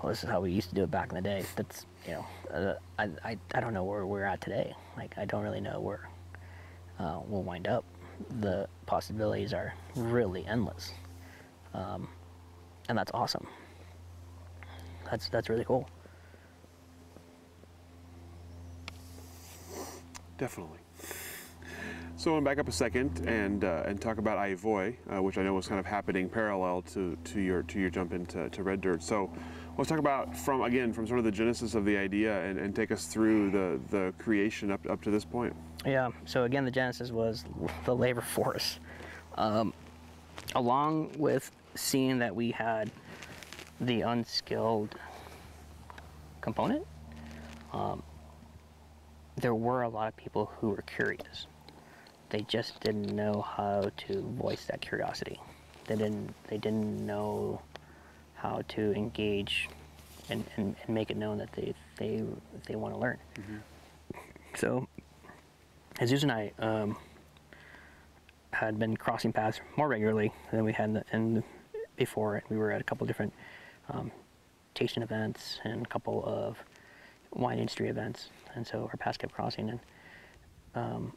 well, 0.03 0.11
this 0.11 0.23
is 0.23 0.31
how 0.31 0.41
we 0.41 0.53
used 0.53 0.69
to 0.69 0.75
do 0.75 0.85
it 0.85 0.91
back 0.91 1.09
in 1.11 1.17
the 1.17 1.21
day. 1.21 1.45
That's 1.57 1.87
you 2.07 2.13
know, 2.13 2.27
uh, 2.53 2.75
I, 2.99 3.09
I 3.25 3.39
I 3.55 3.61
don't 3.61 3.75
know 3.75 3.85
where 3.85 4.07
we're 4.07 4.25
at 4.25 4.41
today. 4.41 4.75
Like 4.97 5.17
I 5.19 5.25
don't 5.25 5.43
really 5.43 5.61
know 5.61 5.81
where 5.81 6.09
uh, 6.99 7.21
we'll 7.27 7.43
wind 7.43 7.69
up. 7.69 7.85
The 8.41 8.69
possibilities 8.87 9.53
are 9.53 9.75
really 9.95 10.47
endless, 10.47 10.93
um, 11.75 12.09
and 12.89 12.97
that's 12.97 13.11
awesome. 13.13 13.47
That's 15.11 15.29
that's 15.29 15.49
really 15.49 15.65
cool. 15.65 15.89
Definitely. 20.39 20.79
So 22.17 22.35
I'm 22.35 22.43
back 22.43 22.59
up 22.59 22.67
a 22.67 22.73
second 22.73 23.29
and 23.29 23.63
uh, 23.63 23.85
and 23.87 24.01
talk 24.01 24.19
about 24.19 24.39
AHIVOY, 24.39 24.97
uh, 25.09 25.23
which 25.23 25.39
I 25.39 25.43
know 25.45 25.55
was 25.55 25.69
kind 25.69 25.79
of 25.79 25.87
happening 25.87 26.29
parallel 26.29 26.83
to, 26.93 27.17
to 27.27 27.41
your 27.41 27.63
to 27.65 27.79
your 27.79 27.91
jump 27.91 28.13
into 28.13 28.49
to 28.51 28.63
Red 28.65 28.81
Dirt. 28.81 29.05
So 29.05 29.31
let's 29.77 29.89
talk 29.89 30.01
about 30.01 30.37
from 30.37 30.63
again 30.63 30.93
from 30.93 31.07
sort 31.07 31.21
of 31.21 31.25
the 31.25 31.31
genesis 31.31 31.77
of 31.77 31.85
the 31.85 31.97
idea 31.97 32.43
and, 32.43 32.59
and 32.59 32.75
take 32.75 32.91
us 32.91 33.07
through 33.07 33.51
the, 33.51 33.81
the 33.91 34.13
creation 34.19 34.73
up 34.73 34.81
up 34.91 35.01
to 35.03 35.13
this 35.13 35.25
point. 35.25 35.55
Yeah. 35.87 36.11
So 36.25 36.43
again, 36.43 36.65
the 36.65 36.73
genesis 36.73 37.13
was 37.13 37.45
the 37.85 37.95
labor 37.95 38.21
force, 38.21 38.81
um, 39.37 39.73
along 40.57 41.13
with 41.19 41.53
seeing 41.77 42.19
that 42.19 42.35
we 42.35 42.51
had 42.51 42.91
the 43.81 44.03
unskilled 44.03 44.97
component. 46.41 46.85
Um, 47.73 48.03
there 49.41 49.55
were 49.55 49.83
a 49.83 49.89
lot 49.89 50.09
of 50.09 50.17
people 50.17 50.51
who 50.61 50.71
were 50.71 50.83
curious. 50.83 51.47
They 52.31 52.43
just 52.43 52.81
didn't 52.81 53.15
know 53.15 53.41
how 53.43 53.91
to 54.09 54.23
voice 54.39 54.67
that 54.67 54.81
curiosity. 54.81 55.41
They 55.87 55.97
didn't. 55.97 56.35
They 56.49 56.59
didn't 56.59 57.07
know 57.07 57.63
how 58.35 58.63
to 58.69 58.93
engage 58.93 59.69
and, 60.29 60.45
and, 60.57 60.77
and 60.85 60.95
make 60.95 61.11
it 61.11 61.17
known 61.17 61.39
that 61.39 61.53
they 61.53 61.75
they 61.97 62.23
they 62.67 62.77
want 62.77 62.95
to 62.95 63.01
learn. 63.01 63.19
So 64.55 64.87
Jesus 65.99 66.23
and 66.23 66.33
I 66.33 66.53
um, 66.59 66.97
had 68.53 68.79
been 68.79 68.97
crossing 68.97 69.33
paths 69.33 69.61
more 69.77 69.89
regularly 69.89 70.33
than 70.53 70.65
we 70.65 70.73
had 70.73 70.87
in, 70.87 70.95
the, 70.95 71.05
in 71.13 71.45
before. 71.97 72.43
We 72.49 72.57
were 72.57 72.71
at 72.71 72.81
a 72.81 72.85
couple 72.85 73.07
different 73.07 73.33
um, 73.91 74.11
tasting 74.75 75.03
events 75.03 75.59
and 75.65 75.85
a 75.85 75.89
couple 75.89 76.23
of 76.25 76.57
wine 77.33 77.59
industry 77.59 77.89
events, 77.89 78.29
and 78.55 78.67
so 78.67 78.89
our 78.91 78.97
paths 78.97 79.19
kept 79.19 79.33
crossing, 79.33 79.71
and 79.71 79.81
um, 80.75 81.13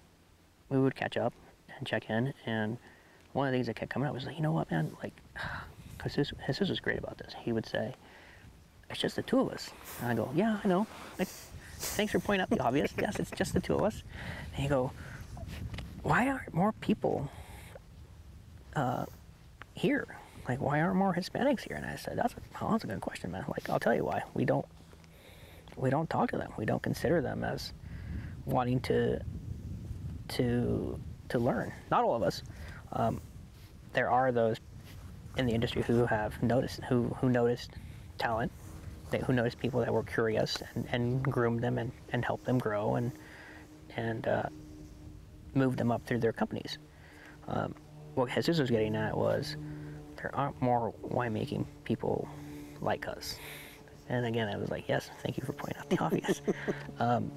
we 0.69 0.79
would 0.79 0.95
catch 0.95 1.17
up 1.17 1.33
and 1.77 1.87
check 1.87 2.09
in. 2.09 2.33
And 2.45 2.77
one 3.33 3.47
of 3.47 3.51
the 3.51 3.57
things 3.57 3.67
that 3.67 3.75
kept 3.75 3.91
coming 3.91 4.07
up 4.07 4.13
was 4.13 4.25
like, 4.25 4.35
you 4.35 4.41
know 4.41 4.51
what, 4.51 4.69
man, 4.71 4.95
like, 5.01 5.13
because 5.97 6.15
Jesus, 6.15 6.69
was 6.69 6.79
great 6.79 6.97
about 6.97 7.17
this. 7.17 7.35
He 7.39 7.51
would 7.51 7.65
say, 7.65 7.93
"It's 8.89 8.99
just 8.99 9.15
the 9.15 9.21
two 9.21 9.39
of 9.39 9.49
us." 9.49 9.69
And 10.01 10.11
I 10.11 10.15
go, 10.15 10.31
"Yeah, 10.33 10.59
I 10.63 10.67
know. 10.67 10.87
Like, 11.19 11.27
thanks 11.77 12.11
for 12.11 12.19
pointing 12.19 12.41
out 12.41 12.49
the 12.49 12.59
obvious. 12.59 12.91
Yes, 12.99 13.19
it's 13.19 13.31
just 13.31 13.53
the 13.53 13.59
two 13.59 13.75
of 13.75 13.83
us." 13.83 14.01
And 14.55 14.63
you 14.63 14.69
go, 14.69 14.91
"Why 16.01 16.27
aren't 16.27 16.53
more 16.53 16.71
people 16.73 17.29
uh, 18.75 19.05
here? 19.75 20.07
Like, 20.49 20.59
why 20.59 20.81
aren't 20.81 20.95
more 20.95 21.13
Hispanics 21.13 21.61
here?" 21.67 21.75
And 21.75 21.85
I 21.85 21.97
said, 21.97 22.17
"That's 22.17 22.33
a, 22.33 22.37
oh, 22.63 22.71
that's 22.71 22.83
a 22.83 22.87
good 22.87 23.01
question, 23.01 23.31
man. 23.31 23.45
Like, 23.47 23.69
I'll 23.69 23.79
tell 23.79 23.93
you 23.93 24.05
why. 24.05 24.23
We 24.33 24.43
don't 24.43 24.65
we 25.81 25.89
don't 25.89 26.09
talk 26.09 26.31
to 26.31 26.37
them. 26.37 26.51
We 26.57 26.65
don't 26.65 26.81
consider 26.81 27.21
them 27.21 27.43
as 27.43 27.73
wanting 28.45 28.79
to 28.81 29.19
to 30.29 30.99
to 31.29 31.39
learn. 31.39 31.73
Not 31.89 32.03
all 32.03 32.15
of 32.15 32.23
us. 32.23 32.43
Um, 32.93 33.19
there 33.93 34.09
are 34.09 34.31
those 34.31 34.57
in 35.37 35.45
the 35.45 35.53
industry 35.53 35.81
who 35.81 36.05
have 36.05 36.41
noticed 36.43 36.81
who 36.87 37.15
who 37.19 37.29
noticed 37.29 37.71
talent, 38.17 38.51
who 39.25 39.33
noticed 39.33 39.59
people 39.59 39.79
that 39.79 39.91
were 39.91 40.03
curious 40.03 40.61
and, 40.75 40.87
and 40.91 41.23
groomed 41.23 41.61
them 41.61 41.77
and, 41.77 41.91
and 42.13 42.23
helped 42.23 42.45
them 42.45 42.59
grow 42.59 42.95
and 42.95 43.11
and 43.97 44.27
uh, 44.27 44.43
moved 45.55 45.77
them 45.77 45.91
up 45.91 46.05
through 46.05 46.19
their 46.19 46.31
companies. 46.31 46.77
Um, 47.47 47.73
what 48.15 48.29
Jesus 48.29 48.59
was 48.59 48.69
getting 48.69 48.95
at 48.95 49.17
was 49.17 49.57
there 50.17 50.33
aren't 50.35 50.61
more 50.61 50.93
winemaking 51.03 51.65
people 51.83 52.27
like 52.81 53.07
us. 53.07 53.37
And 54.09 54.25
again, 54.25 54.49
I 54.49 54.57
was 54.57 54.69
like, 54.69 54.89
yes, 54.89 55.09
thank 55.23 55.37
you 55.37 55.43
for 55.45 55.53
pointing 55.53 55.77
out 55.79 55.89
the 55.89 55.99
obvious. 55.99 56.41
um, 56.99 57.31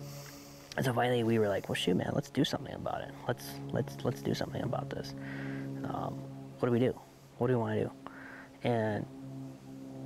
and 0.76 0.84
so 0.84 0.92
finally, 0.92 1.22
we 1.22 1.38
were 1.38 1.48
like, 1.48 1.68
well, 1.68 1.76
shoot, 1.76 1.96
man, 1.96 2.10
let's 2.14 2.30
do 2.30 2.44
something 2.44 2.74
about 2.74 3.02
it. 3.02 3.10
Let's 3.28 3.44
let's 3.70 3.96
let's 4.02 4.22
do 4.22 4.34
something 4.34 4.62
about 4.62 4.90
this. 4.90 5.14
Um, 5.84 6.18
what 6.58 6.66
do 6.66 6.72
we 6.72 6.80
do? 6.80 6.98
What 7.38 7.46
do 7.46 7.54
we 7.54 7.60
want 7.60 7.78
to 7.78 7.84
do? 7.84 7.90
And 8.64 9.06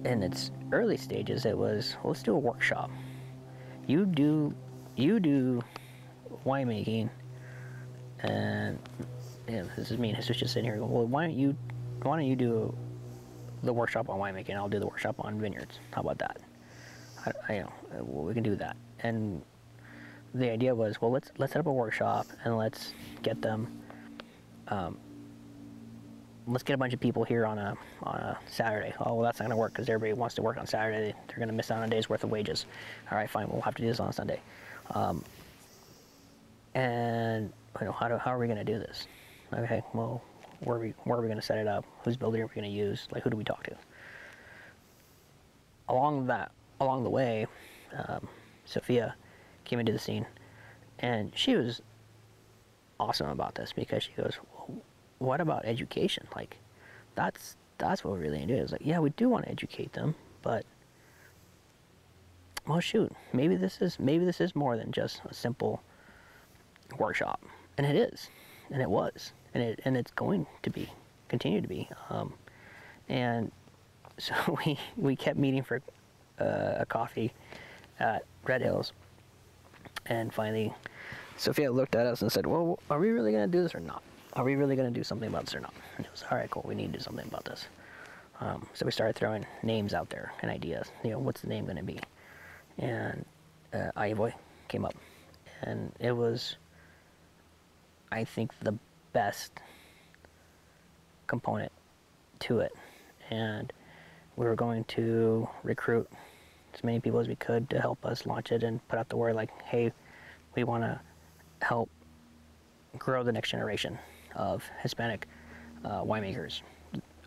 in 0.05 0.22
its 0.22 0.51
early 0.72 0.97
stages, 0.97 1.47
it 1.47 1.56
was 1.56 1.97
well, 2.02 2.12
let's 2.12 2.22
do 2.22 2.35
a 2.35 2.39
workshop. 2.39 2.90
You 3.86 4.05
do 4.05 4.55
you 4.97 5.20
do 5.20 5.62
winemaking, 6.44 7.09
and 8.20 8.78
yeah, 9.48 9.64
this 9.76 9.90
is 9.90 9.98
me. 9.98 10.12
This 10.12 10.28
is 10.28 10.36
just 10.36 10.52
sitting 10.52 10.70
here. 10.70 10.78
Going, 10.78 10.90
well, 10.90 11.06
why 11.06 11.26
don't 11.26 11.39
you 11.39 11.56
why 12.02 12.16
don't 12.16 12.26
you 12.26 12.36
do 12.36 12.76
the 13.62 13.72
workshop 13.72 14.10
on 14.10 14.18
winemaking? 14.18 14.55
I'll 14.55 14.68
do 14.68 14.80
the 14.80 14.86
workshop 14.86 15.16
on 15.20 15.40
vineyards. 15.40 15.78
How 15.93 16.02
about 16.02 16.18
that? 16.18 16.40
I, 17.26 17.32
I 17.48 17.54
you 17.56 17.60
know, 17.62 17.72
uh, 17.98 18.04
we 18.04 18.34
can 18.34 18.42
do 18.42 18.56
that. 18.56 18.76
And 19.00 19.42
the 20.34 20.50
idea 20.50 20.74
was, 20.74 21.00
well, 21.00 21.10
let's 21.10 21.30
let's 21.38 21.52
set 21.52 21.60
up 21.60 21.66
a 21.66 21.72
workshop 21.72 22.26
and 22.44 22.56
let's 22.56 22.92
get 23.22 23.40
them. 23.40 23.82
Um, 24.68 24.98
let's 26.46 26.62
get 26.62 26.74
a 26.74 26.76
bunch 26.78 26.94
of 26.94 27.00
people 27.00 27.24
here 27.24 27.46
on 27.46 27.58
a 27.58 27.76
on 28.02 28.16
a 28.16 28.38
Saturday. 28.48 28.94
Oh, 29.00 29.14
well, 29.14 29.22
that's 29.22 29.40
not 29.40 29.48
to 29.48 29.56
work 29.56 29.72
because 29.72 29.88
everybody 29.88 30.18
wants 30.18 30.34
to 30.36 30.42
work 30.42 30.58
on 30.58 30.66
Saturday. 30.66 31.14
They're 31.28 31.46
to 31.46 31.52
miss 31.52 31.70
out 31.70 31.78
on 31.78 31.84
a 31.84 31.88
day's 31.88 32.08
worth 32.08 32.24
of 32.24 32.30
wages. 32.30 32.66
All 33.10 33.18
right, 33.18 33.28
fine. 33.28 33.48
We'll 33.48 33.62
have 33.62 33.74
to 33.76 33.82
do 33.82 33.88
this 33.88 34.00
on 34.00 34.12
Sunday. 34.12 34.40
Um, 34.90 35.24
and 36.74 37.52
you 37.80 37.86
know, 37.86 37.92
how 37.92 38.08
do, 38.08 38.16
how 38.16 38.32
are 38.32 38.38
we 38.38 38.46
to 38.48 38.64
do 38.64 38.78
this? 38.78 39.06
Okay, 39.52 39.82
well, 39.94 40.22
where 40.60 40.76
are 40.76 40.80
we 40.80 40.94
where 41.04 41.18
are 41.18 41.22
we 41.22 41.34
to 41.34 41.42
set 41.42 41.58
it 41.58 41.66
up? 41.66 41.84
Whose 42.04 42.16
building 42.16 42.42
are 42.42 42.50
we 42.54 42.62
to 42.62 42.68
use? 42.68 43.08
Like, 43.10 43.22
who 43.22 43.30
do 43.30 43.36
we 43.36 43.44
talk 43.44 43.64
to? 43.64 43.76
Along 45.88 46.26
that 46.26 46.52
along 46.80 47.05
the 47.05 47.10
way, 47.10 47.46
um, 47.96 48.28
Sophia 48.64 49.14
came 49.64 49.80
into 49.80 49.92
the 49.92 49.98
scene, 49.98 50.26
and 50.98 51.32
she 51.34 51.56
was 51.56 51.82
awesome 53.00 53.28
about 53.28 53.55
this 53.55 53.72
because 53.72 54.02
she 54.02 54.12
goes, 54.12 54.38
well, 54.52 54.82
"What 55.18 55.40
about 55.40 55.64
education? 55.64 56.26
Like, 56.34 56.56
that's 57.14 57.56
that's 57.78 58.05
what 58.05 58.14
we 58.14 58.20
really 58.20 58.40
need 58.40 58.48
to 58.48 58.66
do." 58.66 58.72
Like, 58.72 58.82
yeah, 58.84 58.98
we 58.98 59.10
do 59.10 59.28
want 59.28 59.44
to 59.44 59.50
educate 59.50 59.92
them, 59.92 60.14
but 60.42 60.64
well, 62.66 62.80
shoot, 62.80 63.10
maybe 63.32 63.56
this 63.56 63.80
is 63.80 63.98
maybe 63.98 64.24
this 64.24 64.40
is 64.40 64.55
more 64.55 64.76
than 64.76 64.92
just 64.92 65.22
a 65.24 65.34
simple 65.34 65.82
workshop, 66.98 67.42
and 67.78 67.86
it 67.86 67.96
is, 67.96 68.28
and 68.70 68.82
it 68.82 68.90
was, 68.90 69.32
and 69.55 69.62
it 69.62 69.80
and 69.84 69.96
it's 69.96 70.10
going 70.12 70.46
to 70.62 70.70
be, 70.70 70.88
continue 71.28 71.60
to 71.62 71.68
be, 71.68 71.88
um, 72.10 72.34
and 73.09 73.50
so 74.18 74.34
we 74.64 74.78
we 74.96 75.16
kept 75.16 75.38
meeting 75.38 75.62
for 75.62 75.80
a 76.39 76.86
coffee 76.89 77.32
at 78.01 78.24
Red 78.44 78.62
Hills, 78.62 78.93
and 80.06 80.32
finally, 80.32 80.73
Sophia 81.36 81.70
looked 81.70 81.94
at 81.94 82.06
us 82.06 82.23
and 82.23 82.31
said, 82.31 82.47
"Well, 82.47 82.78
are 82.90 82.98
we 82.98 83.10
really 83.10 83.32
going 83.32 83.51
to 83.51 83.56
do 83.56 83.62
this 83.62 83.74
or 83.74 83.81
not? 83.81 84.02
Are 84.35 84.44
we 84.44 84.55
really 84.55 84.77
going 84.77 84.93
to 84.93 84.98
do 84.98 85.05
something 85.05 85.28
about 85.28 85.47
this 85.47 85.55
or 85.55 85.60
not?" 85.60 85.74
And 85.97 86.06
it 86.06 86.12
was, 86.12 86.24
"All 86.31 86.39
right, 86.39 86.51
cool. 86.51 86.65
We 86.66 86.74
need 86.74 86.93
to 86.93 86.98
do 86.98 87.05
something 87.05 87.27
about 87.27 87.44
this." 87.44 87.66
Um, 88.40 88.66
so 88.73 88.86
we 88.86 88.93
started 88.93 89.16
throwing 89.16 89.44
names 89.62 89.94
out 89.94 90.10
there 90.10 90.32
and 90.43 90.51
ideas. 90.51 90.89
You 91.02 91.10
know, 91.10 91.19
what's 91.19 91.40
the 91.40 91.48
name 91.48 91.65
going 91.65 91.77
to 91.77 91.82
be? 91.82 91.98
And 92.78 93.24
uh, 93.73 93.90
came 94.69 94.85
up, 94.85 94.94
and 95.62 95.93
it 95.98 96.12
was, 96.12 96.56
I 98.12 98.24
think, 98.24 98.52
the 98.60 98.78
best 99.12 99.52
component 101.27 101.73
to 102.40 102.60
it. 102.60 102.73
And 103.31 103.73
we 104.36 104.47
were 104.47 104.55
going 104.55 104.85
to 104.85 105.48
recruit 105.65 106.09
as 106.74 106.84
many 106.84 107.00
people 107.00 107.18
as 107.18 107.28
we 107.28 107.36
could 107.36 107.68
to 107.70 107.80
help 107.80 108.04
us 108.04 108.26
launch 108.26 108.52
it 108.52 108.62
and 108.62 108.86
put 108.88 108.98
out 108.98 109.08
the 109.08 109.16
word 109.16 109.34
like, 109.34 109.50
hey, 109.62 109.92
we 110.54 110.64
want 110.64 110.82
to 110.82 111.00
help 111.60 111.88
grow 112.98 113.22
the 113.22 113.32
next 113.32 113.50
generation 113.50 113.98
of 114.34 114.64
Hispanic 114.82 115.26
uh, 115.84 116.02
winemakers, 116.02 116.60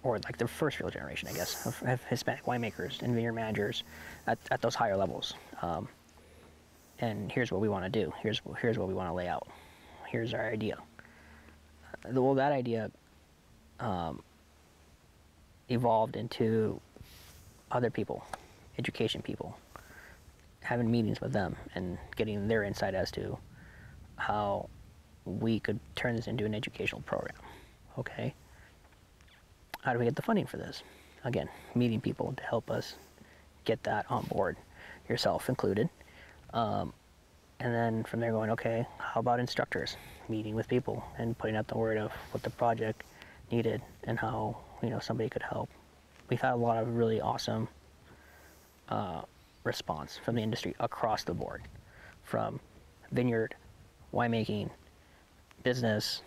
or 0.04 0.20
like 0.20 0.38
the 0.38 0.48
first 0.48 0.80
real 0.80 0.90
generation, 0.90 1.28
I 1.30 1.34
guess, 1.34 1.66
of, 1.66 1.82
of 1.84 2.04
Hispanic 2.06 2.46
winemakers 2.46 3.02
and 3.02 3.14
vineyard 3.14 3.34
managers 3.34 3.84
at, 4.28 4.38
at 4.50 4.62
those 4.62 4.76
higher 4.76 4.98
levels. 4.98 5.34
Um, 5.62 5.88
and 7.00 7.32
here's 7.32 7.52
what 7.52 7.62
we 7.62 7.70
want 7.70 7.84
to 7.86 7.90
do. 7.90 8.14
Here's 8.22 8.42
here's 8.60 8.78
what 8.78 8.88
we 8.88 8.94
want 8.94 9.10
to 9.10 9.14
lay 9.14 9.28
out. 9.28 9.48
Here's 10.08 10.34
our 10.34 10.50
idea. 10.50 10.78
Uh, 12.06 12.22
well, 12.22 12.36
that 12.36 12.52
idea 12.52 12.92
um, 13.80 14.22
evolved 15.70 16.16
into 16.16 16.80
other 17.72 17.90
people, 17.90 18.24
education 18.82 19.22
people, 19.22 19.56
having 20.62 20.90
meetings 20.90 21.22
with 21.22 21.34
them 21.34 21.56
and 21.76 22.00
getting 22.16 22.48
their 22.48 22.64
insight 22.64 22.96
as 22.96 23.12
to 23.12 23.38
how 24.16 24.70
we 25.26 25.60
could 25.60 25.80
turn 25.96 26.16
this 26.16 26.28
into 26.28 26.46
an 26.46 26.56
educational 26.56 27.02
program. 27.02 27.38
Okay? 28.00 28.34
How 29.82 29.94
do 29.94 30.00
we 30.00 30.06
get 30.06 30.16
the 30.16 30.24
funding 30.24 30.48
for 30.48 30.58
this? 30.58 30.82
Again, 31.24 31.48
meeting 31.76 32.02
people 32.02 32.34
to 32.38 32.44
help 32.44 32.72
us 32.72 32.96
get 33.66 33.84
that 33.84 34.06
on 34.10 34.24
board, 34.26 34.58
yourself 35.08 35.48
included. 35.48 35.88
Um, 36.54 36.92
and 37.60 37.72
then 37.72 38.04
from 38.04 38.20
there 38.20 38.32
going, 38.32 38.50
okay, 38.50 38.88
how 38.98 39.20
about 39.20 39.40
instructors? 39.40 39.96
Meeting 40.28 40.56
with 40.56 40.68
people 40.68 41.04
and 41.20 41.38
putting 41.38 41.56
out 41.56 41.68
the 41.68 41.78
word 41.78 41.98
of 42.00 42.12
what 42.32 42.42
the 42.42 42.50
project 42.50 43.04
needed 43.52 43.82
and 44.06 44.18
how, 44.18 44.58
you 44.82 44.90
know, 44.90 45.00
somebody 45.00 45.30
could 45.30 45.44
help. 45.44 45.70
We've 46.30 46.42
had 46.42 46.54
a 46.54 46.56
lot 46.56 46.82
of 46.82 46.96
really 46.96 47.22
awesome 47.22 47.68
uh, 48.92 49.22
response 49.64 50.20
from 50.24 50.36
the 50.36 50.42
industry 50.42 50.76
across 50.80 51.24
the 51.24 51.34
board, 51.34 51.64
from 52.24 52.60
vineyard, 53.12 53.56
winemaking, 54.14 54.70
business, 55.64 56.22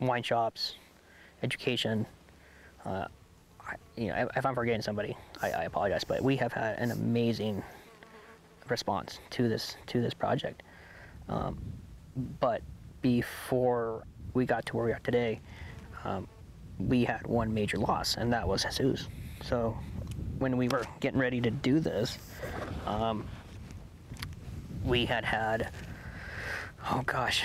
wine 0.00 0.22
shops, 0.22 0.76
education. 1.42 2.06
Uh, 2.84 3.06
you 3.96 4.08
know, 4.08 4.28
if 4.36 4.46
I'm 4.46 4.54
forgetting 4.54 4.82
somebody, 4.82 5.16
I, 5.42 5.50
I, 5.50 5.64
apologize, 5.64 6.04
but 6.04 6.22
we 6.22 6.36
have 6.36 6.52
had 6.52 6.78
an 6.78 6.92
amazing 6.92 7.62
response 8.68 9.18
to 9.30 9.48
this 9.48 9.76
to 9.88 10.00
this 10.00 10.14
project. 10.14 10.62
Um, 11.28 11.58
but 12.40 12.62
before 13.02 14.04
we 14.34 14.46
got 14.46 14.64
to 14.66 14.76
where 14.76 14.86
we 14.86 14.92
are 14.92 15.00
today, 15.02 15.40
um, 16.04 16.28
we 16.78 17.04
had 17.04 17.26
one 17.26 17.52
major 17.52 17.78
loss, 17.78 18.16
and 18.16 18.32
that 18.32 18.46
was 18.46 18.64
Jesus. 18.64 19.08
So 19.42 19.76
when 20.38 20.56
we 20.56 20.68
were 20.68 20.84
getting 21.00 21.18
ready 21.18 21.40
to 21.40 21.50
do 21.50 21.80
this, 21.80 22.18
um, 22.86 23.26
we 24.84 25.04
had 25.04 25.24
had, 25.24 25.70
oh 26.90 27.02
gosh, 27.06 27.42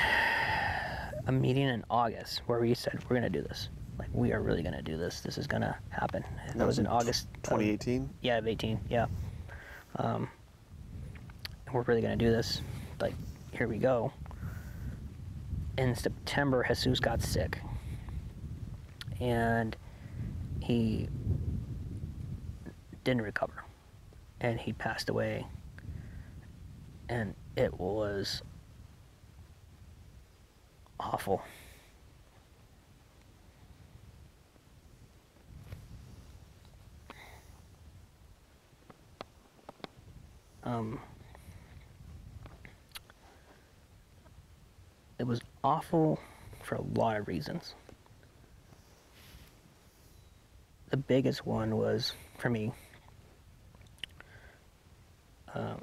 a 1.27 1.31
meeting 1.31 1.67
in 1.67 1.83
August 1.89 2.41
where 2.47 2.59
we 2.59 2.73
said 2.73 2.99
we're 3.03 3.19
going 3.19 3.31
to 3.31 3.39
do 3.39 3.41
this. 3.41 3.69
Like 3.97 4.09
we 4.13 4.31
are 4.33 4.41
really 4.41 4.63
going 4.63 4.75
to 4.75 4.81
do 4.81 4.97
this. 4.97 5.21
This 5.21 5.37
is 5.37 5.47
going 5.47 5.61
to 5.61 5.75
happen. 5.89 6.23
And 6.47 6.59
that 6.59 6.65
was 6.65 6.79
in 6.79 6.87
August. 6.87 7.27
2018. 7.43 8.09
yeah, 8.21 8.37
of 8.37 8.47
18. 8.47 8.79
Yeah. 8.89 9.07
Um, 9.97 10.29
we're 11.71 11.81
really 11.83 12.01
going 12.01 12.17
to 12.17 12.25
do 12.25 12.31
this. 12.31 12.61
Like 12.99 13.15
here 13.51 13.67
we 13.67 13.77
go. 13.77 14.11
In 15.77 15.95
September, 15.95 16.65
Jesus 16.67 16.99
got 16.99 17.21
sick, 17.21 17.59
and 19.19 19.75
he 20.59 21.07
didn't 23.03 23.21
recover, 23.23 23.63
and 24.39 24.59
he 24.59 24.73
passed 24.73 25.09
away. 25.09 25.45
And 27.09 27.35
it 27.55 27.79
was 27.79 28.41
awful. 30.99 31.41
Um, 40.63 40.99
it 45.17 45.25
was 45.25 45.41
awful 45.63 46.19
for 46.63 46.75
a 46.75 46.81
lot 46.81 47.17
of 47.17 47.27
reasons. 47.27 47.73
The 50.91 50.97
biggest 50.97 51.45
one 51.45 51.77
was, 51.77 52.13
for 52.37 52.49
me, 52.49 52.71
uh, 55.53 55.75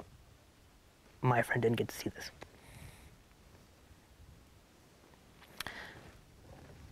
my 1.21 1.41
friend 1.41 1.61
didn't 1.61 1.77
get 1.77 1.87
to 1.87 1.95
see 1.95 2.09
this. 2.09 2.31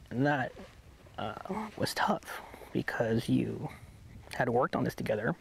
And 0.09 0.25
that 0.25 0.51
uh, 1.17 1.33
was 1.77 1.93
tough 1.93 2.41
because 2.73 3.27
you 3.27 3.69
had 4.33 4.49
worked 4.49 4.75
on 4.75 4.83
this 4.83 4.95
together, 4.95 5.35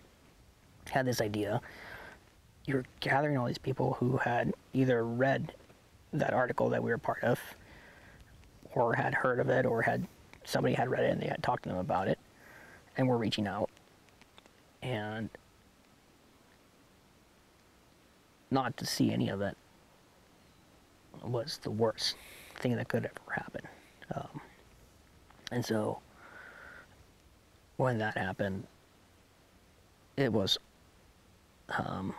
had 0.90 1.06
this 1.06 1.20
idea. 1.20 1.60
You 2.66 2.76
were 2.76 2.84
gathering 3.00 3.36
all 3.36 3.46
these 3.46 3.58
people 3.58 3.94
who 3.94 4.16
had 4.16 4.54
either 4.72 5.04
read 5.04 5.52
that 6.12 6.32
article 6.32 6.68
that 6.70 6.82
we 6.82 6.90
were 6.90 6.98
part 6.98 7.22
of, 7.22 7.38
or 8.74 8.94
had 8.94 9.14
heard 9.14 9.38
of 9.38 9.48
it, 9.48 9.66
or 9.66 9.82
had 9.82 10.06
somebody 10.44 10.74
had 10.74 10.88
read 10.88 11.04
it 11.04 11.12
and 11.12 11.20
they 11.20 11.26
had 11.26 11.42
talked 11.42 11.64
to 11.64 11.68
them 11.68 11.78
about 11.78 12.08
it, 12.08 12.18
and 12.96 13.08
were 13.08 13.18
reaching 13.18 13.46
out. 13.46 13.70
And 14.82 15.28
not 18.51 18.77
to 18.77 18.86
see 18.86 19.12
any 19.12 19.28
of 19.28 19.40
it 19.40 19.56
was 21.23 21.59
the 21.62 21.70
worst 21.70 22.16
thing 22.56 22.77
that 22.77 22.89
could 22.89 23.05
ever 23.05 23.32
happen. 23.32 23.62
Um, 24.14 24.40
and 25.51 25.64
so 25.64 25.98
when 27.77 27.98
that 27.98 28.16
happened, 28.16 28.66
it 30.16 30.32
was 30.32 30.59
um, 31.78 32.14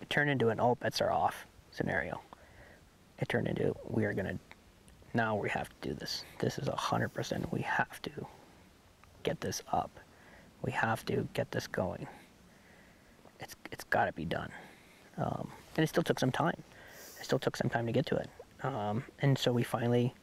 it 0.00 0.08
turned 0.08 0.30
into 0.30 0.48
an 0.48 0.60
all 0.60 0.76
bets 0.76 1.00
are 1.00 1.10
off 1.10 1.46
scenario. 1.70 2.20
It 3.18 3.28
turned 3.28 3.48
into 3.48 3.74
we 3.88 4.04
are 4.04 4.14
gonna 4.14 4.38
now 5.12 5.36
we 5.36 5.48
have 5.50 5.68
to 5.68 5.88
do 5.88 5.94
this. 5.94 6.24
This 6.38 6.58
is 6.58 6.68
a 6.68 6.76
hundred 6.76 7.10
percent. 7.10 7.52
We 7.52 7.60
have 7.62 8.00
to 8.02 8.26
get 9.22 9.40
this 9.40 9.62
up. 9.72 9.90
We 10.62 10.72
have 10.72 11.04
to 11.06 11.28
get 11.34 11.50
this 11.50 11.66
going. 11.66 12.06
It's 13.40 13.54
it's 13.70 13.84
got 13.84 14.06
to 14.06 14.12
be 14.12 14.24
done. 14.24 14.50
Um, 15.18 15.52
and 15.76 15.84
it 15.84 15.88
still 15.88 16.02
took 16.02 16.18
some 16.18 16.30
time. 16.30 16.62
It 17.18 17.24
still 17.24 17.38
took 17.38 17.56
some 17.56 17.68
time 17.68 17.86
to 17.86 17.92
get 17.92 18.06
to 18.06 18.16
it. 18.16 18.30
Um, 18.62 19.04
and 19.20 19.36
so 19.38 19.52
we 19.52 19.62
finally 19.62 20.14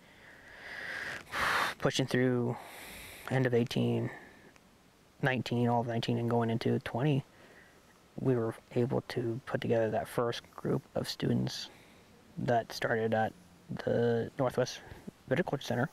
pushing 1.79 2.05
through 2.05 2.55
end 3.29 3.45
of 3.45 3.53
18, 3.53 4.09
19, 5.21 5.67
all 5.67 5.81
of 5.81 5.87
19, 5.87 6.17
and 6.17 6.29
going 6.29 6.49
into 6.49 6.79
20, 6.79 7.23
we 8.19 8.35
were 8.35 8.53
able 8.75 9.01
to 9.09 9.39
put 9.45 9.61
together 9.61 9.89
that 9.89 10.07
first 10.07 10.41
group 10.55 10.81
of 10.95 11.07
students 11.07 11.69
that 12.37 12.71
started 12.71 13.13
at 13.13 13.33
the 13.85 14.29
Northwest 14.37 14.79
Viticulture 15.29 15.63
Center. 15.63 15.89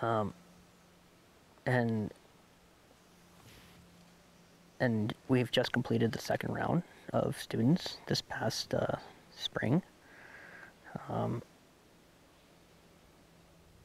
Um, 0.00 0.32
and 1.66 2.12
and 4.80 5.12
we've 5.26 5.50
just 5.50 5.72
completed 5.72 6.12
the 6.12 6.20
second 6.20 6.54
round 6.54 6.84
of 7.12 7.40
students 7.40 7.98
this 8.06 8.22
past 8.22 8.74
uh, 8.74 8.96
spring. 9.36 9.82
Um, 11.08 11.42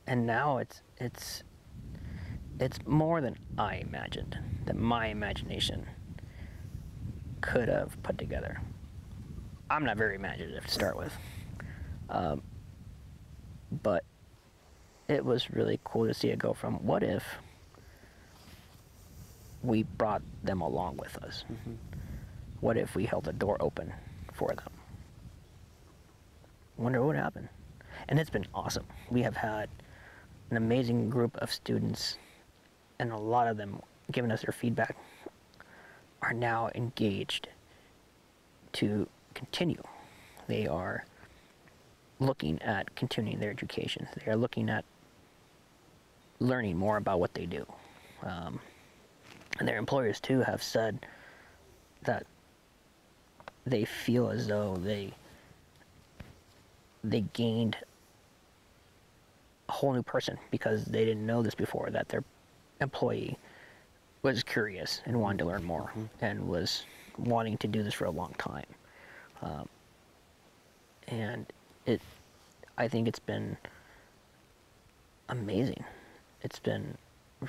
and 0.07 0.25
now 0.25 0.57
it's 0.57 0.81
it's 0.97 1.43
it's 2.59 2.79
more 2.85 3.21
than 3.21 3.37
I 3.57 3.75
imagined 3.77 4.37
that 4.65 4.75
my 4.75 5.07
imagination 5.07 5.85
could 7.41 7.67
have 7.67 8.01
put 8.03 8.17
together. 8.17 8.61
I'm 9.69 9.85
not 9.85 9.97
very 9.97 10.15
imaginative 10.15 10.65
to 10.65 10.71
start 10.71 10.97
with, 10.97 11.13
um, 12.09 12.41
but 13.81 14.03
it 15.07 15.25
was 15.25 15.49
really 15.49 15.79
cool 15.83 16.07
to 16.07 16.13
see 16.13 16.29
it 16.29 16.39
go 16.39 16.53
from 16.53 16.85
what 16.85 17.03
if 17.03 17.23
we 19.63 19.83
brought 19.83 20.21
them 20.43 20.61
along 20.61 20.97
with 20.97 21.17
us. 21.23 21.45
Mm-hmm. 21.51 21.73
What 22.63 22.77
if 22.77 22.95
we 22.95 23.03
held 23.03 23.25
the 23.25 23.33
door 23.33 23.57
open 23.59 23.91
for 24.31 24.47
them? 24.47 24.69
Wonder 26.77 27.01
what 27.01 27.07
would 27.07 27.15
happen. 27.17 27.49
And 28.07 28.17
it's 28.17 28.29
been 28.29 28.47
awesome. 28.55 28.85
We 29.11 29.21
have 29.21 29.35
had 29.35 29.67
an 30.49 30.55
amazing 30.55 31.09
group 31.09 31.35
of 31.39 31.51
students, 31.51 32.17
and 32.99 33.11
a 33.11 33.17
lot 33.17 33.49
of 33.49 33.57
them 33.57 33.81
giving 34.13 34.31
us 34.31 34.43
their 34.43 34.53
feedback 34.53 34.95
are 36.21 36.31
now 36.31 36.69
engaged 36.73 37.49
to 38.71 39.09
continue. 39.33 39.83
They 40.47 40.65
are 40.65 41.03
looking 42.21 42.61
at 42.61 42.95
continuing 42.95 43.41
their 43.41 43.51
education. 43.51 44.07
They 44.15 44.31
are 44.31 44.37
looking 44.37 44.69
at 44.69 44.85
learning 46.39 46.77
more 46.77 46.95
about 46.95 47.19
what 47.19 47.33
they 47.33 47.45
do. 47.45 47.65
Um, 48.21 48.61
and 49.59 49.67
their 49.67 49.77
employers 49.77 50.21
too 50.21 50.39
have 50.39 50.63
said 50.63 51.05
that 52.03 52.25
they 53.65 53.85
feel 53.85 54.29
as 54.29 54.47
though 54.47 54.75
they 54.77 55.13
they 57.03 57.21
gained 57.33 57.77
a 59.69 59.71
whole 59.71 59.93
new 59.93 60.03
person 60.03 60.37
because 60.51 60.85
they 60.85 61.03
didn't 61.05 61.25
know 61.25 61.41
this 61.41 61.55
before 61.55 61.89
that 61.89 62.07
their 62.09 62.23
employee 62.81 63.37
was 64.21 64.41
curious 64.43 65.01
and 65.05 65.19
wanted 65.19 65.39
to 65.39 65.45
learn 65.45 65.63
more 65.63 65.91
and 66.21 66.47
was 66.47 66.85
wanting 67.17 67.57
to 67.57 67.67
do 67.67 67.83
this 67.83 67.93
for 67.93 68.05
a 68.05 68.11
long 68.11 68.33
time. 68.37 68.65
Um, 69.41 69.67
and 71.09 71.45
it, 71.85 72.01
I 72.77 72.87
think 72.87 73.07
it's 73.07 73.19
been 73.19 73.57
amazing. 75.29 75.83
It's 76.41 76.59
been 76.59 76.97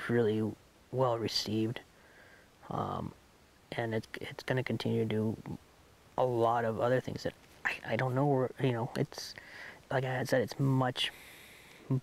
really 0.09 0.43
well 0.91 1.17
received, 1.17 1.79
um, 2.69 3.13
and 3.73 3.93
it's 3.93 4.07
it's 4.21 4.43
going 4.43 4.57
to 4.57 4.63
continue 4.63 4.99
to 5.01 5.05
do 5.05 5.37
a 6.17 6.25
lot 6.25 6.65
of 6.65 6.79
other 6.79 6.99
things 7.01 7.23
that 7.23 7.33
I, 7.65 7.71
I 7.91 7.95
don't 7.95 8.15
know 8.15 8.25
where 8.25 8.51
you 8.61 8.71
know 8.71 8.89
it's 8.97 9.33
like 9.91 10.03
I 10.03 10.13
had 10.13 10.27
said 10.29 10.41
it's 10.41 10.59
much 10.59 11.11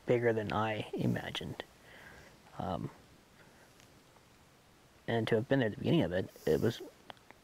bigger 0.07 0.33
than 0.33 0.53
I 0.53 0.87
imagined. 0.95 1.65
Um, 2.59 2.91
and 5.09 5.27
to 5.29 5.35
have 5.37 5.49
been 5.49 5.59
there 5.59 5.67
at 5.69 5.73
the 5.75 5.79
beginning 5.79 6.03
of 6.03 6.13
it, 6.13 6.31
it 6.47 6.61
was 6.61 6.81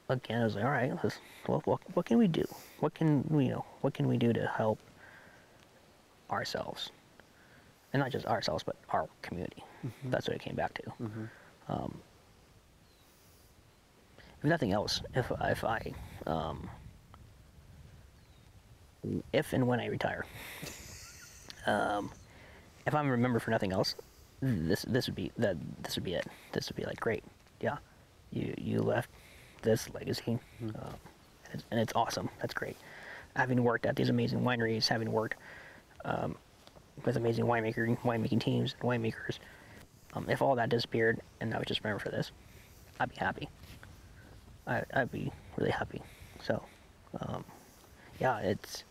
again. 0.08 0.42
I 0.42 0.44
was 0.44 0.54
like, 0.54 0.64
all 0.64 0.70
right, 0.70 0.92
let's, 1.02 1.18
well, 1.46 1.62
what 1.64 1.80
what 1.94 2.06
can 2.06 2.18
we 2.18 2.28
do? 2.28 2.44
What 2.80 2.94
can 2.94 3.24
we 3.28 3.46
you 3.46 3.50
know? 3.52 3.64
What 3.80 3.94
can 3.94 4.06
we 4.06 4.16
do 4.16 4.32
to 4.32 4.46
help 4.46 4.78
ourselves, 6.30 6.90
and 7.92 8.00
not 8.00 8.12
just 8.12 8.26
ourselves, 8.26 8.62
but 8.62 8.76
our 8.90 9.08
community? 9.22 9.64
That's 10.04 10.28
what 10.28 10.36
it 10.36 10.42
came 10.42 10.54
back 10.56 10.74
to. 10.74 10.92
Um, 11.68 11.98
if 14.38 14.44
nothing 14.44 14.72
else, 14.72 15.02
if 15.14 15.30
if 15.40 15.64
I 15.64 15.92
um, 16.26 16.68
if 19.32 19.52
and 19.52 19.66
when 19.66 19.80
I 19.80 19.86
retire, 19.86 20.24
um, 21.66 22.10
if 22.86 22.94
I'm 22.94 23.08
remembered 23.08 23.42
for 23.42 23.50
nothing 23.50 23.72
else, 23.72 23.94
this 24.40 24.82
this 24.82 25.06
would 25.06 25.16
be 25.16 25.32
that 25.38 25.56
this 25.82 25.96
would 25.96 26.04
be 26.04 26.14
it. 26.14 26.26
This 26.52 26.68
would 26.68 26.76
be 26.76 26.84
like 26.84 27.00
great, 27.00 27.24
yeah. 27.60 27.78
You 28.30 28.54
you 28.56 28.80
left 28.80 29.10
this 29.62 29.92
legacy, 29.92 30.38
um, 30.62 30.72
and, 31.44 31.54
it's, 31.54 31.64
and 31.70 31.80
it's 31.80 31.92
awesome. 31.94 32.28
That's 32.40 32.54
great. 32.54 32.76
Having 33.34 33.62
worked 33.62 33.86
at 33.86 33.96
these 33.96 34.08
amazing 34.08 34.40
wineries, 34.40 34.86
having 34.86 35.10
worked 35.10 35.36
um, 36.04 36.36
with 37.04 37.16
amazing 37.16 37.46
winemaker 37.46 37.98
winemaking 38.02 38.40
teams 38.40 38.76
and 38.80 38.88
winemakers, 38.88 39.38
um, 40.14 40.28
if 40.28 40.42
all 40.42 40.54
that 40.56 40.68
disappeared 40.68 41.20
and 41.40 41.52
I 41.54 41.58
was 41.58 41.66
just 41.66 41.82
remembered 41.82 42.02
for 42.02 42.10
this, 42.10 42.30
I'd 43.00 43.10
be 43.10 43.16
happy. 43.16 43.48
I, 44.68 44.84
I'd 44.94 45.10
be 45.10 45.32
really 45.56 45.70
happy. 45.70 46.02
So, 46.42 46.62
um, 47.20 47.44
yeah, 48.20 48.38
it's 48.38 48.84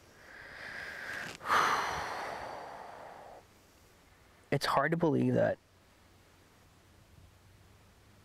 it's 4.51 4.65
hard 4.65 4.91
to 4.91 4.97
believe 4.97 5.35
that 5.35 5.57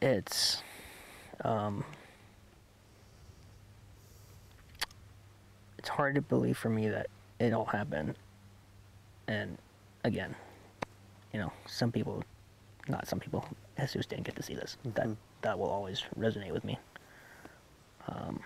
it's 0.01 0.63
um, 1.45 1.85
it's 5.79 5.89
hard 5.89 6.15
to 6.17 6.23
believe 6.23 6.57
for 6.59 6.71
me 6.71 6.89
that 6.89 7.07
it 7.39 7.53
all 7.53 7.67
happened. 7.67 8.17
And 9.29 9.59
again 10.05 10.35
you 11.33 11.41
know 11.41 11.53
some 11.67 11.91
people 11.91 12.23
not 12.89 13.07
some 13.07 13.21
people 13.21 13.47
jesus 13.79 14.07
didn't 14.07 14.25
get 14.25 14.37
to 14.37 14.43
see 14.43 14.55
this. 14.55 14.77
That 14.95 15.09
that 15.43 15.59
will 15.59 15.71
always 15.71 16.03
resonate 16.19 16.53
with 16.53 16.65
me 16.65 16.79
um, 18.09 18.41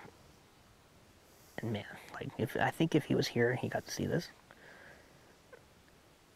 and 1.58 1.72
man 1.72 1.84
like 2.14 2.28
if 2.38 2.56
i 2.56 2.70
think 2.70 2.94
if 2.94 3.04
he 3.04 3.14
was 3.14 3.26
here 3.26 3.50
and 3.50 3.58
he 3.58 3.68
got 3.68 3.84
to 3.84 3.92
see 3.92 4.06
this 4.06 4.28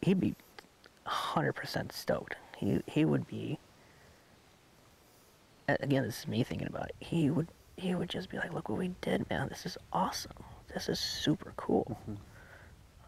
he'd 0.01 0.19
be 0.19 0.35
100% 1.07 1.91
stoked. 1.91 2.35
He 2.57 2.81
he 2.85 3.05
would 3.05 3.27
be 3.27 3.57
again 5.67 6.03
this 6.03 6.19
is 6.19 6.27
me 6.27 6.43
thinking 6.43 6.67
about 6.67 6.89
it. 6.89 6.95
He 6.99 7.29
would 7.29 7.47
he 7.77 7.95
would 7.95 8.09
just 8.09 8.29
be 8.29 8.37
like 8.37 8.53
look 8.53 8.69
what 8.69 8.77
we 8.77 8.91
did 9.01 9.27
man. 9.29 9.47
This 9.49 9.65
is 9.65 9.77
awesome. 9.91 10.43
This 10.73 10.89
is 10.89 10.99
super 10.99 11.53
cool. 11.55 11.97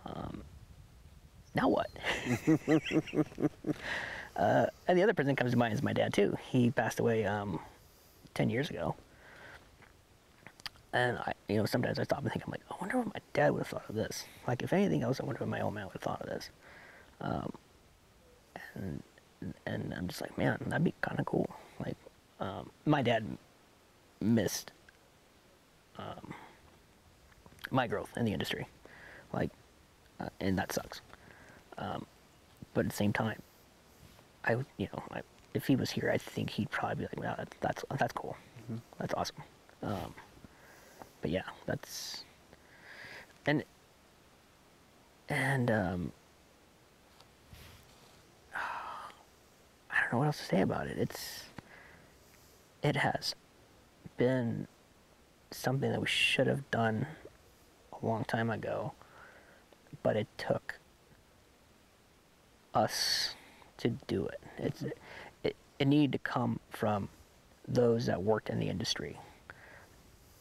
Um, 0.06 0.44
now 1.56 1.70
what? 1.70 1.90
Uh, 4.36 4.66
and 4.88 4.98
the 4.98 5.04
other 5.04 5.14
person 5.14 5.28
that 5.28 5.38
comes 5.38 5.52
to 5.52 5.58
mind 5.60 5.76
is 5.76 5.84
my 5.84 5.94
dad 5.94 6.12
too. 6.12 6.36
He 6.50 6.72
passed 6.72 7.00
away 7.00 7.24
um, 7.24 7.60
10 8.34 8.50
years 8.50 8.72
ago 8.72 8.96
and 10.94 11.18
I, 11.18 11.34
you 11.50 11.58
know, 11.58 11.66
sometimes 11.66 12.00
I 12.00 12.04
stop 12.04 12.20
and 12.20 12.32
think, 12.32 12.46
I'm 12.46 12.52
like, 12.52 12.62
I 12.72 12.76
wonder 12.80 12.98
what 12.98 13.08
my 13.08 13.20
dad 13.34 13.52
would 13.52 13.60
have 13.60 13.68
thought 13.68 13.90
of 13.90 13.96
this. 13.96 14.26
Like, 14.48 14.62
if 14.62 14.72
anything 14.72 15.02
else, 15.02 15.20
I 15.20 15.26
wonder 15.26 15.40
what 15.40 15.50
my 15.50 15.62
old 15.62 15.74
man 15.74 15.86
would 15.86 15.94
have 15.94 16.02
thought 16.02 16.22
of 16.22 16.30
this. 16.30 16.50
Um, 17.20 17.52
and 18.76 19.04
and 19.66 19.94
I'm 19.94 20.08
just 20.08 20.22
like, 20.22 20.38
man, 20.38 20.58
that'd 20.68 20.84
be 20.84 20.94
kind 21.02 21.20
of 21.20 21.26
cool. 21.26 21.50
Like, 21.84 21.98
um, 22.40 22.70
my 22.86 23.02
dad 23.02 23.26
missed 24.22 24.72
um, 25.98 26.34
my 27.72 27.88
growth 27.88 28.10
in 28.16 28.26
the 28.26 28.32
industry, 28.32 28.68
like, 29.34 29.50
uh, 30.20 30.30
and 30.40 30.58
that 30.58 30.72
sucks. 30.72 31.02
Um, 31.78 32.06
but 32.74 32.86
at 32.86 32.92
the 32.92 32.96
same 32.96 33.12
time, 33.14 33.42
I, 34.46 34.54
you 34.78 34.88
know, 34.94 35.04
I, 35.12 35.22
if 35.54 35.68
he 35.68 35.76
was 35.76 35.92
here, 35.92 36.10
I 36.14 36.18
think 36.18 36.52
he'd 36.52 36.72
probably 36.72 36.96
be 36.96 37.04
like, 37.04 37.20
wow, 37.20 37.36
that's 37.38 37.58
that's 37.60 37.86
that's 38.00 38.14
cool, 38.14 38.38
that's 39.00 39.14
awesome. 39.16 39.38
But 41.24 41.32
yeah, 41.32 41.44
that's 41.66 42.26
and 43.46 43.64
and 45.30 45.72
um, 45.72 46.12
I 48.54 50.02
don't 50.02 50.12
know 50.12 50.18
what 50.20 50.26
else 50.26 50.40
to 50.40 50.44
say 50.44 50.62
about 50.62 50.88
it. 50.88 50.98
It's 50.98 51.46
it 52.84 52.98
has 52.98 53.36
been 54.18 54.68
something 55.50 55.90
that 55.92 56.02
we 56.02 56.08
should 56.08 56.46
have 56.48 56.70
done 56.72 57.08
a 57.94 58.06
long 58.06 58.26
time 58.26 58.50
ago, 58.50 58.92
but 60.04 60.18
it 60.18 60.28
took 60.38 60.78
us 62.74 63.36
to 63.78 63.92
do 64.08 64.28
it. 64.28 64.42
It's 64.58 64.84
it, 65.42 65.56
it 65.80 65.88
needed 65.88 66.12
to 66.12 66.18
come 66.18 66.60
from 66.70 67.08
those 67.66 68.08
that 68.08 68.22
worked 68.22 68.50
in 68.50 68.60
the 68.60 68.68
industry, 68.68 69.18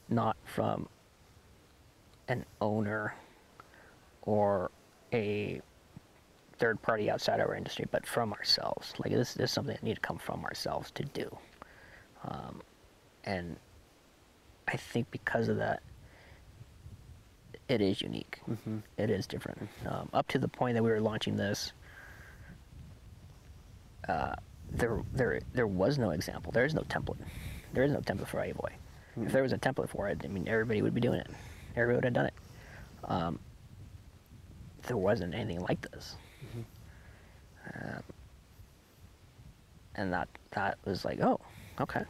not 0.08 0.36
from 0.44 0.88
an 2.28 2.44
owner 2.60 3.14
or 4.22 4.70
a 5.12 5.60
third 6.58 6.80
party 6.82 7.10
outside 7.10 7.40
our 7.40 7.54
industry, 7.54 7.86
but 7.90 8.06
from 8.06 8.32
ourselves. 8.32 8.94
Like 8.98 9.12
this, 9.12 9.34
this 9.34 9.50
is 9.50 9.54
something 9.54 9.74
that 9.74 9.82
needed 9.82 9.96
to 9.96 10.00
come 10.00 10.18
from 10.18 10.44
ourselves 10.44 10.90
to 10.92 11.04
do. 11.04 11.36
Um, 12.24 12.62
and 13.24 13.56
I 14.68 14.76
think 14.76 15.10
because 15.10 15.48
of 15.48 15.56
that, 15.56 15.82
it 17.68 17.80
is 17.80 18.00
unique. 18.00 18.40
It 18.96 19.10
is 19.10 19.26
different. 19.26 19.68
Um, 19.86 20.08
up 20.12 20.28
to 20.28 20.38
the 20.38 20.48
point 20.48 20.74
that 20.74 20.82
we 20.82 20.90
were 20.90 21.00
launching 21.00 21.36
this, 21.36 21.72
uh, 24.08 24.34
there, 24.70 25.02
there, 25.12 25.40
there 25.52 25.66
was 25.66 25.98
no 25.98 26.10
example. 26.10 26.52
There 26.52 26.64
is 26.64 26.74
no 26.74 26.82
template. 26.82 27.18
There 27.72 27.84
is 27.84 27.92
no 27.92 28.00
template 28.00 28.28
for 28.28 28.40
AHIVOY. 29.16 29.26
If 29.26 29.32
there 29.32 29.42
was 29.42 29.52
a 29.52 29.58
template 29.58 29.88
for 29.88 30.08
it, 30.08 30.20
I 30.24 30.28
mean, 30.28 30.48
everybody 30.48 30.82
would 30.82 30.94
be 30.94 31.00
doing 31.00 31.20
it. 31.20 31.28
Everybody 31.76 31.96
would 31.96 32.04
have 32.04 32.14
done 32.14 32.26
it. 32.26 32.34
Um, 33.04 33.38
there 34.86 34.96
wasn't 34.96 35.34
anything 35.34 35.60
like 35.60 35.80
this. 35.90 36.16
Um, 37.74 38.02
and 39.94 40.12
that 40.12 40.28
that 40.52 40.78
was 40.84 41.04
like, 41.04 41.20
oh, 41.20 41.40
okay. 41.80 42.02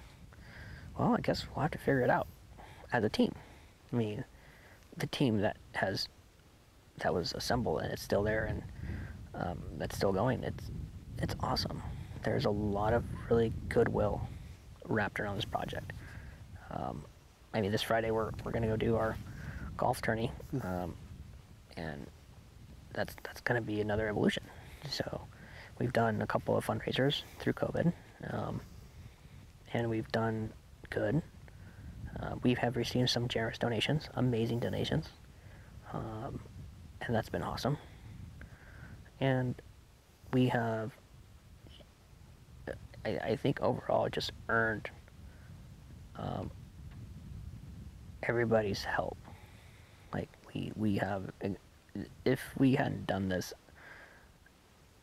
Well, 0.98 1.14
I 1.16 1.20
guess 1.20 1.46
we'll 1.54 1.62
have 1.62 1.70
to 1.72 1.78
figure 1.78 2.02
it 2.02 2.10
out 2.10 2.26
as 2.92 3.04
a 3.04 3.08
team. 3.08 3.34
I 3.92 3.96
mean, 3.96 4.24
the 4.96 5.06
team 5.06 5.40
that 5.40 5.56
has 5.72 6.08
that 6.98 7.12
was 7.12 7.32
assembled 7.32 7.82
and 7.82 7.92
it's 7.92 8.02
still 8.02 8.22
there 8.22 8.44
and 8.44 8.62
um, 9.34 9.62
that's 9.78 9.96
still 9.96 10.12
going. 10.12 10.42
It's 10.44 10.70
it's 11.18 11.34
awesome. 11.40 11.82
There's 12.22 12.44
a 12.44 12.50
lot 12.50 12.92
of 12.92 13.04
really 13.28 13.52
goodwill 13.68 14.20
wrapped 14.84 15.20
around 15.20 15.36
this 15.36 15.44
project. 15.44 15.92
Um, 16.72 17.04
I 17.54 17.60
mean, 17.60 17.70
this 17.70 17.82
Friday 17.82 18.10
we're 18.10 18.30
we're 18.44 18.52
gonna 18.52 18.66
go 18.66 18.76
do 18.76 18.96
our 18.96 19.16
golf 19.76 20.00
tourney, 20.00 20.30
um, 20.62 20.94
and 21.76 22.06
that's 22.92 23.14
that's 23.22 23.40
gonna 23.40 23.60
be 23.60 23.80
another 23.80 24.08
evolution. 24.08 24.42
So 24.88 25.22
we've 25.78 25.92
done 25.92 26.22
a 26.22 26.26
couple 26.26 26.56
of 26.56 26.66
fundraisers 26.66 27.22
through 27.38 27.54
COVID, 27.54 27.92
um, 28.30 28.60
and 29.72 29.88
we've 29.90 30.10
done 30.12 30.52
good. 30.90 31.22
Uh, 32.20 32.36
we 32.42 32.54
have 32.54 32.76
received 32.76 33.10
some 33.10 33.28
generous 33.28 33.58
donations, 33.58 34.08
amazing 34.14 34.60
donations, 34.60 35.08
um, 35.92 36.40
and 37.00 37.14
that's 37.14 37.28
been 37.28 37.42
awesome. 37.42 37.78
And 39.20 39.60
we 40.32 40.48
have, 40.48 40.92
I, 43.04 43.10
I 43.18 43.36
think 43.36 43.60
overall, 43.60 44.08
just 44.08 44.32
earned 44.48 44.90
um, 46.16 46.50
everybody's 48.22 48.84
help. 48.84 49.16
Like 50.12 50.28
we 50.54 50.72
we 50.76 50.96
have, 50.96 51.30
if 52.24 52.40
we 52.58 52.74
hadn't 52.74 53.06
done 53.06 53.28
this, 53.28 53.52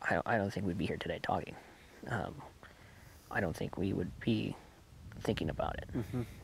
I 0.02 0.22
I, 0.26 0.38
don't 0.38 0.52
think 0.52 0.66
we'd 0.66 0.78
be 0.78 0.86
here 0.86 0.98
today 0.98 1.20
talking. 1.22 1.56
Um, 2.08 2.36
I 3.32 3.42
don't 3.42 3.56
think 3.56 3.78
we 3.78 3.94
would 3.94 4.12
be 4.20 4.56
thinking 5.22 5.50
about 5.50 5.78
it 5.78 5.90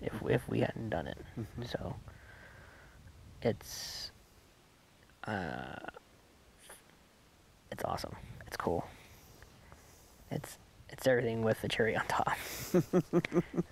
if 0.02 0.14
if 0.27 0.49
we 0.49 0.60
hadn't 0.60 0.89
done 0.89 1.07
it. 1.07 1.18
So 1.68 1.95
it's 3.41 4.11
uh, 5.26 5.76
it's 7.72 7.84
awesome. 7.84 8.15
It's 8.47 8.57
cool. 8.57 8.85
It's 10.31 10.57
it's 10.89 11.07
everything 11.07 11.43
with 11.43 11.61
the 11.61 11.68
cherry 11.68 11.95
on 11.95 12.06
top. 12.07 12.38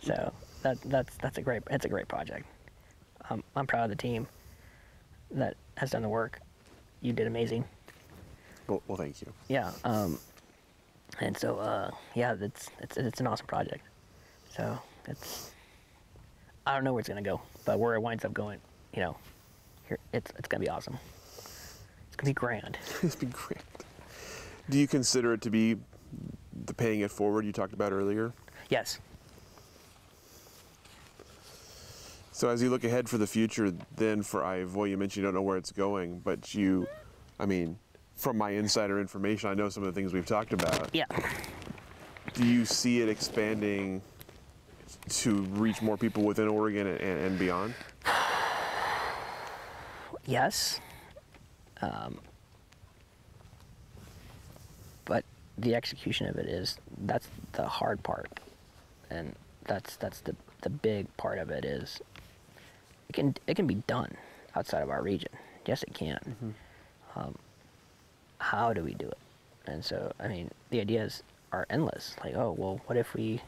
so 0.01 0.33
that 0.61 0.77
that's 0.85 1.15
that's 1.17 1.37
a 1.37 1.41
great 1.41 1.63
it's 1.71 1.85
a 1.85 1.89
great 1.89 2.07
project. 2.07 2.45
Um, 3.29 3.43
I'm 3.55 3.67
proud 3.67 3.85
of 3.85 3.89
the 3.89 3.95
team 3.95 4.27
that 5.31 5.55
has 5.77 5.91
done 5.91 6.01
the 6.01 6.09
work. 6.09 6.39
You 7.01 7.13
did 7.13 7.27
amazing. 7.27 7.65
Well, 8.67 8.81
well 8.87 8.97
thank 8.97 9.21
you. 9.21 9.31
Yeah. 9.47 9.71
Um, 9.83 10.19
and 11.19 11.37
so 11.37 11.57
uh, 11.57 11.91
yeah, 12.15 12.35
it's 12.39 12.69
it's 12.79 12.97
it's 12.97 13.19
an 13.19 13.27
awesome 13.27 13.47
project. 13.47 13.85
So 14.55 14.77
it's 15.07 15.51
I 16.65 16.73
don't 16.73 16.83
know 16.83 16.93
where 16.93 16.99
it's 16.99 17.09
gonna 17.09 17.21
go, 17.21 17.41
but 17.65 17.79
where 17.79 17.95
it 17.95 18.01
winds 18.01 18.25
up 18.25 18.33
going, 18.33 18.59
you 18.93 19.01
know, 19.01 19.17
here 19.87 19.99
it's 20.13 20.31
it's 20.37 20.47
gonna 20.47 20.63
be 20.63 20.69
awesome. 20.69 20.97
It's 22.07 22.15
gonna 22.15 22.29
be 22.29 22.33
grand. 22.33 22.77
it's 23.01 23.15
been 23.15 23.29
great. 23.29 23.61
Do 24.69 24.79
you 24.79 24.87
consider 24.87 25.33
it 25.33 25.41
to 25.41 25.49
be 25.49 25.75
the 26.65 26.73
paying 26.73 27.01
it 27.01 27.11
forward 27.11 27.45
you 27.45 27.51
talked 27.51 27.73
about 27.73 27.91
earlier? 27.91 28.33
Yes. 28.69 28.99
So 32.33 32.49
as 32.49 32.63
you 32.63 32.71
look 32.71 32.83
ahead 32.83 33.07
for 33.07 33.19
the 33.19 33.27
future, 33.27 33.71
then 33.95 34.23
for 34.23 34.41
AHIVOY, 34.41 34.89
you 34.89 34.97
mentioned 34.97 35.17
you 35.17 35.23
don't 35.23 35.35
know 35.35 35.43
where 35.43 35.55
it's 35.55 35.71
going, 35.71 36.17
but 36.19 36.55
you, 36.55 36.87
I 37.39 37.45
mean, 37.45 37.77
from 38.15 38.39
my 38.39 38.49
insider 38.49 38.99
information, 38.99 39.51
I 39.51 39.53
know 39.53 39.69
some 39.69 39.83
of 39.83 39.93
the 39.93 39.99
things 39.99 40.13
we've 40.13 40.25
talked 40.25 40.51
about. 40.51 40.89
Yeah. 40.93 41.05
Do 42.33 42.43
you 42.43 42.65
see 42.65 43.01
it 43.01 43.07
expanding 43.07 44.01
to 45.09 45.43
reach 45.51 45.83
more 45.83 45.95
people 45.95 46.23
within 46.23 46.47
Oregon 46.47 46.87
and, 46.87 46.99
and 46.99 47.39
beyond? 47.39 47.75
Yes. 50.25 50.79
Um, 51.81 52.17
but 55.03 55.25
the 55.57 55.75
execution 55.75 56.27
of 56.27 56.37
it 56.37 56.47
is 56.47 56.77
that's 56.99 57.27
the 57.51 57.67
hard 57.67 58.01
part, 58.03 58.29
and 59.09 59.35
that's 59.65 59.97
that's 59.97 60.21
the 60.21 60.33
the 60.61 60.69
big 60.69 61.07
part 61.17 61.39
of 61.39 61.49
it 61.49 61.65
is 61.65 61.99
it 63.13 63.15
can 63.15 63.35
it 63.47 63.55
can 63.55 63.67
be 63.67 63.75
done 63.75 64.15
outside 64.55 64.81
of 64.81 64.89
our 64.89 65.01
region. 65.01 65.31
Yes, 65.65 65.83
it 65.83 65.93
can. 65.93 66.19
Um, 67.15 67.35
how 68.39 68.73
do 68.73 68.83
we 68.83 68.93
do 68.95 69.07
it? 69.07 69.17
And 69.65 69.85
so, 69.85 70.11
I 70.19 70.27
mean, 70.27 70.51
the 70.71 70.81
ideas 70.81 71.23
are 71.51 71.65
endless. 71.69 72.15
Like, 72.23 72.35
oh, 72.35 72.55
well, 72.57 72.81
what 72.87 72.97
if 72.97 73.13
we 73.13 73.41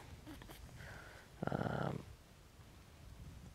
um, 1.48 2.00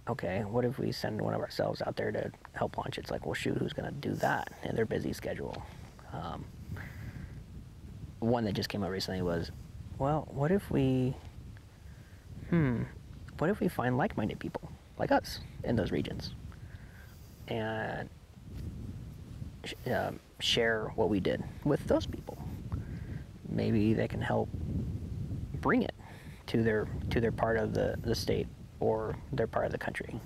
okay, 0.08 0.40
what 0.40 0.64
if 0.64 0.78
we 0.78 0.92
send 0.92 1.20
one 1.20 1.34
of 1.34 1.40
ourselves 1.40 1.80
out 1.86 1.96
there 1.96 2.10
to 2.10 2.30
help 2.52 2.76
launch? 2.76 2.98
It's 2.98 3.10
like, 3.10 3.24
well, 3.24 3.34
shoot, 3.34 3.56
who's 3.56 3.72
going 3.72 3.88
to 3.88 4.08
do 4.08 4.14
that 4.16 4.52
in 4.64 4.74
their 4.74 4.86
busy 4.86 5.12
schedule? 5.12 5.62
Um, 6.12 6.44
one 8.18 8.44
that 8.44 8.52
just 8.52 8.68
came 8.68 8.82
up 8.82 8.90
recently 8.90 9.22
was, 9.22 9.50
well, 9.98 10.28
what 10.30 10.50
if 10.50 10.70
we, 10.70 11.14
hmm, 12.50 12.82
what 13.38 13.48
if 13.48 13.60
we 13.60 13.68
find 13.68 13.96
like-minded 13.96 14.38
people 14.38 14.70
like 15.00 15.10
us 15.10 15.40
in 15.64 15.74
those 15.74 15.90
regions, 15.90 16.34
and 17.48 18.08
sh- 19.64 19.74
um, 19.92 20.20
share 20.38 20.92
what 20.94 21.08
we 21.08 21.18
did 21.18 21.42
with 21.64 21.84
those 21.86 22.06
people? 22.06 22.38
Maybe 23.48 23.94
they 23.94 24.06
can 24.06 24.20
help 24.20 24.48
bring 25.60 25.82
it 25.82 25.94
to 26.46 26.62
their 26.62 26.86
to 27.10 27.20
their 27.20 27.32
part 27.32 27.56
of 27.56 27.74
the, 27.74 27.96
the 28.02 28.14
state 28.14 28.46
or 28.78 29.16
their 29.32 29.46
part 29.46 29.66
of 29.66 29.72
the 29.72 29.78
country. 29.78 30.20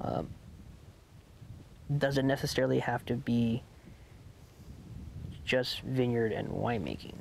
Um, 0.00 0.28
doesn't 1.98 2.26
necessarily 2.26 2.80
have 2.80 3.04
to 3.06 3.14
be 3.14 3.62
just 5.44 5.80
vineyard 5.82 6.32
and 6.32 6.48
winemaking? 6.48 7.14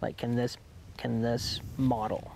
Like, 0.00 0.16
can 0.16 0.34
this 0.34 0.56
can 0.96 1.20
this 1.20 1.60
model 1.76 2.30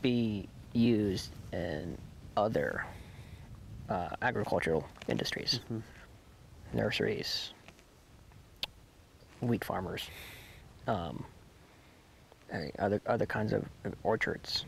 be 0.00 0.48
used 0.72 1.30
in 1.52 1.96
other 2.36 2.84
uh, 3.88 4.10
agricultural 4.22 4.86
industries, 5.08 5.60
nurseries, 6.72 7.52
wheat 9.40 9.64
farmers, 9.64 10.08
um, 10.86 11.24
other 12.78 13.00
other 13.06 13.26
kinds 13.26 13.52
of 13.52 13.64
orchards. 14.02 14.66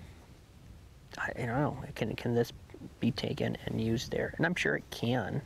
I, 1.18 1.30
I 1.36 1.46
don't 1.46 1.60
know. 1.60 1.76
Can 1.94 2.14
can 2.16 2.34
this 2.34 2.52
be 3.00 3.10
taken 3.10 3.56
and 3.66 3.80
used 3.80 4.10
there? 4.10 4.34
And 4.36 4.46
I'm 4.46 4.54
sure 4.54 4.76
it 4.76 4.84
can. 4.90 5.40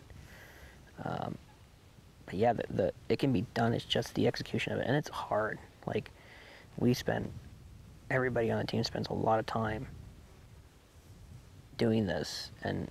Um, 1.04 1.36
but 2.26 2.34
yeah, 2.34 2.52
the, 2.52 2.64
the 2.70 2.92
it 3.08 3.18
can 3.18 3.32
be 3.32 3.42
done. 3.54 3.72
It's 3.72 3.84
just 3.84 4.14
the 4.14 4.26
execution 4.26 4.72
of 4.72 4.80
it, 4.80 4.86
and 4.86 4.96
it's 4.96 5.08
hard. 5.08 5.58
Like 5.86 6.10
we 6.78 6.94
spend, 6.94 7.30
everybody 8.10 8.50
on 8.50 8.58
the 8.58 8.64
team 8.64 8.84
spends 8.84 9.08
a 9.08 9.14
lot 9.14 9.38
of 9.38 9.46
time 9.46 9.86
doing 11.78 12.06
this, 12.06 12.50
and 12.62 12.90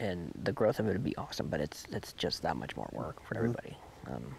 and 0.00 0.32
the 0.42 0.52
growth 0.52 0.80
of 0.80 0.88
it 0.88 0.92
would 0.92 1.04
be 1.04 1.16
awesome. 1.16 1.48
But 1.48 1.60
it's 1.60 1.84
it's 1.92 2.12
just 2.14 2.42
that 2.42 2.56
much 2.56 2.76
more 2.76 2.88
work 2.92 3.22
for 3.24 3.36
everybody. 3.36 3.76
Um, 4.06 4.34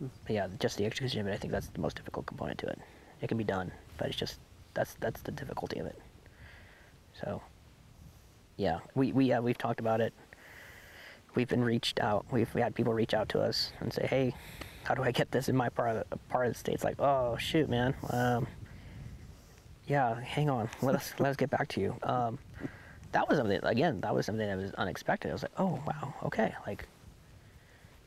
but 0.00 0.32
yeah, 0.32 0.48
just 0.58 0.78
the 0.78 0.86
execution 0.86 1.20
of 1.20 1.26
it. 1.26 1.32
I 1.32 1.36
think 1.36 1.52
that's 1.52 1.68
the 1.68 1.80
most 1.80 1.96
difficult 1.96 2.26
component 2.26 2.58
to 2.60 2.66
it. 2.66 2.78
It 3.20 3.28
can 3.28 3.38
be 3.38 3.44
done, 3.44 3.70
but 3.98 4.08
it's 4.08 4.16
just 4.16 4.40
that's 4.74 4.94
that's 4.94 5.20
the 5.22 5.32
difficulty 5.32 5.78
of 5.78 5.86
it. 5.86 5.98
So, 7.20 7.42
yeah, 8.56 8.80
we 8.94 9.12
we 9.12 9.32
uh, 9.32 9.42
we've 9.42 9.58
talked 9.58 9.80
about 9.80 10.00
it. 10.00 10.12
We've 11.34 11.48
been 11.48 11.64
reached 11.64 12.00
out. 12.00 12.26
We've 12.30 12.52
we 12.54 12.60
had 12.60 12.74
people 12.74 12.94
reach 12.94 13.14
out 13.14 13.28
to 13.30 13.40
us 13.40 13.72
and 13.80 13.92
say, 13.92 14.06
"Hey, 14.06 14.34
how 14.84 14.94
do 14.94 15.02
I 15.02 15.12
get 15.12 15.30
this 15.30 15.48
in 15.48 15.56
my 15.56 15.68
part 15.68 15.96
of 15.96 16.10
the 16.10 16.16
part 16.28 16.46
of 16.46 16.52
the 16.52 16.58
state?" 16.58 16.74
It's 16.74 16.84
like, 16.84 17.00
"Oh 17.00 17.36
shoot, 17.36 17.68
man. 17.68 17.94
Um, 18.10 18.46
yeah, 19.86 20.20
hang 20.20 20.50
on. 20.50 20.68
Let 20.80 20.94
us 20.94 21.14
let 21.18 21.30
us 21.30 21.36
get 21.36 21.50
back 21.50 21.68
to 21.68 21.80
you." 21.80 21.96
Um, 22.02 22.38
that 23.12 23.28
was 23.28 23.38
something. 23.38 23.60
Again, 23.62 24.00
that 24.00 24.14
was 24.14 24.26
something 24.26 24.46
that 24.46 24.56
was 24.56 24.72
unexpected. 24.74 25.30
I 25.30 25.32
was 25.34 25.42
like, 25.42 25.52
"Oh 25.58 25.80
wow, 25.86 26.14
okay." 26.24 26.54
Like, 26.66 26.86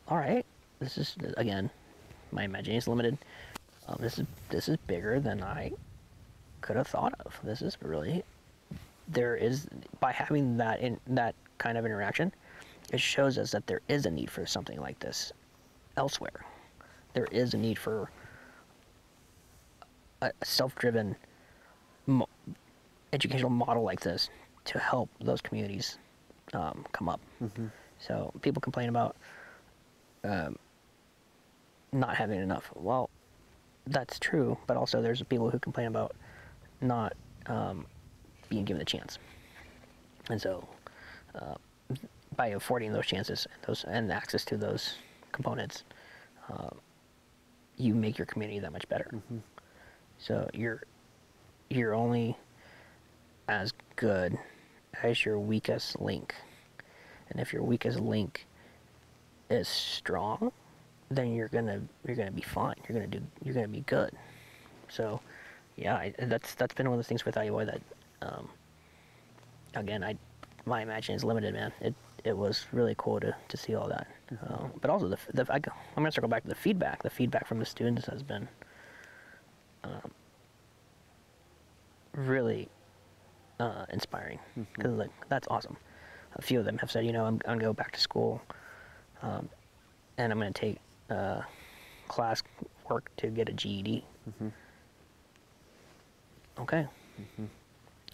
all 0.08 0.18
right, 0.18 0.46
this 0.80 0.98
is 0.98 1.16
again, 1.38 1.70
my 2.32 2.44
imagination 2.44 2.78
is 2.78 2.88
limited. 2.88 3.18
Um, 3.88 3.98
this 4.00 4.20
is 4.20 4.26
this 4.50 4.68
is 4.68 4.78
bigger 4.88 5.20
than 5.20 5.44
I 5.44 5.72
could 6.62 6.76
have 6.76 6.88
thought 6.88 7.14
of. 7.26 7.40
This 7.44 7.62
is 7.62 7.78
really 7.82 8.24
there 9.08 9.36
is 9.36 9.68
by 10.00 10.12
having 10.12 10.58
that 10.58 10.80
in 10.82 11.00
that 11.08 11.36
kind 11.58 11.78
of 11.78 11.86
interaction, 11.86 12.34
it 12.92 13.00
shows 13.00 13.38
us 13.38 13.52
that 13.52 13.68
there 13.68 13.82
is 13.88 14.06
a 14.06 14.12
need 14.12 14.30
for 14.30 14.46
something 14.46 14.80
like 14.80 15.00
this 15.00 15.32
elsewhere. 15.98 16.46
There 17.14 17.28
is 17.32 17.54
a 17.54 17.58
need 17.58 17.78
for 17.78 18.10
a 20.22 20.32
self-driven 20.44 21.16
mo- 22.08 22.28
educational 23.14 23.52
model 23.52 23.84
like 23.84 24.02
this 24.02 24.30
to 24.66 24.80
help 24.80 25.10
those 25.22 25.42
communities 25.42 25.98
um, 26.54 26.86
come 26.92 27.10
up. 27.10 27.22
So 28.00 28.32
people 28.42 28.62
complain 28.62 28.90
about 28.90 29.16
um, 30.24 30.58
not 31.92 32.16
having 32.16 32.42
enough. 32.42 32.72
Well, 32.76 33.10
that's 33.88 34.20
true, 34.20 34.58
but 34.68 34.78
also 34.78 35.02
there's 35.02 35.22
people 35.24 35.50
who 35.50 35.60
complain 35.60 35.88
about 35.88 36.16
not 36.82 37.14
um, 37.46 37.86
being 38.50 38.66
given 38.66 38.80
the 38.80 38.86
chance. 38.86 39.18
And 40.30 40.42
so, 40.42 40.68
uh, 41.36 41.56
by 42.36 42.48
affording 42.48 42.92
those 42.92 43.06
chances 43.06 43.46
and 43.46 43.64
those 43.68 43.84
and 43.86 44.12
access 44.12 44.44
to 44.46 44.58
those 44.58 44.96
components, 45.32 45.84
uh, 46.52 46.70
you 47.78 47.94
make 47.94 48.18
your 48.18 48.26
community 48.26 48.60
that 48.60 48.72
much 48.74 48.88
better. 48.90 49.10
So 50.18 50.50
you're 50.54 50.84
you're 51.70 51.94
only 51.94 52.36
as 53.48 53.74
good 53.96 54.38
as 55.04 55.26
your 55.26 55.40
weakest 55.40 56.00
link, 56.00 56.36
and 57.30 57.40
if 57.40 57.54
your 57.54 57.64
weakest 57.64 58.00
link 58.00 58.46
is 59.50 59.68
strong, 59.68 60.52
then 61.10 61.34
you're 61.34 61.48
gonna 61.48 61.82
you're 62.06 62.16
gonna 62.16 62.32
be 62.32 62.42
fine. 62.42 62.76
You're 62.88 63.00
gonna 63.00 63.08
do 63.12 63.22
you're 63.44 63.54
gonna 63.54 63.68
be 63.68 63.82
good. 63.82 64.12
So, 64.90 65.20
yeah, 65.76 65.96
I, 65.96 66.14
that's 66.20 66.56
that's 66.56 66.74
been 66.74 66.90
one 66.90 67.00
of 67.00 67.06
the 67.06 67.08
things 67.08 67.26
with 67.26 67.36
AHIVOY 67.36 67.66
that, 67.66 67.82
um, 68.22 68.50
again, 69.74 70.04
I 70.04 70.16
my 70.66 70.82
imagination 70.82 71.16
is 71.16 71.24
limited, 71.24 71.54
man. 71.54 71.72
It 71.82 71.96
it 72.24 72.36
was 72.36 72.66
really 72.72 72.96
cool 72.98 73.20
to, 73.20 73.36
to 73.50 73.58
see 73.58 73.76
all 73.76 73.88
that, 73.88 74.08
uh, 74.48 74.68
but 74.82 74.90
also 74.90 75.08
the, 75.08 75.18
the 75.34 75.46
I, 75.52 75.58
am 75.58 75.62
gonna 75.96 76.12
circle 76.12 76.30
back 76.30 76.44
to 76.44 76.50
the 76.50 76.56
feedback. 76.56 77.04
The 77.04 77.10
feedback 77.10 77.48
from 77.48 77.60
the 77.60 77.66
students 77.66 78.08
has 78.08 78.24
been 78.24 78.48
um, 79.84 80.12
really 82.14 82.70
uh, 83.60 83.86
inspiring 83.92 84.40
because 84.76 84.94
like 84.94 85.12
that's 85.30 85.48
awesome. 85.50 85.78
A 86.36 86.42
few 86.42 86.60
of 86.60 86.66
them 86.66 86.78
have 86.80 86.92
said, 86.92 87.06
you 87.06 87.14
know, 87.14 87.26
I'm, 87.26 87.36
I'm 87.46 87.58
gonna 87.58 87.62
go 87.64 87.74
back 87.74 87.92
to 87.94 88.00
school, 88.00 88.42
um, 89.22 89.48
and 90.18 90.32
I'm 90.32 90.38
gonna 90.40 90.52
take 90.52 90.78
uh, 91.10 91.42
class 92.08 92.44
work 92.90 93.10
to 93.18 93.28
get 93.28 93.48
a 93.50 93.54
GED. 93.54 94.04
Okay. 96.60 96.86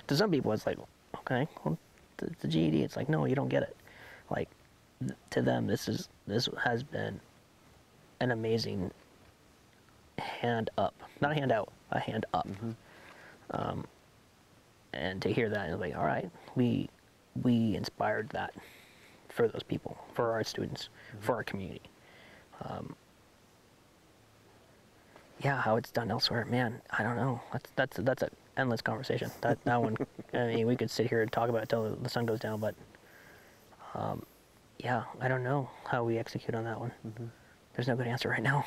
To 0.08 0.16
some 0.16 0.32
people, 0.32 0.52
it's 0.52 0.66
like, 0.66 0.78
okay, 1.20 1.48
well, 1.64 1.78
the, 2.18 2.30
the 2.42 2.48
GED. 2.48 2.84
It's 2.84 2.96
like, 2.96 3.10
no, 3.10 3.26
you 3.26 3.36
don't 3.36 3.50
get 3.50 3.64
it. 3.64 3.76
Like, 4.30 4.50
th- 5.00 5.18
to 5.32 5.42
them, 5.42 5.68
this 5.68 5.88
is 5.88 6.10
this 6.28 6.48
has 6.64 6.84
been 6.84 7.20
an 8.20 8.32
amazing 8.32 8.92
hand 10.20 10.70
up, 10.78 10.94
not 11.22 11.32
a 11.32 11.36
hand 11.36 11.52
out, 11.52 11.72
a 11.92 12.00
hand 12.00 12.26
up. 12.34 12.48
Um, 13.52 13.86
and 14.94 15.22
to 15.22 15.32
hear 15.32 15.50
that, 15.50 15.70
it's 15.70 15.80
like, 15.80 15.96
all 15.96 16.06
right, 16.06 16.30
we 16.56 16.90
we 17.44 17.76
inspired 17.76 18.30
that 18.30 18.54
for 19.30 19.48
those 19.48 19.64
people, 19.64 19.98
for 20.14 20.32
our 20.32 20.44
students, 20.44 20.90
for 21.22 21.36
our 21.36 21.44
community. 21.44 21.82
Um, 22.64 22.96
yeah, 25.40 25.60
how 25.60 25.78
it's 25.78 25.92
done 25.92 26.12
elsewhere, 26.12 26.46
man, 26.46 26.82
I 26.92 27.04
don't 27.04 27.16
know. 27.16 27.42
That's 27.52 27.70
that's 27.76 27.98
that's 27.98 28.24
an 28.24 28.30
endless 28.58 28.82
conversation. 28.82 29.32
That 29.42 29.64
that 29.64 29.82
one, 29.82 29.98
I 30.34 30.48
mean, 30.48 30.68
we 30.68 30.76
could 30.76 30.92
sit 30.92 31.08
here 31.10 31.22
and 31.22 31.32
talk 31.32 31.50
about 31.50 31.64
it 31.64 31.70
till 31.70 31.96
the 31.96 32.10
sun 32.10 32.26
goes 32.26 32.40
down, 32.40 32.60
but 32.60 32.76
um, 33.96 34.24
yeah, 34.78 35.04
I 35.20 35.28
don't 35.28 35.44
know 35.44 35.70
how 35.86 36.04
we 36.04 36.18
execute 36.18 36.56
on 36.56 36.64
that 36.66 36.80
one. 36.80 36.92
There's 37.74 37.88
no 37.88 37.96
good 37.96 38.08
answer 38.08 38.30
right 38.30 38.44
now. 38.44 38.66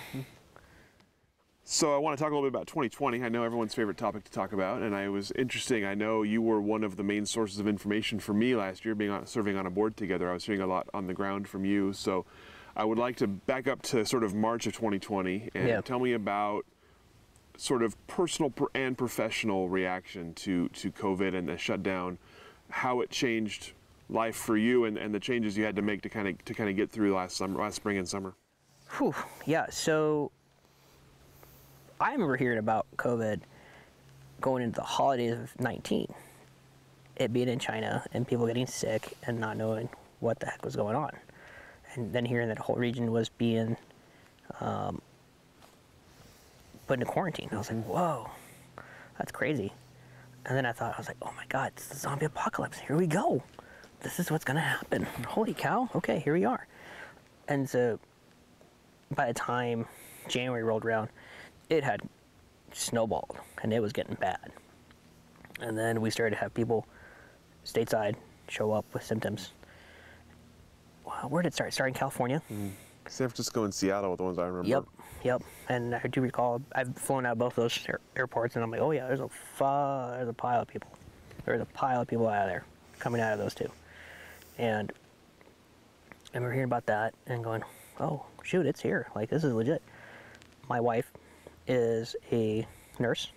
So 1.67 1.95
I 1.95 1.99
want 1.99 2.17
to 2.19 2.23
talk 2.23 2.31
a 2.31 2.35
little 2.35 2.49
bit 2.49 2.55
about 2.55 2.67
2020. 2.67 3.23
I 3.25 3.29
know 3.31 3.43
everyone's 3.43 3.75
favorite 3.75 3.97
topic 3.97 4.25
to 4.25 4.31
talk 4.31 4.53
about, 4.53 4.83
and 4.83 4.95
I 4.95 5.09
was 5.09 5.33
interesting. 5.33 5.83
I 5.85 5.95
know 5.95 6.23
you 6.23 6.43
were 6.43 6.61
one 6.61 6.85
of 6.85 6.97
the 6.97 7.03
main 7.03 7.25
sources 7.25 7.59
of 7.59 7.67
information 7.67 8.19
for 8.21 8.35
me 8.35 8.55
last 8.55 8.85
year, 8.85 8.95
being 8.95 9.11
on, 9.11 9.27
serving 9.27 9.57
on 9.57 9.65
a 9.67 9.71
board 9.71 9.97
together. 9.97 10.29
I 10.31 10.35
was 10.35 10.45
hearing 10.45 10.61
a 10.61 10.67
lot 10.67 10.89
on 10.93 11.07
the 11.07 11.15
ground 11.15 11.49
from 11.49 11.65
you. 11.65 11.95
So 11.95 12.27
I 12.77 12.85
would 12.85 12.99
like 12.99 13.17
to 13.17 13.27
back 13.27 13.67
up 13.67 13.81
to 13.83 14.05
sort 14.05 14.25
of 14.25 14.35
March 14.35 14.67
of 14.67 14.75
2020 14.75 15.49
and 15.55 15.69
Yeah. 15.69 15.81
tell 15.81 15.99
me 15.99 16.13
about 16.13 16.67
sort 17.57 17.83
of 17.83 17.95
personal 18.09 18.53
and 18.75 18.99
professional 18.99 19.69
reaction 19.71 20.35
to 20.35 20.69
to 20.71 20.91
COVID 20.93 21.35
and 21.35 21.49
the 21.49 21.57
shutdown, 21.57 22.19
how 22.69 23.01
it 23.01 23.09
changed 23.09 23.73
life 24.11 24.37
for 24.37 24.59
you, 24.59 24.85
and, 24.85 24.99
and 24.99 25.15
the 25.15 25.21
changes 25.21 25.57
you 25.57 25.65
had 25.65 25.77
to 25.77 25.83
make 25.83 26.03
to 26.03 26.11
kind 26.11 26.29
of 26.29 26.45
to 26.45 26.53
kind 26.53 26.69
of 26.69 26.77
get 26.77 26.91
through 26.91 27.15
last 27.15 27.39
summer, 27.39 27.59
last 27.63 27.77
spring 27.77 27.97
and 27.97 28.07
summer. 28.07 28.35
Whew, 28.99 29.15
yeah, 29.47 29.71
so 29.71 30.31
I 32.05 32.13
remember 32.13 32.37
hearing 32.37 32.59
about 32.59 32.87
COVID 32.99 33.41
going 34.43 34.63
into 34.63 34.77
the 34.77 34.85
holidays 34.85 35.33
of 35.33 35.59
19. 35.59 36.13
It 37.17 37.33
being 37.33 37.49
in 37.49 37.59
China 37.59 38.05
and 38.13 38.29
people 38.29 38.47
getting 38.47 38.67
sick 38.67 39.15
and 39.27 39.41
not 39.41 39.57
knowing 39.57 39.89
what 40.21 40.39
the 40.39 40.45
heck 40.45 40.63
was 40.67 40.77
going 40.77 40.97
on. 40.97 41.17
And 41.95 42.13
then 42.13 42.27
hearing 42.27 42.49
that 42.49 42.59
the 42.59 42.63
whole 42.63 42.77
region 42.77 43.11
was 43.11 43.31
being 43.31 43.79
um, 44.61 45.01
put 46.87 47.01
into 47.01 47.07
quarantine. 47.07 47.49
I 47.53 47.57
was 47.57 47.71
like, 47.71 47.83
whoa, 47.87 48.29
that's 49.17 49.33
crazy. 49.33 49.73
And 50.45 50.55
then 50.55 50.67
I 50.67 50.73
thought, 50.73 50.93
I 50.97 50.99
was 50.99 51.09
like, 51.09 51.17
oh 51.23 51.33
my 51.35 51.47
God, 51.49 51.73
it's 51.75 51.87
the 51.87 51.97
zombie 51.97 52.27
apocalypse. 52.27 52.77
Here 52.81 52.99
we 52.99 53.07
go. 53.07 53.43
This 54.03 54.21
is 54.21 54.31
what's 54.31 54.45
going 54.45 54.57
to 54.57 54.61
happen. 54.61 55.05
Holy 55.27 55.55
cow. 55.55 55.89
Okay, 55.95 56.19
here 56.19 56.35
we 56.35 56.45
are. 56.45 56.67
And 57.49 57.67
so 57.67 57.99
by 59.15 59.27
the 59.27 59.33
time 59.33 59.87
January 60.29 60.65
rolled 60.65 60.85
around, 60.85 61.09
it 61.69 61.85
had 61.85 62.03
snowballed 62.73 63.39
and 63.63 63.73
it 63.73 63.81
was 63.81 63.93
getting 63.93 64.15
bad. 64.17 64.53
And 65.61 65.79
then 65.79 66.01
we 66.01 66.11
started 66.11 66.37
to 66.37 66.41
have 66.41 66.53
people 66.53 66.87
stateside 67.65 68.17
show 68.49 68.73
up 68.73 68.85
with 68.93 69.03
symptoms. 69.03 69.53
Wow, 71.05 71.27
where 71.29 71.43
did 71.43 71.49
it 71.49 71.55
start? 71.55 71.69
It 71.69 71.73
started 71.73 71.95
in 71.95 71.99
California. 71.99 72.43
Mm. 72.53 72.71
San 73.07 73.29
Francisco 73.29 73.65
and 73.65 73.75
Seattle 73.75 74.11
were 74.11 74.17
the 74.17 74.23
ones 74.23 74.39
I 74.39 74.47
remember. 74.47 74.69
Yep, 74.69 74.85
yep. 75.23 75.43
And 75.69 75.95
I 75.95 76.07
do 76.09 76.21
recall 76.21 76.63
I've 76.75 76.97
flown 76.97 77.27
out 77.27 77.33
of 77.33 77.39
both 77.39 77.55
those 77.55 77.79
air- 77.87 78.01
airports, 78.17 78.57
and 78.57 78.65
I'm 78.65 78.71
like, 78.71 78.81
oh 78.81 78.91
yeah, 78.93 79.07
there's 79.07 79.21
a 79.21 79.29
fu- 79.29 80.17
there's 80.17 80.29
a 80.29 80.33
pile 80.33 80.63
of 80.63 80.69
people. 80.69 80.91
There's 81.45 81.61
a 81.61 81.67
pile 81.67 82.01
of 82.01 82.09
people 82.09 82.27
out 82.29 82.43
of 82.43 82.49
there 82.49 82.65
coming 82.99 83.21
out 83.21 83.35
of 83.35 83.39
those 83.39 83.55
two. 83.55 83.71
And 84.59 84.93
I 86.33 86.39
remember 86.39 86.53
hearing 86.53 86.69
about 86.69 86.87
that 86.87 87.15
and 87.27 87.45
going, 87.45 87.63
oh 88.01 88.25
shoot, 88.43 88.67
it's 88.67 88.81
here. 88.81 89.09
Like 89.15 89.29
this 89.29 89.45
is 89.45 89.53
legit. 89.53 89.83
My 90.69 90.81
wife 90.81 91.11
is 91.67 92.17
a 92.33 92.67
nurse 92.99 93.31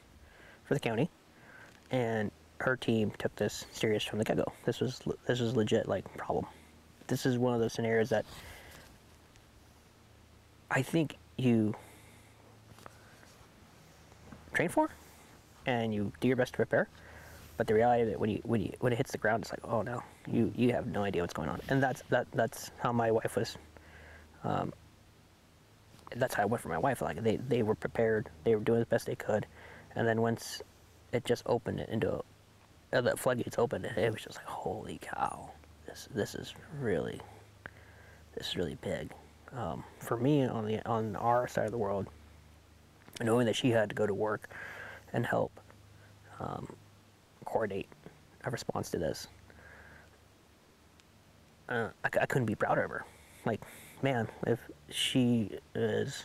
for 0.65 0.73
the 0.73 0.79
county, 0.79 1.09
and 1.91 2.31
her 2.59 2.75
team 2.75 3.11
took 3.17 3.35
this 3.35 3.65
serious 3.71 4.03
from 4.03 4.19
the 4.19 4.25
get-go. 4.25 4.51
This 4.65 4.79
was 4.79 5.01
this 5.25 5.39
was 5.39 5.55
legit 5.55 5.87
like 5.87 6.11
problem. 6.17 6.45
This 7.07 7.25
is 7.25 7.37
one 7.37 7.53
of 7.53 7.59
those 7.59 7.73
scenarios 7.73 8.09
that 8.09 8.25
I 10.69 10.81
think 10.81 11.17
you 11.37 11.75
train 14.53 14.69
for 14.69 14.89
and 15.65 15.93
you 15.93 16.11
do 16.19 16.27
your 16.27 16.37
best 16.37 16.53
to 16.53 16.57
prepare. 16.57 16.89
But 17.57 17.67
the 17.67 17.73
reality 17.73 18.03
of 18.03 18.09
it 18.09 18.19
when 18.19 18.29
you 18.29 18.39
when 18.43 18.61
you 18.61 18.73
when 18.79 18.93
it 18.93 18.97
hits 18.97 19.11
the 19.11 19.17
ground 19.17 19.43
it's 19.43 19.51
like, 19.51 19.61
oh 19.63 19.81
no, 19.81 20.03
you 20.29 20.51
you 20.55 20.73
have 20.73 20.87
no 20.87 21.03
idea 21.03 21.21
what's 21.21 21.33
going 21.33 21.49
on. 21.49 21.61
And 21.69 21.81
that's 21.81 22.03
that 22.09 22.27
that's 22.33 22.71
how 22.79 22.91
my 22.91 23.11
wife 23.11 23.35
was 23.35 23.57
um, 24.43 24.73
that's 26.15 26.35
how 26.35 26.43
I 26.43 26.45
went 26.45 26.61
for 26.61 26.69
my 26.69 26.77
wife. 26.77 27.01
Like 27.01 27.23
they, 27.23 27.37
they 27.37 27.63
were 27.63 27.75
prepared, 27.75 28.29
they 28.43 28.55
were 28.55 28.63
doing 28.63 28.79
the 28.79 28.85
best 28.85 29.05
they 29.05 29.15
could, 29.15 29.45
and 29.95 30.07
then 30.07 30.21
once 30.21 30.61
it 31.11 31.25
just 31.25 31.43
opened 31.45 31.79
it 31.79 31.89
into 31.89 32.23
uh, 32.93 33.01
the 33.01 33.17
floodgates 33.17 33.57
opened, 33.57 33.85
it, 33.85 33.97
it 33.97 34.11
was 34.11 34.23
just 34.23 34.37
like 34.37 34.45
holy 34.45 34.99
cow, 35.01 35.51
this 35.85 36.07
this 36.13 36.35
is 36.35 36.53
really 36.79 37.19
this 38.35 38.49
is 38.49 38.55
really 38.55 38.77
big. 38.81 39.11
Um, 39.55 39.83
for 39.99 40.17
me 40.17 40.45
on 40.45 40.65
the 40.65 40.85
on 40.85 41.15
our 41.15 41.47
side 41.47 41.65
of 41.65 41.71
the 41.71 41.77
world, 41.77 42.07
knowing 43.21 43.45
that 43.45 43.55
she 43.55 43.71
had 43.71 43.89
to 43.89 43.95
go 43.95 44.05
to 44.05 44.13
work 44.13 44.49
and 45.13 45.25
help 45.25 45.51
um, 46.39 46.67
coordinate 47.45 47.87
a 48.43 48.51
response 48.51 48.89
to 48.91 48.97
this, 48.97 49.27
uh, 51.69 51.89
I, 52.03 52.09
I 52.21 52.25
couldn't 52.25 52.45
be 52.45 52.55
prouder 52.55 52.83
of 52.83 52.91
her. 52.91 53.05
Like, 53.45 53.61
man, 54.01 54.27
if 54.45 54.59
she 54.89 55.51
is 55.75 56.23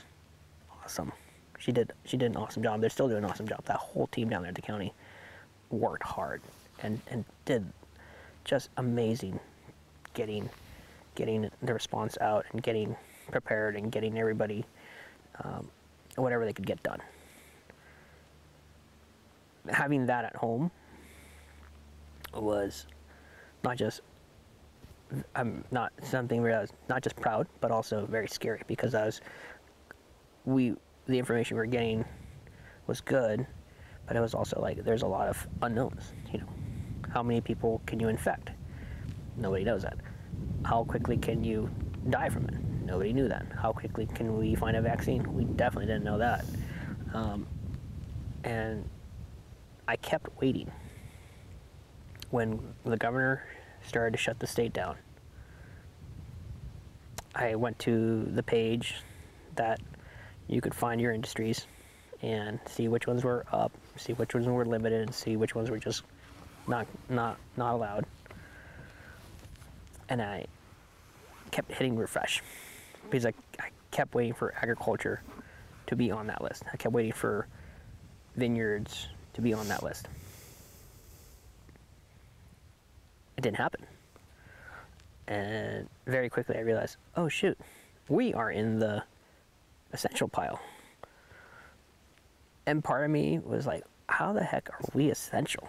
awesome, 0.82 1.12
she 1.58 1.72
did 1.72 1.92
she 2.04 2.16
did 2.16 2.30
an 2.32 2.36
awesome 2.36 2.62
job. 2.62 2.80
They're 2.80 2.90
still 2.90 3.08
doing 3.08 3.24
an 3.24 3.30
awesome 3.30 3.46
job. 3.48 3.64
That 3.64 3.76
whole 3.76 4.06
team 4.08 4.28
down 4.28 4.42
there 4.42 4.50
at 4.50 4.54
the 4.54 4.62
county 4.62 4.92
worked 5.70 6.02
hard 6.02 6.42
and 6.80 7.00
and 7.08 7.24
did 7.44 7.64
just 8.44 8.70
amazing 8.76 9.38
getting 10.14 10.48
getting 11.14 11.50
the 11.62 11.74
response 11.74 12.18
out 12.20 12.44
and 12.52 12.62
getting 12.62 12.96
prepared 13.30 13.76
and 13.76 13.92
getting 13.92 14.18
everybody 14.18 14.64
um, 15.44 15.68
whatever 16.16 16.44
they 16.44 16.52
could 16.52 16.66
get 16.66 16.82
done. 16.82 17.00
Having 19.68 20.06
that 20.06 20.24
at 20.24 20.36
home 20.36 20.70
was 22.34 22.86
not 23.62 23.76
just 23.76 24.00
I'm 25.34 25.64
not 25.70 25.92
something 26.02 26.42
where 26.42 26.56
I 26.56 26.60
was 26.60 26.72
not 26.88 27.02
just 27.02 27.16
proud, 27.16 27.46
but 27.60 27.70
also 27.70 28.06
very 28.06 28.28
scary 28.28 28.62
because 28.66 28.94
I 28.94 29.04
was 29.04 29.20
we 30.44 30.74
the 31.06 31.18
information 31.18 31.56
we 31.56 31.60
were 31.60 31.66
getting 31.66 32.04
was 32.86 33.00
good, 33.00 33.46
but 34.06 34.16
it 34.16 34.20
was 34.20 34.34
also 34.34 34.60
like 34.60 34.84
there's 34.84 35.02
a 35.02 35.06
lot 35.06 35.28
of 35.28 35.46
unknowns. 35.62 36.12
You 36.32 36.40
know, 36.40 36.48
how 37.10 37.22
many 37.22 37.40
people 37.40 37.80
can 37.86 38.00
you 38.00 38.08
infect? 38.08 38.50
Nobody 39.36 39.64
knows 39.64 39.82
that. 39.82 39.96
How 40.64 40.84
quickly 40.84 41.16
can 41.16 41.44
you 41.44 41.70
die 42.10 42.28
from 42.28 42.46
it? 42.46 42.54
Nobody 42.84 43.12
knew 43.12 43.28
that. 43.28 43.46
How 43.56 43.72
quickly 43.72 44.06
can 44.06 44.38
we 44.38 44.54
find 44.54 44.76
a 44.76 44.82
vaccine? 44.82 45.32
We 45.32 45.44
definitely 45.44 45.86
didn't 45.86 46.04
know 46.04 46.18
that. 46.18 46.44
Um, 47.14 47.46
and 48.44 48.88
I 49.86 49.96
kept 49.96 50.28
waiting. 50.40 50.70
When 52.30 52.60
the 52.84 52.96
governor 52.96 53.44
started 53.86 54.12
to 54.12 54.18
shut 54.18 54.38
the 54.38 54.46
state 54.46 54.72
down, 54.72 54.96
I 57.34 57.54
went 57.54 57.78
to 57.80 58.24
the 58.24 58.42
page 58.42 58.96
that 59.56 59.80
you 60.48 60.60
could 60.60 60.74
find 60.74 61.00
your 61.00 61.12
industries 61.12 61.66
and 62.20 62.60
see 62.66 62.88
which 62.88 63.06
ones 63.06 63.24
were 63.24 63.44
up, 63.52 63.72
see 63.96 64.12
which 64.12 64.34
ones 64.34 64.46
were 64.46 64.64
limited, 64.64 65.02
and 65.02 65.14
see 65.14 65.36
which 65.36 65.54
ones 65.54 65.70
were 65.70 65.78
just 65.78 66.02
not 66.66 66.86
not 67.08 67.38
not 67.56 67.74
allowed. 67.74 68.06
And 70.08 70.20
I 70.22 70.46
kept 71.50 71.72
hitting 71.72 71.96
refresh 71.96 72.42
because 73.10 73.26
I, 73.26 73.32
I 73.60 73.68
kept 73.90 74.14
waiting 74.14 74.34
for 74.34 74.54
agriculture 74.60 75.22
to 75.86 75.96
be 75.96 76.10
on 76.10 76.26
that 76.28 76.42
list. 76.42 76.64
I 76.72 76.76
kept 76.76 76.94
waiting 76.94 77.12
for 77.12 77.46
vineyards 78.36 79.08
to 79.34 79.40
be 79.40 79.52
on 79.52 79.68
that 79.68 79.82
list. 79.82 80.08
It 83.36 83.42
didn't 83.42 83.56
happen. 83.56 83.86
And 85.28 85.88
very 86.06 86.28
quickly 86.28 86.56
I 86.56 86.60
realized, 86.60 86.96
oh 87.16 87.28
shoot, 87.28 87.58
we 88.08 88.34
are 88.34 88.50
in 88.50 88.78
the 88.78 89.02
essential 89.92 90.28
pile. 90.28 90.60
And 92.66 92.82
part 92.82 93.04
of 93.04 93.10
me 93.10 93.38
was 93.38 93.66
like, 93.66 93.84
how 94.08 94.32
the 94.32 94.44
heck 94.44 94.68
are 94.70 94.80
we 94.94 95.10
essential? 95.10 95.68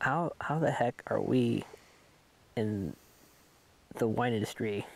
How 0.00 0.32
how 0.40 0.58
the 0.58 0.70
heck 0.70 1.02
are 1.08 1.20
we 1.20 1.64
in 2.56 2.94
the 3.96 4.08
wine 4.08 4.32
industry 4.32 4.86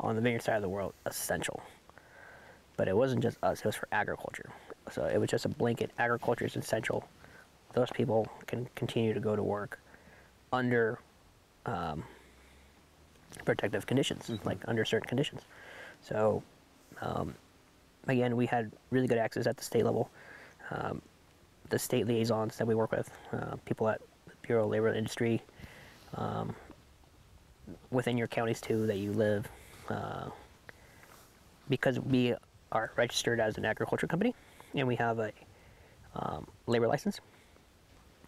on 0.00 0.16
the 0.16 0.20
vineyard 0.20 0.42
side 0.42 0.56
of 0.56 0.62
the 0.62 0.68
world 0.68 0.92
essential? 1.06 1.62
but 2.80 2.88
it 2.88 2.96
wasn't 2.96 3.22
just 3.22 3.36
us; 3.42 3.58
it 3.58 3.66
was 3.66 3.76
for 3.76 3.88
agriculture. 3.92 4.48
So 4.90 5.04
it 5.04 5.18
was 5.18 5.28
just 5.28 5.44
a 5.44 5.50
blanket. 5.50 5.90
Agriculture 5.98 6.46
is 6.46 6.56
essential. 6.56 7.04
Those 7.74 7.90
people 7.90 8.26
can 8.46 8.70
continue 8.74 9.12
to 9.12 9.20
go 9.20 9.36
to 9.36 9.42
work 9.42 9.78
under 10.52 10.98
um, 11.66 12.04
protective 13.44 13.86
conditions, 13.86 14.30
like 14.44 14.58
under 14.66 14.84
certain 14.84 15.08
conditions. 15.08 15.42
So 16.02 16.42
um, 17.00 17.34
again, 18.06 18.36
we 18.36 18.46
had 18.46 18.72
really 18.90 19.06
good 19.06 19.18
access 19.18 19.46
at 19.46 19.56
the 19.56 19.64
state 19.64 19.84
level. 19.84 20.10
Um, 20.70 21.02
the 21.68 21.78
state 21.78 22.06
liaisons 22.06 22.56
that 22.56 22.66
we 22.66 22.74
work 22.74 22.90
with, 22.92 23.10
uh, 23.32 23.56
people 23.64 23.88
at 23.88 24.00
the 24.26 24.32
Bureau 24.42 24.64
of 24.64 24.70
Labor 24.70 24.88
and 24.88 24.96
Industry, 24.96 25.40
um, 26.16 26.54
within 27.90 28.18
your 28.18 28.26
counties 28.26 28.60
too 28.60 28.86
that 28.86 28.98
you 28.98 29.12
live, 29.12 29.46
uh, 29.88 30.28
because 31.68 32.00
we 32.00 32.34
are 32.72 32.90
registered 32.96 33.40
as 33.40 33.56
an 33.58 33.64
agriculture 33.64 34.06
company 34.06 34.34
and 34.74 34.86
we 34.86 34.96
have 34.96 35.18
a 35.18 35.32
um, 36.14 36.46
labor 36.66 36.88
license. 36.88 37.20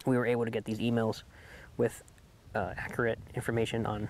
We 0.05 0.17
were 0.17 0.25
able 0.25 0.45
to 0.45 0.51
get 0.51 0.65
these 0.65 0.79
emails 0.79 1.23
with 1.77 2.03
uh, 2.55 2.73
accurate 2.77 3.19
information 3.35 3.85
on 3.85 4.07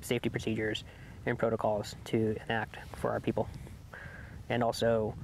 safety 0.00 0.28
procedures 0.28 0.84
and 1.26 1.38
protocols 1.38 1.96
to 2.04 2.36
enact 2.44 2.76
for 2.96 3.10
our 3.10 3.20
people, 3.20 3.48
and 4.48 4.62
also 4.62 5.14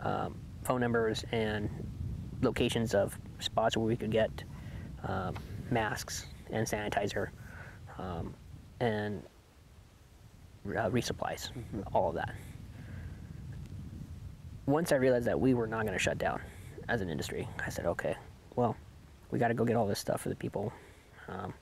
um, 0.00 0.38
phone 0.64 0.80
numbers 0.80 1.24
and 1.32 1.70
locations 2.42 2.94
of 2.94 3.18
spots 3.38 3.76
where 3.76 3.86
we 3.86 3.96
could 3.96 4.10
get 4.10 4.30
um, 5.04 5.34
masks 5.70 6.26
and 6.50 6.66
sanitizer 6.66 7.28
um, 7.98 8.34
and 8.80 9.22
uh, 10.66 10.90
resupplies, 10.90 11.50
all 11.92 12.08
of 12.10 12.14
that. 12.14 12.34
Once 14.66 14.90
I 14.92 14.96
realized 14.96 15.26
that 15.26 15.38
we 15.38 15.54
were 15.54 15.66
not 15.66 15.82
going 15.82 15.92
to 15.92 15.98
shut 16.02 16.18
down 16.18 16.40
as 16.88 17.00
an 17.00 17.08
industry, 17.08 17.48
I 17.64 17.70
said, 17.70 17.86
okay, 17.86 18.16
well, 18.56 18.76
we 19.30 19.38
got 19.38 19.48
to 19.48 19.54
go 19.54 19.64
get 19.64 19.76
all 19.76 19.86
this 19.86 20.00
stuff 20.00 20.20
for 20.20 20.28
the 20.28 20.34
people. 20.34 20.72
Um, 21.28 21.54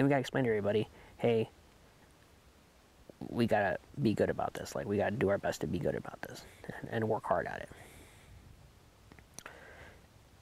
and 0.00 0.08
we 0.08 0.10
got 0.10 0.16
to 0.16 0.20
explain 0.20 0.44
to 0.44 0.50
everybody, 0.50 0.88
hey, 1.18 1.50
we 3.28 3.46
got 3.46 3.60
to 3.60 3.78
be 4.00 4.14
good 4.14 4.30
about 4.30 4.54
this. 4.54 4.74
Like, 4.74 4.86
we 4.86 4.96
got 4.96 5.10
to 5.10 5.16
do 5.16 5.28
our 5.28 5.36
best 5.36 5.60
to 5.60 5.66
be 5.66 5.78
good 5.78 5.94
about 5.94 6.22
this 6.22 6.42
and, 6.64 6.88
and 6.90 7.06
work 7.06 7.26
hard 7.26 7.46
at 7.46 7.60
it. 7.60 7.68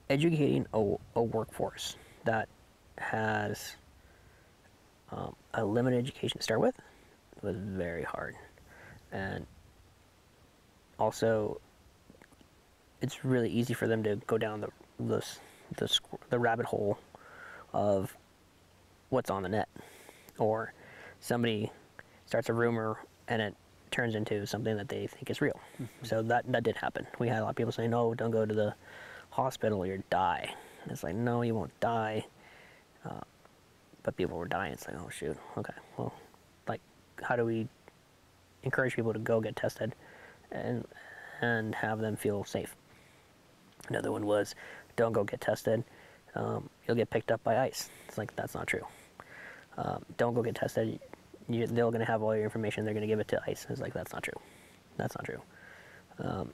Educating 0.08 0.64
a, 0.72 0.94
a 1.16 1.22
workforce 1.22 1.96
that 2.24 2.48
has 2.98 3.74
um, 5.10 5.34
a 5.54 5.64
limited 5.64 5.98
education 5.98 6.38
to 6.38 6.44
start 6.44 6.60
with 6.60 6.76
was 7.42 7.56
very 7.56 8.04
hard. 8.04 8.36
And 9.10 9.44
also, 11.00 11.60
it's 13.02 13.24
really 13.24 13.50
easy 13.50 13.74
for 13.74 13.88
them 13.88 14.04
to 14.04 14.20
go 14.28 14.38
down 14.38 14.60
the, 14.60 14.68
the, 15.00 15.26
the, 15.78 15.98
the 16.30 16.38
rabbit 16.38 16.66
hole 16.66 16.96
of 17.72 18.16
what's 19.10 19.30
on 19.30 19.42
the 19.42 19.48
net. 19.48 19.68
Or 20.38 20.72
somebody 21.20 21.70
starts 22.26 22.48
a 22.48 22.52
rumor 22.52 22.98
and 23.26 23.42
it 23.42 23.54
turns 23.90 24.14
into 24.14 24.46
something 24.46 24.76
that 24.76 24.88
they 24.88 25.06
think 25.06 25.30
is 25.30 25.40
real. 25.40 25.58
So 26.02 26.22
that, 26.22 26.50
that 26.52 26.62
did 26.62 26.76
happen. 26.76 27.06
We 27.18 27.28
had 27.28 27.38
a 27.38 27.42
lot 27.42 27.50
of 27.50 27.56
people 27.56 27.72
saying, 27.72 27.90
no, 27.90 28.14
don't 28.14 28.30
go 28.30 28.44
to 28.44 28.54
the 28.54 28.74
hospital 29.30 29.80
or 29.80 29.86
you'll 29.86 30.02
die. 30.10 30.54
And 30.82 30.92
it's 30.92 31.02
like, 31.02 31.14
no, 31.14 31.42
you 31.42 31.54
won't 31.54 31.78
die. 31.80 32.26
Uh, 33.04 33.20
but 34.02 34.16
people 34.16 34.38
were 34.38 34.48
dying. 34.48 34.72
It's 34.72 34.86
like, 34.86 34.96
oh, 34.98 35.08
shoot. 35.08 35.36
Okay, 35.56 35.74
well, 35.96 36.14
like, 36.66 36.80
how 37.22 37.36
do 37.36 37.44
we 37.44 37.68
encourage 38.62 38.94
people 38.94 39.12
to 39.12 39.18
go 39.18 39.40
get 39.40 39.56
tested 39.56 39.94
and, 40.50 40.86
and 41.40 41.74
have 41.74 42.00
them 42.00 42.16
feel 42.16 42.44
safe? 42.44 42.74
Another 43.88 44.12
one 44.12 44.26
was, 44.26 44.54
don't 44.96 45.12
go 45.12 45.24
get 45.24 45.40
tested. 45.40 45.84
Um, 46.34 46.68
you'll 46.86 46.96
get 46.96 47.10
picked 47.10 47.30
up 47.30 47.42
by 47.42 47.58
ICE. 47.58 47.90
It's 48.06 48.18
like, 48.18 48.34
that's 48.36 48.54
not 48.54 48.66
true. 48.66 48.84
Um, 49.78 50.04
don't 50.16 50.34
go 50.34 50.42
get 50.42 50.56
tested. 50.56 50.98
You, 51.48 51.66
they're 51.66 51.84
going 51.84 52.00
to 52.00 52.04
have 52.04 52.22
all 52.22 52.34
your 52.34 52.44
information. 52.44 52.84
They're 52.84 52.94
going 52.94 53.02
to 53.02 53.06
give 53.06 53.20
it 53.20 53.28
to 53.28 53.40
ICE. 53.46 53.66
It's 53.70 53.80
like, 53.80 53.94
that's 53.94 54.12
not 54.12 54.22
true. 54.22 54.38
That's 54.96 55.14
not 55.16 55.24
true. 55.24 55.40
Um, 56.18 56.52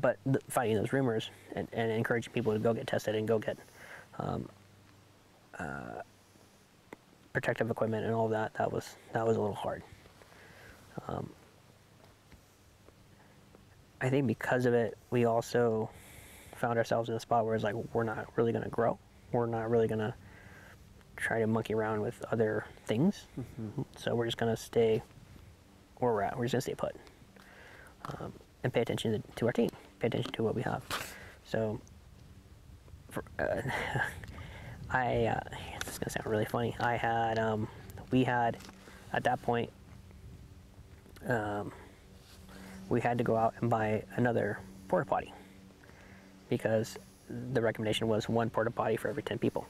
but 0.00 0.18
the, 0.26 0.40
fighting 0.48 0.76
those 0.76 0.92
rumors 0.92 1.30
and, 1.54 1.68
and 1.72 1.90
encouraging 1.92 2.32
people 2.32 2.52
to 2.52 2.58
go 2.58 2.74
get 2.74 2.86
tested 2.86 3.14
and 3.14 3.26
go 3.28 3.38
get 3.38 3.56
um, 4.18 4.48
uh, 5.58 6.02
protective 7.32 7.70
equipment 7.70 8.04
and 8.04 8.12
all 8.12 8.28
that, 8.28 8.52
that 8.54 8.70
was, 8.70 8.96
that 9.12 9.24
was 9.24 9.36
a 9.36 9.40
little 9.40 9.54
hard. 9.54 9.82
Um, 11.06 11.30
I 14.00 14.10
think 14.10 14.26
because 14.26 14.66
of 14.66 14.74
it, 14.74 14.98
we 15.10 15.26
also 15.26 15.88
found 16.56 16.76
ourselves 16.76 17.08
in 17.08 17.14
a 17.14 17.20
spot 17.20 17.46
where 17.46 17.54
it's 17.54 17.64
like 17.64 17.76
we're 17.92 18.02
not 18.02 18.26
really 18.36 18.50
going 18.50 18.64
to 18.64 18.70
grow. 18.70 18.98
We're 19.30 19.46
not 19.46 19.70
really 19.70 19.86
going 19.86 20.00
to 20.00 20.12
try 21.16 21.40
to 21.40 21.46
monkey 21.46 21.74
around 21.74 22.00
with 22.00 22.22
other 22.30 22.64
things. 22.86 23.26
So 23.96 24.14
we're 24.14 24.26
just 24.26 24.38
going 24.38 24.54
to 24.54 24.60
stay 24.60 25.02
where 25.98 26.12
we're 26.12 26.22
at. 26.22 26.36
We're 26.36 26.46
just 26.46 26.52
going 26.52 26.60
to 26.60 26.62
stay 26.62 26.74
put 26.74 26.96
um, 28.20 28.32
and 28.64 28.72
pay 28.72 28.80
attention 28.80 29.12
to, 29.12 29.32
to 29.36 29.46
our 29.46 29.52
team. 29.52 29.70
Pay 30.00 30.08
attention 30.08 30.32
to 30.32 30.42
what 30.42 30.54
we 30.54 30.62
have. 30.62 30.82
So 31.44 31.80
for, 33.10 33.24
uh, 33.38 33.62
I 34.90 35.26
uh, 35.26 35.40
this 35.84 35.94
is 35.94 35.98
going 35.98 36.06
to 36.06 36.10
sound 36.10 36.26
really 36.26 36.44
funny. 36.44 36.76
I 36.80 36.96
had 36.96 37.38
um, 37.38 37.68
we 38.10 38.24
had 38.24 38.58
at 39.12 39.24
that 39.24 39.40
point 39.42 39.70
um, 41.28 41.72
we 42.88 43.00
had 43.00 43.18
to 43.18 43.24
go 43.24 43.36
out 43.36 43.54
and 43.60 43.70
buy 43.70 44.02
another 44.16 44.58
porta 44.88 45.06
potty 45.06 45.32
because 46.48 46.98
the 47.54 47.62
recommendation 47.62 48.08
was 48.08 48.28
one 48.28 48.50
porta 48.50 48.70
potty 48.70 48.96
for 48.96 49.08
every 49.08 49.22
10 49.22 49.38
people. 49.38 49.66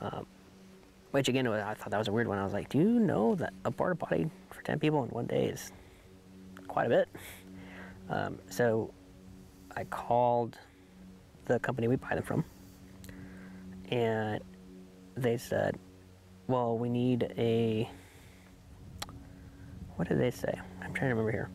Um, 0.00 0.26
which 1.10 1.28
again, 1.28 1.46
I 1.46 1.74
thought 1.74 1.90
that 1.90 1.98
was 1.98 2.08
a 2.08 2.12
weird 2.12 2.28
one. 2.28 2.38
I 2.38 2.44
was 2.44 2.52
like, 2.52 2.68
do 2.68 2.78
you 2.78 3.00
know 3.00 3.34
that 3.36 3.52
a 3.64 3.70
porta 3.70 3.96
potty 3.96 4.30
for 4.50 4.62
10 4.62 4.78
people 4.78 5.02
in 5.04 5.10
one 5.10 5.26
day 5.26 5.46
is 5.46 5.72
quite 6.66 6.86
a 6.86 6.90
bit? 6.90 7.08
Um, 8.10 8.38
so 8.48 8.92
I 9.76 9.84
called 9.84 10.58
the 11.46 11.58
company 11.58 11.88
we 11.88 11.96
buy 11.96 12.14
them 12.14 12.22
from, 12.22 12.44
and 13.90 14.40
they 15.16 15.36
said, 15.36 15.78
well, 16.46 16.78
we 16.78 16.88
need 16.88 17.34
a. 17.36 17.88
What 19.96 20.08
did 20.08 20.20
they 20.20 20.30
say? 20.30 20.52
I'm 20.80 20.94
trying 20.94 21.10
to 21.10 21.14
remember 21.14 21.32
here. 21.32 21.50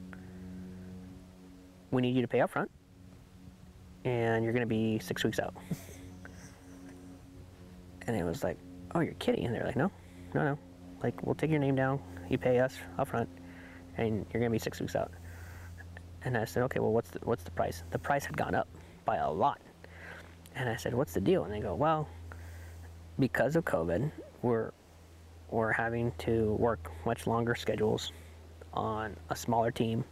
We 1.92 2.02
need 2.02 2.16
you 2.16 2.22
to 2.22 2.28
pay 2.28 2.42
up 2.42 2.52
front, 2.52 2.70
and 4.04 4.44
you're 4.44 4.54
going 4.54 4.62
to 4.62 4.68
be 4.68 5.00
six 5.00 5.24
weeks 5.24 5.40
out. 5.40 5.56
and 8.08 8.16
it 8.16 8.24
was 8.24 8.44
like, 8.44 8.58
oh, 8.96 9.00
you're 9.00 9.14
kidding. 9.16 9.46
And 9.46 9.56
they're 9.56 9.66
like, 9.66 9.76
no, 9.76 9.92
no, 10.34 10.44
no. 10.44 10.60
Like, 11.02 11.26
we'll 11.26 11.36
take 11.36 11.52
your 11.52 11.60
name 11.60 11.76
down, 11.76 12.00
you 12.30 12.38
pay 12.38 12.60
us 12.60 12.76
up 12.98 13.10
front, 13.10 13.30
and 13.98 14.26
you're 14.32 14.40
going 14.40 14.52
to 14.52 14.56
be 14.56 14.60
six 14.60 14.80
weeks 14.80 14.96
out. 14.96 15.12
And 16.24 16.38
I 16.38 16.46
said, 16.46 16.64
okay, 16.64 16.80
well, 16.80 16.94
what's 16.94 17.10
the, 17.10 17.20
what's 17.24 17.44
the 17.44 17.52
price? 17.52 17.84
The 17.92 18.00
price 18.00 18.24
had 18.24 18.38
gone 18.38 18.56
up 18.56 18.68
by 19.04 19.18
a 19.18 19.30
lot. 19.30 19.60
And 20.56 20.70
I 20.70 20.78
said, 20.78 20.94
what's 20.94 21.14
the 21.14 21.22
deal? 21.22 21.44
And 21.44 21.54
they 21.54 21.60
go, 21.60 21.76
well, 21.76 22.08
because 23.20 23.56
of 23.56 23.66
COVID, 23.66 24.12
we're, 24.42 24.72
we're 25.50 25.74
having 25.74 26.12
to 26.20 26.54
work 26.54 26.92
much 27.06 27.28
longer 27.28 27.56
schedules 27.56 28.14
on 28.74 29.16
a 29.30 29.36
smaller 29.36 29.72
team 29.72 30.04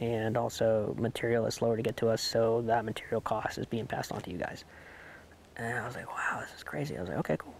and 0.00 0.36
also 0.36 0.94
material 0.98 1.46
is 1.46 1.54
slower 1.54 1.76
to 1.76 1.82
get 1.82 1.96
to 1.98 2.08
us 2.08 2.22
so 2.22 2.62
that 2.62 2.84
material 2.84 3.20
cost 3.20 3.58
is 3.58 3.66
being 3.66 3.86
passed 3.86 4.12
on 4.12 4.20
to 4.20 4.30
you 4.30 4.38
guys 4.38 4.64
and 5.56 5.78
i 5.78 5.86
was 5.86 5.94
like 5.94 6.08
wow 6.08 6.40
this 6.40 6.56
is 6.56 6.62
crazy 6.62 6.96
i 6.96 7.00
was 7.00 7.08
like 7.08 7.18
okay 7.18 7.36
cool 7.38 7.54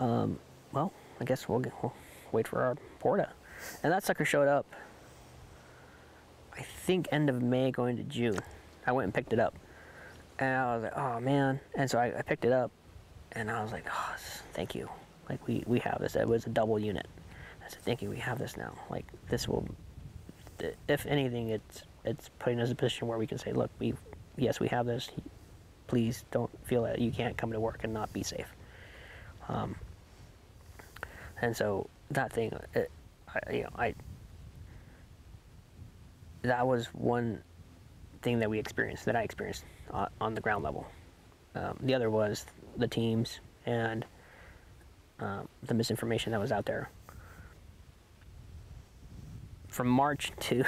um, 0.00 0.38
well 0.72 0.92
i 1.20 1.24
guess 1.24 1.48
we'll, 1.48 1.60
get, 1.60 1.72
we'll 1.82 1.94
wait 2.32 2.48
for 2.48 2.62
our 2.62 2.76
porta. 2.98 3.28
And 3.82 3.92
that 3.92 4.04
sucker 4.04 4.24
showed 4.24 4.48
up 4.48 4.66
i 6.56 6.62
think 6.62 7.08
end 7.12 7.28
of 7.28 7.42
may 7.42 7.70
going 7.70 7.96
to 7.96 8.02
june. 8.02 8.38
I 8.86 8.92
went 8.92 9.04
and 9.04 9.14
picked 9.14 9.32
it 9.32 9.38
up. 9.38 9.54
And 10.38 10.56
i 10.56 10.74
was 10.74 10.82
like 10.82 10.96
oh 10.96 11.20
man. 11.20 11.60
And 11.74 11.90
so 11.90 11.98
i, 11.98 12.18
I 12.18 12.22
picked 12.22 12.44
it 12.44 12.52
up 12.52 12.70
and 13.32 13.50
i 13.50 13.62
was 13.62 13.72
like 13.72 13.86
oh, 13.88 14.14
thank 14.52 14.74
you. 14.74 14.88
Like 15.28 15.46
we, 15.46 15.62
we 15.66 15.78
have 15.80 15.98
this. 16.00 16.16
It 16.16 16.26
was 16.26 16.46
a 16.46 16.50
double 16.50 16.78
unit. 16.78 17.06
I 17.64 17.68
said 17.68 17.82
thank 17.82 18.02
you. 18.02 18.10
We 18.10 18.16
have 18.16 18.38
this 18.38 18.56
now. 18.56 18.72
Like 18.90 19.06
this 19.28 19.46
will 19.46 19.64
if 20.88 21.06
anything, 21.06 21.48
it's 21.48 21.82
it's 22.04 22.30
putting 22.38 22.60
us 22.60 22.68
in 22.68 22.72
a 22.72 22.76
position 22.76 23.08
where 23.08 23.18
we 23.18 23.26
can 23.26 23.38
say, 23.38 23.52
look, 23.52 23.70
we 23.78 23.94
yes, 24.36 24.60
we 24.60 24.68
have 24.68 24.86
this. 24.86 25.10
Please 25.86 26.24
don't 26.30 26.50
feel 26.66 26.82
that 26.84 26.98
you 26.98 27.10
can't 27.10 27.36
come 27.36 27.52
to 27.52 27.60
work 27.60 27.80
and 27.84 27.92
not 27.92 28.12
be 28.12 28.22
safe. 28.22 28.46
Um, 29.48 29.74
and 31.40 31.56
so 31.56 31.88
that 32.10 32.32
thing, 32.32 32.52
it, 32.74 32.90
I, 33.28 33.52
you 33.52 33.62
know, 33.62 33.70
I 33.76 33.94
that 36.42 36.66
was 36.66 36.86
one 36.88 37.42
thing 38.22 38.38
that 38.38 38.48
we 38.48 38.58
experienced 38.58 39.04
that 39.04 39.16
I 39.16 39.22
experienced 39.22 39.64
uh, 39.92 40.06
on 40.20 40.34
the 40.34 40.40
ground 40.40 40.64
level. 40.64 40.86
Um, 41.54 41.76
the 41.80 41.94
other 41.94 42.10
was 42.10 42.46
the 42.76 42.88
teams 42.88 43.40
and 43.66 44.04
um, 45.18 45.48
the 45.62 45.74
misinformation 45.74 46.32
that 46.32 46.40
was 46.40 46.52
out 46.52 46.64
there 46.64 46.90
from 49.70 49.88
March 49.88 50.32
to 50.40 50.64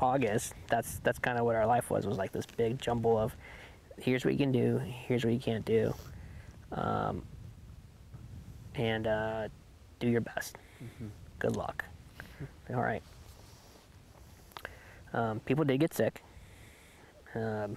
August, 0.00 0.54
that's 0.68 0.98
that's 1.00 1.18
kind 1.18 1.38
of 1.38 1.44
what 1.44 1.54
our 1.54 1.66
life 1.66 1.90
was. 1.90 2.06
Was 2.06 2.18
like 2.18 2.32
this 2.32 2.46
big 2.46 2.80
jumble 2.80 3.16
of, 3.16 3.36
here's 3.98 4.24
what 4.24 4.34
you 4.34 4.38
can 4.38 4.52
do, 4.52 4.78
here's 4.78 5.24
what 5.24 5.32
you 5.32 5.40
can't 5.40 5.64
do, 5.64 5.94
um, 6.72 7.22
and 8.74 9.06
uh, 9.06 9.48
do 9.98 10.08
your 10.08 10.20
best. 10.20 10.56
Good 11.38 11.56
luck. 11.56 11.84
All 12.70 12.82
right. 12.82 13.02
Um, 15.12 15.40
people 15.40 15.64
did 15.64 15.80
get 15.80 15.94
sick. 15.94 16.22
Um, 17.34 17.76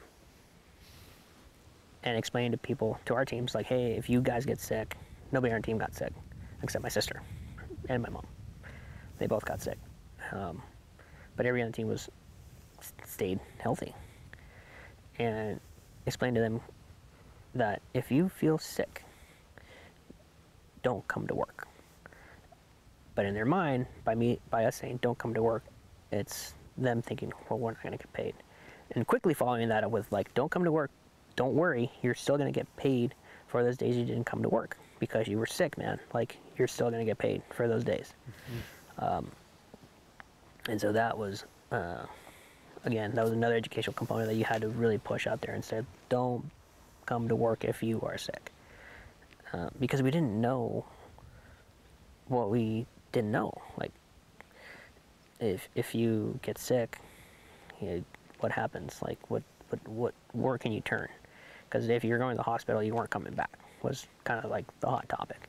and 2.04 2.18
explain 2.18 2.52
to 2.52 2.58
people, 2.58 3.00
to 3.06 3.14
our 3.14 3.26
teams, 3.26 3.54
like, 3.54 3.68
hey, 3.68 3.92
if 3.94 4.10
you 4.10 4.22
guys 4.22 4.46
get 4.46 4.60
sick, 4.60 4.98
nobody 5.32 5.52
on 5.52 5.58
our 5.58 5.62
team 5.62 5.78
got 5.78 5.94
sick, 5.94 6.14
except 6.64 6.84
my 6.84 6.90
sister 6.90 7.22
and 7.90 8.02
my 8.02 8.10
mom. 8.10 8.26
They 9.20 9.28
both 9.28 9.46
got 9.46 9.62
sick. 9.62 9.78
Um, 10.32 10.62
but 11.36 11.46
everyone 11.46 11.68
on 11.68 11.72
the 11.72 11.76
team 11.76 11.88
was 11.88 12.10
stayed 13.06 13.40
healthy. 13.60 13.94
And 15.20 15.60
explain 16.06 16.34
to 16.34 16.42
them 16.42 16.62
that 17.54 17.82
if 17.94 18.12
you 18.12 18.30
feel 18.30 18.58
sick, 18.58 19.04
don't 20.82 21.08
come 21.08 21.28
to 21.28 21.36
work. 21.36 21.68
But 23.22 23.28
in 23.28 23.36
their 23.36 23.46
mind, 23.46 23.86
by 24.04 24.16
me, 24.16 24.40
by 24.50 24.66
us 24.66 24.78
saying 24.78 24.98
don't 25.04 25.16
come 25.16 25.36
to 25.36 25.44
work, 25.44 25.64
it's 26.12 26.56
them 26.76 27.04
thinking, 27.04 27.32
well, 27.48 27.60
we're 27.60 27.70
not 27.70 27.84
going 27.84 27.92
to 27.92 28.00
get 28.00 28.12
paid. 28.14 28.34
And 28.96 29.06
quickly 29.06 29.36
following 29.36 29.70
that 29.70 29.84
up 29.84 29.92
with 29.92 30.12
like, 30.12 30.34
don't 30.34 30.50
come 30.50 30.64
to 30.64 30.72
work, 30.72 30.90
don't 31.36 31.54
worry, 31.54 31.92
you're 32.02 32.16
still 32.16 32.36
going 32.36 32.52
to 32.52 32.60
get 32.60 32.66
paid 32.78 33.14
for 33.48 33.64
those 33.64 33.78
days 33.78 33.96
you 33.96 34.06
didn't 34.06 34.24
come 34.24 34.42
to 34.42 34.50
work 34.50 34.76
because 34.98 35.28
you 35.28 35.38
were 35.38 35.46
sick, 35.46 35.78
man. 35.78 36.00
Like, 36.16 36.38
you're 36.58 36.68
still 36.68 36.90
going 36.90 37.00
to 37.00 37.06
get 37.06 37.20
paid 37.20 37.44
for 37.52 37.68
those 37.68 37.84
days. 37.84 38.12
Um, 38.98 39.32
and 40.68 40.82
so 40.82 40.92
that 40.92 41.16
was, 41.16 41.46
uh, 41.72 42.08
again, 42.86 43.12
that 43.14 43.24
was 43.24 43.34
another 43.34 43.56
educational 43.56 43.94
component 43.94 44.30
that 44.30 44.36
you 44.36 44.46
had 44.46 44.62
to 44.62 44.70
really 44.70 44.98
push 44.98 45.28
out 45.28 45.42
there 45.42 45.54
and 45.54 45.64
say, 45.64 45.84
don't 46.10 46.44
come 47.06 47.28
to 47.28 47.36
work 47.36 47.66
if 47.66 47.84
you 47.84 48.02
are 48.02 48.18
sick. 48.18 48.52
Uh, 49.54 49.70
because 49.80 50.02
we 50.02 50.10
didn't 50.10 50.42
know 50.42 50.86
what 52.28 52.50
we 52.50 52.88
didn't 53.12 53.32
know. 53.32 53.54
Like, 53.78 53.92
if 55.40 55.68
if 55.76 55.96
you 55.96 56.40
get 56.42 56.58
sick, 56.58 57.00
you 57.82 57.88
know, 57.88 58.04
what 58.40 58.52
happens? 58.52 59.00
Like, 59.02 59.20
what 59.30 59.44
what 59.70 59.88
what 59.88 60.14
where 60.34 60.58
can 60.58 60.72
you 60.72 60.82
turn? 60.82 61.08
Because 61.70 61.88
if 61.90 62.04
you're 62.04 62.20
going 62.20 62.36
to 62.36 62.38
the 62.38 62.44
hospital, 62.44 62.84
you 62.84 62.94
weren't 62.94 63.10
coming 63.10 63.34
back. 63.34 63.52
Was 63.82 64.06
kind 64.24 64.44
of 64.44 64.52
like 64.52 64.66
the 64.82 64.88
hot 64.88 65.08
topic. 65.10 65.40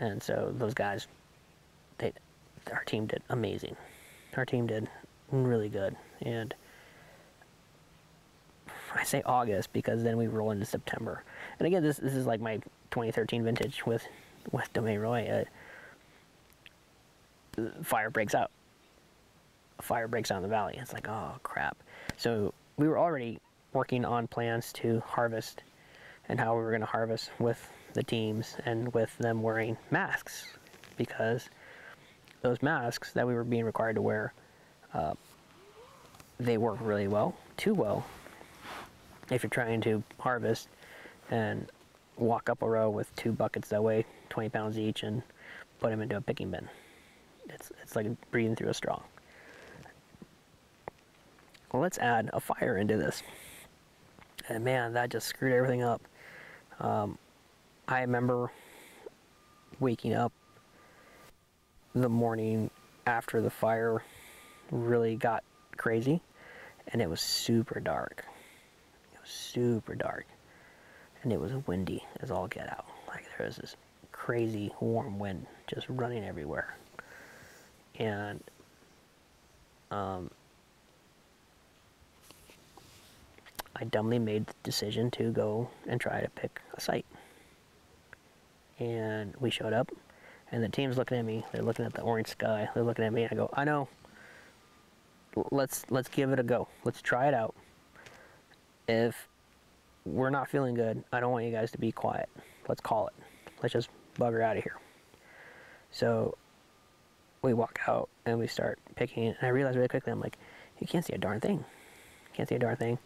And 0.00 0.22
so 0.22 0.52
those 0.56 0.74
guys, 0.74 1.06
they, 1.98 2.12
our 2.72 2.84
team 2.84 3.06
did 3.06 3.22
amazing. 3.28 3.76
Our 4.36 4.44
team 4.44 4.66
did 4.66 4.88
really 5.30 5.68
good. 5.68 5.96
And 6.22 6.54
I 8.94 9.04
say 9.04 9.22
August 9.24 9.72
because 9.72 10.02
then 10.02 10.16
we 10.16 10.26
roll 10.26 10.50
into 10.50 10.64
September. 10.64 11.22
And 11.58 11.66
again, 11.66 11.82
this 11.82 11.98
this 11.98 12.14
is 12.14 12.26
like 12.26 12.40
my 12.40 12.56
2013 12.90 13.44
vintage 13.44 13.86
with 13.86 14.04
with 14.50 14.72
Domaine 14.72 14.98
Roy. 14.98 15.28
Uh, 15.28 15.44
fire 17.82 18.10
breaks 18.10 18.34
out. 18.34 18.50
Fire 19.80 20.08
breaks 20.08 20.30
out 20.30 20.36
in 20.36 20.42
the 20.42 20.48
valley. 20.48 20.76
It's 20.80 20.92
like, 20.92 21.08
oh 21.08 21.32
crap. 21.42 21.76
So 22.16 22.52
we 22.76 22.88
were 22.88 22.98
already 22.98 23.38
working 23.72 24.04
on 24.04 24.26
plans 24.26 24.72
to 24.74 25.00
harvest 25.06 25.62
and 26.28 26.38
how 26.38 26.54
we 26.54 26.62
were 26.62 26.70
going 26.70 26.80
to 26.80 26.86
harvest 26.86 27.30
with 27.38 27.70
the 27.94 28.02
teams 28.02 28.56
and 28.64 28.92
with 28.94 29.16
them 29.18 29.42
wearing 29.42 29.76
masks 29.90 30.46
because 30.96 31.48
those 32.42 32.62
masks 32.62 33.12
that 33.12 33.26
we 33.26 33.34
were 33.34 33.44
being 33.44 33.64
required 33.64 33.96
to 33.96 34.02
wear, 34.02 34.32
uh, 34.94 35.14
they 36.38 36.56
work 36.56 36.78
really 36.80 37.08
well, 37.08 37.34
too 37.56 37.74
well, 37.74 38.04
if 39.30 39.42
you're 39.42 39.50
trying 39.50 39.80
to 39.80 40.02
harvest 40.18 40.68
and 41.30 41.70
walk 42.16 42.48
up 42.48 42.62
a 42.62 42.68
row 42.68 42.90
with 42.90 43.14
two 43.16 43.32
buckets 43.32 43.68
that 43.68 43.82
weigh 43.82 44.04
20 44.30 44.48
pounds 44.48 44.78
each 44.78 45.02
and 45.02 45.22
put 45.80 45.90
them 45.90 46.00
into 46.00 46.16
a 46.16 46.20
picking 46.20 46.50
bin. 46.50 46.68
It's, 47.90 47.96
like 47.96 48.06
breathing 48.30 48.54
through 48.54 48.68
a 48.68 48.74
straw. 48.74 49.02
Well, 51.72 51.82
let's 51.82 51.98
add 51.98 52.30
a 52.32 52.38
fire 52.38 52.76
into 52.76 52.96
this. 52.96 53.24
And 54.48 54.62
man, 54.62 54.92
that 54.92 55.10
just 55.10 55.26
screwed 55.26 55.52
everything 55.52 55.82
up. 55.82 56.00
Um, 56.78 57.18
I 57.88 58.02
remember 58.02 58.52
waking 59.80 60.14
up 60.14 60.32
the 61.92 62.08
morning 62.08 62.70
after 63.08 63.40
the 63.40 63.50
fire 63.50 64.04
really 64.70 65.16
got 65.16 65.42
crazy, 65.76 66.22
and 66.92 67.02
it 67.02 67.10
was 67.10 67.20
super 67.20 67.80
dark. 67.80 68.24
It 69.12 69.20
was 69.20 69.30
super 69.30 69.96
dark, 69.96 70.26
and 71.24 71.32
it 71.32 71.40
was 71.40 71.50
windy 71.66 72.04
as 72.20 72.30
all 72.30 72.46
get 72.46 72.70
out. 72.70 72.86
Like 73.08 73.26
there 73.36 73.48
was 73.48 73.56
this 73.56 73.74
crazy 74.12 74.72
warm 74.78 75.18
wind 75.18 75.46
just 75.66 75.88
running 75.88 76.24
everywhere, 76.24 76.76
and 78.00 78.42
um, 79.90 80.30
I 83.76 83.84
dumbly 83.84 84.18
made 84.18 84.46
the 84.46 84.54
decision 84.62 85.10
to 85.12 85.30
go 85.30 85.68
and 85.86 86.00
try 86.00 86.20
to 86.20 86.28
pick 86.30 86.60
a 86.74 86.80
site. 86.80 87.06
And 88.78 89.34
we 89.38 89.50
showed 89.50 89.74
up, 89.74 89.92
and 90.50 90.64
the 90.64 90.68
team's 90.68 90.96
looking 90.96 91.18
at 91.18 91.24
me. 91.26 91.44
They're 91.52 91.62
looking 91.62 91.84
at 91.84 91.92
the 91.92 92.00
orange 92.00 92.28
sky. 92.28 92.68
They're 92.74 92.82
looking 92.82 93.04
at 93.04 93.12
me. 93.12 93.28
I 93.30 93.34
go, 93.34 93.50
I 93.52 93.64
know. 93.64 93.86
Let's 95.50 95.84
let's 95.90 96.08
give 96.08 96.32
it 96.32 96.40
a 96.40 96.42
go. 96.42 96.66
Let's 96.84 97.02
try 97.02 97.28
it 97.28 97.34
out. 97.34 97.54
If 98.88 99.28
we're 100.04 100.30
not 100.30 100.48
feeling 100.48 100.74
good, 100.74 101.04
I 101.12 101.20
don't 101.20 101.30
want 101.30 101.44
you 101.44 101.52
guys 101.52 101.70
to 101.72 101.78
be 101.78 101.92
quiet. 101.92 102.28
Let's 102.66 102.80
call 102.80 103.06
it. 103.08 103.14
Let's 103.62 103.74
just 103.74 103.90
bugger 104.18 104.42
out 104.42 104.56
of 104.56 104.64
here. 104.64 104.78
So 105.92 106.36
we 107.42 107.54
walk 107.54 107.78
out 107.86 108.08
and 108.26 108.38
we 108.38 108.46
start 108.46 108.78
picking, 108.96 109.28
and 109.28 109.36
I 109.42 109.48
realize 109.48 109.76
really 109.76 109.88
quickly, 109.88 110.12
I'm 110.12 110.20
like, 110.20 110.36
you 110.78 110.86
can't 110.86 111.04
see 111.04 111.14
a 111.14 111.18
darn 111.18 111.40
thing. 111.40 111.64
Can't 112.34 112.48
see 112.48 112.54
a 112.54 112.58
darn 112.58 112.76
thing. 112.76 112.98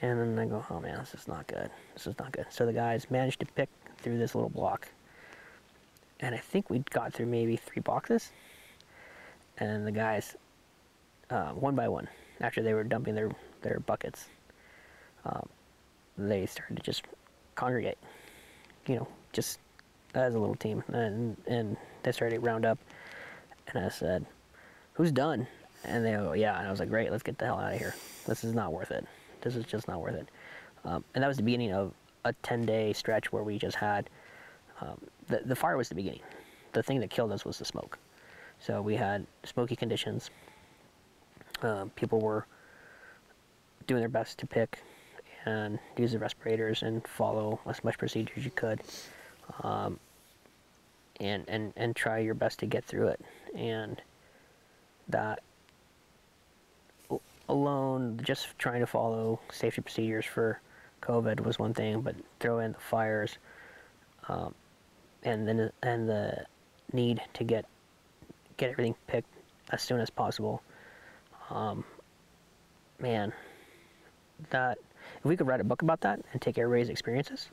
And 0.00 0.18
then 0.18 0.38
I 0.38 0.46
go, 0.46 0.64
oh 0.68 0.80
man, 0.80 0.98
this 0.98 1.14
is 1.14 1.28
not 1.28 1.46
good. 1.46 1.70
This 1.94 2.06
is 2.06 2.18
not 2.18 2.32
good. 2.32 2.46
So 2.50 2.66
the 2.66 2.72
guys 2.72 3.10
managed 3.10 3.40
to 3.40 3.46
pick 3.46 3.68
through 3.98 4.18
this 4.18 4.34
little 4.34 4.50
block. 4.50 4.88
And 6.20 6.34
I 6.34 6.38
think 6.38 6.70
we 6.70 6.80
got 6.90 7.12
through 7.12 7.26
maybe 7.26 7.56
three 7.56 7.80
boxes. 7.80 8.30
And 9.58 9.86
the 9.86 9.92
guys, 9.92 10.36
uh, 11.30 11.50
one 11.50 11.76
by 11.76 11.88
one, 11.88 12.08
after 12.40 12.62
they 12.62 12.74
were 12.74 12.84
dumping 12.84 13.14
their, 13.14 13.30
their 13.62 13.78
buckets, 13.80 14.26
um, 15.24 15.48
they 16.18 16.46
started 16.46 16.76
to 16.76 16.82
just 16.82 17.04
congregate, 17.54 17.98
you 18.86 18.96
know, 18.96 19.08
just 19.32 19.60
as 20.14 20.34
a 20.34 20.38
little 20.38 20.56
team. 20.56 20.82
And, 20.88 21.36
and 21.46 21.76
they 22.02 22.10
started 22.10 22.36
to 22.36 22.40
round 22.40 22.64
up. 22.64 22.78
And 23.72 23.84
I 23.84 23.88
said, 23.88 24.26
who's 24.94 25.12
done? 25.12 25.46
And 25.84 26.04
they 26.04 26.12
go, 26.12 26.32
yeah. 26.32 26.58
And 26.58 26.66
I 26.66 26.70
was 26.70 26.80
like, 26.80 26.88
great, 26.88 27.10
let's 27.10 27.22
get 27.22 27.38
the 27.38 27.46
hell 27.46 27.58
out 27.58 27.72
of 27.72 27.78
here. 27.78 27.94
This 28.26 28.44
is 28.44 28.54
not 28.54 28.72
worth 28.72 28.90
it. 28.90 29.06
This 29.40 29.56
is 29.56 29.64
just 29.64 29.88
not 29.88 30.00
worth 30.00 30.14
it. 30.14 30.28
Um, 30.84 31.04
and 31.14 31.22
that 31.22 31.28
was 31.28 31.36
the 31.36 31.42
beginning 31.42 31.72
of 31.72 31.92
a 32.24 32.32
10 32.42 32.64
day 32.66 32.92
stretch 32.92 33.32
where 33.32 33.42
we 33.42 33.58
just 33.58 33.76
had 33.76 34.08
um, 34.80 35.00
the, 35.28 35.42
the 35.44 35.56
fire 35.56 35.76
was 35.76 35.88
the 35.88 35.94
beginning. 35.94 36.20
The 36.72 36.82
thing 36.82 37.00
that 37.00 37.10
killed 37.10 37.32
us 37.32 37.44
was 37.44 37.58
the 37.58 37.64
smoke. 37.64 37.98
So 38.58 38.80
we 38.80 38.96
had 38.96 39.26
smoky 39.44 39.76
conditions. 39.76 40.30
Um, 41.62 41.90
people 41.90 42.20
were 42.20 42.46
doing 43.86 44.00
their 44.00 44.08
best 44.08 44.38
to 44.38 44.46
pick 44.46 44.82
and 45.44 45.78
use 45.96 46.12
the 46.12 46.18
respirators 46.18 46.82
and 46.82 47.06
follow 47.06 47.60
as 47.66 47.82
much 47.82 47.98
procedure 47.98 48.32
as 48.36 48.44
you 48.44 48.52
could. 48.52 48.80
Um, 49.62 49.98
and, 51.20 51.44
and, 51.48 51.72
and 51.76 51.94
try 51.94 52.18
your 52.18 52.34
best 52.34 52.58
to 52.60 52.66
get 52.66 52.84
through 52.84 53.08
it. 53.08 53.20
And 53.54 54.00
that 55.08 55.40
alone, 57.48 58.20
just 58.22 58.58
trying 58.58 58.80
to 58.80 58.86
follow 58.86 59.40
safety 59.50 59.82
procedures 59.82 60.24
for 60.24 60.60
COVID 61.02 61.40
was 61.40 61.58
one 61.58 61.74
thing, 61.74 62.00
but 62.00 62.14
throw 62.40 62.60
in 62.60 62.72
the 62.72 62.78
fires, 62.78 63.36
um, 64.28 64.54
and 65.24 65.46
then 65.46 65.70
and 65.82 66.08
the 66.08 66.46
need 66.92 67.20
to 67.34 67.44
get 67.44 67.64
get 68.56 68.70
everything 68.70 68.94
picked 69.06 69.28
as 69.70 69.82
soon 69.82 70.00
as 70.00 70.10
possible. 70.10 70.62
Um, 71.50 71.84
man, 72.98 73.32
that 74.50 74.78
if 75.18 75.24
we 75.24 75.36
could 75.36 75.46
write 75.46 75.60
a 75.60 75.64
book 75.64 75.82
about 75.82 76.00
that 76.02 76.20
and 76.32 76.40
take 76.40 76.58
everybody's 76.58 76.88
experiences, 76.88 77.48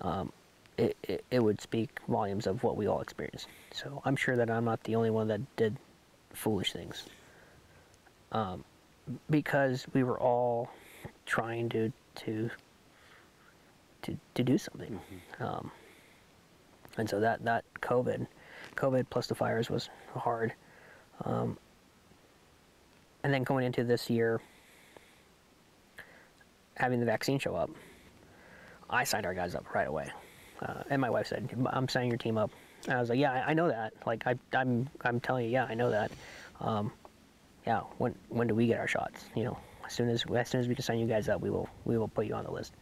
um, 0.00 0.32
it, 0.76 0.96
it, 1.02 1.24
it 1.30 1.42
would 1.42 1.60
speak 1.60 2.00
volumes 2.08 2.46
of 2.46 2.62
what 2.62 2.76
we 2.76 2.86
all 2.86 3.00
experienced. 3.00 3.48
So 3.72 4.02
I'm 4.04 4.16
sure 4.16 4.36
that 4.36 4.50
I'm 4.50 4.64
not 4.64 4.82
the 4.84 4.96
only 4.96 5.10
one 5.10 5.28
that 5.28 5.56
did 5.56 5.76
foolish 6.32 6.72
things. 6.72 7.06
Um, 8.32 8.64
because 9.30 9.86
we 9.92 10.02
were 10.02 10.18
all 10.18 10.70
trying 11.26 11.68
to 11.70 11.92
to 12.16 12.50
to, 14.02 14.18
to 14.34 14.42
do 14.42 14.58
something. 14.58 15.00
Mm-hmm. 15.38 15.44
Um, 15.44 15.70
and 16.98 17.08
so 17.08 17.20
that 17.20 17.44
that 17.44 17.64
COVID, 17.80 18.26
COVID 18.76 19.06
plus 19.10 19.26
the 19.26 19.34
fires 19.34 19.70
was 19.70 19.88
hard. 20.14 20.52
Um, 21.24 21.56
and 23.22 23.32
then 23.32 23.42
going 23.42 23.64
into 23.64 23.84
this 23.84 24.10
year, 24.10 24.40
having 26.76 27.00
the 27.00 27.06
vaccine 27.06 27.38
show 27.38 27.54
up, 27.54 27.70
I 28.90 29.04
signed 29.04 29.24
our 29.24 29.34
guys 29.34 29.54
up 29.54 29.72
right 29.74 29.88
away. 29.88 30.10
Uh, 30.62 30.82
and 30.90 31.00
my 31.00 31.10
wife 31.10 31.26
said, 31.26 31.48
"I'm 31.70 31.88
signing 31.88 32.10
your 32.10 32.18
team 32.18 32.38
up." 32.38 32.50
And 32.86 32.94
I 32.94 33.00
was 33.00 33.08
like, 33.08 33.18
"Yeah, 33.18 33.32
I, 33.32 33.50
I 33.50 33.54
know 33.54 33.68
that. 33.68 33.92
Like, 34.06 34.26
I, 34.26 34.36
I'm, 34.52 34.88
I'm 35.02 35.20
telling 35.20 35.46
you, 35.46 35.50
yeah, 35.50 35.66
I 35.68 35.74
know 35.74 35.90
that. 35.90 36.10
Um, 36.60 36.92
yeah, 37.66 37.80
when, 37.98 38.14
when 38.28 38.46
do 38.46 38.54
we 38.54 38.66
get 38.66 38.78
our 38.78 38.88
shots? 38.88 39.24
You 39.34 39.44
know, 39.44 39.58
as 39.86 39.92
soon 39.92 40.08
as, 40.08 40.24
as 40.34 40.48
soon 40.48 40.60
as 40.60 40.68
we 40.68 40.74
can 40.74 40.84
sign 40.84 40.98
you 40.98 41.06
guys 41.06 41.28
up, 41.28 41.40
we 41.40 41.50
will, 41.50 41.68
we 41.84 41.98
will 41.98 42.08
put 42.08 42.26
you 42.26 42.34
on 42.34 42.44
the 42.44 42.50
list." 42.50 42.74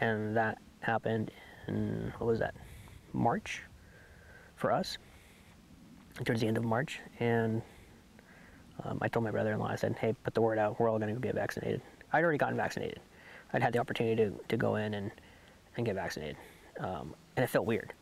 And 0.00 0.36
that 0.36 0.58
happened 0.80 1.30
in 1.68 2.12
what 2.18 2.26
was 2.26 2.38
that, 2.38 2.54
March, 3.12 3.62
for 4.56 4.72
us, 4.72 4.98
towards 6.24 6.40
the 6.40 6.46
end 6.46 6.56
of 6.56 6.64
March, 6.64 7.00
and 7.18 7.62
um, 8.84 8.98
I 9.02 9.08
told 9.08 9.24
my 9.24 9.30
brother-in-law, 9.30 9.68
I 9.68 9.76
said, 9.76 9.96
"Hey, 9.98 10.14
put 10.24 10.34
the 10.34 10.40
word 10.40 10.58
out. 10.58 10.78
We're 10.80 10.88
all 10.88 10.98
going 10.98 11.14
to 11.14 11.20
get 11.20 11.34
vaccinated." 11.34 11.82
I'd 12.12 12.24
already 12.24 12.38
gotten 12.38 12.56
vaccinated. 12.56 13.00
I'd 13.52 13.62
had 13.62 13.72
the 13.72 13.78
opportunity 13.78 14.16
to, 14.16 14.32
to 14.48 14.56
go 14.56 14.76
in 14.76 14.94
and, 14.94 15.10
and 15.76 15.86
get 15.86 15.94
vaccinated, 15.94 16.36
um, 16.80 17.14
and 17.36 17.44
it 17.44 17.48
felt 17.48 17.66
weird 17.66 17.92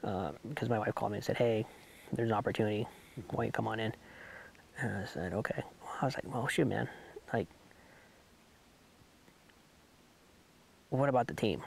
because 0.00 0.68
my 0.68 0.78
wife 0.78 0.94
called 0.94 1.12
me 1.12 1.18
and 1.18 1.24
said, 1.24 1.36
"Hey, 1.36 1.64
there's 2.12 2.28
an 2.28 2.34
opportunity. 2.34 2.86
Why 3.30 3.36
don't 3.36 3.46
you 3.46 3.52
come 3.52 3.68
on 3.68 3.80
in?" 3.80 3.92
And 4.78 4.96
I 4.98 5.04
said, 5.04 5.32
"Okay." 5.32 5.62
Well, 5.82 5.92
I 6.00 6.04
was 6.04 6.14
like, 6.14 6.32
"Well, 6.32 6.46
shoot, 6.48 6.66
man. 6.66 6.88
Like, 7.32 7.46
what 10.90 11.08
about 11.08 11.26
the 11.26 11.34
team?" 11.34 11.62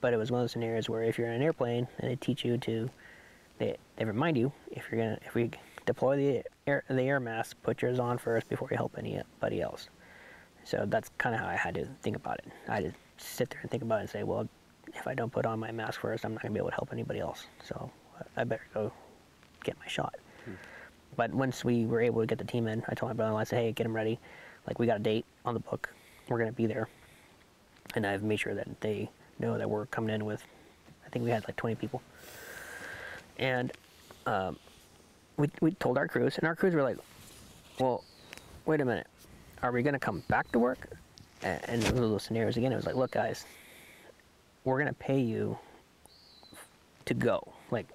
But 0.00 0.12
it 0.12 0.16
was 0.16 0.30
one 0.30 0.40
of 0.40 0.44
those 0.44 0.52
scenarios 0.52 0.88
where 0.88 1.04
if 1.04 1.18
you're 1.18 1.28
in 1.28 1.34
an 1.34 1.42
airplane 1.42 1.86
and 1.98 2.10
they 2.10 2.16
teach 2.16 2.44
you 2.44 2.58
to, 2.58 2.90
they, 3.58 3.76
they 3.96 4.04
remind 4.04 4.36
you 4.36 4.52
if 4.72 4.84
you're 4.90 5.00
gonna 5.00 5.18
if 5.24 5.34
we 5.34 5.50
deploy 5.86 6.16
the 6.16 6.42
air 6.66 6.84
the 6.88 7.02
air 7.02 7.20
mask, 7.20 7.56
put 7.62 7.82
yours 7.82 7.98
on 7.98 8.18
first 8.18 8.48
before 8.48 8.68
you 8.70 8.76
help 8.76 8.96
anybody 8.98 9.60
else. 9.60 9.88
So 10.64 10.84
that's 10.86 11.10
kind 11.18 11.34
of 11.34 11.40
how 11.40 11.48
I 11.48 11.56
had 11.56 11.74
to 11.74 11.86
think 12.02 12.16
about 12.16 12.38
it. 12.38 12.46
I 12.68 12.74
had 12.76 12.84
to 12.84 12.92
sit 13.16 13.50
there 13.50 13.60
and 13.62 13.70
think 13.70 13.82
about 13.82 13.98
it 13.98 14.02
and 14.02 14.10
say, 14.10 14.22
well, 14.22 14.48
if 14.94 15.06
I 15.06 15.14
don't 15.14 15.32
put 15.32 15.46
on 15.46 15.58
my 15.58 15.72
mask 15.72 16.00
first, 16.00 16.24
I'm 16.24 16.34
not 16.34 16.42
gonna 16.42 16.52
be 16.52 16.58
able 16.58 16.70
to 16.70 16.74
help 16.74 16.90
anybody 16.92 17.20
else. 17.20 17.46
So 17.64 17.90
I 18.36 18.44
better 18.44 18.66
go 18.74 18.92
get 19.64 19.78
my 19.78 19.86
shot. 19.86 20.14
Hmm. 20.44 20.52
But 21.16 21.32
once 21.32 21.64
we 21.64 21.86
were 21.86 22.00
able 22.00 22.20
to 22.20 22.26
get 22.26 22.38
the 22.38 22.44
team 22.44 22.66
in, 22.66 22.82
I 22.88 22.94
told 22.94 23.10
my 23.10 23.14
brother-in-law, 23.14 23.40
I 23.40 23.44
said, 23.44 23.58
hey, 23.58 23.72
get 23.72 23.84
them 23.84 23.94
ready. 23.94 24.18
Like 24.66 24.78
we 24.78 24.86
got 24.86 24.98
a 24.98 25.02
date 25.02 25.24
on 25.44 25.54
the 25.54 25.60
book. 25.60 25.92
We're 26.28 26.38
gonna 26.38 26.52
be 26.52 26.66
there, 26.66 26.88
and 27.94 28.06
I've 28.06 28.22
made 28.22 28.38
sure 28.38 28.54
that 28.54 28.80
they 28.80 29.10
know 29.38 29.58
that 29.58 29.68
we're 29.68 29.86
coming 29.86 30.14
in 30.14 30.24
with. 30.24 30.42
I 31.04 31.08
think 31.08 31.24
we 31.24 31.30
had 31.30 31.46
like 31.48 31.56
20 31.56 31.76
people, 31.76 32.00
and 33.38 33.72
um, 34.26 34.58
we 35.36 35.50
we 35.60 35.72
told 35.72 35.98
our 35.98 36.06
crews, 36.06 36.38
and 36.38 36.46
our 36.46 36.54
crews 36.54 36.74
were 36.74 36.82
like, 36.82 36.98
well, 37.78 38.04
wait 38.66 38.80
a 38.80 38.84
minute 38.84 39.06
are 39.62 39.70
we 39.70 39.82
going 39.82 39.94
to 39.94 39.98
come 39.98 40.22
back 40.28 40.50
to 40.52 40.58
work? 40.58 40.88
And 41.42 41.82
in 41.84 41.96
those 41.96 42.22
scenarios 42.22 42.56
again, 42.56 42.72
it 42.72 42.76
was 42.76 42.86
like, 42.86 42.94
look, 42.94 43.12
guys, 43.12 43.44
we're 44.64 44.76
going 44.76 44.88
to 44.88 44.94
pay 44.94 45.20
you 45.20 45.58
to 47.04 47.14
go. 47.14 47.52
Like, 47.70 47.88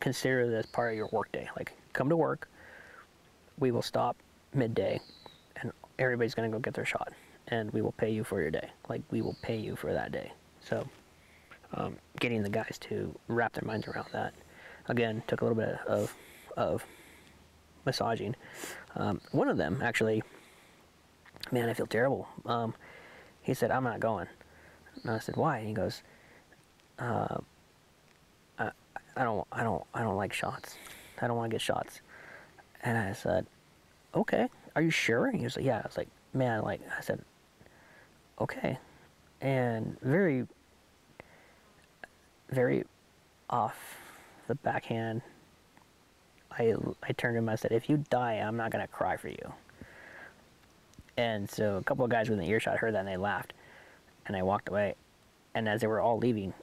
consider 0.00 0.48
this 0.48 0.66
part 0.66 0.92
of 0.92 0.96
your 0.96 1.08
workday. 1.12 1.48
Like, 1.56 1.72
come 1.92 2.08
to 2.08 2.16
work. 2.16 2.48
We 3.58 3.70
will 3.70 3.82
stop 3.82 4.16
midday, 4.54 5.00
and 5.56 5.72
everybody's 5.98 6.34
going 6.34 6.50
to 6.50 6.56
go 6.56 6.60
get 6.60 6.74
their 6.74 6.84
shot, 6.86 7.12
and 7.48 7.70
we 7.72 7.82
will 7.82 7.92
pay 7.92 8.10
you 8.10 8.24
for 8.24 8.40
your 8.40 8.50
day. 8.50 8.70
Like, 8.88 9.02
we 9.10 9.22
will 9.22 9.36
pay 9.42 9.56
you 9.56 9.76
for 9.76 9.92
that 9.92 10.12
day. 10.12 10.32
So, 10.60 10.86
um, 11.74 11.96
getting 12.20 12.42
the 12.42 12.50
guys 12.50 12.78
to 12.82 13.14
wrap 13.28 13.52
their 13.52 13.66
minds 13.66 13.88
around 13.88 14.08
that 14.12 14.34
again 14.88 15.22
took 15.26 15.40
a 15.40 15.44
little 15.44 15.56
bit 15.56 15.78
of 15.86 16.14
of 16.56 16.84
massaging. 17.84 18.36
Um, 18.94 19.20
one 19.32 19.48
of 19.48 19.56
them 19.56 19.80
actually, 19.82 20.22
man, 21.50 21.68
I 21.68 21.74
feel 21.74 21.86
terrible. 21.86 22.28
Um, 22.46 22.74
he 23.40 23.54
said, 23.54 23.70
"I'm 23.70 23.84
not 23.84 24.00
going." 24.00 24.28
And 25.02 25.12
I 25.12 25.18
said, 25.18 25.36
"Why?" 25.36 25.58
And 25.58 25.68
he 25.68 25.74
goes, 25.74 26.02
uh, 26.98 27.38
I, 28.58 28.70
"I 29.16 29.24
don't, 29.24 29.46
I 29.52 29.62
don't, 29.62 29.84
I 29.94 30.02
don't 30.02 30.16
like 30.16 30.32
shots. 30.32 30.76
I 31.20 31.26
don't 31.26 31.36
want 31.36 31.50
to 31.50 31.54
get 31.54 31.60
shots." 31.60 32.00
And 32.82 32.96
I 32.98 33.12
said, 33.12 33.46
"Okay, 34.14 34.48
are 34.76 34.82
you 34.82 34.90
sure?" 34.90 35.26
And 35.26 35.38
he 35.38 35.44
was 35.44 35.56
like, 35.56 35.64
"Yeah." 35.64 35.78
I 35.78 35.86
was 35.86 35.96
like, 35.96 36.08
"Man, 36.32 36.62
like," 36.62 36.80
I 36.96 37.00
said, 37.00 37.20
"Okay," 38.40 38.78
and 39.40 39.98
very, 40.00 40.46
very 42.50 42.84
off 43.50 43.98
the 44.48 44.54
backhand 44.56 45.22
I, 46.58 46.74
I 47.02 47.12
turned 47.12 47.34
to 47.34 47.38
him, 47.38 47.48
and 47.48 47.50
I 47.50 47.54
said, 47.56 47.72
if 47.72 47.88
you 47.88 48.04
die, 48.10 48.34
I'm 48.34 48.56
not 48.56 48.70
going 48.70 48.82
to 48.82 48.88
cry 48.88 49.16
for 49.16 49.28
you. 49.28 49.52
And 51.16 51.48
so 51.50 51.76
a 51.76 51.82
couple 51.82 52.04
of 52.04 52.10
guys 52.10 52.28
within 52.28 52.44
earshot 52.44 52.78
heard 52.78 52.94
that 52.94 53.00
and 53.00 53.08
they 53.08 53.16
laughed. 53.16 53.52
And 54.26 54.36
I 54.36 54.42
walked 54.42 54.68
away. 54.68 54.94
And 55.54 55.68
as 55.68 55.80
they 55.80 55.86
were 55.86 56.00
all 56.00 56.18
leaving, 56.18 56.54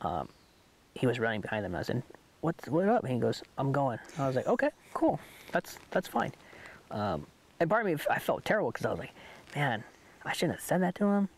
um, 0.00 0.28
he 0.94 1.06
was 1.06 1.18
running 1.18 1.40
behind 1.40 1.64
them. 1.64 1.74
And 1.74 1.80
I 1.80 1.82
said, 1.82 2.02
what's 2.40 2.68
what 2.68 2.88
up? 2.88 3.04
And 3.04 3.12
he 3.12 3.18
goes, 3.18 3.42
I'm 3.56 3.72
going. 3.72 3.98
I 4.18 4.26
was 4.26 4.36
like, 4.36 4.46
okay, 4.46 4.70
cool. 4.92 5.18
That's, 5.52 5.78
that's 5.90 6.08
fine. 6.08 6.32
Um, 6.90 7.26
and 7.60 7.70
part 7.70 7.86
of 7.86 7.92
me, 7.92 8.04
I 8.10 8.18
felt 8.18 8.44
terrible 8.44 8.70
because 8.70 8.86
I 8.86 8.90
was 8.90 8.98
like, 8.98 9.12
man, 9.56 9.82
I 10.24 10.32
shouldn't 10.32 10.58
have 10.58 10.64
said 10.64 10.82
that 10.82 10.94
to 10.96 11.06
him. 11.06 11.28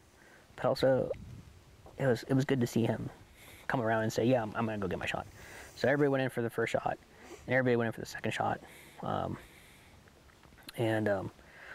But 0.57 0.65
also, 0.65 1.11
it 1.99 2.07
was, 2.07 2.25
it 2.29 2.35
was 2.35 2.45
good 2.45 2.61
to 2.61 2.67
see 2.67 2.85
him 2.85 3.09
come 3.69 3.81
around 3.81 4.03
and 4.03 4.13
say, 4.13 4.25
yeah, 4.25 4.43
I'm, 4.43 4.53
I'm 4.57 4.67
to 4.67 4.79
go 4.79 4.89
get 4.89 4.99
my 4.99 5.07
shot. 5.07 5.27
So 5.77 5.89
everybody 5.89 6.09
went 6.09 6.23
in 6.23 6.31
for 6.31 6.43
the 6.43 6.51
first 6.51 6.73
shot 6.73 6.99
and 7.47 7.55
everybody 7.55 7.77
went 7.77 7.89
in 7.89 7.93
for 7.93 8.01
the 8.01 8.07
second 8.07 8.33
shot. 8.33 8.61
Um, 9.03 9.37
and 10.77 11.09
um, 11.09 11.31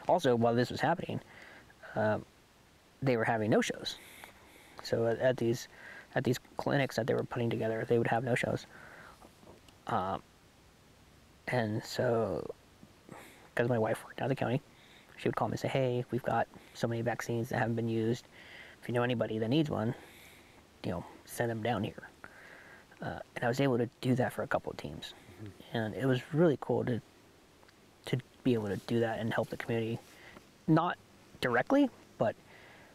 also, 0.07 0.35
while 0.35 0.55
this 0.55 0.69
was 0.69 0.81
happening, 0.81 1.19
uh, 1.95 2.19
they 3.01 3.17
were 3.17 3.23
having 3.23 3.49
no 3.49 3.61
shows. 3.61 3.97
So 4.83 5.07
at, 5.07 5.19
at, 5.19 5.37
these 5.37 5.67
at 6.15 6.23
these 6.23 6.39
clinics 6.57 6.95
that 6.95 7.07
they 7.07 7.13
were 7.13 7.23
putting 7.23 7.49
together, 7.49 7.85
they 7.87 7.97
would 7.97 8.07
have 8.07 8.23
no 8.23 8.35
shows. 8.35 8.65
Um, 9.87 10.21
and 11.47 11.83
so, 11.83 12.49
because 13.53 13.69
my 13.69 13.79
wife 13.79 14.03
worked 14.05 14.21
out 14.21 14.25
of 14.25 14.29
the 14.29 14.35
county, 14.35 14.61
she 15.17 15.27
would 15.27 15.35
call 15.35 15.47
me 15.47 15.53
and 15.53 15.59
say, 15.59 15.67
"Hey, 15.67 16.05
we've 16.11 16.23
got 16.23 16.47
so 16.73 16.87
many 16.87 17.01
vaccines 17.01 17.49
that 17.49 17.59
haven't 17.59 17.75
been 17.75 17.89
used. 17.89 18.25
If 18.81 18.87
you 18.87 18.93
know 18.93 19.03
anybody 19.03 19.37
that 19.39 19.49
needs 19.49 19.69
one, 19.69 19.93
you 20.83 20.91
know, 20.91 21.05
send 21.25 21.49
them 21.49 21.61
down 21.61 21.83
here." 21.83 22.09
Uh, 23.01 23.19
and 23.35 23.43
I 23.43 23.47
was 23.47 23.59
able 23.59 23.77
to 23.77 23.89
do 24.01 24.15
that 24.15 24.31
for 24.31 24.43
a 24.43 24.47
couple 24.47 24.71
of 24.71 24.77
teams 24.77 25.13
and 25.73 25.93
it 25.95 26.05
was 26.05 26.21
really 26.33 26.57
cool 26.61 26.83
to 26.85 27.01
to 28.05 28.17
be 28.43 28.53
able 28.53 28.67
to 28.67 28.77
do 28.87 28.99
that 28.99 29.19
and 29.19 29.31
help 29.31 29.49
the 29.49 29.57
community, 29.57 29.99
not 30.67 30.97
directly, 31.39 31.87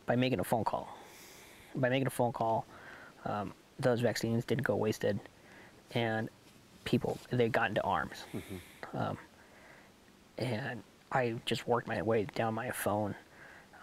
by 0.06 0.16
making 0.16 0.40
a 0.40 0.44
phone 0.44 0.64
call. 0.64 0.88
By 1.74 1.88
making 1.88 2.06
a 2.06 2.10
phone 2.10 2.32
call, 2.32 2.64
um, 3.24 3.52
those 3.78 4.00
vaccines 4.00 4.44
didn't 4.44 4.64
go 4.64 4.76
wasted, 4.76 5.20
and 5.92 6.30
people 6.84 7.18
they 7.30 7.48
got 7.48 7.68
into 7.68 7.82
arms. 7.82 8.24
Mm-hmm. 8.32 8.96
Um, 8.96 9.18
and 10.38 10.82
I 11.12 11.34
just 11.44 11.66
worked 11.66 11.88
my 11.88 12.00
way 12.02 12.26
down 12.34 12.54
my 12.54 12.70
phone, 12.70 13.14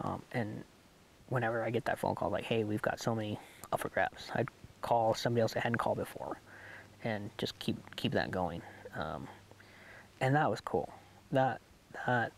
um, 0.01 0.21
and 0.31 0.63
whenever 1.29 1.63
I 1.63 1.69
get 1.69 1.85
that 1.85 1.99
phone 1.99 2.15
call, 2.15 2.29
like, 2.29 2.45
"Hey, 2.45 2.63
we've 2.63 2.81
got 2.81 2.99
so 2.99 3.13
many 3.13 3.37
up 3.71 3.81
for 3.81 3.89
grabs," 3.89 4.31
I'd 4.33 4.49
call 4.81 5.13
somebody 5.13 5.41
else 5.41 5.53
that 5.53 5.61
hadn't 5.61 5.77
called 5.77 5.97
before, 5.97 6.39
and 7.03 7.29
just 7.37 7.57
keep 7.59 7.77
keep 7.95 8.13
that 8.13 8.31
going. 8.31 8.61
Um, 8.95 9.27
and 10.21 10.35
that 10.35 10.49
was 10.49 10.61
cool. 10.61 10.91
That 11.31 11.61
that 12.05 12.31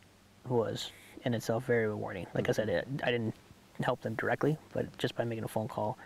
was 0.47 0.91
in 1.23 1.33
itself 1.33 1.65
very 1.65 1.87
rewarding. 1.87 2.27
Like 2.33 2.49
I 2.49 2.51
said, 2.51 2.69
it, 2.69 2.87
I 3.03 3.11
didn't 3.11 3.35
help 3.83 4.01
them 4.01 4.15
directly, 4.15 4.57
but 4.73 4.97
just 4.97 5.15
by 5.15 5.23
making 5.23 5.43
a 5.43 5.47
phone 5.47 5.67
call, 5.67 5.97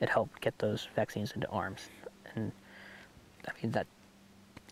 it 0.00 0.08
helped 0.08 0.40
get 0.40 0.58
those 0.58 0.88
vaccines 0.94 1.32
into 1.32 1.48
arms. 1.48 1.88
And 2.34 2.52
I 3.46 3.52
mean 3.62 3.72
that. 3.72 3.86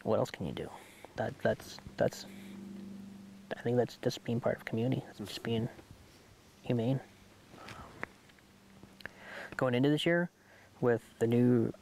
What 0.03 0.19
else 0.19 0.31
can 0.31 0.47
you 0.47 0.53
do? 0.53 0.69
That 1.17 1.35
that's 1.43 1.79
that's. 1.97 2.27
I 3.57 3.61
think 3.63 3.77
that's 3.77 3.97
just 4.03 4.23
being 4.25 4.41
part 4.41 4.57
of 4.57 4.65
community. 4.65 5.03
Just 5.19 5.43
being 5.43 5.69
humane. 6.63 7.01
Going 9.57 9.75
into 9.75 9.89
this 9.89 10.05
year, 10.05 10.31
with 10.81 11.03
the 11.21 11.27
new 11.27 11.73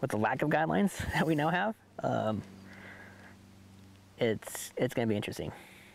with 0.00 0.10
the 0.10 0.16
lack 0.16 0.42
of 0.42 0.50
guidelines 0.50 0.96
that 1.14 1.26
we 1.26 1.34
now 1.34 1.48
have, 1.48 1.74
um, 2.02 2.42
it's 4.18 4.72
it's 4.76 4.94
going 4.94 5.08
to 5.08 5.10
be 5.10 5.16
interesting 5.16 5.52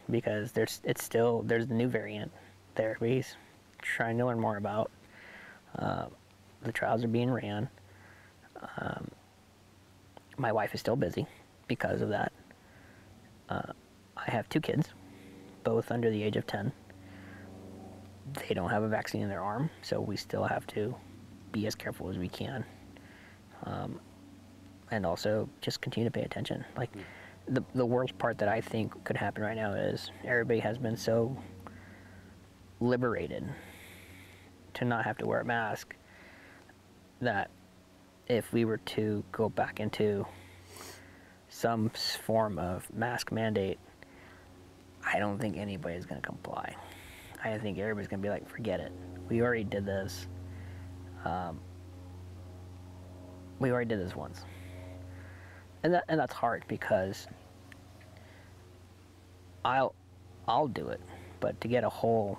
because 0.09 0.51
there's 0.51 0.81
it's 0.83 1.03
still 1.03 1.41
there's 1.43 1.67
the 1.67 1.73
new 1.73 1.87
variant 1.87 2.31
therapies 2.75 3.35
trying 3.81 4.17
to 4.17 4.25
learn 4.25 4.39
more 4.39 4.57
about. 4.57 4.91
Uh, 5.77 6.05
the 6.63 6.71
trials 6.71 7.03
are 7.03 7.07
being 7.07 7.29
ran. 7.29 7.69
Um, 8.77 9.09
my 10.37 10.51
wife 10.51 10.73
is 10.73 10.79
still 10.79 10.95
busy 10.95 11.27
because 11.67 12.01
of 12.01 12.09
that. 12.09 12.31
Uh, 13.49 13.73
I 14.17 14.31
have 14.31 14.49
two 14.49 14.59
kids, 14.59 14.89
both 15.63 15.91
under 15.91 16.09
the 16.09 16.23
age 16.23 16.35
of 16.35 16.47
10. 16.47 16.71
They 18.47 18.55
don't 18.55 18.69
have 18.69 18.83
a 18.83 18.87
vaccine 18.87 19.21
in 19.21 19.29
their 19.29 19.43
arm, 19.43 19.69
so 19.81 20.01
we 20.01 20.17
still 20.17 20.45
have 20.45 20.65
to 20.67 20.95
be 21.51 21.67
as 21.67 21.75
careful 21.75 22.09
as 22.09 22.17
we 22.17 22.27
can 22.27 22.65
um, 23.63 23.99
and 24.91 25.05
also 25.05 25.49
just 25.61 25.81
continue 25.81 26.09
to 26.09 26.11
pay 26.11 26.23
attention. 26.23 26.63
Like, 26.77 26.91
mm. 26.93 27.01
The 27.47 27.63
the 27.73 27.85
worst 27.85 28.17
part 28.17 28.37
that 28.39 28.49
I 28.49 28.61
think 28.61 29.03
could 29.03 29.17
happen 29.17 29.43
right 29.43 29.55
now 29.55 29.73
is 29.73 30.11
everybody 30.23 30.59
has 30.59 30.77
been 30.77 30.97
so 30.97 31.37
liberated 32.79 33.47
to 34.75 34.85
not 34.85 35.05
have 35.05 35.17
to 35.19 35.25
wear 35.27 35.41
a 35.41 35.45
mask 35.45 35.95
that 37.21 37.49
if 38.27 38.51
we 38.51 38.65
were 38.65 38.77
to 38.77 39.23
go 39.31 39.49
back 39.49 39.79
into 39.79 40.25
some 41.49 41.89
form 41.89 42.59
of 42.59 42.91
mask 42.93 43.31
mandate, 43.31 43.79
I 45.05 45.19
don't 45.19 45.39
think 45.39 45.57
anybody's 45.57 46.05
going 46.05 46.19
to 46.19 46.27
comply. 46.27 46.75
I 47.43 47.57
think 47.59 47.77
everybody's 47.77 48.07
going 48.07 48.21
to 48.21 48.25
be 48.25 48.29
like, 48.29 48.49
forget 48.49 48.79
it. 48.79 48.91
We 49.29 49.41
already 49.41 49.63
did 49.63 49.85
this. 49.85 50.27
Um, 51.23 51.59
we 53.59 53.71
already 53.71 53.87
did 53.87 53.99
this 53.99 54.15
once. 54.15 54.41
And, 55.83 55.93
that, 55.93 56.03
and 56.09 56.19
that's 56.19 56.33
hard 56.33 56.65
because 56.67 57.27
I'll, 59.65 59.95
I'll 60.47 60.67
do 60.67 60.87
it. 60.89 61.01
But 61.39 61.59
to 61.61 61.67
get 61.67 61.83
a 61.83 61.89
whole 61.89 62.37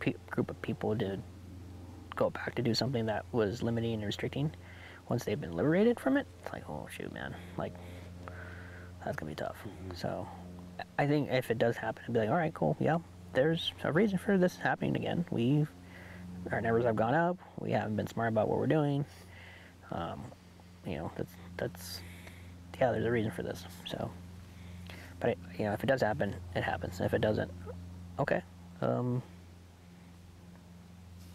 pe- 0.00 0.14
group 0.30 0.50
of 0.50 0.60
people 0.60 0.96
to 0.96 1.18
go 2.16 2.30
back 2.30 2.54
to 2.56 2.62
do 2.62 2.74
something 2.74 3.06
that 3.06 3.24
was 3.32 3.62
limiting 3.62 3.94
and 3.94 4.04
restricting 4.04 4.50
once 5.08 5.24
they've 5.24 5.40
been 5.40 5.52
liberated 5.52 5.98
from 5.98 6.16
it, 6.16 6.26
it's 6.42 6.52
like, 6.52 6.68
oh 6.68 6.86
shoot, 6.90 7.12
man, 7.14 7.34
like 7.56 7.72
that's 9.04 9.16
gonna 9.16 9.30
be 9.30 9.36
tough. 9.36 9.56
So 9.94 10.28
I 10.98 11.06
think 11.06 11.30
if 11.30 11.50
it 11.50 11.58
does 11.58 11.76
happen, 11.76 12.02
I'd 12.06 12.12
be 12.12 12.18
like, 12.18 12.28
all 12.28 12.36
right, 12.36 12.52
cool, 12.52 12.76
yeah, 12.80 12.98
there's 13.32 13.72
a 13.84 13.92
reason 13.92 14.18
for 14.18 14.36
this 14.36 14.56
happening 14.56 14.96
again. 14.96 15.24
We've 15.30 15.68
our 16.52 16.60
numbers 16.60 16.84
have 16.84 16.96
gone 16.96 17.14
up. 17.14 17.38
We 17.58 17.72
haven't 17.72 17.96
been 17.96 18.06
smart 18.06 18.28
about 18.28 18.48
what 18.48 18.58
we're 18.58 18.66
doing. 18.66 19.04
Um, 19.90 20.22
you 20.86 20.96
know, 20.96 21.10
that's 21.16 21.32
that's 21.56 22.00
yeah, 22.80 22.92
there's 22.92 23.06
a 23.06 23.10
reason 23.10 23.30
for 23.30 23.42
this. 23.42 23.64
So, 23.86 24.10
but 25.20 25.30
it, 25.30 25.38
you 25.58 25.64
know, 25.64 25.72
if 25.72 25.82
it 25.82 25.86
does 25.86 26.00
happen, 26.00 26.34
it 26.54 26.62
happens. 26.62 27.00
If 27.00 27.14
it 27.14 27.20
doesn't, 27.20 27.50
okay. 28.18 28.42
Um, 28.80 29.22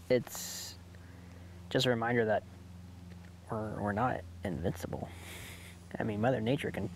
it's 0.09 0.75
just 1.69 1.85
a 1.85 1.89
reminder 1.89 2.25
that 2.25 2.43
we're, 3.49 3.81
we're 3.81 3.91
not 3.93 4.21
invincible. 4.43 5.09
I 5.99 6.03
mean, 6.03 6.21
Mother 6.21 6.41
Nature 6.41 6.71
can 6.71 6.89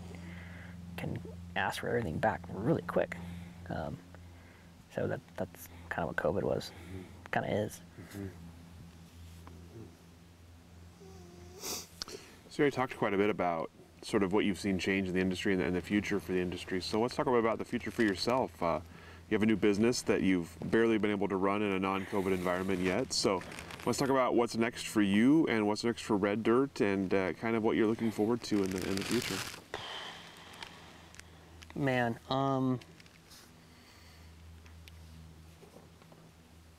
can 0.97 1.19
ask 1.55 1.81
for 1.81 1.87
everything 1.89 2.17
back 2.17 2.41
really 2.51 2.81
quick. 2.83 3.15
Um, 3.69 3.97
so 4.95 5.07
that 5.07 5.19
that's 5.35 5.69
kind 5.89 6.07
of 6.07 6.15
what 6.15 6.15
COVID 6.15 6.43
was, 6.43 6.71
kind 7.31 7.45
of 7.45 7.51
is. 7.51 7.81
So 12.49 12.63
you 12.63 12.71
talked 12.71 12.97
quite 12.97 13.13
a 13.13 13.17
bit 13.17 13.29
about 13.29 13.69
sort 14.01 14.23
of 14.23 14.33
what 14.33 14.45
you've 14.45 14.59
seen 14.59 14.79
change 14.79 15.07
in 15.07 15.13
the 15.13 15.19
industry 15.19 15.53
and 15.53 15.75
the, 15.75 15.81
future 15.81 16.19
for 16.19 16.31
the 16.31 16.39
industry. 16.39 16.81
So 16.81 16.99
let's 17.01 17.15
talk 17.15 17.27
about 17.27 17.57
the 17.57 17.65
future 17.65 17.91
for 17.91 18.03
yourself. 18.03 18.51
Uh, 18.61 18.79
you 19.29 19.35
have 19.35 19.43
a 19.43 19.45
new 19.45 19.55
business 19.55 20.01
that 20.03 20.21
you've 20.21 20.49
barely 20.65 20.97
been 20.97 21.11
able 21.11 21.27
to 21.27 21.35
run 21.35 21.61
in 21.61 21.71
a 21.73 21.79
non-COVID 21.79 22.31
environment 22.31 22.81
yet. 22.81 23.11
So 23.11 23.41
let's 23.85 23.97
talk 23.97 24.09
about 24.09 24.35
what's 24.35 24.55
next 24.55 24.87
for 24.87 25.01
you 25.01 25.45
and 25.47 25.67
what's 25.67 25.83
next 25.83 26.03
for 26.03 26.15
Red 26.15 26.43
Dirt 26.43 26.81
and 26.81 27.13
uh, 27.13 27.33
kind 27.33 27.55
of 27.55 27.63
what 27.63 27.75
you're 27.75 27.87
looking 27.87 28.11
forward 28.11 28.41
to 28.43 28.63
in 28.63 28.69
the 28.69 28.87
in 28.87 28.95
the 28.95 29.03
future. 29.03 29.35
Man, 31.75 32.17
um, 32.29 32.79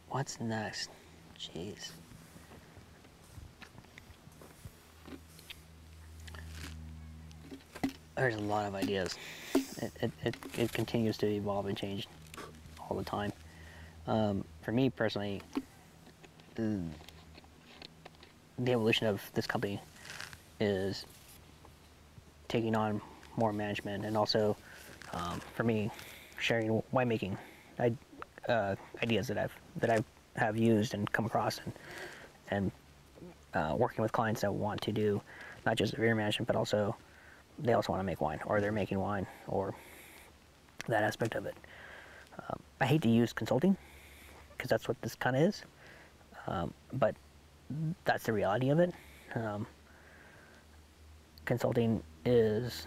what's 0.09 0.41
next? 0.41 0.91
Jeez. 1.39 1.93
There's 8.19 8.35
a 8.35 8.41
lot 8.41 8.67
of 8.67 8.75
ideas. 8.75 9.15
It, 9.55 9.93
it, 10.01 10.13
it, 10.25 10.37
it 10.59 10.73
continues 10.73 11.17
to 11.19 11.27
evolve 11.29 11.67
and 11.67 11.77
change 11.77 12.09
all 12.81 12.97
the 12.97 13.05
time. 13.05 13.33
Um, 14.09 14.45
for 14.61 14.73
me 14.73 14.91
personally, 14.91 15.41
the, 16.57 16.81
the 18.59 18.73
evolution 18.73 19.07
of 19.07 19.23
this 19.35 19.47
company 19.47 19.81
is 20.59 21.07
taking 22.49 22.75
on 22.75 23.01
more 23.37 23.53
management 23.53 24.05
and 24.05 24.17
also 24.17 24.57
um, 25.13 25.41
for 25.55 25.63
me 25.63 25.89
sharing 26.41 26.83
winemaking 26.93 27.37
I, 27.79 27.93
uh, 28.49 28.75
ideas 29.01 29.29
that 29.29 29.39
I've 29.39 29.53
that 29.77 29.91
I 29.91 30.03
have 30.35 30.57
used 30.57 30.95
and 30.95 31.11
come 31.13 31.27
across 31.27 31.61
and 31.65 31.73
and 32.51 32.73
uh, 33.55 33.77
working 33.79 34.03
with 34.03 34.11
clients 34.11 34.41
that 34.41 34.53
want 34.53 34.81
to 34.83 34.93
do 34.93 35.21
not 35.65 35.77
just 35.77 35.97
beer 35.97 36.15
management 36.17 36.49
but 36.49 36.57
also 36.57 36.97
they 37.59 37.73
also 37.73 37.93
want 37.93 38.01
to 38.01 38.05
make 38.05 38.21
wine 38.21 38.41
or 38.47 38.61
they're 38.61 38.73
making 38.73 38.99
wine 38.99 39.27
or 39.47 39.75
that 40.87 41.03
aspect 41.03 41.35
of 41.35 41.47
it. 41.47 41.55
Um, 42.39 42.61
I 42.81 42.87
hate 42.87 43.03
to 43.03 43.09
use 43.09 43.33
consulting 43.33 43.77
because 44.57 44.71
that's 44.71 44.89
what 44.89 45.01
this 45.03 45.15
kind 45.15 45.37
of 45.37 45.43
is, 45.43 45.63
um, 46.47 46.73
but 46.93 47.15
that's 48.05 48.25
the 48.25 48.33
reality 48.33 48.71
of 48.71 48.79
it. 48.79 48.93
Um, 49.35 49.67
consulting 51.45 52.03
is 52.25 52.87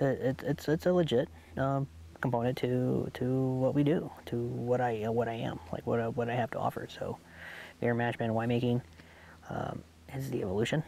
it, 0.00 0.04
it, 0.04 0.42
it's 0.44 0.68
it's 0.68 0.86
a 0.86 0.92
legit 0.92 1.28
um, 1.56 1.86
component 2.20 2.56
to 2.58 3.10
to 3.14 3.24
what 3.24 3.74
we 3.74 3.82
do, 3.82 4.10
to 4.26 4.36
what 4.36 4.80
I 4.80 5.04
uh, 5.04 5.12
what 5.12 5.28
I 5.28 5.34
am, 5.34 5.58
like 5.72 5.86
what 5.86 6.00
I, 6.00 6.08
what 6.08 6.28
I 6.28 6.34
have 6.34 6.50
to 6.52 6.58
offer. 6.58 6.86
So, 6.90 7.18
beer 7.80 7.94
management 7.94 8.32
winemaking 8.34 8.82
um, 9.50 9.82
is 10.14 10.30
the 10.30 10.42
evolution 10.42 10.82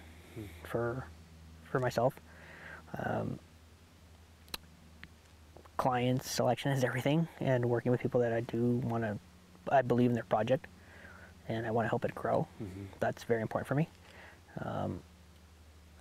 for 0.64 1.06
for 1.64 1.80
myself. 1.80 2.14
Um, 2.96 3.38
clients 5.76 6.30
selection 6.30 6.72
is 6.72 6.82
everything, 6.84 7.28
and 7.40 7.64
working 7.64 7.92
with 7.92 8.00
people 8.00 8.20
that 8.20 8.32
I 8.32 8.40
do 8.40 8.80
want 8.84 9.04
to, 9.04 9.18
I 9.70 9.82
believe 9.82 10.10
in 10.10 10.14
their 10.14 10.24
project, 10.24 10.66
and 11.48 11.66
I 11.66 11.70
want 11.70 11.84
to 11.84 11.88
help 11.88 12.04
it 12.04 12.14
grow. 12.14 12.46
That's 13.00 13.24
very 13.24 13.42
important 13.42 13.68
for 13.68 13.74
me. 13.74 13.88
Um, 14.64 15.00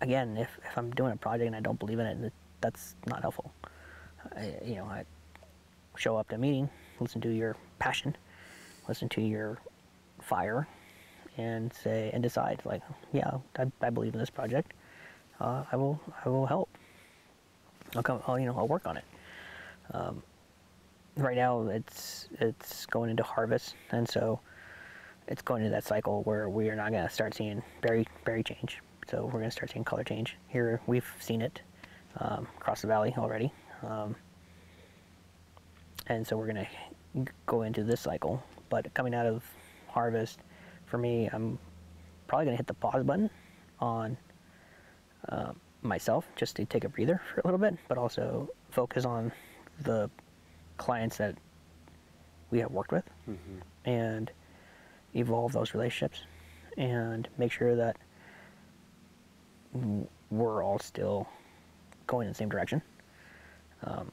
again, 0.01 0.37
if, 0.37 0.49
if 0.65 0.77
I'm 0.77 0.89
doing 0.91 1.11
a 1.11 1.17
project 1.17 1.47
and 1.47 1.55
I 1.55 1.59
don't 1.59 1.77
believe 1.77 1.99
in 1.99 2.05
it, 2.05 2.33
that's 2.61 2.95
not 3.05 3.21
helpful. 3.21 3.51
I, 4.35 4.55
you 4.65 4.75
know, 4.75 4.85
I 4.85 5.05
show 5.95 6.17
up 6.17 6.29
to 6.29 6.35
a 6.35 6.37
meeting, 6.37 6.69
listen 6.99 7.21
to 7.21 7.29
your 7.29 7.55
passion, 7.79 8.15
listen 8.87 9.09
to 9.09 9.21
your 9.21 9.59
fire, 10.21 10.67
and 11.37 11.71
say 11.71 12.09
and 12.13 12.23
decide 12.23 12.61
like, 12.65 12.81
yeah, 13.13 13.31
I, 13.57 13.71
I 13.81 13.89
believe 13.91 14.13
in 14.13 14.19
this 14.19 14.29
project. 14.29 14.73
Uh, 15.39 15.63
I 15.71 15.75
will 15.75 15.99
I 16.25 16.29
will 16.29 16.45
help. 16.45 16.69
I'll 17.95 18.03
come. 18.03 18.21
I'll, 18.27 18.39
you 18.39 18.45
know, 18.45 18.57
I'll 18.57 18.67
work 18.67 18.87
on 18.87 18.97
it. 18.97 19.03
Um, 19.93 20.23
right 21.15 21.35
now, 21.35 21.67
it's 21.67 22.27
it's 22.39 22.85
going 22.85 23.09
into 23.09 23.23
harvest, 23.23 23.75
and 23.91 24.07
so 24.07 24.39
it's 25.27 25.41
going 25.41 25.63
into 25.63 25.71
that 25.75 25.83
cycle 25.83 26.23
where 26.23 26.49
we 26.49 26.69
are 26.69 26.75
not 26.75 26.91
going 26.91 27.05
to 27.05 27.13
start 27.13 27.33
seeing 27.33 27.61
berry 27.81 28.07
berry 28.25 28.43
change. 28.43 28.79
So 29.09 29.25
we're 29.25 29.39
going 29.39 29.45
to 29.45 29.51
start 29.51 29.71
seeing 29.71 29.85
color 29.85 30.03
change. 30.03 30.37
Here 30.47 30.81
we've 30.87 31.09
seen 31.19 31.41
it 31.41 31.61
um, 32.19 32.47
across 32.57 32.81
the 32.81 32.87
valley 32.87 33.13
already, 33.17 33.51
um, 33.83 34.15
and 36.07 36.25
so 36.25 36.35
we're 36.35 36.51
going 36.51 36.65
to 37.15 37.31
go 37.45 37.61
into 37.61 37.83
this 37.83 38.01
cycle. 38.01 38.43
But 38.69 38.93
coming 38.93 39.13
out 39.13 39.25
of 39.25 39.43
harvest, 39.87 40.39
for 40.85 40.97
me, 40.97 41.29
I'm 41.31 41.57
probably 42.27 42.45
going 42.45 42.53
to 42.53 42.57
hit 42.57 42.67
the 42.67 42.73
pause 42.73 43.03
button 43.03 43.29
on 43.79 44.17
uh, 45.29 45.51
myself 45.81 46.25
just 46.35 46.55
to 46.55 46.65
take 46.65 46.83
a 46.83 46.89
breather 46.89 47.21
for 47.33 47.41
a 47.41 47.47
little 47.47 47.59
bit, 47.59 47.77
but 47.87 47.97
also 47.97 48.49
focus 48.71 49.05
on 49.05 49.31
the 49.83 50.09
clients 50.77 51.17
that 51.17 51.35
we 52.51 52.59
have 52.59 52.71
worked 52.71 52.91
with 52.91 53.03
and 53.85 54.31
evolve 55.15 55.51
those 55.53 55.73
relationships 55.73 56.21
and 56.77 57.27
make 57.37 57.51
sure 57.51 57.75
that 57.75 57.97
we're 60.29 60.63
all 60.63 60.79
still 60.79 61.27
going 62.05 62.27
in 62.27 62.31
the 62.31 62.37
same 62.37 62.49
direction. 62.49 62.81
Um, 63.83 64.11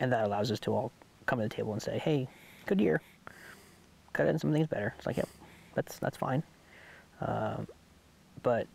and 0.00 0.12
that 0.12 0.24
allows 0.24 0.50
us 0.50 0.60
to 0.60 0.72
all 0.72 0.92
come 1.26 1.38
to 1.38 1.44
the 1.44 1.54
table 1.54 1.72
and 1.72 1.82
say, 1.82 1.98
hey, 1.98 2.28
good 2.66 2.80
year. 2.80 3.00
Could 4.12 4.26
have 4.26 4.32
done 4.34 4.38
some 4.38 4.52
things 4.52 4.66
better. 4.68 4.94
It's 4.96 5.06
like, 5.06 5.16
yep, 5.16 5.28
that's, 5.74 5.98
that's 5.98 6.16
fine. 6.16 6.42
Um, 7.20 7.66
but 8.42 8.66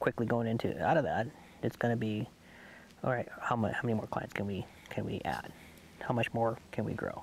quickly 0.00 0.26
going 0.26 0.46
into 0.46 0.80
out 0.84 0.96
of 0.96 1.04
that, 1.04 1.26
it's 1.62 1.76
going 1.76 1.92
to 1.92 1.96
be, 1.96 2.28
all 3.02 3.10
right, 3.10 3.28
how 3.40 3.56
much, 3.56 3.72
how 3.74 3.82
many 3.82 3.94
more 3.94 4.06
clients 4.06 4.32
can 4.32 4.46
we 4.46 4.64
can 4.90 5.04
we 5.04 5.20
add? 5.24 5.52
How 6.00 6.14
much 6.14 6.32
more 6.32 6.58
can 6.72 6.84
we 6.84 6.94
grow? 6.94 7.22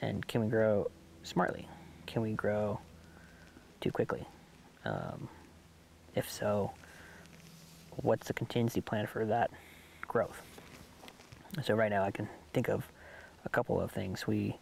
And 0.00 0.26
can 0.26 0.40
we 0.40 0.46
grow 0.48 0.90
smartly? 1.22 1.68
Can 2.06 2.22
we 2.22 2.32
grow 2.32 2.80
too 3.80 3.90
quickly? 3.90 4.26
Um, 4.84 5.28
if 6.14 6.30
so, 6.30 6.72
what's 7.96 8.26
the 8.26 8.32
contingency 8.32 8.80
plan 8.80 9.06
for 9.06 9.24
that 9.26 9.50
growth? 10.02 10.42
So 11.62 11.74
right 11.74 11.90
now, 11.90 12.02
I 12.02 12.10
can 12.10 12.28
think 12.52 12.68
of 12.68 12.84
a 13.44 13.48
couple 13.48 13.80
of 13.80 13.90
things 13.90 14.26
we 14.26 14.56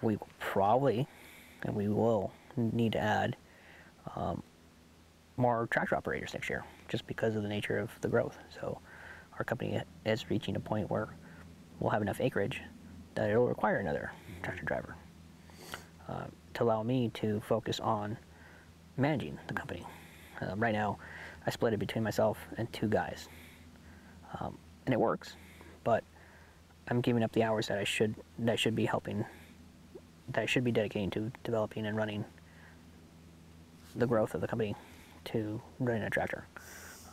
we 0.00 0.16
probably 0.38 1.06
and 1.64 1.74
we 1.74 1.88
will 1.88 2.32
need 2.56 2.92
to 2.92 2.98
add 2.98 3.36
um, 4.16 4.42
more 5.38 5.68
tractor 5.70 5.96
operators 5.96 6.34
next 6.34 6.50
year, 6.50 6.64
just 6.88 7.06
because 7.06 7.36
of 7.36 7.42
the 7.42 7.48
nature 7.48 7.78
of 7.78 7.90
the 8.00 8.08
growth. 8.08 8.36
So 8.52 8.80
our 9.38 9.44
company 9.44 9.80
is 10.04 10.30
reaching 10.30 10.56
a 10.56 10.60
point 10.60 10.90
where 10.90 11.08
we'll 11.78 11.90
have 11.90 12.02
enough 12.02 12.20
acreage 12.20 12.60
that 13.14 13.30
it'll 13.30 13.46
require 13.46 13.78
another 13.78 14.12
tractor 14.42 14.64
driver 14.64 14.96
uh, 16.08 16.24
to 16.54 16.62
allow 16.64 16.82
me 16.82 17.10
to 17.14 17.40
focus 17.46 17.80
on 17.80 18.18
managing 18.96 19.38
the 19.46 19.54
company. 19.54 19.84
Uh, 20.40 20.56
right 20.56 20.74
now, 20.74 20.98
I 21.46 21.50
split 21.50 21.72
it 21.72 21.78
between 21.78 22.04
myself 22.04 22.38
and 22.56 22.70
two 22.72 22.88
guys, 22.88 23.28
um, 24.38 24.58
and 24.86 24.92
it 24.92 25.00
works. 25.00 25.36
But 25.84 26.04
I'm 26.88 27.00
giving 27.00 27.22
up 27.22 27.32
the 27.32 27.44
hours 27.44 27.68
that 27.68 27.78
I 27.78 27.84
should 27.84 28.14
that 28.40 28.52
I 28.52 28.56
should 28.56 28.74
be 28.74 28.86
helping, 28.86 29.24
that 30.32 30.42
I 30.42 30.46
should 30.46 30.64
be 30.64 30.72
dedicating 30.72 31.10
to 31.10 31.32
developing 31.44 31.86
and 31.86 31.96
running 31.96 32.24
the 33.96 34.06
growth 34.06 34.34
of 34.34 34.40
the 34.40 34.46
company 34.46 34.74
to 35.32 35.60
running 35.78 36.02
a 36.02 36.10
tractor. 36.10 36.46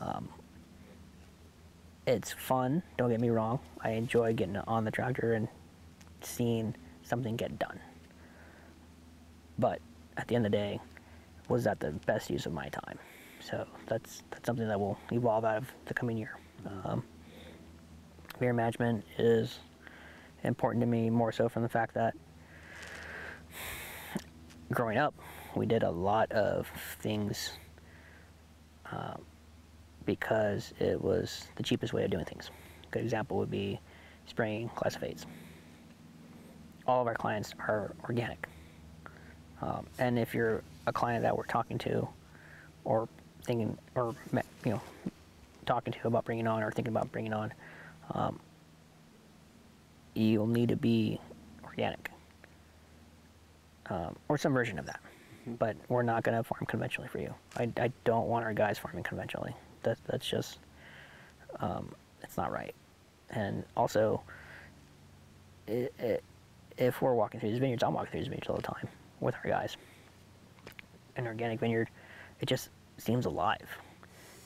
Um, 0.02 0.30
it's 2.08 2.32
fun. 2.32 2.84
Don't 2.98 3.10
get 3.10 3.20
me 3.20 3.30
wrong. 3.30 3.60
I 3.82 3.92
enjoy 3.92 4.34
getting 4.34 4.58
on 4.58 4.86
the 4.86 4.92
tractor 4.92 5.34
and 5.34 5.48
seeing 6.22 6.76
something 7.04 7.36
get 7.36 7.58
done. 7.58 7.80
But 9.58 9.80
at 10.18 10.28
the 10.28 10.36
end 10.36 10.46
of 10.46 10.52
the 10.52 10.58
day, 10.58 10.80
was 11.50 11.64
that 11.64 11.80
the 11.80 11.92
best 12.06 12.30
use 12.30 12.46
of 12.46 12.54
my 12.54 12.68
time? 12.70 13.00
So 13.40 13.66
that's 13.88 14.24
that's 14.32 14.46
something 14.46 14.68
that 14.68 14.80
will 14.80 14.98
evolve 15.12 15.46
out 15.46 15.58
of 15.58 15.72
the 15.86 15.94
coming 15.94 16.18
year. 16.18 16.38
Um, 16.66 17.04
vineyard 18.40 18.54
management 18.54 19.06
is 19.18 19.60
important 20.44 20.82
to 20.82 20.88
me 20.88 21.10
more 21.10 21.32
so 21.32 21.48
from 21.48 21.64
the 21.64 21.70
fact 21.70 21.94
that 21.94 22.16
growing 24.72 24.98
up, 24.98 25.14
we 25.56 25.66
did 25.66 25.84
a 25.84 25.90
lot 25.90 26.32
of 26.32 26.68
things 27.00 27.52
uh, 28.92 29.16
because 30.06 30.74
it 30.80 31.02
was 31.02 31.48
the 31.56 31.64
cheapest 31.64 31.94
way 31.94 32.04
of 32.04 32.12
doing 32.12 32.26
things. 32.26 32.50
A 32.88 32.92
good 32.92 33.04
example 33.04 33.38
would 33.38 33.52
be 33.52 33.80
spraying 34.28 34.70
glyphosates. 34.70 35.26
All 36.88 37.02
of 37.02 37.08
our 37.08 37.16
clients 37.16 37.54
are 37.60 37.94
organic. 38.04 38.48
Um, 39.62 39.88
and 39.98 40.20
if 40.20 40.34
you're 40.34 40.62
a 40.86 40.94
client 40.94 41.24
that 41.24 41.36
we're 41.36 41.46
talking 41.46 41.78
to 41.80 42.08
or 42.84 43.08
thinking 43.44 43.78
or 43.96 44.16
you 44.64 44.72
know 44.72 44.82
talking 45.66 45.94
to 45.94 46.08
about 46.08 46.26
bringing 46.26 46.48
on 46.48 46.62
or 46.64 46.72
thinking 46.72 46.94
about 46.94 47.12
bringing 47.12 47.34
on 47.34 47.54
um, 48.12 48.40
you'll 50.14 50.48
need 50.48 50.70
to 50.70 50.76
be 50.76 51.20
organic 51.64 52.10
um, 53.88 54.16
or 54.30 54.38
some 54.38 54.54
version 54.54 54.80
of 54.80 54.86
that. 54.86 55.00
But 55.60 55.76
we're 55.90 56.04
not 56.04 56.24
going 56.24 56.38
to 56.38 56.44
farm 56.44 56.66
conventionally 56.68 57.10
for 57.10 57.20
you. 57.20 57.34
I, 57.58 57.70
I 57.78 57.92
don't 58.04 58.28
want 58.28 58.46
our 58.46 58.54
guys 58.54 58.78
farming 58.78 59.04
conventionally. 59.04 59.56
That, 59.84 59.98
that's 60.08 60.28
just 60.28 60.60
um, 61.60 61.94
it's 62.24 62.38
not 62.38 62.52
right. 62.52 62.74
And 63.30 63.64
also 63.76 64.22
it, 65.68 65.94
it, 66.00 66.24
if 66.78 67.02
we're 67.02 67.14
walking 67.14 67.40
through 67.40 67.50
these 67.50 67.60
vineyards 67.60 67.84
i'm 67.84 67.94
walking 67.94 68.12
through 68.12 68.20
these 68.20 68.28
vineyards 68.28 68.50
all 68.50 68.58
the 68.58 68.62
time 68.62 68.88
with 69.20 69.36
our 69.44 69.50
guys. 69.50 69.78
An 71.16 71.28
organic 71.28 71.60
vineyard 71.60 71.90
it 72.42 72.48
just 72.48 72.70
seems 72.98 73.26
alive. 73.26 73.68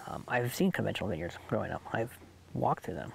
Um, 0.07 0.23
i've 0.27 0.53
seen 0.53 0.71
conventional 0.71 1.09
vineyards 1.09 1.37
growing 1.47 1.71
up. 1.71 1.81
I've 1.93 2.17
walked 2.53 2.85
through 2.85 2.95
them. 2.95 3.11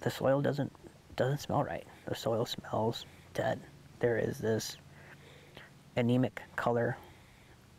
The 0.00 0.10
soil 0.10 0.40
doesn't 0.40 0.72
doesn't 1.16 1.38
smell 1.38 1.62
right. 1.62 1.86
The 2.06 2.14
soil 2.14 2.46
smells 2.46 3.04
dead. 3.34 3.60
There 4.00 4.16
is 4.18 4.38
this 4.38 4.76
anemic 6.00 6.42
color 6.56 6.96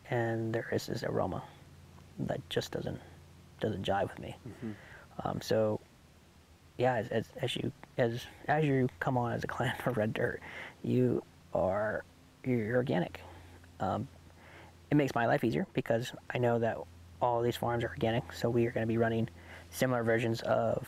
and 0.10 0.54
there 0.54 0.68
is 0.72 0.88
this 0.88 1.04
aroma 1.04 1.44
that 2.20 2.40
just 2.50 2.72
doesn't 2.72 3.00
doesn't 3.60 3.86
jive 3.86 4.10
with 4.10 4.20
me. 4.20 4.36
Um, 5.24 5.42
so 5.42 5.80
yeah 6.78 6.96
as, 6.96 7.08
as, 7.10 7.26
as 7.42 7.56
you 7.56 7.72
as 7.98 8.26
as 8.48 8.64
you 8.64 8.90
come 9.00 9.18
on 9.18 9.34
as 9.34 9.44
a 9.44 9.48
client 9.48 9.78
for 9.82 9.92
red 9.92 10.14
dirt 10.14 10.42
you 10.84 11.24
are 11.54 12.04
you're 12.46 12.76
organic. 12.76 13.22
Um, 13.80 14.08
it 14.90 14.96
makes 14.96 15.16
my 15.16 15.26
life 15.26 15.44
easier 15.44 15.68
because 15.74 16.12
I 16.34 16.38
know 16.38 16.60
that 16.60 16.78
all 17.22 17.42
these 17.42 17.56
farms 17.56 17.84
are 17.84 17.90
organic, 17.90 18.34
so 18.34 18.50
we 18.50 18.66
are 18.66 18.72
going 18.72 18.84
to 18.84 18.88
be 18.88 18.98
running 18.98 19.30
similar 19.70 20.04
versions 20.04 20.42
of 20.42 20.88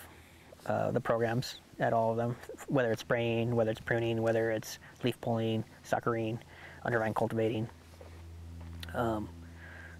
uh, 0.66 0.92
the 0.92 1.00
programs 1.00 1.62
at 1.80 1.94
all 1.94 2.12
of 2.12 2.18
them, 2.18 2.36
whether 2.68 2.92
it's 2.92 3.02
spraying, 3.02 3.56
whether 3.56 3.72
it's 3.72 3.80
pruning, 3.80 4.22
whether 4.22 4.52
it's 4.52 4.80
leaf 5.04 5.20
pulling, 5.22 5.64
suckering, 5.84 6.40
undervine 6.86 7.14
cultivating. 7.14 7.68
Um, 8.94 9.30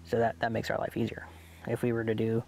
so 0.04 0.18
that, 0.18 0.38
that 0.40 0.52
makes 0.52 0.70
our 0.70 0.78
life 0.78 0.96
easier. 0.96 1.26
If 1.66 1.82
we 1.82 1.92
were 1.92 2.04
to 2.04 2.14
do 2.14 2.42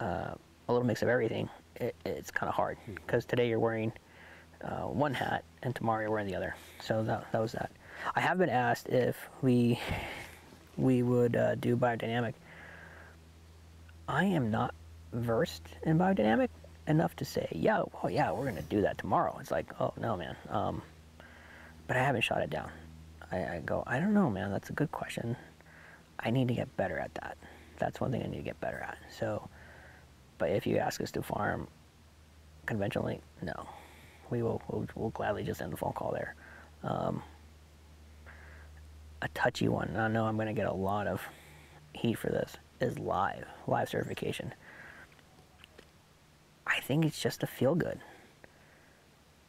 uh, 0.00 0.34
a 0.68 0.72
little 0.72 0.86
mix 0.86 1.02
of 1.02 1.08
everything, 1.08 1.48
it, 1.76 1.94
it's 2.04 2.30
kind 2.30 2.48
of 2.48 2.54
hard 2.54 2.76
because 2.86 3.24
today 3.24 3.48
you're 3.48 3.58
wearing 3.58 3.92
uh, 4.62 4.82
one 4.82 5.14
hat 5.14 5.44
and 5.62 5.74
tomorrow 5.74 6.02
you're 6.02 6.10
wearing 6.10 6.26
the 6.26 6.36
other. 6.36 6.54
So 6.80 7.02
that, 7.04 7.30
that 7.32 7.40
was 7.40 7.52
that. 7.52 7.70
I 8.14 8.20
have 8.20 8.38
been 8.38 8.50
asked 8.50 8.88
if 8.88 9.16
we 9.42 9.80
we 10.76 11.02
would 11.02 11.36
uh, 11.36 11.54
do 11.54 11.76
biodynamic. 11.76 12.34
I 14.08 14.24
am 14.24 14.50
not 14.50 14.74
versed 15.12 15.62
in 15.84 15.98
biodynamic 15.98 16.48
enough 16.86 17.16
to 17.16 17.24
say, 17.24 17.48
yeah, 17.52 17.82
well, 17.92 18.10
yeah, 18.10 18.32
we're 18.32 18.44
gonna 18.44 18.62
do 18.62 18.82
that 18.82 18.98
tomorrow. 18.98 19.36
It's 19.40 19.50
like, 19.50 19.70
oh 19.80 19.92
no, 19.98 20.16
man. 20.16 20.36
Um, 20.50 20.82
but 21.86 21.96
I 21.96 22.00
haven't 22.00 22.22
shot 22.22 22.42
it 22.42 22.50
down. 22.50 22.70
I, 23.30 23.36
I 23.36 23.62
go, 23.64 23.82
I 23.86 23.98
don't 23.98 24.14
know, 24.14 24.30
man. 24.30 24.50
That's 24.50 24.70
a 24.70 24.72
good 24.72 24.90
question. 24.92 25.36
I 26.20 26.30
need 26.30 26.48
to 26.48 26.54
get 26.54 26.74
better 26.76 26.98
at 26.98 27.14
that. 27.14 27.36
That's 27.78 28.00
one 28.00 28.10
thing 28.10 28.22
I 28.22 28.26
need 28.26 28.38
to 28.38 28.42
get 28.42 28.60
better 28.60 28.78
at. 28.78 28.98
So, 29.18 29.48
but 30.38 30.50
if 30.50 30.66
you 30.66 30.78
ask 30.78 31.00
us 31.00 31.10
to 31.12 31.22
farm 31.22 31.68
conventionally, 32.66 33.20
no, 33.42 33.68
we 34.30 34.42
will 34.42 34.62
we'll, 34.68 34.86
we'll 34.94 35.10
gladly 35.10 35.42
just 35.42 35.60
end 35.60 35.72
the 35.72 35.76
phone 35.76 35.92
call 35.92 36.12
there. 36.12 36.34
Um, 36.82 37.22
a 39.22 39.28
touchy 39.28 39.68
one, 39.68 39.88
and 39.88 39.98
I 39.98 40.08
know 40.08 40.26
I'm 40.26 40.36
going 40.36 40.48
to 40.48 40.52
get 40.52 40.66
a 40.66 40.72
lot 40.72 41.06
of 41.06 41.20
heat 41.94 42.18
for 42.18 42.28
this, 42.28 42.56
is 42.80 42.98
live, 42.98 43.46
live 43.66 43.88
certification. 43.88 44.52
I 46.66 46.80
think 46.80 47.04
it's 47.04 47.20
just 47.20 47.42
a 47.42 47.46
feel 47.46 47.74
good. 47.74 48.00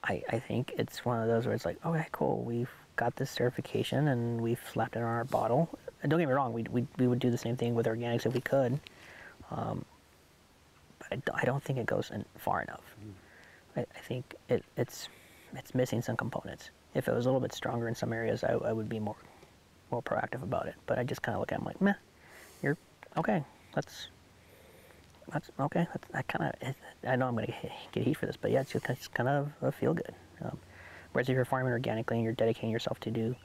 I, 0.06 0.24
I 0.30 0.40
think 0.40 0.74
it's 0.78 1.04
one 1.04 1.22
of 1.22 1.28
those 1.28 1.46
where 1.46 1.56
it's 1.56 1.66
like, 1.66 1.84
okay, 1.86 2.06
cool, 2.12 2.44
we've 2.44 2.70
got 2.96 3.16
this 3.16 3.32
certification 3.32 4.08
and 4.08 4.40
we've 4.40 4.62
slapped 4.72 4.96
it 4.96 5.00
on 5.00 5.06
our 5.06 5.26
bottle. 5.26 5.78
And 6.02 6.10
don't 6.10 6.20
get 6.20 6.28
me 6.28 6.34
wrong, 6.34 6.54
we, 6.54 6.64
we, 6.64 6.88
we 6.98 7.08
would 7.08 7.20
do 7.20 7.32
the 7.32 7.38
same 7.38 7.58
thing 7.58 7.74
with 7.74 7.88
organics 7.88 8.26
if 8.26 8.34
we 8.34 8.42
could. 8.42 8.80
Um, 9.52 9.84
but 11.10 11.20
I 11.34 11.44
don't 11.46 11.64
think 11.64 11.80
it 11.80 11.86
goes 11.86 12.12
in 12.12 12.24
far 12.38 12.62
enough. 12.62 12.84
I, 13.76 13.82
I 13.82 14.00
think 14.08 14.36
it, 14.50 14.64
it's, 14.78 15.10
it's 15.56 15.74
missing 15.74 16.02
some 16.02 16.16
components. 16.16 16.70
If 16.94 17.08
it 17.08 17.14
was 17.14 17.26
a 17.26 17.30
little 17.30 17.42
bit 17.42 17.54
stronger 17.54 17.88
in 17.88 17.96
some 17.96 18.14
areas, 18.14 18.44
I, 18.44 18.54
I 18.54 18.72
would 18.72 18.90
be 18.90 19.00
more 19.00 19.16
more 19.92 20.02
proactive 20.02 20.44
about 20.44 20.68
it. 20.68 20.76
But 20.86 20.98
I 20.98 21.04
just 21.04 21.22
kind 21.22 21.36
of 21.36 21.40
look 21.40 21.52
at 21.52 21.60
them 21.60 21.66
like, 21.66 21.82
meh, 21.82 21.94
you're 22.62 22.78
okay. 23.18 23.44
That's 23.74 24.08
that's 25.32 25.50
okay. 25.60 25.88
That's, 25.94 26.08
I 26.14 26.22
kind 26.24 26.54
of 26.62 26.76
I 27.08 27.16
know 27.16 27.28
I'm 27.28 27.36
gonna 27.36 27.48
get, 27.48 27.72
get 27.92 28.04
heat 28.04 28.18
for 28.18 28.26
this, 28.26 28.38
but 28.38 28.52
yeah, 28.52 28.62
it's, 28.62 28.72
just, 28.72 28.90
it's 28.90 29.08
kind 29.08 29.30
of 29.30 29.52
a 29.62 29.72
feel 29.72 29.94
good. 29.94 30.14
Um, 30.44 30.58
whereas 31.12 31.30
if 31.30 31.36
you're 31.36 31.46
farming 31.46 31.72
organically 31.72 32.18
and 32.18 32.24
you're 32.24 32.34
dedicating 32.34 32.70
yourself 32.70 33.00
to 33.02 33.12
do 33.12 33.36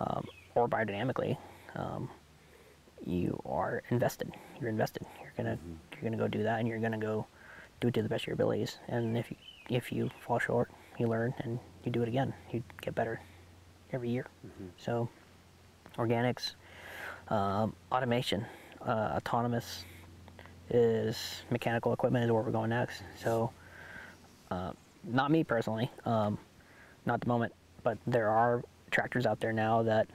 um, 0.00 0.26
or 0.54 0.68
biodynamically, 0.68 1.36
um, 1.76 2.08
you 3.04 3.40
are 3.44 3.82
invested. 3.90 4.32
You're 4.60 4.70
invested. 4.70 5.06
You're 5.20 5.32
gonna 5.36 5.58
you're 5.92 6.02
gonna 6.02 6.16
go 6.16 6.28
do 6.28 6.42
that, 6.42 6.58
and 6.60 6.68
you're 6.68 6.78
gonna 6.78 6.98
go 6.98 7.26
do 7.80 7.88
it 7.88 7.94
to 7.94 8.02
the 8.02 8.08
best 8.08 8.24
of 8.24 8.28
your 8.28 8.34
abilities. 8.34 8.78
And 8.88 9.16
if 9.16 9.30
you, 9.30 9.36
if 9.68 9.92
you 9.92 10.10
fall 10.26 10.38
short, 10.38 10.70
you 10.98 11.06
learn 11.06 11.34
and 11.38 11.58
you 11.84 11.92
do 11.92 12.02
it 12.02 12.08
again. 12.08 12.32
You 12.52 12.62
get 12.80 12.94
better 12.94 13.20
every 13.92 14.10
year. 14.10 14.26
So 14.78 15.08
organics, 15.96 16.54
um, 17.28 17.74
automation, 17.92 18.46
uh, 18.80 19.12
autonomous 19.16 19.84
is 20.70 21.42
mechanical 21.50 21.92
equipment 21.92 22.24
is 22.24 22.30
where 22.30 22.42
we're 22.42 22.50
going 22.50 22.70
next. 22.70 23.02
So, 23.22 23.50
uh, 24.50 24.72
not 25.04 25.30
me 25.30 25.44
personally, 25.44 25.90
um, 26.04 26.38
not 27.06 27.14
at 27.14 27.20
the 27.20 27.28
moment, 27.28 27.52
but 27.82 27.98
there 28.06 28.30
are 28.30 28.62
tractors 28.90 29.26
out 29.26 29.40
there 29.40 29.52
now 29.52 29.82
that 29.82 30.08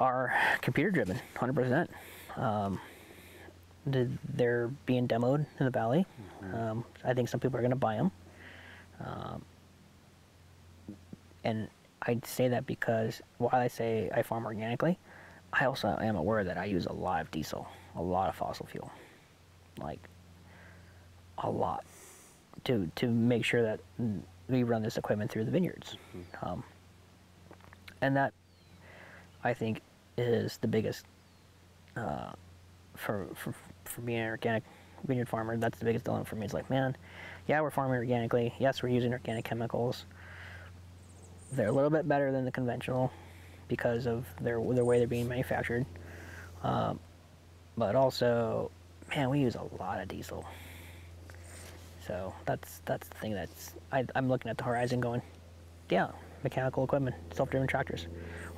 are 0.00 0.34
computer 0.60 0.90
driven, 0.90 1.18
100%. 1.36 1.88
Um, 2.36 2.80
they're 3.86 4.68
being 4.84 5.06
demoed 5.06 5.46
in 5.60 5.64
the 5.64 5.70
valley. 5.70 6.04
Um, 6.52 6.84
I 7.04 7.14
think 7.14 7.28
some 7.28 7.38
people 7.38 7.56
are 7.56 7.62
going 7.62 7.70
to 7.70 7.76
buy 7.76 7.96
them. 7.96 8.10
Um, 9.04 9.44
and 11.44 11.68
I 12.02 12.18
say 12.24 12.48
that 12.48 12.66
because 12.66 13.22
while 13.38 13.54
I 13.54 13.68
say 13.68 14.10
I 14.12 14.22
farm 14.22 14.44
organically, 14.44 14.98
I 15.52 15.64
also 15.66 15.96
am 16.00 16.16
aware 16.16 16.42
that 16.44 16.58
I 16.58 16.64
use 16.64 16.86
a 16.86 16.92
lot 16.92 17.20
of 17.20 17.30
diesel, 17.30 17.68
a 17.96 18.02
lot 18.02 18.28
of 18.28 18.34
fossil 18.34 18.66
fuel, 18.66 18.90
like 19.78 20.00
a 21.38 21.50
lot, 21.50 21.84
to 22.64 22.90
to 22.96 23.08
make 23.08 23.44
sure 23.44 23.62
that 23.62 23.80
we 24.48 24.62
run 24.62 24.82
this 24.82 24.96
equipment 24.96 25.30
through 25.30 25.44
the 25.44 25.50
vineyards, 25.50 25.96
um, 26.42 26.62
and 28.00 28.16
that 28.16 28.32
I 29.44 29.54
think 29.54 29.80
is 30.16 30.58
the 30.58 30.68
biggest 30.68 31.06
uh, 31.96 32.32
for, 32.94 33.26
for 33.34 33.54
for 33.84 34.00
being 34.00 34.20
an 34.20 34.28
organic 34.28 34.64
vineyard 35.04 35.28
farmer, 35.28 35.56
that's 35.56 35.78
the 35.78 35.84
biggest 35.84 36.04
dilemma 36.04 36.24
for 36.24 36.36
me. 36.36 36.44
It's 36.44 36.54
like, 36.54 36.68
man, 36.70 36.96
yeah, 37.46 37.60
we're 37.60 37.70
farming 37.70 37.96
organically. 37.96 38.52
Yes, 38.58 38.82
we're 38.82 38.88
using 38.88 39.12
organic 39.12 39.44
chemicals. 39.44 40.04
They're 41.52 41.68
a 41.68 41.72
little 41.72 41.90
bit 41.90 42.08
better 42.08 42.32
than 42.32 42.44
the 42.44 42.50
conventional 42.52 43.12
because 43.68 44.06
of 44.06 44.24
their 44.40 44.60
the 44.60 44.84
way 44.84 44.98
they're 44.98 45.06
being 45.06 45.28
manufactured. 45.28 45.86
Um, 46.62 46.98
but 47.76 47.94
also, 47.94 48.70
man, 49.14 49.30
we 49.30 49.40
use 49.40 49.54
a 49.54 49.62
lot 49.78 50.00
of 50.00 50.08
diesel. 50.08 50.44
So 52.06 52.32
that's 52.44 52.80
that's 52.84 53.08
the 53.08 53.16
thing 53.16 53.34
that's 53.34 53.74
I, 53.90 54.04
I'm 54.14 54.28
looking 54.28 54.50
at 54.50 54.58
the 54.58 54.64
horizon 54.64 55.00
going, 55.00 55.22
yeah, 55.90 56.08
mechanical 56.44 56.84
equipment, 56.84 57.16
self-driven 57.34 57.66
tractors, 57.66 58.06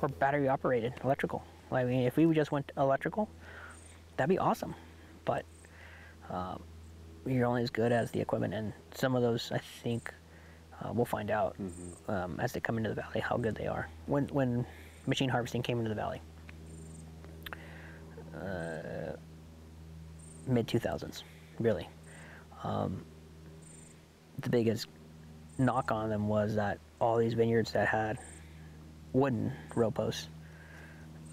or 0.01 0.07
battery 0.07 0.47
operated 0.47 0.93
electrical. 1.03 1.43
I 1.71 1.83
mean, 1.83 2.01
if 2.01 2.17
we 2.17 2.31
just 2.33 2.51
went 2.51 2.71
electrical, 2.77 3.29
that'd 4.17 4.29
be 4.29 4.37
awesome. 4.37 4.75
But 5.25 5.45
um, 6.29 6.61
you're 7.25 7.45
only 7.45 7.63
as 7.63 7.69
good 7.69 7.91
as 7.91 8.11
the 8.11 8.19
equipment, 8.19 8.53
and 8.53 8.73
some 8.93 9.15
of 9.15 9.21
those 9.21 9.51
I 9.51 9.59
think 9.81 10.13
uh, 10.81 10.93
we'll 10.93 11.05
find 11.05 11.31
out 11.31 11.55
um, 12.07 12.39
as 12.39 12.51
they 12.53 12.59
come 12.59 12.77
into 12.77 12.89
the 12.89 12.95
valley 12.95 13.19
how 13.19 13.37
good 13.37 13.55
they 13.55 13.67
are. 13.67 13.89
When 14.05 14.27
when 14.27 14.65
machine 15.07 15.29
harvesting 15.29 15.63
came 15.63 15.79
into 15.79 15.89
the 15.89 15.95
valley, 15.95 16.21
uh, 18.39 19.15
mid 20.47 20.67
2000s, 20.67 21.23
really. 21.59 21.87
Um, 22.63 23.03
the 24.39 24.49
biggest 24.49 24.87
knock 25.57 25.91
on 25.91 26.09
them 26.09 26.27
was 26.27 26.55
that 26.55 26.79
all 26.99 27.17
these 27.17 27.33
vineyards 27.33 27.71
that 27.73 27.87
had 27.87 28.17
wooden 29.13 29.51
row 29.75 29.91
posts 29.91 30.29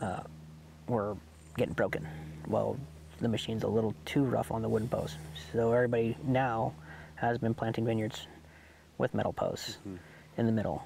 uh, 0.01 0.21
were 0.89 1.17
getting 1.57 1.75
broken. 1.75 2.07
Well, 2.47 2.79
the 3.21 3.29
machine's 3.29 3.63
a 3.63 3.69
little 3.69 3.95
too 4.05 4.25
rough 4.25 4.51
on 4.51 4.63
the 4.63 4.69
wooden 4.69 4.89
posts. 4.89 5.17
So 5.53 5.73
everybody 5.73 6.17
now 6.25 6.75
has 7.15 7.39
been 7.39 7.55
planting 7.55 7.85
vineyards 7.85 8.27
with 8.99 9.15
metal 9.15 9.33
posts 9.33 9.79
in 10.37 10.47
the 10.47 10.53
middle 10.53 10.85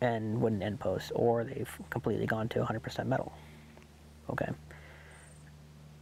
and 0.00 0.40
wooden 0.40 0.62
end 0.62 0.78
posts, 0.78 1.10
or 1.14 1.44
they've 1.44 1.70
completely 1.90 2.26
gone 2.26 2.48
to 2.50 2.60
100% 2.60 3.06
metal. 3.06 3.32
Okay. 4.30 4.48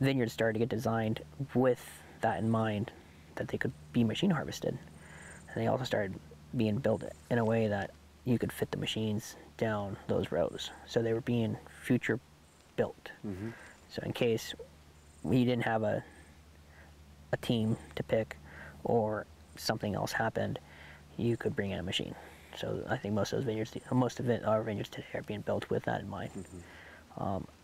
Vineyards 0.00 0.32
started 0.32 0.54
to 0.54 0.58
get 0.60 0.68
designed 0.68 1.20
with 1.54 1.84
that 2.20 2.38
in 2.38 2.50
mind 2.50 2.90
that 3.36 3.48
they 3.48 3.58
could 3.58 3.72
be 3.92 4.04
machine 4.04 4.30
harvested. 4.30 4.78
And 5.48 5.62
they 5.62 5.66
also 5.66 5.84
started 5.84 6.14
being 6.56 6.78
built 6.78 7.04
in 7.30 7.38
a 7.38 7.44
way 7.44 7.68
that 7.68 7.90
you 8.24 8.38
could 8.38 8.52
fit 8.52 8.70
the 8.70 8.78
machines 8.78 9.36
down 9.56 9.96
those 10.08 10.32
rows. 10.32 10.70
So 10.86 11.02
they 11.02 11.12
were 11.12 11.20
being 11.20 11.56
future 11.84 12.18
built. 12.76 13.10
So 13.90 14.02
in 14.02 14.12
case 14.12 14.54
we 15.22 15.44
didn't 15.44 15.64
have 15.64 15.82
a 15.82 16.02
a 17.32 17.36
team 17.36 17.76
to 17.94 18.02
pick 18.02 18.36
or 18.82 19.24
something 19.56 19.94
else 19.94 20.10
happened, 20.12 20.58
you 21.16 21.36
could 21.36 21.54
bring 21.54 21.70
in 21.70 21.78
a 21.78 21.82
machine. 21.82 22.14
So 22.56 22.82
I 22.88 22.96
think 22.96 23.14
most 23.14 23.32
of 23.32 23.38
those 23.38 23.46
vineyards, 23.46 23.72
most 23.92 24.18
of 24.18 24.28
it, 24.28 24.44
our 24.44 24.62
vineyards 24.62 24.88
today 24.88 25.06
are 25.14 25.22
being 25.22 25.42
built 25.42 25.70
with 25.70 25.84
that 25.84 26.00
in 26.00 26.08
mind. 26.08 26.30
Um, 27.18 27.46
it, 27.46 27.59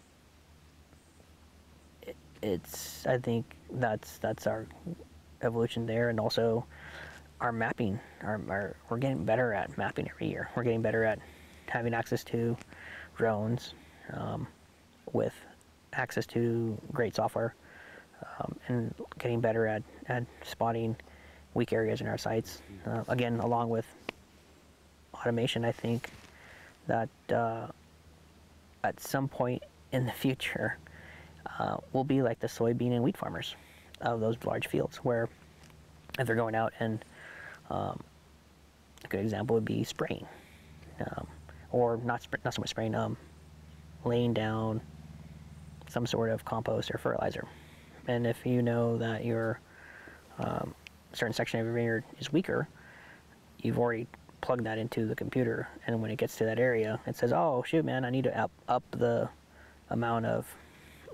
it's 2.43 3.07
I 3.07 3.19
think 3.19 3.45
that's 3.71 4.19
that's 4.19 4.47
our 4.47 4.67
evolution 5.43 5.87
there, 5.87 6.09
and 6.09 6.19
also 6.21 6.65
our 7.41 7.53
mapping. 7.53 7.99
Our, 8.23 8.41
our 8.49 8.77
we're 8.89 8.99
getting 8.99 9.25
better 9.25 9.53
at 9.53 9.77
mapping 9.77 10.09
every 10.09 10.29
year. 10.29 10.51
We're 10.55 10.65
getting 10.65 10.83
better 10.83 11.05
at 11.05 11.19
having 11.69 11.95
access 11.95 12.25
to 12.25 12.57
drones 13.17 13.75
um, 14.13 14.47
with 15.13 15.35
access 15.93 16.27
to 16.27 16.77
great 16.93 17.15
software 17.15 17.55
um, 18.39 18.57
and 18.69 18.95
getting 19.19 19.41
better 19.41 19.67
at, 19.67 19.83
at 20.09 20.25
spotting 20.45 20.97
weak 21.55 21.73
areas 21.73 22.01
in 22.01 22.07
our 22.07 22.19
sites. 22.19 22.61
Uh, 22.87 23.03
again, 23.09 23.41
along 23.41 23.71
with 23.71 23.87
automation, 25.15 25.65
I 25.65 25.73
think 25.73 26.11
that 26.87 27.09
uh, 27.33 27.67
at 28.85 29.01
some 29.01 29.29
point 29.29 29.63
in 29.93 30.07
the 30.07 30.13
future, 30.25 30.79
uh, 31.59 31.77
we'll 31.93 32.05
be 32.05 32.23
like 32.23 32.41
the 32.41 32.47
soybean 32.47 32.93
and 32.93 33.03
wheat 33.03 33.17
farmers 33.17 33.55
of 34.01 34.21
those 34.21 34.37
large 34.45 34.67
fields, 34.67 34.99
where 34.99 35.29
if 36.19 36.27
they're 36.27 36.37
going 36.37 36.55
out 36.55 36.73
and 36.81 37.05
um, 37.71 38.01
a 39.05 39.09
good 39.09 39.21
example 39.21 39.55
would 39.55 39.65
be 39.65 39.85
spraying, 39.85 40.27
um, 41.01 41.27
or 41.71 41.99
not 41.99 42.27
not 42.45 42.55
so 42.55 42.61
much 42.61 42.71
spraying, 42.71 42.95
um, 42.95 43.17
laying 44.05 44.33
down 44.33 44.81
some 45.89 46.07
sort 46.07 46.31
of 46.31 46.45
compost 46.45 46.91
or 46.91 46.99
fertilizer. 46.99 47.47
And 48.09 48.27
if 48.27 48.45
you 48.45 48.63
know 48.63 48.97
that 48.99 49.25
your 49.25 49.61
um, 50.39 50.75
certain 51.13 51.33
section 51.33 51.61
of 51.61 51.67
your 51.67 51.75
vineyard 51.75 52.05
is 52.19 52.33
weaker, 52.33 52.69
you've 53.63 53.79
already 53.79 54.07
plugged 54.41 54.65
that 54.65 54.79
into 54.79 55.07
the 55.07 55.15
computer, 55.15 55.69
and 55.87 56.01
when 56.01 56.11
it 56.11 56.17
gets 56.17 56.37
to 56.37 56.45
that 56.45 56.59
area, 56.59 57.01
it 57.07 57.17
says, 57.17 57.33
"Oh 57.33 57.65
shoot, 57.67 57.85
man, 57.85 58.05
I 58.05 58.11
need 58.11 58.25
to 58.25 58.39
up 58.39 58.51
up 58.69 58.85
the 58.91 59.29
amount 59.91 60.27
of 60.27 60.47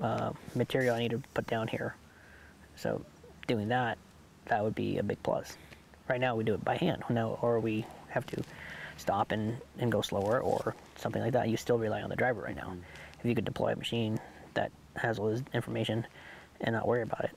uh, 0.02 0.32
material 0.54 0.94
I 0.94 0.98
need 0.98 1.12
to 1.12 1.22
put 1.32 1.46
down 1.46 1.68
here." 1.68 1.94
So, 2.76 3.04
doing 3.46 3.68
that, 3.68 3.96
that 4.46 4.62
would 4.62 4.74
be 4.74 4.98
a 4.98 5.02
big 5.02 5.22
plus. 5.22 5.56
Right 6.08 6.20
now, 6.20 6.36
we 6.36 6.44
do 6.44 6.54
it 6.54 6.64
by 6.64 6.76
hand, 6.76 7.02
no, 7.08 7.38
or 7.40 7.60
we 7.60 7.86
have 8.08 8.26
to 8.26 8.42
stop 8.96 9.32
and, 9.32 9.56
and 9.78 9.90
go 9.90 10.02
slower, 10.02 10.40
or 10.40 10.74
something 10.96 11.22
like 11.22 11.32
that. 11.32 11.48
You 11.48 11.56
still 11.56 11.78
rely 11.78 12.02
on 12.02 12.10
the 12.10 12.16
driver 12.16 12.42
right 12.42 12.56
now. 12.56 12.76
If 13.20 13.26
you 13.26 13.34
could 13.34 13.44
deploy 13.44 13.72
a 13.72 13.76
machine 13.76 14.18
that 14.54 14.72
has 14.96 15.18
all 15.18 15.30
this 15.30 15.42
information 15.54 16.06
and 16.60 16.74
not 16.74 16.86
worry 16.86 17.02
about 17.02 17.24
it, 17.24 17.30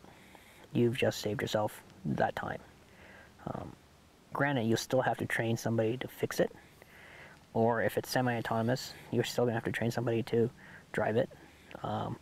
you've 0.73 0.97
just 0.97 1.21
saved 1.21 1.41
yourself 1.41 1.81
that 2.05 2.35
time. 2.35 2.59
Um, 3.47 3.71
granted, 4.33 4.63
you 4.63 4.75
still 4.75 5.01
have 5.01 5.17
to 5.17 5.25
train 5.25 5.57
somebody 5.57 5.97
to 5.97 6.07
fix 6.07 6.39
it, 6.39 6.51
or 7.53 7.81
if 7.81 7.97
it's 7.97 8.09
semi-autonomous, 8.09 8.93
you're 9.11 9.23
still 9.23 9.45
gonna 9.45 9.55
have 9.55 9.63
to 9.65 9.71
train 9.71 9.91
somebody 9.91 10.23
to 10.23 10.49
drive 10.91 11.17
it. 11.17 11.29
Um, 11.83 12.17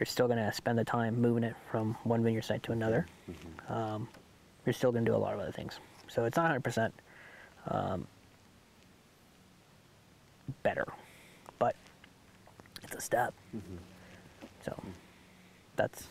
you're 0.00 0.06
still 0.06 0.26
gonna 0.26 0.50
spend 0.52 0.78
the 0.78 0.84
time 0.84 1.20
moving 1.20 1.44
it 1.44 1.54
from 1.70 1.94
one 2.04 2.24
vineyard 2.24 2.42
site 2.42 2.62
to 2.62 2.72
another. 2.72 3.06
Um, 3.68 4.08
you're 4.64 4.72
still 4.72 4.90
gonna 4.90 5.04
do 5.04 5.14
a 5.14 5.18
lot 5.18 5.34
of 5.34 5.40
other 5.40 5.52
things. 5.52 5.78
So 6.08 6.24
it's 6.24 6.38
not 6.38 6.50
100% 6.50 6.90
um, 7.68 8.06
better, 10.62 10.86
but 11.58 11.76
it's 12.82 12.94
a 12.96 13.00
step. 13.00 13.34
So 14.64 14.82
that's 15.76 16.08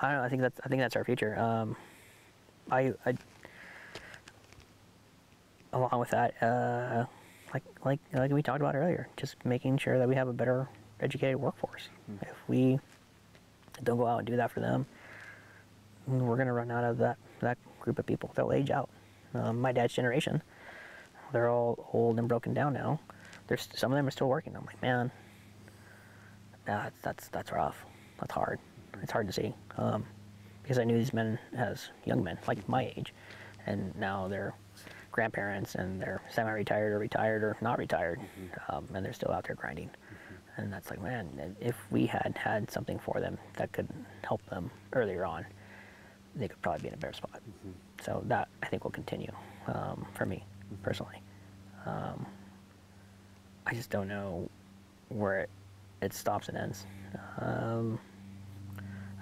I 0.00 0.08
don't 0.08 0.18
know. 0.18 0.24
I 0.24 0.28
think 0.28 0.42
that's 0.42 0.60
I 0.64 0.68
think 0.68 0.80
that's 0.80 0.96
our 0.96 1.04
future. 1.04 1.38
Um, 1.38 1.76
I, 2.70 2.92
I 3.06 3.14
along 5.72 6.00
with 6.00 6.10
that, 6.10 6.42
uh, 6.42 7.04
like 7.54 7.62
like 7.84 8.00
like 8.12 8.32
we 8.32 8.42
talked 8.42 8.60
about 8.60 8.74
earlier, 8.74 9.08
just 9.16 9.36
making 9.44 9.78
sure 9.78 9.98
that 9.98 10.08
we 10.08 10.16
have 10.16 10.28
a 10.28 10.32
better 10.32 10.68
educated 11.00 11.36
workforce. 11.36 11.88
If 12.22 12.36
we 12.48 12.78
don't 13.84 13.98
go 13.98 14.06
out 14.06 14.18
and 14.18 14.26
do 14.26 14.36
that 14.36 14.50
for 14.50 14.60
them, 14.60 14.86
we're 16.06 16.36
gonna 16.36 16.52
run 16.52 16.70
out 16.70 16.84
of 16.84 16.98
that 16.98 17.18
that 17.40 17.58
group 17.80 17.98
of 17.98 18.06
people. 18.06 18.30
They'll 18.34 18.52
age 18.52 18.70
out. 18.70 18.90
Um, 19.34 19.60
my 19.60 19.72
dad's 19.72 19.94
generation, 19.94 20.42
they're 21.32 21.48
all 21.48 21.88
old 21.92 22.18
and 22.18 22.28
broken 22.28 22.52
down 22.54 22.72
now. 22.72 23.00
There's 23.46 23.68
some 23.74 23.92
of 23.92 23.96
them 23.96 24.06
are 24.06 24.10
still 24.10 24.28
working. 24.28 24.56
I'm 24.56 24.64
like, 24.64 24.80
man, 24.82 25.10
that's 26.64 27.00
that's 27.02 27.28
that's 27.28 27.52
rough. 27.52 27.84
That's 28.18 28.32
hard. 28.32 28.58
It's 29.02 29.12
hard 29.12 29.26
to 29.28 29.32
see 29.32 29.54
um, 29.78 30.04
because 30.62 30.78
I 30.78 30.84
knew 30.84 30.98
these 30.98 31.14
men 31.14 31.38
as 31.56 31.88
young 32.04 32.22
men, 32.22 32.38
like 32.46 32.68
my 32.68 32.92
age, 32.96 33.14
and 33.66 33.94
now 33.96 34.28
they're 34.28 34.54
grandparents 35.12 35.74
and 35.74 36.00
they're 36.00 36.22
semi-retired 36.30 36.92
or 36.92 36.98
retired 36.98 37.42
or 37.42 37.56
not 37.60 37.78
retired, 37.78 38.20
um, 38.68 38.86
and 38.94 39.04
they're 39.04 39.12
still 39.12 39.32
out 39.32 39.44
there 39.44 39.56
grinding. 39.56 39.90
And 40.60 40.70
that's 40.70 40.90
like, 40.90 41.00
man, 41.00 41.56
if 41.58 41.74
we 41.90 42.04
had 42.04 42.36
had 42.36 42.70
something 42.70 42.98
for 42.98 43.18
them 43.18 43.38
that 43.56 43.72
could 43.72 43.88
help 44.22 44.44
them 44.50 44.70
earlier 44.92 45.24
on, 45.24 45.46
they 46.36 46.48
could 46.48 46.60
probably 46.60 46.82
be 46.82 46.88
in 46.88 46.94
a 46.94 46.98
better 46.98 47.14
spot. 47.14 47.40
So 48.02 48.22
that 48.26 48.48
I 48.62 48.66
think 48.66 48.84
will 48.84 48.90
continue 48.90 49.32
um, 49.68 50.06
for 50.14 50.26
me 50.26 50.44
personally. 50.82 51.22
Um, 51.86 52.26
I 53.66 53.72
just 53.72 53.88
don't 53.88 54.06
know 54.06 54.50
where 55.08 55.40
it, 55.40 55.50
it 56.02 56.12
stops 56.12 56.48
and 56.48 56.58
ends. 56.58 56.84
Um, 57.40 57.98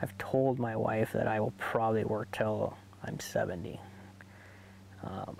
I've 0.02 0.16
told 0.19 0.59
my 0.59 0.74
wife 0.74 1.12
that 1.12 1.28
I 1.28 1.39
will 1.39 1.55
probably 1.56 2.05
work 2.05 2.32
till 2.32 2.77
I'm 3.05 3.20
70. 3.20 3.81
Um, 5.05 5.36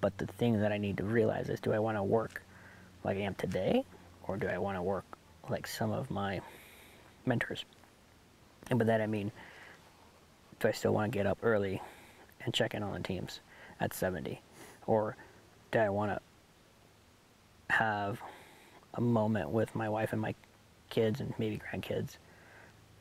but 0.00 0.18
the 0.18 0.26
thing 0.26 0.60
that 0.60 0.72
I 0.72 0.78
need 0.78 0.96
to 0.96 1.04
realize 1.04 1.48
is 1.48 1.60
do 1.60 1.72
I 1.72 1.78
want 1.78 1.96
to 1.96 2.02
work 2.02 2.42
like 3.04 3.18
I 3.18 3.20
am 3.20 3.36
today, 3.36 3.84
or 4.28 4.36
do 4.36 4.48
I 4.48 4.58
want 4.58 4.76
to 4.76 4.82
work 4.82 5.04
like 5.48 5.66
some 5.66 5.92
of 5.92 6.10
my 6.10 6.40
mentors? 7.24 7.64
And 8.70 8.78
by 8.78 8.84
that 8.84 9.00
I 9.00 9.06
mean, 9.06 9.30
do 10.60 10.68
I 10.68 10.72
still 10.72 10.92
want 10.92 11.12
to 11.12 11.16
get 11.16 11.26
up 11.26 11.38
early 11.42 11.80
and 12.44 12.52
check 12.52 12.74
in 12.74 12.82
on 12.82 12.92
the 12.92 13.00
teams 13.00 13.40
at 13.80 13.94
70? 13.94 14.40
Or 14.86 15.16
do 15.70 15.78
I 15.78 15.88
want 15.88 16.12
to 16.12 17.74
have 17.74 18.20
a 18.94 19.00
moment 19.00 19.50
with 19.50 19.74
my 19.74 19.88
wife 19.88 20.12
and 20.12 20.20
my 20.20 20.34
kids 20.90 21.20
and 21.20 21.34
maybe 21.38 21.58
grandkids, 21.58 22.16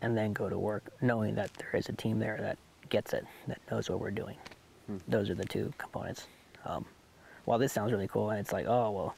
and 0.01 0.17
then 0.17 0.33
go 0.33 0.49
to 0.49 0.57
work 0.57 0.83
knowing 1.01 1.35
that 1.35 1.53
there 1.53 1.69
is 1.73 1.89
a 1.89 1.93
team 1.93 2.19
there 2.19 2.37
that 2.41 2.57
gets 2.89 3.13
it, 3.13 3.25
that 3.47 3.59
knows 3.71 3.89
what 3.89 3.99
we're 3.99 4.11
doing. 4.11 4.35
Those 5.07 5.29
are 5.29 5.35
the 5.35 5.45
two 5.45 5.73
components. 5.77 6.27
Um, 6.65 6.85
while 7.45 7.59
this 7.59 7.71
sounds 7.71 7.91
really 7.91 8.07
cool, 8.07 8.31
and 8.31 8.39
it's 8.39 8.51
like, 8.51 8.65
oh 8.67 8.91
well, 8.91 9.15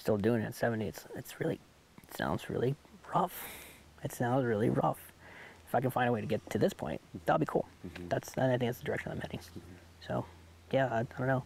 still 0.00 0.16
doing 0.16 0.42
it 0.42 0.46
at 0.46 0.54
70. 0.54 0.86
It's 0.86 1.04
it's 1.14 1.38
really, 1.38 1.60
it 2.02 2.16
sounds 2.16 2.48
really 2.48 2.74
rough. 3.14 3.44
It 4.02 4.12
sounds 4.12 4.44
really 4.44 4.70
rough. 4.70 4.98
If 5.68 5.74
I 5.74 5.80
can 5.80 5.90
find 5.90 6.08
a 6.08 6.12
way 6.12 6.20
to 6.20 6.26
get 6.26 6.48
to 6.50 6.58
this 6.58 6.72
point, 6.72 7.00
that'll 7.26 7.38
be 7.38 7.46
cool. 7.46 7.66
That's 8.08 8.34
and 8.34 8.46
I 8.46 8.58
think 8.58 8.68
that's 8.70 8.78
the 8.78 8.84
direction 8.84 9.12
I'm 9.12 9.20
heading. 9.20 9.40
So, 10.06 10.24
yeah, 10.72 10.86
I, 10.86 11.00
I 11.00 11.06
don't 11.18 11.26
know. 11.26 11.44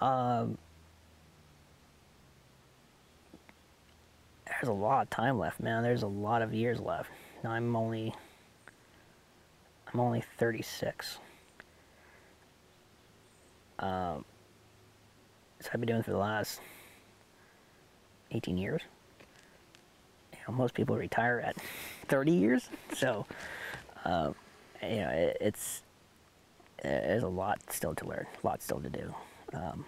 Um, 0.00 0.58
there's 4.46 4.68
a 4.68 4.72
lot 4.72 5.02
of 5.02 5.10
time 5.10 5.38
left, 5.38 5.60
man. 5.60 5.82
There's 5.82 6.02
a 6.02 6.08
lot 6.08 6.42
of 6.42 6.54
years 6.54 6.80
left. 6.80 7.10
Now 7.42 7.50
I'm 7.50 7.74
only 7.76 8.14
I'm 9.92 10.00
only 10.00 10.22
36. 10.38 11.18
Um, 13.78 14.24
so 15.60 15.70
I've 15.72 15.80
been 15.80 15.88
doing 15.88 16.00
it 16.00 16.04
for 16.04 16.12
the 16.12 16.18
last 16.18 16.60
18 18.30 18.56
years. 18.58 18.82
You 20.32 20.38
know, 20.48 20.54
most 20.54 20.74
people 20.74 20.96
retire 20.96 21.40
at 21.40 21.56
30 22.08 22.32
years, 22.32 22.68
so 22.94 23.26
um, 24.04 24.34
you 24.82 24.96
know 24.96 25.08
it, 25.08 25.36
it's 25.40 25.82
there's 26.82 27.22
a 27.22 27.28
lot 27.28 27.60
still 27.70 27.94
to 27.94 28.06
learn, 28.06 28.26
a 28.42 28.46
lot 28.46 28.62
still 28.62 28.80
to 28.80 28.88
do, 28.88 29.14
um, 29.52 29.84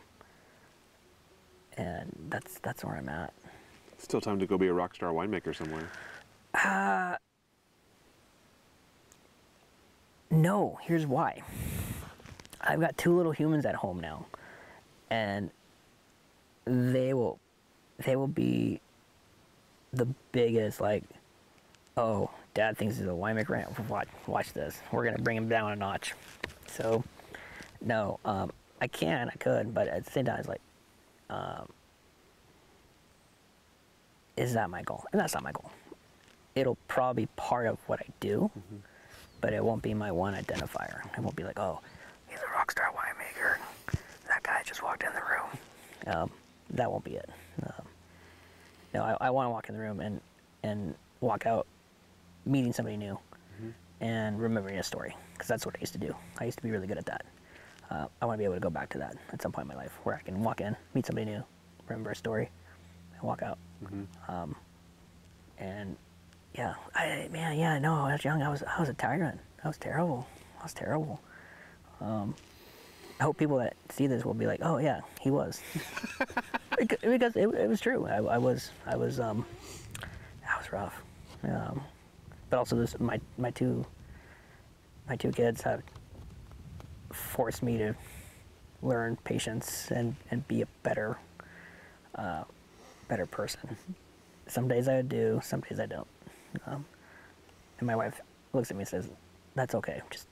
and 1.77 2.14
that's 2.28 2.59
that's 2.60 2.85
where 2.85 2.97
I'm 2.97 3.09
at. 3.09 3.32
Still 3.98 4.20
time 4.20 4.39
to 4.40 4.47
go 4.47 4.59
be 4.59 4.66
a 4.66 4.73
rock 4.73 4.94
star 4.94 5.12
winemaker 5.12 5.56
somewhere. 5.56 5.89
No, 10.32 10.78
here's 10.81 11.06
why. 11.06 11.43
I've 12.62 12.81
got 12.81 12.97
two 12.97 13.14
little 13.14 13.32
humans 13.32 13.66
at 13.66 13.74
home 13.74 14.01
now, 14.01 14.24
and 15.10 15.51
they 16.64 17.12
will, 17.12 17.39
they 18.05 18.16
will 18.16 18.27
be 18.27 18.81
the 19.93 20.07
biggest 20.33 20.81
like, 20.81 21.05
oh, 21.97 22.31
Dad 22.55 22.77
thinks 22.77 22.97
he's 22.97 23.07
a 23.07 23.11
winemaker. 23.11 23.89
Watch, 23.89 24.09
watch 24.27 24.53
this. 24.53 24.81
We're 24.91 25.05
gonna 25.05 25.19
bring 25.19 25.37
him 25.37 25.49
down 25.49 25.73
a 25.73 25.77
notch. 25.77 26.15
So, 26.66 27.05
no, 27.81 28.19
um, 28.24 28.51
I 28.81 28.87
can, 28.87 29.29
I 29.29 29.37
could, 29.37 29.74
but 29.74 29.89
at 29.89 30.05
the 30.05 30.11
same 30.11 30.24
time, 30.24 30.39
it's 30.39 30.49
like, 30.49 30.61
um, 31.31 31.69
is 34.37 34.55
that 34.55 34.70
my 34.70 34.83
goal? 34.83 35.05
And 35.12 35.20
that's 35.20 35.35
not 35.35 35.43
my 35.43 35.53
goal. 35.53 35.70
It'll 36.55 36.79
probably 36.89 37.24
be 37.24 37.31
part 37.37 37.66
of 37.66 37.79
what 37.87 38.01
I 38.01 38.07
do 38.20 38.51
but 39.43 39.53
it 39.53 39.62
won't 39.62 39.83
be 39.83 39.93
my 39.93 40.11
one 40.11 40.35
identifier. 40.35 41.05
It 41.12 41.20
won't 41.20 41.37
be 41.37 41.43
like, 41.43 41.59
oh, 41.59 41.81
he's 42.29 42.39
a 42.39 42.57
rock 42.57 42.70
star 42.70 42.91
winemaker. 42.93 43.57
That 44.29 44.43
guy 44.43 44.62
just 44.65 44.83
walked 44.83 45.03
in 45.03 45.11
the 45.12 45.20
room. 45.20 46.16
Um, 46.16 46.31
that 46.70 46.91
won't 46.91 47.05
be 47.05 47.16
it. 47.16 47.29
No, 48.94 49.02
I, 49.02 49.16
I 49.20 49.31
want 49.31 49.47
to 49.47 49.51
walk 49.51 49.69
in 49.69 49.74
the 49.74 49.81
room 49.81 50.01
and 50.01 50.20
and 50.62 50.94
walk 51.20 51.47
out, 51.47 51.66
meeting 52.47 52.73
somebody 52.73 52.97
new, 52.97 53.19
and 54.01 54.40
remembering 54.40 54.78
a 54.78 54.82
story 54.82 55.14
because 55.32 55.48
that's 55.48 55.64
what 55.66 55.74
I 55.77 55.81
used 55.81 55.93
to 55.94 55.98
do. 55.98 56.14
I 56.39 56.44
used 56.44 56.59
to 56.59 56.62
be 56.64 56.70
really 56.70 56.86
good 56.86 56.98
at 56.98 57.06
that. 57.06 57.24
Uh, 57.90 58.06
I 58.20 58.27
want 58.27 58.36
to 58.36 58.39
be 58.39 58.44
able 58.44 58.55
to 58.55 58.60
go 58.60 58.70
back 58.70 58.89
to 58.90 58.98
that 58.98 59.16
at 59.32 59.43
some 59.43 59.52
point 59.52 59.64
in 59.70 59.77
my 59.77 59.82
life 59.82 59.93
where 60.05 60.14
I 60.14 60.20
can 60.23 60.43
walk 60.43 60.60
in, 60.60 60.77
meet 60.94 61.06
somebody 61.06 61.27
new, 61.31 61.43
remember 61.89 62.10
a 62.10 62.16
story, 62.16 62.48
and 63.14 63.23
walk 63.23 63.43
out. 63.43 63.59
Um, 64.28 64.55
and 65.59 65.97
yeah, 66.55 66.74
I 66.94 67.28
man, 67.31 67.59
yeah, 67.59 67.78
no, 67.78 67.94
I 67.94 68.12
was 68.12 68.24
young. 68.24 68.43
I 68.43 68.48
was 68.48 68.62
I 68.62 68.81
was 68.81 68.89
a 68.89 68.94
tyrant. 68.94 69.39
I 69.64 69.69
was 69.69 69.78
terrible. 69.78 70.27
I 70.60 70.62
was 70.64 70.74
terrible. 70.74 71.20
Um, 72.01 72.35
I 73.23 73.24
hope 73.24 73.39
people 73.39 73.59
that 73.59 73.77
see 73.89 74.09
this 74.09 74.24
will 74.24 74.35
be 74.35 74.49
like, 74.49 74.59
oh 74.65 74.78
yeah, 74.78 75.01
he 75.20 75.31
was, 75.31 75.61
because 76.77 77.36
it, 77.36 77.55
it 77.55 77.69
was 77.69 77.81
true. 77.81 78.05
I, 78.05 78.16
I 78.16 78.36
was 78.36 78.73
I 78.85 78.97
was 78.97 79.20
um, 79.20 79.47
I 80.44 80.59
was 80.59 80.73
rough. 80.73 81.05
Um, 81.44 81.82
but 82.51 82.57
also 82.57 82.74
this 82.74 82.99
my 82.99 83.20
my 83.39 83.53
two 83.53 83.86
my 85.09 85.15
two 85.15 85.31
kids 85.31 85.62
have 85.62 85.85
forced 87.12 87.62
me 87.62 87.78
to 87.78 87.94
learn 88.82 89.15
patience 89.23 89.93
and 89.93 90.16
and 90.32 90.49
be 90.49 90.62
a 90.62 90.66
better 90.82 91.16
uh, 92.16 92.43
better 93.07 93.27
person. 93.27 93.77
Some 94.49 94.66
days 94.66 94.89
I 94.89 95.01
do, 95.03 95.40
some 95.44 95.61
days 95.61 95.78
I 95.78 95.86
don't. 95.86 96.09
Um, 96.66 96.85
and 97.78 97.86
my 97.86 97.94
wife 97.94 98.20
looks 98.53 98.73
at 98.73 98.77
me 98.77 98.81
and 98.81 98.89
says, 98.89 99.09
"That's 99.55 99.77
okay. 99.77 100.03
Just 100.11 100.27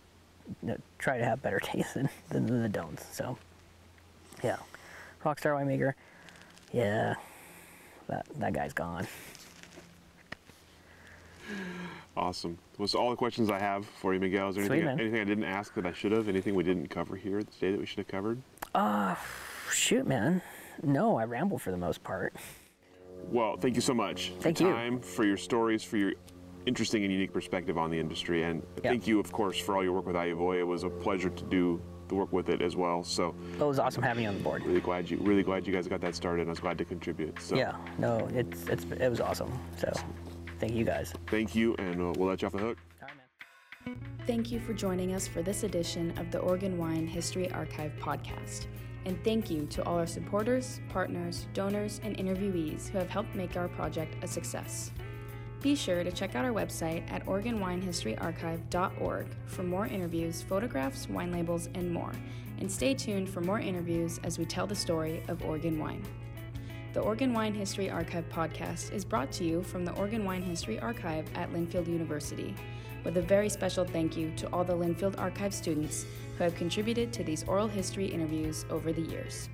try 0.99 1.19
to 1.19 1.25
have 1.25 1.43
better 1.43 1.61
taste 1.63 1.95
than, 1.95 2.09
than 2.29 2.63
the 2.63 2.69
don'ts." 2.69 3.05
So, 3.15 3.39
yeah, 4.43 4.57
rockstar 5.25 5.55
winemaker. 5.59 5.95
Yeah, 6.73 7.15
that 8.09 8.27
that 8.37 8.53
guy's 8.53 8.73
gone. 8.73 9.07
Awesome. 12.17 12.59
Was 12.79 12.95
all 12.95 13.11
the 13.11 13.17
questions 13.17 13.51
I 13.51 13.59
have 13.59 13.87
for 13.87 14.13
you, 14.15 14.21
Miguel. 14.21 14.51
Is 14.51 14.57
there 14.57 14.65
anything, 14.65 14.89
anything 14.89 15.21
I 15.21 15.25
didn't 15.25 15.45
ask 15.45 15.75
that 15.75 15.87
I 15.87 15.93
should 15.93 16.13
have? 16.13 16.29
Anything 16.29 16.55
we 16.55 16.65
didn't 16.65 16.89
cover 16.89 17.17
here 17.17 17.41
today 17.41 17.73
that 17.73 17.81
we 17.81 17.87
should 17.87 17.99
have 17.99 18.09
covered? 18.09 18.41
Uh, 18.75 19.15
shoot, 19.71 20.07
man. 20.07 20.43
No, 20.83 21.17
I 21.17 21.25
ramble 21.25 21.59
for 21.59 21.71
the 21.71 21.77
most 21.77 22.03
part. 22.03 22.35
Well, 23.31 23.57
thank 23.57 23.75
you 23.75 23.81
so 23.81 23.95
much 23.95 24.33
Thank 24.41 24.59
for 24.59 24.65
you. 24.65 24.71
time, 24.71 25.01
for 25.01 25.25
your 25.25 25.37
stories, 25.37 25.83
for 25.83 25.97
your 25.97 26.13
interesting 26.67 27.05
and 27.05 27.13
unique 27.13 27.33
perspective 27.33 27.79
on 27.79 27.91
the 27.91 27.99
industry, 27.99 28.43
and 28.45 28.63
Yeah. 28.83 28.91
thank 28.91 29.07
you, 29.07 29.19
of 29.21 29.33
course, 29.33 29.59
for 29.59 29.77
all 29.77 29.83
your 29.85 29.93
work 29.93 30.07
with 30.07 30.17
AHIVOY. 30.17 30.59
It 30.59 30.65
was 30.67 30.85
a 30.85 30.91
pleasure 30.91 31.31
to 31.31 31.45
do 31.45 31.81
the 32.09 32.15
work 32.17 32.33
with 32.33 32.49
it 32.49 32.61
as 32.61 32.75
well. 32.77 33.05
So 33.05 33.35
It 33.55 33.61
was 33.65 33.79
awesome 33.79 34.03
having 34.03 34.25
you 34.25 34.29
on 34.31 34.37
the 34.39 34.43
board. 34.43 34.65
really 34.67 34.81
glad 34.81 35.09
you 35.09 35.17
really 35.19 35.43
glad 35.45 35.67
you 35.67 35.73
guys 35.73 35.87
got 35.87 36.01
that 36.01 36.15
started. 36.17 36.43
and 36.43 36.51
I 36.51 36.53
was 36.53 36.59
glad 36.61 36.77
to 36.79 36.85
contribute. 36.85 37.41
So 37.41 37.57
Yeah, 37.57 37.77
no, 37.99 38.29
it's 38.35 38.67
it's 38.69 38.85
it 38.85 39.09
was 39.09 39.21
awesome. 39.21 39.53
So, 39.77 39.93
thank 40.59 40.73
you 40.75 40.85
guys. 40.85 41.15
thank 41.29 41.55
you, 41.55 41.75
and 41.79 42.01
uh, 42.01 42.13
we'll 42.17 42.29
let 42.29 42.43
you 42.43 42.47
off 42.47 42.53
the 42.53 42.59
hook. 42.59 42.79
All 43.01 43.09
right, 43.09 43.17
man. 43.87 43.97
Thank 44.27 44.51
you 44.51 44.59
for 44.61 44.75
joining 44.75 45.15
us 45.15 45.27
for 45.29 45.41
this 45.43 45.63
edition 45.63 46.13
of 46.19 46.31
the 46.33 46.39
Oregon 46.41 46.77
Wine 46.79 47.07
History 47.07 47.51
Archive 47.53 47.93
podcast. 48.01 48.67
And 49.07 49.17
thank 49.25 49.49
you 49.51 49.65
to 49.67 49.83
all 49.87 49.97
our 49.97 50.07
supporters, 50.07 50.81
partners, 50.91 51.47
donors, 51.55 52.01
and 52.05 52.19
interviewees 52.19 52.89
who 52.91 52.99
have 52.99 53.09
helped 53.09 53.35
make 53.35 53.57
our 53.57 53.69
project 53.69 54.15
a 54.23 54.27
success. 54.27 54.91
Be 55.63 55.75
sure 55.75 56.03
to 56.03 56.11
check 56.11 56.37
out 56.37 56.47
our 56.47 56.53
website 56.53 57.03
at 57.13 57.27
OregonWineHistoryArchive.org 57.27 59.27
for 59.45 59.63
more 59.63 59.87
interviews, 59.87 60.41
photographs, 60.41 61.07
wine 61.07 61.33
labels, 61.33 61.69
and 61.75 61.93
more. 61.93 62.13
And 62.61 62.73
stay 62.73 62.95
tuned 62.95 63.29
for 63.29 63.43
more 63.43 63.61
interviews 63.61 64.19
as 64.25 64.39
we 64.39 64.47
tell 64.47 64.67
the 64.67 64.75
story 64.75 65.23
of 65.29 65.45
Oregon 65.45 65.79
wine. 65.79 66.03
The 66.95 67.01
Oregon 67.01 67.35
Wine 67.35 67.53
History 67.53 67.91
Archive 67.91 68.25
podcast 68.31 68.91
is 68.93 69.05
brought 69.05 69.31
to 69.33 69.45
you 69.45 69.63
from 69.63 69.85
the 69.85 69.93
Oregon 69.93 70.25
Wine 70.25 70.41
History 70.43 70.81
Archive 70.81 71.27
at 71.35 71.53
Linfield 71.53 71.87
University, 71.87 72.55
with 73.05 73.19
a 73.19 73.23
very 73.23 73.51
special 73.51 73.85
thank 73.85 74.17
you 74.17 74.33
to 74.37 74.47
all 74.53 74.65
the 74.65 74.73
Linfield 74.73 75.19
Archive 75.19 75.53
students 75.53 76.07
who 76.37 76.45
have 76.45 76.57
contributed 76.57 77.13
to 77.13 77.23
these 77.23 77.45
oral 77.45 77.69
history 77.69 78.07
interviews 78.07 78.65
over 78.71 78.93
the 78.93 79.03
years. 79.03 79.51